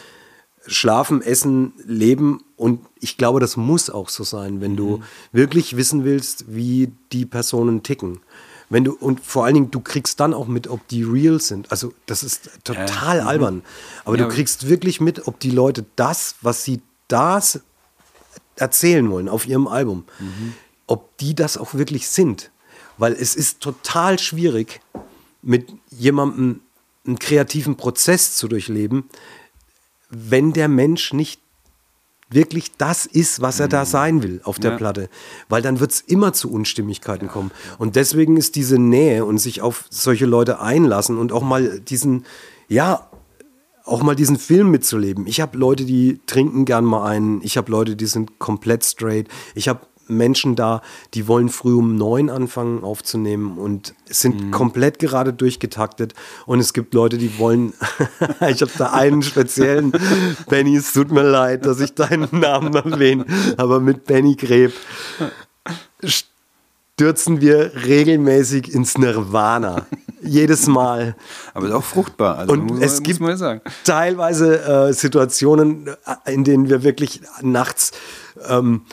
schlafen, 0.66 1.22
essen, 1.22 1.74
leben 1.86 2.44
und 2.56 2.80
ich 3.00 3.18
glaube, 3.18 3.40
das 3.40 3.58
muss 3.58 3.90
auch 3.90 4.10
so 4.10 4.24
sein, 4.24 4.62
wenn 4.62 4.76
du 4.76 4.98
mhm. 4.98 5.04
wirklich 5.32 5.76
wissen 5.76 6.06
willst, 6.06 6.46
wie 6.48 6.92
die 7.12 7.26
Personen 7.26 7.84
ticken. 7.84 8.22
Wenn 8.70 8.86
du, 8.86 8.94
und 8.94 9.20
vor 9.20 9.46
allen 9.46 9.54
Dingen, 9.54 9.72
du 9.72 9.82
kriegst 9.82 10.20
dann 10.20 10.34
auch 10.34 10.48
mit, 10.48 10.68
ob 10.68 10.88
die 10.88 11.04
real 11.04 11.40
sind. 11.40 11.70
Also, 11.72 11.94
das 12.06 12.24
ist 12.24 12.50
total 12.64 13.20
äh, 13.20 13.22
albern. 13.22 13.62
Aber 14.06 14.18
ja, 14.18 14.24
du 14.24 14.34
kriegst 14.34 14.68
wirklich 14.70 15.02
mit, 15.02 15.28
ob 15.28 15.40
die 15.40 15.52
Leute 15.52 15.86
das, 15.96 16.36
was 16.42 16.64
sie 16.64 16.82
da 17.08 17.42
erzählen 18.56 19.10
wollen 19.12 19.30
auf 19.30 19.48
ihrem 19.48 19.68
Album, 19.68 20.06
mhm. 20.20 20.54
ob 20.88 21.18
die 21.18 21.36
das 21.36 21.58
auch 21.58 21.74
wirklich 21.74 22.08
sind. 22.08 22.52
Weil 22.98 23.14
es 23.14 23.36
ist 23.36 23.60
total 23.60 24.18
schwierig, 24.20 24.82
mit 25.42 25.68
jemandem 25.92 26.62
einen 27.06 27.20
kreativen 27.20 27.76
Prozess 27.76 28.36
zu 28.36 28.48
durchleben, 28.48 29.10
wenn 30.14 30.54
der 30.54 30.68
Mensch 30.68 31.14
nicht 31.14 31.42
wirklich 32.30 32.78
das 32.78 33.06
ist, 33.06 33.42
was 33.42 33.60
er 33.60 33.68
da 33.68 33.82
mhm. 33.82 33.88
sein 33.88 34.24
will 34.24 34.42
auf 34.44 34.60
der 34.60 34.72
ja. 34.72 34.78
Platte. 34.78 35.10
Weil 35.50 35.62
dann 35.62 35.80
wird 35.80 35.92
es 35.92 36.02
immer 36.02 36.34
zu 36.34 36.52
Unstimmigkeiten 36.52 37.28
ja. 37.28 37.32
kommen. 37.32 37.52
Und 37.78 37.96
deswegen 37.96 38.38
ist 38.38 38.56
diese 38.56 38.80
Nähe 38.80 39.26
und 39.26 39.38
sich 39.38 39.62
auf 39.62 39.86
solche 39.90 40.26
Leute 40.26 40.60
einlassen 40.60 41.18
und 41.18 41.32
auch 41.32 41.44
mal 41.44 41.80
diesen, 41.80 42.26
ja, 42.68 43.08
auch 43.86 44.02
mal 44.02 44.16
diesen 44.16 44.38
Film 44.38 44.72
mitzuleben. 44.72 45.28
Ich 45.28 45.42
habe 45.42 45.58
Leute, 45.58 45.84
die 45.86 46.22
trinken 46.26 46.66
gern 46.66 46.86
mal 46.86 47.06
einen. 47.06 47.42
Ich 47.44 47.58
habe 47.58 47.70
Leute, 47.70 47.96
die 47.96 48.06
sind 48.06 48.40
komplett 48.40 48.86
straight. 48.86 49.28
Ich 49.56 49.68
habe 49.68 49.82
Menschen 50.08 50.56
da, 50.56 50.82
die 51.14 51.28
wollen 51.28 51.50
früh 51.50 51.74
um 51.76 51.96
neun 51.96 52.30
anfangen 52.30 52.84
aufzunehmen 52.84 53.58
und 53.58 53.94
sind 54.06 54.52
komplett 54.52 55.00
gerade 55.00 55.34
durchgetaktet. 55.34 56.14
Und 56.46 56.60
es 56.60 56.74
gibt 56.74 56.94
Leute, 56.94 57.18
die 57.18 57.38
wollen, 57.38 57.74
ich 58.48 58.62
habe 58.62 58.72
da 58.78 58.92
einen 58.92 59.22
speziellen, 59.22 59.92
Benny, 60.50 60.76
es 60.76 60.94
tut 60.94 61.12
mir 61.12 61.24
leid, 61.24 61.66
dass 61.66 61.80
ich 61.80 61.94
deinen 61.94 62.40
Namen 62.40 62.74
erwähne, 62.74 63.26
aber 63.58 63.80
mit 63.80 64.06
Benny 64.06 64.36
Greb 64.36 64.74
stürzen 66.96 67.42
wir 67.42 67.72
regelmäßig 67.86 68.74
ins 68.74 68.98
Nirvana. 68.98 69.88
Jedes 70.22 70.68
Mal. 70.68 71.16
Aber 71.54 71.68
ist 71.68 71.74
auch 71.74 71.84
fruchtbar. 71.84 72.38
Also 72.38 72.54
Und 72.54 72.68
muss, 72.68 72.80
es 72.82 73.04
gibt 73.04 73.20
man 73.20 73.62
teilweise 73.84 74.90
äh, 74.90 74.94
Situationen, 74.94 75.88
äh, 75.88 76.34
in 76.34 76.44
denen 76.44 76.70
wir 76.70 76.84
wirklich 76.84 77.22
nachts 77.42 77.92
ähm, 78.48 78.84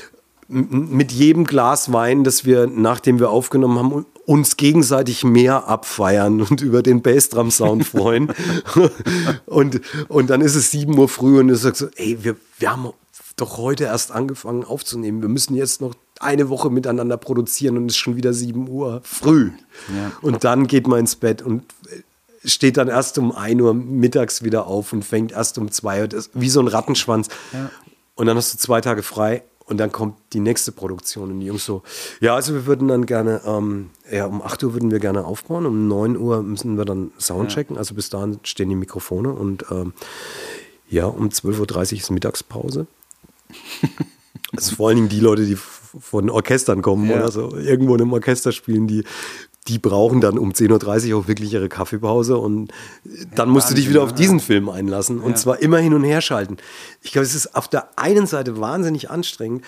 mit 0.50 1.12
jedem 1.12 1.44
Glas 1.44 1.92
Wein, 1.92 2.24
das 2.24 2.44
wir, 2.44 2.66
nachdem 2.66 3.18
wir 3.20 3.30
aufgenommen 3.30 3.78
haben, 3.78 4.06
uns 4.26 4.56
gegenseitig 4.56 5.24
mehr 5.24 5.68
abfeiern 5.68 6.42
und 6.42 6.60
über 6.60 6.82
den 6.82 7.02
Bassdrum-Sound 7.02 7.86
freuen. 7.86 8.32
und, 9.46 9.80
und 10.08 10.30
dann 10.30 10.40
ist 10.40 10.56
es 10.56 10.70
7 10.70 10.96
Uhr 10.98 11.08
früh 11.08 11.38
und 11.38 11.48
du 11.48 11.56
sagst 11.56 11.80
so, 11.80 11.88
ey, 11.96 12.18
wir, 12.22 12.36
wir 12.58 12.70
haben 12.70 12.90
doch 13.36 13.58
heute 13.58 13.84
erst 13.84 14.12
angefangen 14.12 14.64
aufzunehmen. 14.64 15.22
Wir 15.22 15.28
müssen 15.28 15.54
jetzt 15.54 15.80
noch 15.80 15.94
eine 16.18 16.48
Woche 16.48 16.68
miteinander 16.68 17.16
produzieren 17.16 17.76
und 17.76 17.86
es 17.86 17.94
ist 17.94 17.98
schon 17.98 18.16
wieder 18.16 18.32
7 18.32 18.68
Uhr 18.68 19.00
früh. 19.04 19.50
Und 20.20 20.44
dann 20.44 20.66
geht 20.66 20.86
man 20.86 21.00
ins 21.00 21.16
Bett 21.16 21.42
und 21.42 21.64
steht 22.44 22.76
dann 22.76 22.88
erst 22.88 23.18
um 23.18 23.32
1 23.32 23.60
Uhr 23.60 23.72
mittags 23.72 24.42
wieder 24.42 24.66
auf 24.66 24.92
und 24.92 25.04
fängt 25.04 25.32
erst 25.32 25.58
um 25.58 25.70
2 25.70 26.02
Uhr, 26.02 26.08
das 26.08 26.26
ist 26.26 26.30
wie 26.34 26.50
so 26.50 26.60
ein 26.60 26.68
Rattenschwanz. 26.68 27.28
Und 28.14 28.26
dann 28.26 28.36
hast 28.36 28.52
du 28.52 28.58
zwei 28.58 28.80
Tage 28.80 29.02
frei 29.02 29.42
und 29.70 29.78
dann 29.78 29.92
kommt 29.92 30.16
die 30.32 30.40
nächste 30.40 30.72
Produktion. 30.72 31.30
Und 31.30 31.40
die 31.40 31.46
Jungs 31.46 31.64
so, 31.64 31.82
ja, 32.20 32.34
also 32.34 32.52
wir 32.52 32.66
würden 32.66 32.88
dann 32.88 33.06
gerne, 33.06 33.40
ähm, 33.46 33.90
ja, 34.10 34.26
um 34.26 34.42
8 34.42 34.62
Uhr 34.64 34.74
würden 34.74 34.90
wir 34.90 34.98
gerne 34.98 35.24
aufbauen, 35.24 35.64
um 35.64 35.88
9 35.88 36.16
Uhr 36.16 36.42
müssen 36.42 36.76
wir 36.76 36.84
dann 36.84 37.12
Soundchecken, 37.18 37.78
also 37.78 37.94
bis 37.94 38.10
dahin 38.10 38.40
stehen 38.42 38.68
die 38.68 38.74
Mikrofone 38.74 39.32
und 39.32 39.64
ähm, 39.70 39.92
ja, 40.88 41.06
um 41.06 41.28
12.30 41.28 41.92
Uhr 41.92 41.98
ist 42.00 42.10
Mittagspause. 42.10 42.86
Also 44.56 44.74
vor 44.74 44.88
allen 44.88 44.96
Dingen 44.96 45.08
die 45.08 45.20
Leute, 45.20 45.46
die 45.46 45.54
von 45.56 46.28
Orchestern 46.28 46.82
kommen 46.82 47.08
Ja. 47.08 47.16
oder 47.18 47.30
so, 47.30 47.54
irgendwo 47.56 47.94
in 47.94 48.00
einem 48.00 48.12
Orchester 48.12 48.50
spielen, 48.50 48.88
die, 48.88 49.04
die 49.68 49.78
brauchen 49.78 50.20
dann 50.20 50.38
um 50.38 50.52
10.30 50.52 51.12
Uhr 51.12 51.20
auch 51.20 51.28
wirklich 51.28 51.52
ihre 51.52 51.68
Kaffeepause 51.68 52.36
und 52.38 52.72
dann 53.34 53.50
musst 53.50 53.70
du 53.70 53.74
dich 53.74 53.88
wieder 53.88 54.02
auf 54.02 54.10
ja. 54.10 54.16
diesen 54.16 54.40
Film 54.40 54.68
einlassen 54.68 55.20
und 55.20 55.32
Ja. 55.32 55.36
zwar 55.36 55.58
immer 55.60 55.78
hin 55.78 55.92
und 55.94 56.02
her 56.04 56.20
schalten. 56.22 56.56
Ich 57.02 57.12
glaube, 57.12 57.26
es 57.26 57.34
ist 57.34 57.54
auf 57.54 57.68
der 57.68 57.98
einen 57.98 58.26
Seite 58.26 58.58
wahnsinnig 58.58 59.10
anstrengend, 59.10 59.64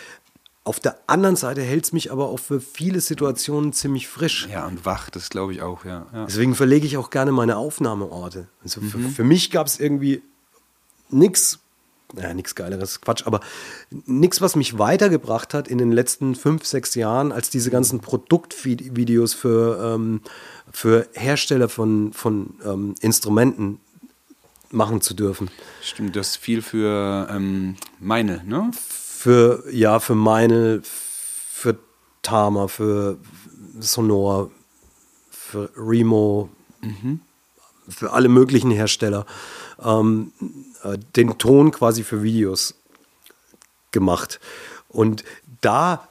auf 0.64 0.78
der 0.78 0.96
anderen 1.08 1.34
Seite 1.36 1.60
hält 1.60 1.84
es 1.84 1.92
mich 1.92 2.12
aber 2.12 2.28
auch 2.28 2.38
für 2.38 2.60
viele 2.60 3.00
Situationen 3.00 3.72
ziemlich 3.72 4.06
frisch. 4.06 4.48
Ja, 4.50 4.64
und 4.66 4.86
wach, 4.86 5.10
das 5.10 5.28
glaube 5.28 5.52
ich 5.52 5.60
auch, 5.60 5.84
ja. 5.84 6.06
ja. 6.12 6.24
Deswegen 6.24 6.54
verlege 6.54 6.86
ich 6.86 6.96
auch 6.96 7.10
gerne 7.10 7.32
meine 7.32 7.56
Aufnahmeorte. 7.56 8.46
Also 8.62 8.80
für, 8.80 8.98
Mhm. 8.98 9.10
für 9.10 9.24
mich 9.24 9.50
gab 9.50 9.66
es 9.66 9.80
irgendwie 9.80 10.22
nichts, 11.10 11.58
naja, 12.12 12.34
nichts 12.34 12.54
Geileres, 12.54 13.00
Quatsch, 13.00 13.26
aber 13.26 13.40
nichts, 14.06 14.40
was 14.40 14.56
mich 14.56 14.78
weitergebracht 14.78 15.54
hat 15.54 15.68
in 15.68 15.78
den 15.78 15.92
letzten 15.92 16.34
fünf, 16.34 16.64
sechs 16.64 16.94
Jahren, 16.94 17.32
als 17.32 17.50
diese 17.50 17.70
ganzen 17.70 18.00
Produktvideos 18.00 19.34
für, 19.34 19.94
ähm, 19.94 20.20
für 20.70 21.08
Hersteller 21.14 21.68
von, 21.68 22.12
von 22.12 22.54
ähm, 22.64 22.94
Instrumenten 23.00 23.80
machen 24.70 25.00
zu 25.00 25.14
dürfen. 25.14 25.50
Stimmt, 25.82 26.16
das 26.16 26.30
ist 26.30 26.36
viel 26.36 26.62
für 26.62 27.28
ähm, 27.30 27.76
meine, 28.00 28.42
ne? 28.44 28.70
Für, 28.72 29.62
ja, 29.70 30.00
für 30.00 30.16
meine, 30.16 30.80
für 30.82 31.78
Tama, 32.22 32.66
für 32.66 33.18
Sonor, 33.78 34.50
für 35.30 35.70
Remo, 35.76 36.48
für 37.88 38.12
alle 38.12 38.28
möglichen 38.28 38.70
Hersteller, 38.70 39.26
ähm, 39.82 40.32
äh, 40.84 40.98
den 41.16 41.38
Ton 41.38 41.70
quasi 41.70 42.02
für 42.02 42.22
Videos 42.22 42.74
gemacht. 43.90 44.40
Und 44.88 45.24
da 45.60 46.08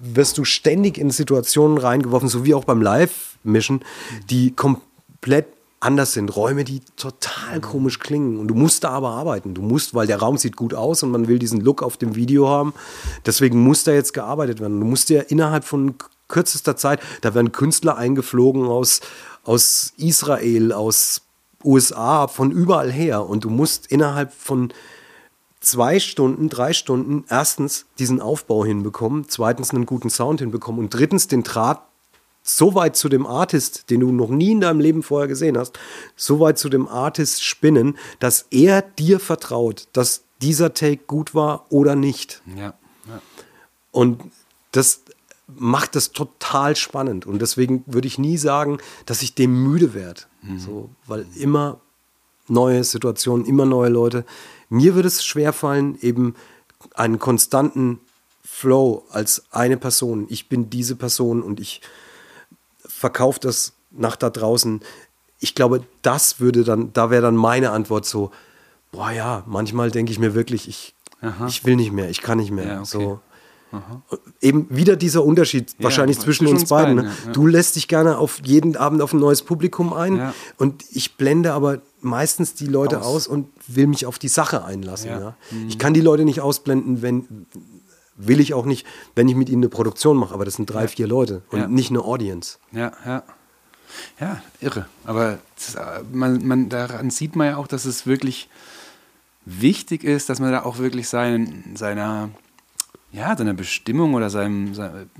wirst 0.00 0.38
du 0.38 0.44
ständig 0.44 0.98
in 0.98 1.10
Situationen 1.10 1.78
reingeworfen, 1.78 2.28
so 2.28 2.44
wie 2.44 2.54
auch 2.54 2.64
beim 2.64 2.80
Live-Mischen, 2.82 3.84
die 4.30 4.52
komplett 4.52 5.46
anders 5.80 6.12
sind. 6.12 6.36
Räume, 6.36 6.64
die 6.64 6.80
total 6.96 7.60
komisch 7.60 7.98
klingen. 7.98 8.38
Und 8.38 8.48
du 8.48 8.54
musst 8.54 8.84
da 8.84 8.90
aber 8.90 9.10
arbeiten. 9.10 9.54
Du 9.54 9.62
musst, 9.62 9.94
weil 9.94 10.06
der 10.06 10.18
Raum 10.18 10.36
sieht 10.36 10.56
gut 10.56 10.74
aus 10.74 11.02
und 11.02 11.10
man 11.10 11.26
will 11.26 11.38
diesen 11.38 11.60
Look 11.60 11.82
auf 11.82 11.96
dem 11.96 12.14
Video 12.14 12.48
haben. 12.48 12.74
Deswegen 13.26 13.62
muss 13.62 13.84
da 13.84 13.92
jetzt 13.92 14.12
gearbeitet 14.12 14.60
werden. 14.60 14.78
Du 14.78 14.86
musst 14.86 15.08
ja 15.08 15.22
innerhalb 15.22 15.64
von 15.64 15.94
kürzester 16.28 16.76
Zeit, 16.76 17.00
da 17.22 17.34
werden 17.34 17.50
Künstler 17.50 17.96
eingeflogen 17.96 18.66
aus, 18.66 19.00
aus 19.42 19.94
Israel, 19.96 20.72
aus 20.72 21.22
USA, 21.64 22.28
von 22.28 22.50
überall 22.50 22.90
her. 22.90 23.26
Und 23.26 23.44
du 23.44 23.50
musst 23.50 23.86
innerhalb 23.86 24.32
von 24.32 24.72
zwei 25.60 26.00
Stunden, 26.00 26.48
drei 26.48 26.72
Stunden 26.72 27.24
erstens 27.28 27.86
diesen 27.98 28.20
Aufbau 28.20 28.64
hinbekommen, 28.64 29.26
zweitens 29.28 29.72
einen 29.72 29.86
guten 29.86 30.10
Sound 30.10 30.40
hinbekommen 30.40 30.80
und 30.80 30.94
drittens 30.94 31.28
den 31.28 31.42
Draht 31.42 31.82
so 32.42 32.74
weit 32.74 32.96
zu 32.96 33.08
dem 33.08 33.26
Artist, 33.26 33.90
den 33.90 34.00
du 34.00 34.12
noch 34.12 34.30
nie 34.30 34.52
in 34.52 34.60
deinem 34.60 34.80
Leben 34.80 35.02
vorher 35.02 35.28
gesehen 35.28 35.58
hast, 35.58 35.78
so 36.16 36.40
weit 36.40 36.58
zu 36.58 36.68
dem 36.68 36.88
Artist 36.88 37.44
spinnen, 37.44 37.98
dass 38.18 38.46
er 38.50 38.82
dir 38.82 39.20
vertraut, 39.20 39.88
dass 39.92 40.24
dieser 40.40 40.72
Take 40.72 41.04
gut 41.06 41.34
war 41.34 41.66
oder 41.68 41.94
nicht. 41.94 42.42
Ja. 42.56 42.74
ja. 43.06 43.20
Und 43.92 44.22
das 44.72 45.02
macht 45.46 45.96
das 45.96 46.12
total 46.12 46.76
spannend. 46.76 47.26
Und 47.26 47.42
deswegen 47.42 47.84
würde 47.86 48.08
ich 48.08 48.18
nie 48.18 48.38
sagen, 48.38 48.78
dass 49.04 49.22
ich 49.22 49.34
dem 49.34 49.62
müde 49.62 49.92
werde. 49.92 50.22
So, 50.56 50.90
weil 51.06 51.26
immer 51.36 51.80
neue 52.48 52.82
Situationen, 52.84 53.46
immer 53.46 53.64
neue 53.64 53.90
Leute. 53.90 54.24
Mir 54.68 54.94
würde 54.94 55.08
es 55.08 55.24
schwerfallen, 55.24 55.98
eben 56.00 56.34
einen 56.94 57.18
konstanten 57.18 58.00
Flow 58.44 59.04
als 59.10 59.44
eine 59.50 59.76
Person. 59.76 60.26
Ich 60.28 60.48
bin 60.48 60.70
diese 60.70 60.96
Person 60.96 61.42
und 61.42 61.60
ich 61.60 61.80
verkaufe 62.84 63.40
das 63.40 63.72
nach 63.90 64.16
da 64.16 64.30
draußen. 64.30 64.80
Ich 65.38 65.54
glaube, 65.54 65.84
das 66.02 66.40
würde 66.40 66.64
dann, 66.64 66.92
da 66.92 67.10
wäre 67.10 67.22
dann 67.22 67.36
meine 67.36 67.70
Antwort 67.70 68.06
so, 68.06 68.30
boah 68.92 69.10
ja, 69.10 69.44
manchmal 69.46 69.90
denke 69.90 70.12
ich 70.12 70.18
mir 70.18 70.34
wirklich, 70.34 70.68
ich, 70.68 70.94
Aha. 71.20 71.46
ich 71.46 71.64
will 71.64 71.76
nicht 71.76 71.92
mehr, 71.92 72.10
ich 72.10 72.22
kann 72.22 72.38
nicht 72.38 72.50
mehr. 72.50 72.66
Ja, 72.66 72.80
okay. 72.80 72.86
So. 72.86 73.20
Eben 74.40 74.66
wieder 74.70 74.96
dieser 74.96 75.24
Unterschied 75.24 75.74
wahrscheinlich 75.78 76.18
zwischen, 76.18 76.46
uns 76.46 76.68
beiden. 76.68 76.96
ne? 76.96 77.02
ja, 77.04 77.08
ja. 77.26 77.32
Du 77.32 77.46
lässt 77.46 77.76
dich 77.76 77.86
gerne 77.88 78.18
auf 78.18 78.40
jeden 78.44 78.76
Abend 78.76 79.00
auf 79.02 79.12
ein 79.12 79.20
neues 79.20 79.42
Publikum 79.42 79.92
ein 79.92 80.16
Ja. 80.16 80.34
und 80.56 80.84
ich 80.90 81.16
blende 81.16 81.52
aber 81.52 81.80
meistens 82.00 82.54
die 82.54 82.66
Leute 82.66 83.00
Aus. 83.00 83.06
aus, 83.06 83.26
und 83.28 83.48
will 83.68 83.86
mich 83.86 84.06
auf 84.06 84.18
die 84.18 84.28
Sache 84.28 84.64
einlassen. 84.64 85.10
Ja. 85.10 85.20
Ja. 85.20 85.34
Ich 85.68 85.78
kann 85.78 85.94
die 85.94 86.00
Leute 86.00 86.24
nicht 86.24 86.40
ausblenden, 86.40 87.02
wenn 87.02 87.46
will 88.22 88.40
ich 88.40 88.52
auch 88.54 88.66
nicht, 88.66 88.86
wenn 89.14 89.28
ich 89.28 89.34
mit 89.34 89.48
ihnen 89.48 89.62
eine 89.62 89.68
Produktion 89.70 90.16
mache, 90.16 90.34
aber 90.34 90.44
das 90.44 90.54
sind 90.54 90.66
drei, 90.68 90.88
vier 90.88 91.06
Leute 91.06 91.42
und 91.50 91.58
Ja. 91.60 91.68
nicht 91.68 91.90
eine 91.90 92.00
Audience. 92.02 92.58
Ja, 92.72 92.92
ja. 93.06 93.22
Ja, 94.20 94.42
irre. 94.60 94.86
Aber 95.04 95.38
das, 95.56 95.74
äh, 95.74 96.02
man, 96.12 96.46
man, 96.46 96.68
daran 96.68 97.10
sieht 97.10 97.34
man 97.34 97.46
ja 97.48 97.56
auch, 97.56 97.66
dass 97.66 97.86
es 97.86 98.06
wirklich 98.06 98.48
wichtig 99.44 100.04
ist, 100.04 100.28
dass 100.28 100.38
man 100.38 100.52
da 100.52 100.62
auch 100.64 100.78
wirklich 100.78 101.08
sein, 101.08 101.64
seiner, 101.74 102.28
ja, 103.12 103.36
seiner 103.36 103.54
Bestimmung 103.54 104.14
oder 104.14 104.30
seinem, 104.30 104.74
seinem, 104.74 105.10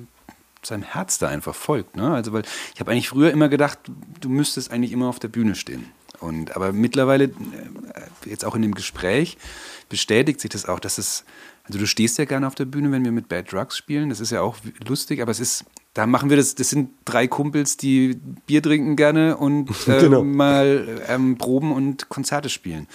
seinem 0.62 0.82
Herz 0.82 1.18
da 1.18 1.28
einfach 1.28 1.54
folgt. 1.54 1.96
Ne? 1.96 2.12
Also, 2.12 2.32
weil 2.32 2.42
ich 2.74 2.80
habe 2.80 2.90
eigentlich 2.90 3.08
früher 3.08 3.30
immer 3.30 3.48
gedacht, 3.48 3.78
du 4.20 4.28
müsstest 4.28 4.70
eigentlich 4.70 4.92
immer 4.92 5.08
auf 5.08 5.18
der 5.18 5.28
Bühne 5.28 5.54
stehen. 5.54 5.86
Und, 6.20 6.54
aber 6.54 6.72
mittlerweile, 6.72 7.24
äh, 7.24 7.30
jetzt 8.26 8.44
auch 8.44 8.54
in 8.54 8.62
dem 8.62 8.74
Gespräch, 8.74 9.38
bestätigt 9.88 10.40
sich 10.40 10.50
das 10.50 10.66
auch, 10.66 10.78
dass 10.78 10.98
es, 10.98 11.24
also 11.64 11.78
du 11.78 11.86
stehst 11.86 12.18
ja 12.18 12.26
gerne 12.26 12.46
auf 12.46 12.54
der 12.54 12.66
Bühne, 12.66 12.92
wenn 12.92 13.04
wir 13.04 13.12
mit 13.12 13.28
Bad 13.28 13.50
Drugs 13.52 13.76
spielen, 13.76 14.10
das 14.10 14.20
ist 14.20 14.30
ja 14.30 14.42
auch 14.42 14.56
lustig, 14.86 15.22
aber 15.22 15.30
es 15.30 15.40
ist, 15.40 15.64
da 15.94 16.06
machen 16.06 16.28
wir 16.28 16.36
das, 16.36 16.54
das 16.54 16.70
sind 16.70 16.90
drei 17.06 17.26
Kumpels, 17.26 17.78
die 17.78 18.20
Bier 18.46 18.62
trinken 18.62 18.96
gerne 18.96 19.36
und 19.38 19.70
äh, 19.88 20.00
Genau. 20.00 20.22
mal 20.22 21.02
ähm, 21.08 21.38
proben 21.38 21.72
und 21.72 22.08
Konzerte 22.10 22.50
spielen. 22.50 22.86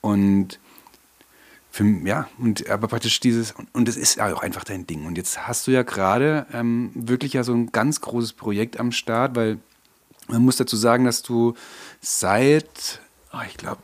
Und 0.00 0.60
für, 1.70 1.84
ja, 2.04 2.28
und 2.38 2.68
aber 2.68 2.88
praktisch 2.88 3.20
dieses, 3.20 3.54
und, 3.72 3.86
das 3.86 3.96
ist 3.96 4.16
ja 4.16 4.34
auch 4.34 4.42
einfach 4.42 4.64
dein 4.64 4.86
Ding. 4.86 5.06
Und 5.06 5.16
jetzt 5.16 5.46
hast 5.46 5.66
du 5.66 5.70
ja 5.70 5.82
gerade 5.82 6.46
ähm, 6.52 6.90
wirklich 6.94 7.34
ja 7.34 7.44
so 7.44 7.52
ein 7.52 7.70
ganz 7.70 8.00
großes 8.00 8.32
Projekt 8.32 8.80
am 8.80 8.90
Start, 8.90 9.36
weil 9.36 9.58
man 10.26 10.42
muss 10.42 10.56
dazu 10.56 10.76
sagen, 10.76 11.04
dass 11.04 11.22
du 11.22 11.54
seit, 12.00 13.00
ah, 13.30 13.42
ich 13.46 13.56
glaube, 13.56 13.82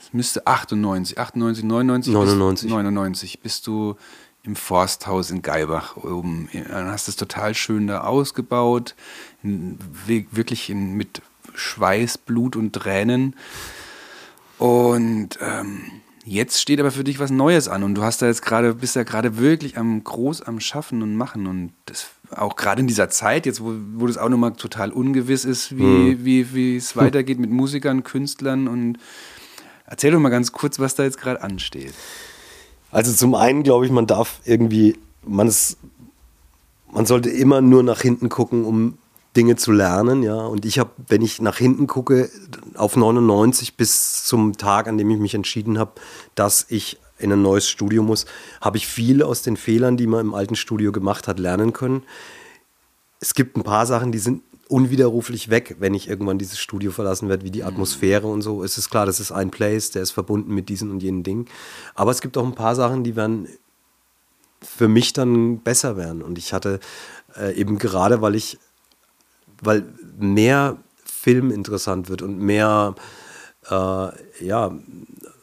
es 0.00 0.12
müsste 0.12 0.46
98, 0.46 1.18
98, 1.18 1.64
99, 1.64 2.12
99. 2.12 2.66
Bis 2.66 2.72
99 2.72 3.40
bist 3.40 3.66
du 3.66 3.96
im 4.44 4.54
Forsthaus 4.54 5.30
in 5.30 5.42
Geibach 5.42 5.96
oben. 5.96 6.48
Dann 6.52 6.88
hast 6.88 7.08
du 7.08 7.10
es 7.10 7.16
total 7.16 7.54
schön 7.54 7.88
da 7.88 8.02
ausgebaut, 8.02 8.94
in, 9.42 9.78
wirklich 10.06 10.70
in, 10.70 10.94
mit 10.94 11.20
Schweiß, 11.54 12.18
Blut 12.18 12.54
und 12.54 12.72
Tränen. 12.72 13.34
Und 14.58 15.38
ähm, 15.40 16.00
Jetzt 16.28 16.60
steht 16.60 16.78
aber 16.78 16.90
für 16.90 17.04
dich 17.04 17.18
was 17.20 17.30
Neues 17.30 17.68
an 17.68 17.82
und 17.82 17.94
du 17.94 18.02
hast 18.02 18.20
da 18.20 18.26
jetzt 18.26 18.42
gerade, 18.42 18.74
bist 18.74 18.94
ja 18.96 19.02
gerade 19.02 19.38
wirklich 19.38 19.78
am 19.78 20.04
groß 20.04 20.42
am 20.42 20.60
Schaffen 20.60 21.00
und 21.02 21.16
Machen 21.16 21.46
und 21.46 21.72
das 21.86 22.08
auch 22.30 22.54
gerade 22.56 22.82
in 22.82 22.86
dieser 22.86 23.08
Zeit, 23.08 23.46
jetzt 23.46 23.62
wo, 23.62 23.72
wo 23.94 24.06
das 24.06 24.18
auch 24.18 24.28
nochmal 24.28 24.52
total 24.52 24.92
ungewiss 24.92 25.46
ist, 25.46 25.74
wie, 25.78 25.82
Mhm. 25.82 26.24
wie, 26.26 26.52
wie 26.54 26.76
es 26.76 26.96
weitergeht 26.96 27.38
mit 27.38 27.48
Musikern, 27.50 28.04
Künstlern 28.04 28.68
und 28.68 28.98
erzähl 29.86 30.10
doch 30.10 30.20
mal 30.20 30.28
ganz 30.28 30.52
kurz, 30.52 30.78
was 30.78 30.94
da 30.94 31.04
jetzt 31.04 31.16
gerade 31.18 31.42
ansteht. 31.42 31.94
Also 32.90 33.14
zum 33.14 33.34
einen 33.34 33.62
glaube 33.62 33.86
ich, 33.86 33.90
man 33.90 34.06
darf 34.06 34.40
irgendwie, 34.44 34.98
man 35.24 35.48
ist, 35.48 35.78
man 36.92 37.06
sollte 37.06 37.30
immer 37.30 37.62
nur 37.62 37.82
nach 37.82 38.02
hinten 38.02 38.28
gucken, 38.28 38.66
um 38.66 38.98
Dinge 39.38 39.54
zu 39.54 39.70
lernen, 39.70 40.24
ja. 40.24 40.34
Und 40.34 40.64
ich 40.64 40.80
habe, 40.80 40.90
wenn 41.06 41.22
ich 41.22 41.40
nach 41.40 41.56
hinten 41.56 41.86
gucke, 41.86 42.28
auf 42.74 42.96
99 42.96 43.76
bis 43.76 44.24
zum 44.24 44.56
Tag, 44.56 44.88
an 44.88 44.98
dem 44.98 45.08
ich 45.10 45.18
mich 45.18 45.34
entschieden 45.34 45.78
habe, 45.78 45.92
dass 46.34 46.66
ich 46.68 46.98
in 47.20 47.32
ein 47.32 47.40
neues 47.40 47.68
Studio 47.68 48.02
muss, 48.02 48.26
habe 48.60 48.78
ich 48.78 48.88
viel 48.88 49.22
aus 49.22 49.42
den 49.42 49.56
Fehlern, 49.56 49.96
die 49.96 50.08
man 50.08 50.26
im 50.26 50.34
alten 50.34 50.56
Studio 50.56 50.90
gemacht 50.90 51.28
hat, 51.28 51.38
lernen 51.38 51.72
können. 51.72 52.02
Es 53.20 53.34
gibt 53.34 53.56
ein 53.56 53.62
paar 53.62 53.86
Sachen, 53.86 54.10
die 54.10 54.18
sind 54.18 54.42
unwiderruflich 54.68 55.50
weg, 55.50 55.76
wenn 55.78 55.94
ich 55.94 56.08
irgendwann 56.08 56.38
dieses 56.38 56.58
Studio 56.58 56.90
verlassen 56.90 57.28
werde, 57.28 57.44
wie 57.44 57.52
die 57.52 57.62
Atmosphäre 57.62 58.26
und 58.26 58.42
so. 58.42 58.64
Es 58.64 58.76
ist 58.76 58.90
klar, 58.90 59.06
das 59.06 59.20
ist 59.20 59.30
ein 59.30 59.50
Place, 59.50 59.92
der 59.92 60.02
ist 60.02 60.10
verbunden 60.10 60.52
mit 60.52 60.68
diesen 60.68 60.90
und 60.90 61.00
jenen 61.00 61.22
Dingen. 61.22 61.46
Aber 61.94 62.10
es 62.10 62.20
gibt 62.20 62.36
auch 62.36 62.44
ein 62.44 62.56
paar 62.56 62.74
Sachen, 62.74 63.04
die 63.04 63.14
werden 63.14 63.48
für 64.60 64.88
mich 64.88 65.12
dann 65.12 65.60
besser 65.60 65.96
werden. 65.96 66.22
Und 66.22 66.38
ich 66.38 66.52
hatte 66.52 66.80
äh, 67.36 67.54
eben 67.54 67.78
gerade, 67.78 68.20
weil 68.20 68.34
ich, 68.34 68.58
weil 69.62 69.86
mehr 70.18 70.76
Film 71.04 71.50
interessant 71.50 72.08
wird 72.08 72.22
und 72.22 72.38
mehr 72.38 72.94
äh, 73.70 74.44
ja, 74.44 74.72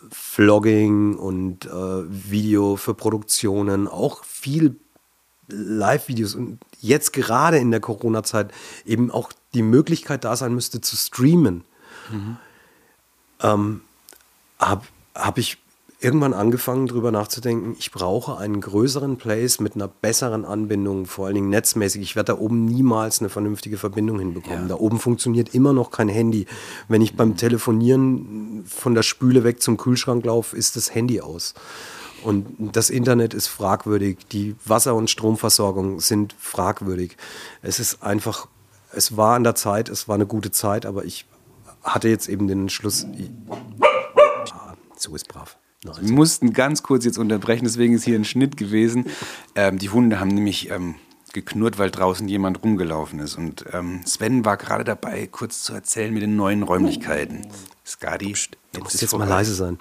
Vlogging 0.09 1.15
und 1.15 1.65
äh, 1.65 1.69
Video 1.69 2.75
für 2.75 2.93
Produktionen, 2.93 3.87
auch 3.87 4.23
viel 4.23 4.75
Live-Videos 5.47 6.35
und 6.35 6.59
jetzt 6.79 7.13
gerade 7.13 7.57
in 7.57 7.71
der 7.71 7.79
Corona-Zeit 7.79 8.51
eben 8.85 9.11
auch 9.11 9.31
die 9.53 9.61
Möglichkeit 9.61 10.23
da 10.23 10.35
sein 10.35 10.53
müsste 10.55 10.81
zu 10.81 10.95
streamen, 10.95 11.63
ähm, 13.41 13.81
habe 14.59 14.85
hab 15.13 15.37
ich 15.37 15.57
irgendwann 16.05 16.35
angefangen 16.35 16.85
darüber 16.85 17.11
nachzudenken, 17.11 17.75
ich 17.79 17.91
brauche 17.91 18.37
einen 18.37 18.61
größeren 18.61 19.17
Place 19.17 19.59
mit 19.59 19.73
einer 19.73 19.87
besseren 19.87 20.45
Anbindung, 20.45 21.07
vor 21.07 21.25
allen 21.25 21.33
Dingen 21.33 21.49
netzmäßig. 21.49 22.03
Ich 22.03 22.15
werde 22.15 22.33
da 22.33 22.39
oben 22.39 22.63
niemals 22.65 23.21
eine 23.21 23.29
vernünftige 23.29 23.77
Verbindung 23.77 24.19
hinbekommen. 24.19 24.61
Ja. 24.61 24.67
Da 24.67 24.75
oben 24.75 24.99
funktioniert 24.99 25.55
immer 25.55 25.73
noch 25.73 25.89
kein 25.89 26.07
Handy. 26.07 26.45
Wenn 26.87 27.01
ich 27.01 27.15
beim 27.15 27.35
Telefonieren 27.37 28.63
von 28.67 28.93
der 28.93 29.01
Spüle 29.01 29.43
weg 29.43 29.63
zum 29.63 29.77
Kühlschrank 29.77 30.23
laufe, 30.23 30.55
ist 30.55 30.75
das 30.75 30.93
Handy 30.93 31.21
aus. 31.21 31.55
Und 32.23 32.75
das 32.75 32.91
Internet 32.91 33.33
ist 33.33 33.47
fragwürdig, 33.47 34.27
die 34.31 34.55
Wasser- 34.63 34.93
und 34.93 35.09
Stromversorgung 35.09 35.99
sind 36.01 36.35
fragwürdig. 36.37 37.17
Es 37.63 37.79
ist 37.79 38.03
einfach, 38.03 38.47
es 38.91 39.17
war 39.17 39.35
an 39.35 39.43
der 39.43 39.55
Zeit, 39.55 39.89
es 39.89 40.07
war 40.07 40.15
eine 40.15 40.27
gute 40.27 40.51
Zeit, 40.51 40.85
aber 40.85 41.03
ich 41.03 41.25
hatte 41.83 42.09
jetzt 42.09 42.29
eben 42.29 42.47
den 42.47 42.61
Entschluss, 42.61 43.07
ich, 43.17 43.31
ah, 44.51 44.75
so 44.95 45.15
ist 45.15 45.27
brav. 45.27 45.57
Wir 46.01 46.11
mussten 46.13 46.53
ganz 46.53 46.83
kurz 46.83 47.05
jetzt 47.05 47.17
unterbrechen, 47.17 47.65
deswegen 47.65 47.93
ist 47.93 48.03
hier 48.03 48.17
ein 48.17 48.25
Schnitt 48.25 48.57
gewesen. 48.57 49.05
Ähm, 49.55 49.77
die 49.77 49.89
Hunde 49.89 50.19
haben 50.19 50.29
nämlich 50.29 50.69
ähm, 50.71 50.95
geknurrt, 51.33 51.77
weil 51.77 51.91
draußen 51.91 52.27
jemand 52.27 52.63
rumgelaufen 52.63 53.19
ist. 53.19 53.37
Und 53.37 53.65
ähm, 53.73 54.01
Sven 54.05 54.45
war 54.45 54.57
gerade 54.57 54.83
dabei, 54.83 55.27
kurz 55.27 55.63
zu 55.63 55.73
erzählen 55.73 56.13
mit 56.13 56.23
den 56.23 56.35
neuen 56.35 56.63
Räumlichkeiten. 56.63 57.47
Skadi, 57.85 58.33
Du 58.73 58.81
musst 58.81 59.01
jetzt 59.01 59.11
mal 59.11 59.19
vorbei. 59.19 59.35
leise 59.35 59.53
sein. 59.53 59.79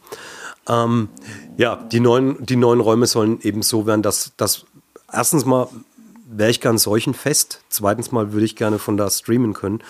Ähm, 0.68 1.08
ja, 1.56 1.76
die 1.76 2.00
neuen, 2.00 2.44
die 2.44 2.56
neuen 2.56 2.80
Räume 2.80 3.06
sollen 3.06 3.40
eben 3.40 3.62
so 3.62 3.86
werden, 3.86 4.02
dass, 4.02 4.32
dass 4.36 4.66
erstens 5.12 5.44
mal 5.44 5.68
wäre 6.26 6.50
ich 6.50 6.60
gern 6.60 6.78
solchen 6.78 7.14
fest, 7.14 7.62
zweitens 7.68 8.10
mal 8.10 8.32
würde 8.32 8.44
ich 8.44 8.56
gerne 8.56 8.78
von 8.78 8.96
da 8.96 9.08
streamen 9.08 9.52
können. 9.54 9.82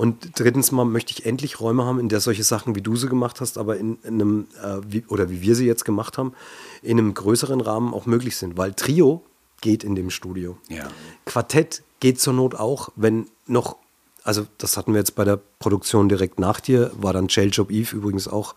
Und 0.00 0.38
drittens 0.38 0.72
mal 0.72 0.86
möchte 0.86 1.12
ich 1.12 1.26
endlich 1.26 1.60
Räume 1.60 1.84
haben, 1.84 2.00
in 2.00 2.08
der 2.08 2.20
solche 2.20 2.42
Sachen, 2.42 2.74
wie 2.74 2.80
du 2.80 2.96
sie 2.96 3.06
gemacht 3.06 3.42
hast, 3.42 3.58
aber 3.58 3.76
in, 3.76 3.98
in 4.02 4.14
einem, 4.14 4.46
äh, 4.62 4.78
wie, 4.88 5.04
oder 5.08 5.28
wie 5.28 5.42
wir 5.42 5.54
sie 5.54 5.66
jetzt 5.66 5.84
gemacht 5.84 6.16
haben, 6.16 6.32
in 6.80 6.98
einem 6.98 7.12
größeren 7.12 7.60
Rahmen 7.60 7.92
auch 7.92 8.06
möglich 8.06 8.38
sind. 8.38 8.56
Weil 8.56 8.72
Trio 8.72 9.22
geht 9.60 9.84
in 9.84 9.94
dem 9.94 10.08
Studio. 10.08 10.56
Ja. 10.70 10.88
Quartett 11.26 11.82
geht 12.00 12.18
zur 12.18 12.32
Not 12.32 12.54
auch, 12.54 12.88
wenn 12.96 13.26
noch, 13.46 13.76
also 14.24 14.46
das 14.56 14.78
hatten 14.78 14.94
wir 14.94 15.00
jetzt 15.00 15.16
bei 15.16 15.24
der 15.26 15.38
Produktion 15.58 16.08
direkt 16.08 16.38
nach 16.38 16.60
dir, 16.60 16.92
war 16.96 17.12
dann 17.12 17.26
Jail 17.28 17.50
Job 17.52 17.70
Eve 17.70 17.94
übrigens 17.94 18.26
auch 18.26 18.54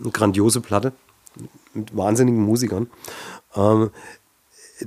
eine 0.00 0.10
grandiose 0.10 0.62
Platte 0.62 0.94
mit 1.74 1.94
wahnsinnigen 1.94 2.40
Musikern. 2.40 2.88
Ähm, 3.54 3.90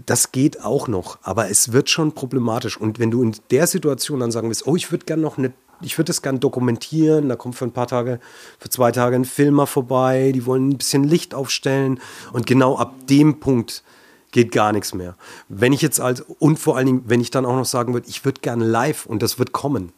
das 0.05 0.31
geht 0.31 0.63
auch 0.63 0.87
noch, 0.87 1.17
aber 1.23 1.49
es 1.49 1.71
wird 1.71 1.89
schon 1.89 2.13
problematisch. 2.13 2.77
Und 2.77 2.99
wenn 2.99 3.11
du 3.11 3.23
in 3.23 3.35
der 3.51 3.67
Situation 3.67 4.19
dann 4.19 4.31
sagen 4.31 4.47
willst, 4.47 4.67
oh, 4.67 4.75
ich 4.75 4.91
würde 4.91 5.05
gerne 5.05 5.21
noch 5.21 5.37
eine, 5.37 5.51
ich 5.81 5.97
würde 5.97 6.09
das 6.09 6.21
gerne 6.21 6.39
dokumentieren, 6.39 7.29
da 7.29 7.35
kommt 7.35 7.55
für 7.55 7.65
ein 7.65 7.71
paar 7.71 7.87
Tage, 7.87 8.19
für 8.59 8.69
zwei 8.69 8.91
Tage 8.91 9.15
ein 9.15 9.25
Filmer 9.25 9.65
vorbei, 9.65 10.31
die 10.33 10.45
wollen 10.45 10.69
ein 10.69 10.77
bisschen 10.77 11.03
Licht 11.03 11.33
aufstellen 11.33 11.99
und 12.33 12.45
genau 12.45 12.77
ab 12.77 12.93
dem 13.07 13.39
Punkt 13.39 13.83
geht 14.31 14.51
gar 14.51 14.73
nichts 14.73 14.93
mehr. 14.93 15.15
Wenn 15.47 15.73
ich 15.73 15.81
jetzt 15.81 15.99
als, 15.99 16.21
und 16.21 16.59
vor 16.59 16.77
allen 16.77 16.85
Dingen, 16.85 17.03
wenn 17.07 17.21
ich 17.21 17.31
dann 17.31 17.45
auch 17.45 17.55
noch 17.55 17.65
sagen 17.65 17.93
würde, 17.93 18.07
ich 18.07 18.25
würde 18.25 18.41
gerne 18.41 18.65
live 18.65 19.07
und 19.07 19.23
das 19.23 19.39
wird 19.39 19.53
kommen, 19.53 19.91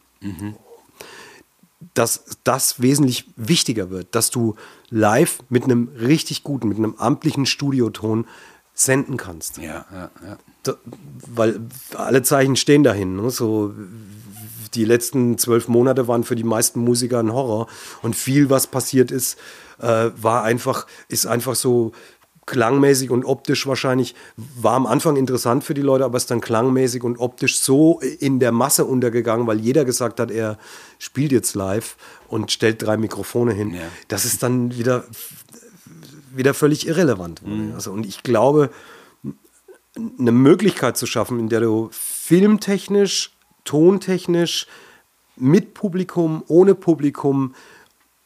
dass 1.94 2.24
das 2.44 2.80
wesentlich 2.80 3.26
wichtiger 3.36 3.90
wird, 3.90 4.14
dass 4.14 4.30
du 4.30 4.54
live 4.88 5.40
mit 5.50 5.64
einem 5.64 5.90
richtig 5.98 6.44
guten, 6.44 6.68
mit 6.68 6.78
einem 6.78 6.94
amtlichen 6.96 7.44
Studioton 7.44 8.26
senden 8.74 9.16
kannst. 9.16 9.58
Ja, 9.58 9.84
ja, 9.92 10.10
ja. 10.26 10.38
Da, 10.62 10.74
weil 11.26 11.60
alle 11.94 12.22
Zeichen 12.22 12.56
stehen 12.56 12.82
dahin. 12.82 13.16
Ne? 13.16 13.30
So, 13.30 13.74
die 14.74 14.84
letzten 14.84 15.38
zwölf 15.38 15.68
Monate 15.68 16.08
waren 16.08 16.24
für 16.24 16.36
die 16.36 16.44
meisten 16.44 16.80
Musiker 16.80 17.18
ein 17.18 17.32
Horror 17.32 17.66
und 18.02 18.16
viel, 18.16 18.50
was 18.50 18.66
passiert 18.66 19.10
ist, 19.10 19.38
äh, 19.80 20.10
war 20.16 20.44
einfach, 20.44 20.86
ist 21.08 21.26
einfach 21.26 21.54
so 21.54 21.92
klangmäßig 22.46 23.10
und 23.10 23.24
optisch 23.24 23.66
wahrscheinlich, 23.66 24.14
war 24.36 24.74
am 24.74 24.86
Anfang 24.86 25.16
interessant 25.16 25.62
für 25.62 25.74
die 25.74 25.82
Leute, 25.82 26.04
aber 26.04 26.16
ist 26.16 26.30
dann 26.30 26.40
klangmäßig 26.40 27.04
und 27.04 27.18
optisch 27.18 27.60
so 27.60 28.00
in 28.00 28.40
der 28.40 28.50
Masse 28.50 28.84
untergegangen, 28.84 29.46
weil 29.46 29.60
jeder 29.60 29.84
gesagt 29.84 30.18
hat, 30.18 30.30
er 30.30 30.58
spielt 30.98 31.30
jetzt 31.30 31.54
live 31.54 31.96
und 32.28 32.50
stellt 32.50 32.82
drei 32.82 32.96
Mikrofone 32.96 33.52
hin. 33.52 33.74
Ja. 33.74 33.82
Das 34.08 34.24
ist 34.24 34.42
dann 34.42 34.76
wieder, 34.76 35.04
wieder 36.36 36.54
völlig 36.54 36.86
irrelevant. 36.86 37.42
wurde. 37.42 37.74
Also, 37.74 37.92
und 37.92 38.06
ich 38.06 38.22
glaube, 38.22 38.70
eine 40.18 40.32
Möglichkeit 40.32 40.96
zu 40.96 41.06
schaffen, 41.06 41.38
in 41.38 41.48
der 41.48 41.60
du 41.60 41.88
filmtechnisch, 41.92 43.32
tontechnisch, 43.64 44.66
mit 45.36 45.74
Publikum, 45.74 46.42
ohne 46.46 46.74
Publikum, 46.74 47.54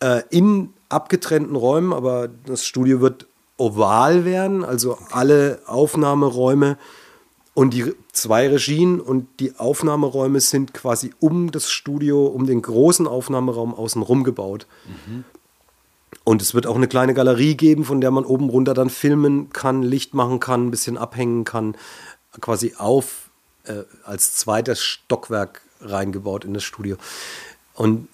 äh, 0.00 0.22
in 0.30 0.70
abgetrennten 0.88 1.56
Räumen, 1.56 1.92
aber 1.92 2.28
das 2.28 2.66
Studio 2.66 3.00
wird 3.00 3.26
oval 3.58 4.24
werden, 4.24 4.64
also 4.64 4.98
alle 5.10 5.60
Aufnahmeräume 5.66 6.76
und 7.54 7.72
die 7.72 7.94
zwei 8.12 8.48
Regien 8.48 9.00
und 9.00 9.28
die 9.40 9.56
Aufnahmeräume 9.56 10.40
sind 10.40 10.74
quasi 10.74 11.14
um 11.20 11.50
das 11.50 11.70
Studio, 11.70 12.26
um 12.26 12.46
den 12.46 12.60
großen 12.60 13.06
Aufnahmeraum 13.06 13.74
außenrum 13.74 14.24
gebaut. 14.24 14.66
Und 16.28 16.42
es 16.42 16.54
wird 16.54 16.66
auch 16.66 16.74
eine 16.74 16.88
kleine 16.88 17.14
Galerie 17.14 17.54
geben, 17.54 17.84
von 17.84 18.00
der 18.00 18.10
man 18.10 18.24
oben 18.24 18.50
runter 18.50 18.74
dann 18.74 18.90
filmen 18.90 19.50
kann, 19.50 19.84
Licht 19.84 20.12
machen 20.12 20.40
kann, 20.40 20.66
ein 20.66 20.70
bisschen 20.72 20.98
abhängen 20.98 21.44
kann, 21.44 21.76
quasi 22.40 22.74
auf 22.78 23.30
äh, 23.62 23.84
als 24.02 24.34
zweites 24.34 24.82
Stockwerk 24.82 25.62
reingebaut 25.80 26.44
in 26.44 26.52
das 26.52 26.64
Studio. 26.64 26.96
Und 27.74 28.08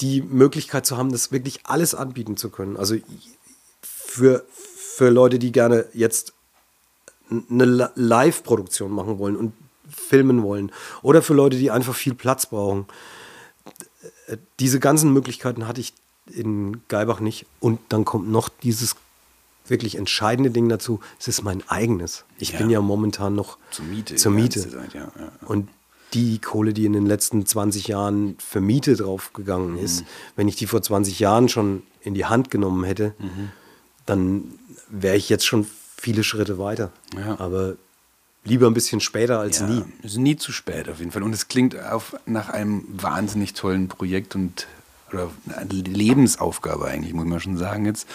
die 0.00 0.22
Möglichkeit 0.22 0.86
zu 0.86 0.96
haben, 0.96 1.12
das 1.12 1.30
wirklich 1.30 1.60
alles 1.62 1.94
anbieten 1.94 2.36
zu 2.36 2.50
können. 2.50 2.76
Also 2.76 2.96
für, 3.80 4.44
für 4.50 5.10
Leute, 5.10 5.38
die 5.38 5.52
gerne 5.52 5.86
jetzt 5.92 6.32
eine 7.30 7.64
Li- 7.64 7.86
Live-Produktion 7.94 8.90
machen 8.90 9.20
wollen 9.20 9.36
und 9.36 9.52
filmen 9.88 10.42
wollen. 10.42 10.72
Oder 11.02 11.22
für 11.22 11.34
Leute, 11.34 11.58
die 11.58 11.70
einfach 11.70 11.94
viel 11.94 12.14
Platz 12.14 12.46
brauchen. 12.46 12.86
Äh, 14.26 14.38
Diese 14.58 14.80
ganzen 14.80 15.12
Möglichkeiten 15.12 15.68
hatte 15.68 15.80
ich 15.80 15.94
in 16.26 16.80
Geibach 16.88 17.20
nicht. 17.20 17.46
Und 17.60 17.80
dann 17.88 18.04
kommt 18.04 18.30
noch 18.30 18.48
dieses 18.48 18.96
wirklich 19.66 19.96
entscheidende 19.96 20.50
Ding 20.50 20.68
dazu. 20.68 21.00
Es 21.20 21.28
ist 21.28 21.42
mein 21.42 21.62
eigenes. 21.68 22.24
Ich 22.38 22.52
Ja. 22.52 22.58
bin 22.58 22.70
ja 22.70 22.80
momentan 22.80 23.34
noch 23.34 23.58
Zur 23.70 23.84
Miete. 23.86 24.16
Zur 24.16 24.32
Miete. 24.32 24.68
Zeit, 24.68 24.94
ja, 24.94 25.12
ja. 25.18 25.32
Und 25.46 25.68
die 26.14 26.38
Kohle, 26.40 26.74
die 26.74 26.84
in 26.84 26.92
den 26.92 27.06
letzten 27.06 27.46
20 27.46 27.86
Jahren 27.88 28.36
für 28.38 28.60
Miete 28.60 28.96
draufgegangen 28.96 29.78
ist, 29.78 30.04
wenn 30.36 30.46
ich 30.48 30.56
die 30.56 30.66
vor 30.66 30.82
20 30.82 31.18
Jahren 31.20 31.48
schon 31.48 31.82
in 32.02 32.12
die 32.14 32.26
Hand 32.26 32.50
genommen 32.50 32.84
hätte, 32.84 33.14
dann 34.04 34.44
wäre 34.88 35.16
ich 35.16 35.28
jetzt 35.28 35.46
schon 35.46 35.66
viele 35.96 36.22
Schritte 36.24 36.58
weiter. 36.58 36.92
Aber 37.38 37.76
lieber 38.44 38.66
ein 38.66 38.74
bisschen 38.74 39.00
später 39.00 39.38
als 39.38 39.60
ja, 39.60 39.68
nie. 39.68 39.84
Es 40.02 40.12
ist 40.12 40.18
nie 40.18 40.36
zu 40.36 40.52
spät 40.52 40.88
auf 40.90 40.98
jeden 40.98 41.12
Fall. 41.12 41.22
Und 41.22 41.32
es 41.32 41.48
klingt 41.48 41.80
auf, 41.80 42.14
nach 42.26 42.48
einem 42.50 42.84
wahnsinnig 42.90 43.54
tollen 43.54 43.88
Projekt 43.88 44.34
und 44.34 44.66
oder 45.12 45.30
eine 45.56 45.72
Lebensaufgabe 45.72 46.86
eigentlich, 46.86 47.14
muss 47.14 47.26
man 47.26 47.40
schon 47.40 47.56
sagen 47.56 47.86
jetzt. 47.86 48.06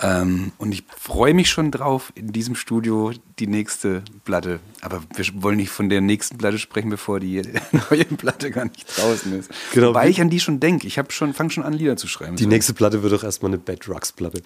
Ähm, 0.00 0.52
und 0.58 0.72
ich 0.72 0.84
freue 0.96 1.34
mich 1.34 1.50
schon 1.50 1.70
drauf, 1.72 2.12
in 2.14 2.32
diesem 2.32 2.54
Studio 2.54 3.12
die 3.38 3.48
nächste 3.48 4.02
Platte. 4.24 4.60
Aber 4.80 5.02
wir 5.14 5.26
wollen 5.42 5.56
nicht 5.56 5.70
von 5.70 5.88
der 5.88 6.00
nächsten 6.00 6.38
Platte 6.38 6.58
sprechen, 6.58 6.90
bevor 6.90 7.18
die 7.18 7.42
neue 7.90 8.04
Platte 8.04 8.50
gar 8.50 8.64
nicht 8.66 8.86
draußen 8.96 9.36
ist. 9.38 9.50
Genau. 9.72 9.88
Wobei 9.88 10.08
ich 10.08 10.20
an 10.20 10.30
die 10.30 10.40
schon 10.40 10.60
denke. 10.60 10.86
Ich 10.86 11.00
schon, 11.08 11.34
fange 11.34 11.50
schon 11.50 11.64
an, 11.64 11.72
Lieder 11.72 11.96
zu 11.96 12.06
schreiben. 12.06 12.36
Die 12.36 12.46
nächste 12.46 12.74
Platte 12.74 13.02
wird 13.02 13.12
doch 13.12 13.24
erstmal 13.24 13.50
eine 13.50 13.58
Bad 13.58 13.86
Drugs 13.86 14.12
Platte. 14.12 14.42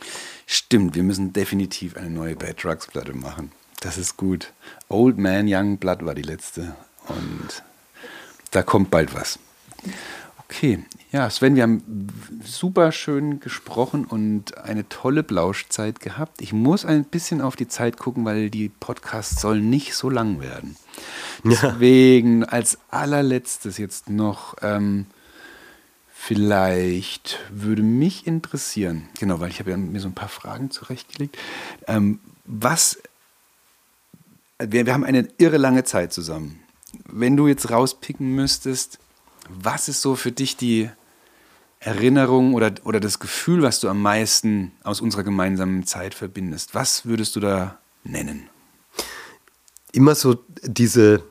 Stimmt, 0.47 0.95
wir 0.95 1.03
müssen 1.03 1.33
definitiv 1.33 1.97
eine 1.97 2.11
neue 2.11 2.35
Bad 2.35 2.65
Drugs 2.65 2.87
Platte 2.87 3.13
machen. 3.15 3.53
Das 3.81 3.99
ist 3.99 4.17
gut. 4.17 4.53
Old 4.89 5.19
Man 5.19 5.47
Young 5.49 5.77
Blood 5.77 6.05
war 6.07 6.15
die 6.15 6.23
letzte. 6.23 6.77
Und 7.09 7.63
da 8.53 8.63
kommt 8.63 8.91
bald 8.91 9.15
was. 9.15 9.39
Okay, 10.55 10.85
ja, 11.13 11.31
Sven, 11.31 11.57
wir 11.57 11.63
haben 11.63 11.83
super 12.45 12.93
schön 12.93 13.41
gesprochen 13.41 14.05
und 14.05 14.59
eine 14.59 14.87
tolle 14.87 15.23
Blauschzeit 15.23 15.99
gehabt. 15.99 16.43
Ich 16.43 16.53
muss 16.53 16.85
ein 16.85 17.05
bisschen 17.05 17.41
auf 17.41 17.57
die 17.57 17.69
Zeit 17.69 17.97
gucken, 17.97 18.27
weil 18.27 18.51
die 18.51 18.69
Podcasts 18.69 19.41
sollen 19.41 19.71
nicht 19.71 19.95
so 19.95 20.11
lang 20.11 20.41
werden. 20.43 20.77
Deswegen 21.45 22.45
als 22.45 22.77
allerletztes 22.91 23.79
jetzt 23.79 24.11
noch, 24.11 24.57
ähm, 24.61 25.07
vielleicht 26.13 27.39
würde 27.51 27.83
mich 27.83 28.27
interessieren, 28.27 29.09
genau, 29.19 29.41
weil 29.41 29.49
ich 29.49 29.59
habe 29.59 29.71
ja 29.71 29.79
mir 29.79 30.01
so 30.01 30.09
ein 30.09 30.15
paar 30.15 30.29
Fragen 30.29 30.71
zurechtgelegt, 30.71 31.39
ähm, 31.87 32.21
was, 32.45 33.01
wir, 34.59 34.85
wir 34.85 34.93
haben 34.93 35.05
eine 35.05 35.27
irre 35.39 35.57
lange 35.57 35.85
Zeit 35.85 36.13
zusammen. 36.13 36.61
Wenn 37.07 37.39
du 37.39 37.49
jetzt 37.49 37.71
rauspicken 37.71 38.35
müsstest, 38.35 38.99
was 39.49 39.89
ist 39.89 40.03
so 40.03 40.17
für 40.17 40.33
dich 40.33 40.57
die 40.57 40.91
Erinnerung 41.81 42.55
oder, 42.55 42.73
oder 42.85 43.01
das 43.01 43.19
Gefühl, 43.19 43.63
was 43.63 43.81
du 43.81 43.89
am 43.89 44.01
meisten 44.01 44.73
aus 44.85 45.01
unserer 45.01 45.25
gemeinsamen 45.25 45.85
Zeit 45.85 46.15
verbindest? 46.15 46.75
Was 46.75 47.07
würdest 47.07 47.35
du 47.35 47.41
da 47.41 47.79
nennen? 48.05 48.49
Immer 49.93 50.15
so 50.15 50.39
diese, 50.63 51.23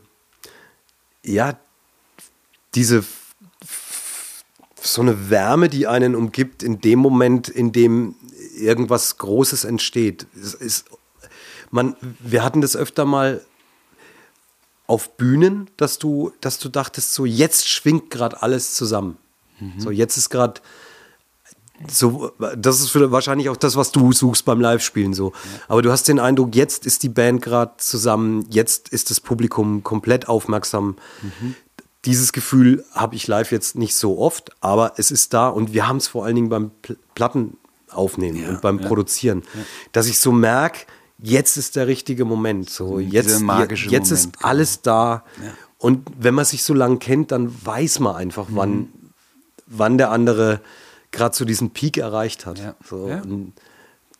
ja, 1.23 1.57
diese, 2.75 3.03
so 4.81 5.01
eine 5.01 5.29
Wärme, 5.29 5.69
die 5.69 5.87
einen 5.87 6.15
umgibt 6.15 6.63
in 6.63 6.81
dem 6.81 6.99
Moment, 6.99 7.47
in 7.47 7.71
dem 7.71 8.15
irgendwas 8.57 9.17
Großes 9.17 9.63
entsteht. 9.63 10.27
Es 10.35 10.53
ist, 10.53 10.85
man, 11.69 11.95
wir 12.19 12.43
hatten 12.43 12.61
das 12.61 12.75
öfter 12.75 13.05
mal 13.05 13.41
auf 14.91 15.15
Bühnen, 15.15 15.69
dass 15.77 15.99
du, 15.99 16.33
dass 16.41 16.59
du 16.59 16.67
dachtest, 16.67 17.13
so 17.13 17.23
jetzt 17.23 17.69
schwingt 17.69 18.09
gerade 18.09 18.41
alles 18.41 18.73
zusammen. 18.73 19.15
Mhm. 19.61 19.79
So 19.79 19.89
jetzt 19.89 20.17
ist 20.17 20.29
gerade 20.29 20.59
so, 21.87 22.33
das 22.57 22.81
ist 22.81 22.89
für, 22.89 23.09
wahrscheinlich 23.09 23.47
auch 23.47 23.55
das, 23.55 23.77
was 23.77 23.93
du 23.93 24.11
suchst 24.11 24.43
beim 24.43 24.59
Live-Spielen 24.59 25.13
so. 25.13 25.31
Ja. 25.31 25.61
Aber 25.69 25.81
du 25.81 25.93
hast 25.93 26.09
den 26.09 26.19
Eindruck, 26.19 26.55
jetzt 26.55 26.85
ist 26.85 27.03
die 27.03 27.09
Band 27.09 27.41
gerade 27.41 27.71
zusammen, 27.77 28.45
jetzt 28.49 28.89
ist 28.89 29.11
das 29.11 29.21
Publikum 29.21 29.81
komplett 29.81 30.27
aufmerksam. 30.27 30.97
Mhm. 31.21 31.55
Dieses 32.03 32.33
Gefühl 32.33 32.83
habe 32.91 33.15
ich 33.15 33.27
live 33.27 33.53
jetzt 33.53 33.77
nicht 33.77 33.95
so 33.95 34.19
oft, 34.19 34.51
aber 34.59 34.95
es 34.97 35.09
ist 35.09 35.33
da 35.33 35.47
und 35.47 35.71
wir 35.71 35.87
haben 35.87 35.97
es 35.97 36.09
vor 36.09 36.25
allen 36.25 36.35
Dingen 36.35 36.49
beim 36.49 36.71
Pl 36.81 36.97
Platten 37.15 37.55
aufnehmen 37.89 38.41
ja, 38.41 38.49
und 38.49 38.61
beim 38.61 38.79
ja. 38.79 38.87
Produzieren, 38.87 39.43
dass 39.93 40.07
ich 40.07 40.19
so 40.19 40.33
merke, 40.33 40.85
jetzt 41.21 41.57
ist 41.57 41.75
der 41.75 41.87
richtige 41.87 42.25
Moment. 42.25 42.69
So, 42.69 42.99
jetzt, 42.99 43.13
jetzt 43.13 43.41
Moment, 43.41 43.71
ist 43.71 43.89
genau. 43.89 44.47
alles 44.47 44.81
da. 44.81 45.23
Ja. 45.43 45.53
Und 45.77 46.07
wenn 46.17 46.33
man 46.33 46.45
sich 46.45 46.63
so 46.63 46.73
lange 46.73 46.97
kennt, 46.97 47.31
dann 47.31 47.53
weiß 47.65 47.99
man 47.99 48.15
einfach, 48.15 48.49
mhm. 48.49 48.55
wann, 48.55 48.89
wann 49.67 49.97
der 49.97 50.11
andere 50.11 50.61
gerade 51.11 51.35
so 51.35 51.45
diesen 51.45 51.71
Peak 51.71 51.97
erreicht 51.97 52.45
hat. 52.45 52.59
Ja. 52.59 52.75
So, 52.83 53.09
ja. 53.09 53.21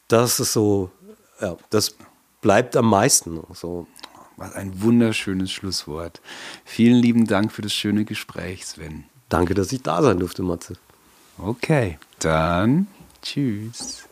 das 0.08 0.40
ist 0.40 0.54
so, 0.54 0.92
ja, 1.40 1.58
das 1.70 1.96
bleibt 2.42 2.76
am 2.76 2.90
meisten. 2.90 3.40
So. 3.54 3.88
Was 4.38 4.56
ein 4.56 4.82
wunderschönes 4.82 5.52
Schlusswort. 5.52 6.20
Vielen 6.66 6.96
lieben 6.96 7.28
Dank 7.28 7.52
für 7.52 7.62
das 7.62 7.74
schöne 7.74 8.06
Gespräch, 8.06 8.66
Sven. 8.66 9.04
Danke, 9.30 9.54
dass 9.54 9.72
ich 9.72 9.84
da 9.84 10.02
sein 10.02 10.20
durfte, 10.20 10.42
Matze. 10.42 10.74
Okay, 11.38 12.00
dann 12.20 12.88
tschüss. 13.22 14.04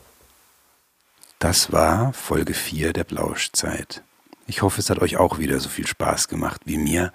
Das 1.39 1.71
war 1.71 2.11
Folge 2.11 2.53
4 2.53 2.91
der 2.91 3.05
Blauschzeit. 3.05 4.03
Ich 4.45 4.61
hoffe, 4.61 4.81
es 4.81 4.89
hat 4.89 4.99
euch 4.99 5.15
auch 5.15 5.39
wieder 5.39 5.61
so 5.61 5.69
viel 5.69 5.87
Spaß 5.87 6.27
gemacht 6.27 6.63
wie 6.65 6.77
mir. 6.77 7.13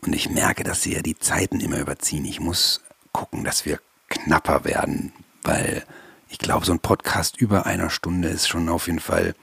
Und 0.00 0.14
ich 0.14 0.30
merke, 0.30 0.62
dass 0.62 0.82
sie 0.82 0.94
ja 0.94 1.02
die 1.02 1.18
Zeiten 1.18 1.58
immer 1.58 1.80
überziehen. 1.80 2.24
Ich 2.24 2.38
muss 2.38 2.82
gucken, 3.10 3.42
dass 3.42 3.66
wir 3.66 3.80
knapper 4.08 4.64
werden, 4.64 5.12
weil 5.42 5.82
ich 6.28 6.38
glaube, 6.38 6.64
so 6.64 6.70
ein 6.70 6.78
Podcast 6.78 7.36
über 7.36 7.66
einer 7.66 7.90
Stunde 7.90 8.28
ist 8.28 8.46
schon 8.46 8.68
auf 8.68 8.86
jeden 8.86 9.00
Fall, 9.00 9.34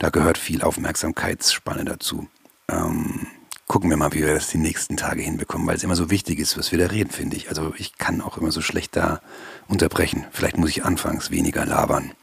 da 0.00 0.10
gehört 0.10 0.36
viel 0.36 0.62
Aufmerksamkeitsspanne 0.62 1.84
dazu. 1.84 2.26
Ähm, 2.68 3.28
gucken 3.68 3.88
wir 3.88 3.96
mal, 3.96 4.12
wie 4.14 4.26
wir 4.26 4.34
das 4.34 4.48
die 4.48 4.58
nächsten 4.58 4.96
Tage 4.96 5.22
hinbekommen, 5.22 5.68
weil 5.68 5.76
es 5.76 5.84
immer 5.84 5.94
so 5.94 6.10
wichtig 6.10 6.40
ist, 6.40 6.58
was 6.58 6.72
wir 6.72 6.78
da 6.80 6.86
reden, 6.86 7.10
finde 7.10 7.36
ich. 7.36 7.50
Also 7.50 7.72
ich 7.78 7.98
kann 7.98 8.20
auch 8.20 8.36
immer 8.36 8.50
so 8.50 8.62
schlecht 8.62 8.96
da 8.96 9.20
unterbrechen. 9.68 10.26
Vielleicht 10.32 10.56
muss 10.56 10.70
ich 10.70 10.84
anfangs 10.84 11.30
weniger 11.30 11.64
labern. 11.64 12.14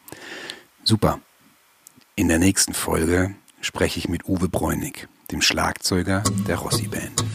Super. 0.88 1.20
In 2.16 2.28
der 2.28 2.38
nächsten 2.38 2.76
Folge 2.76 3.34
spreche 3.60 3.98
ich 3.98 4.08
mit 4.08 4.30
Uwe 4.30 4.48
Bräunig, 4.48 5.08
dem 5.32 5.42
Schlagzeuger 5.42 6.22
der 6.48 6.58
Rossi 6.58 6.88
Band. 6.88 7.26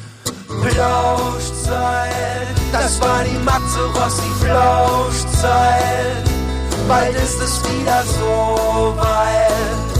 Flauschzeit, 0.47 2.13
das 2.71 3.01
war 3.01 3.25
die 3.25 3.39
Matze 3.39 3.85
Rossi 3.87 4.31
Flauschzeit. 4.41 6.31
Bald 6.87 7.17
ist 7.17 7.41
es 7.41 7.61
wieder 7.65 8.05
so 8.05 8.95
weit. 8.97 9.97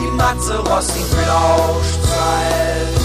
Die 0.00 0.10
Matze 0.16 0.58
Rossi 0.58 1.04
Flauschzeit. 1.04 3.01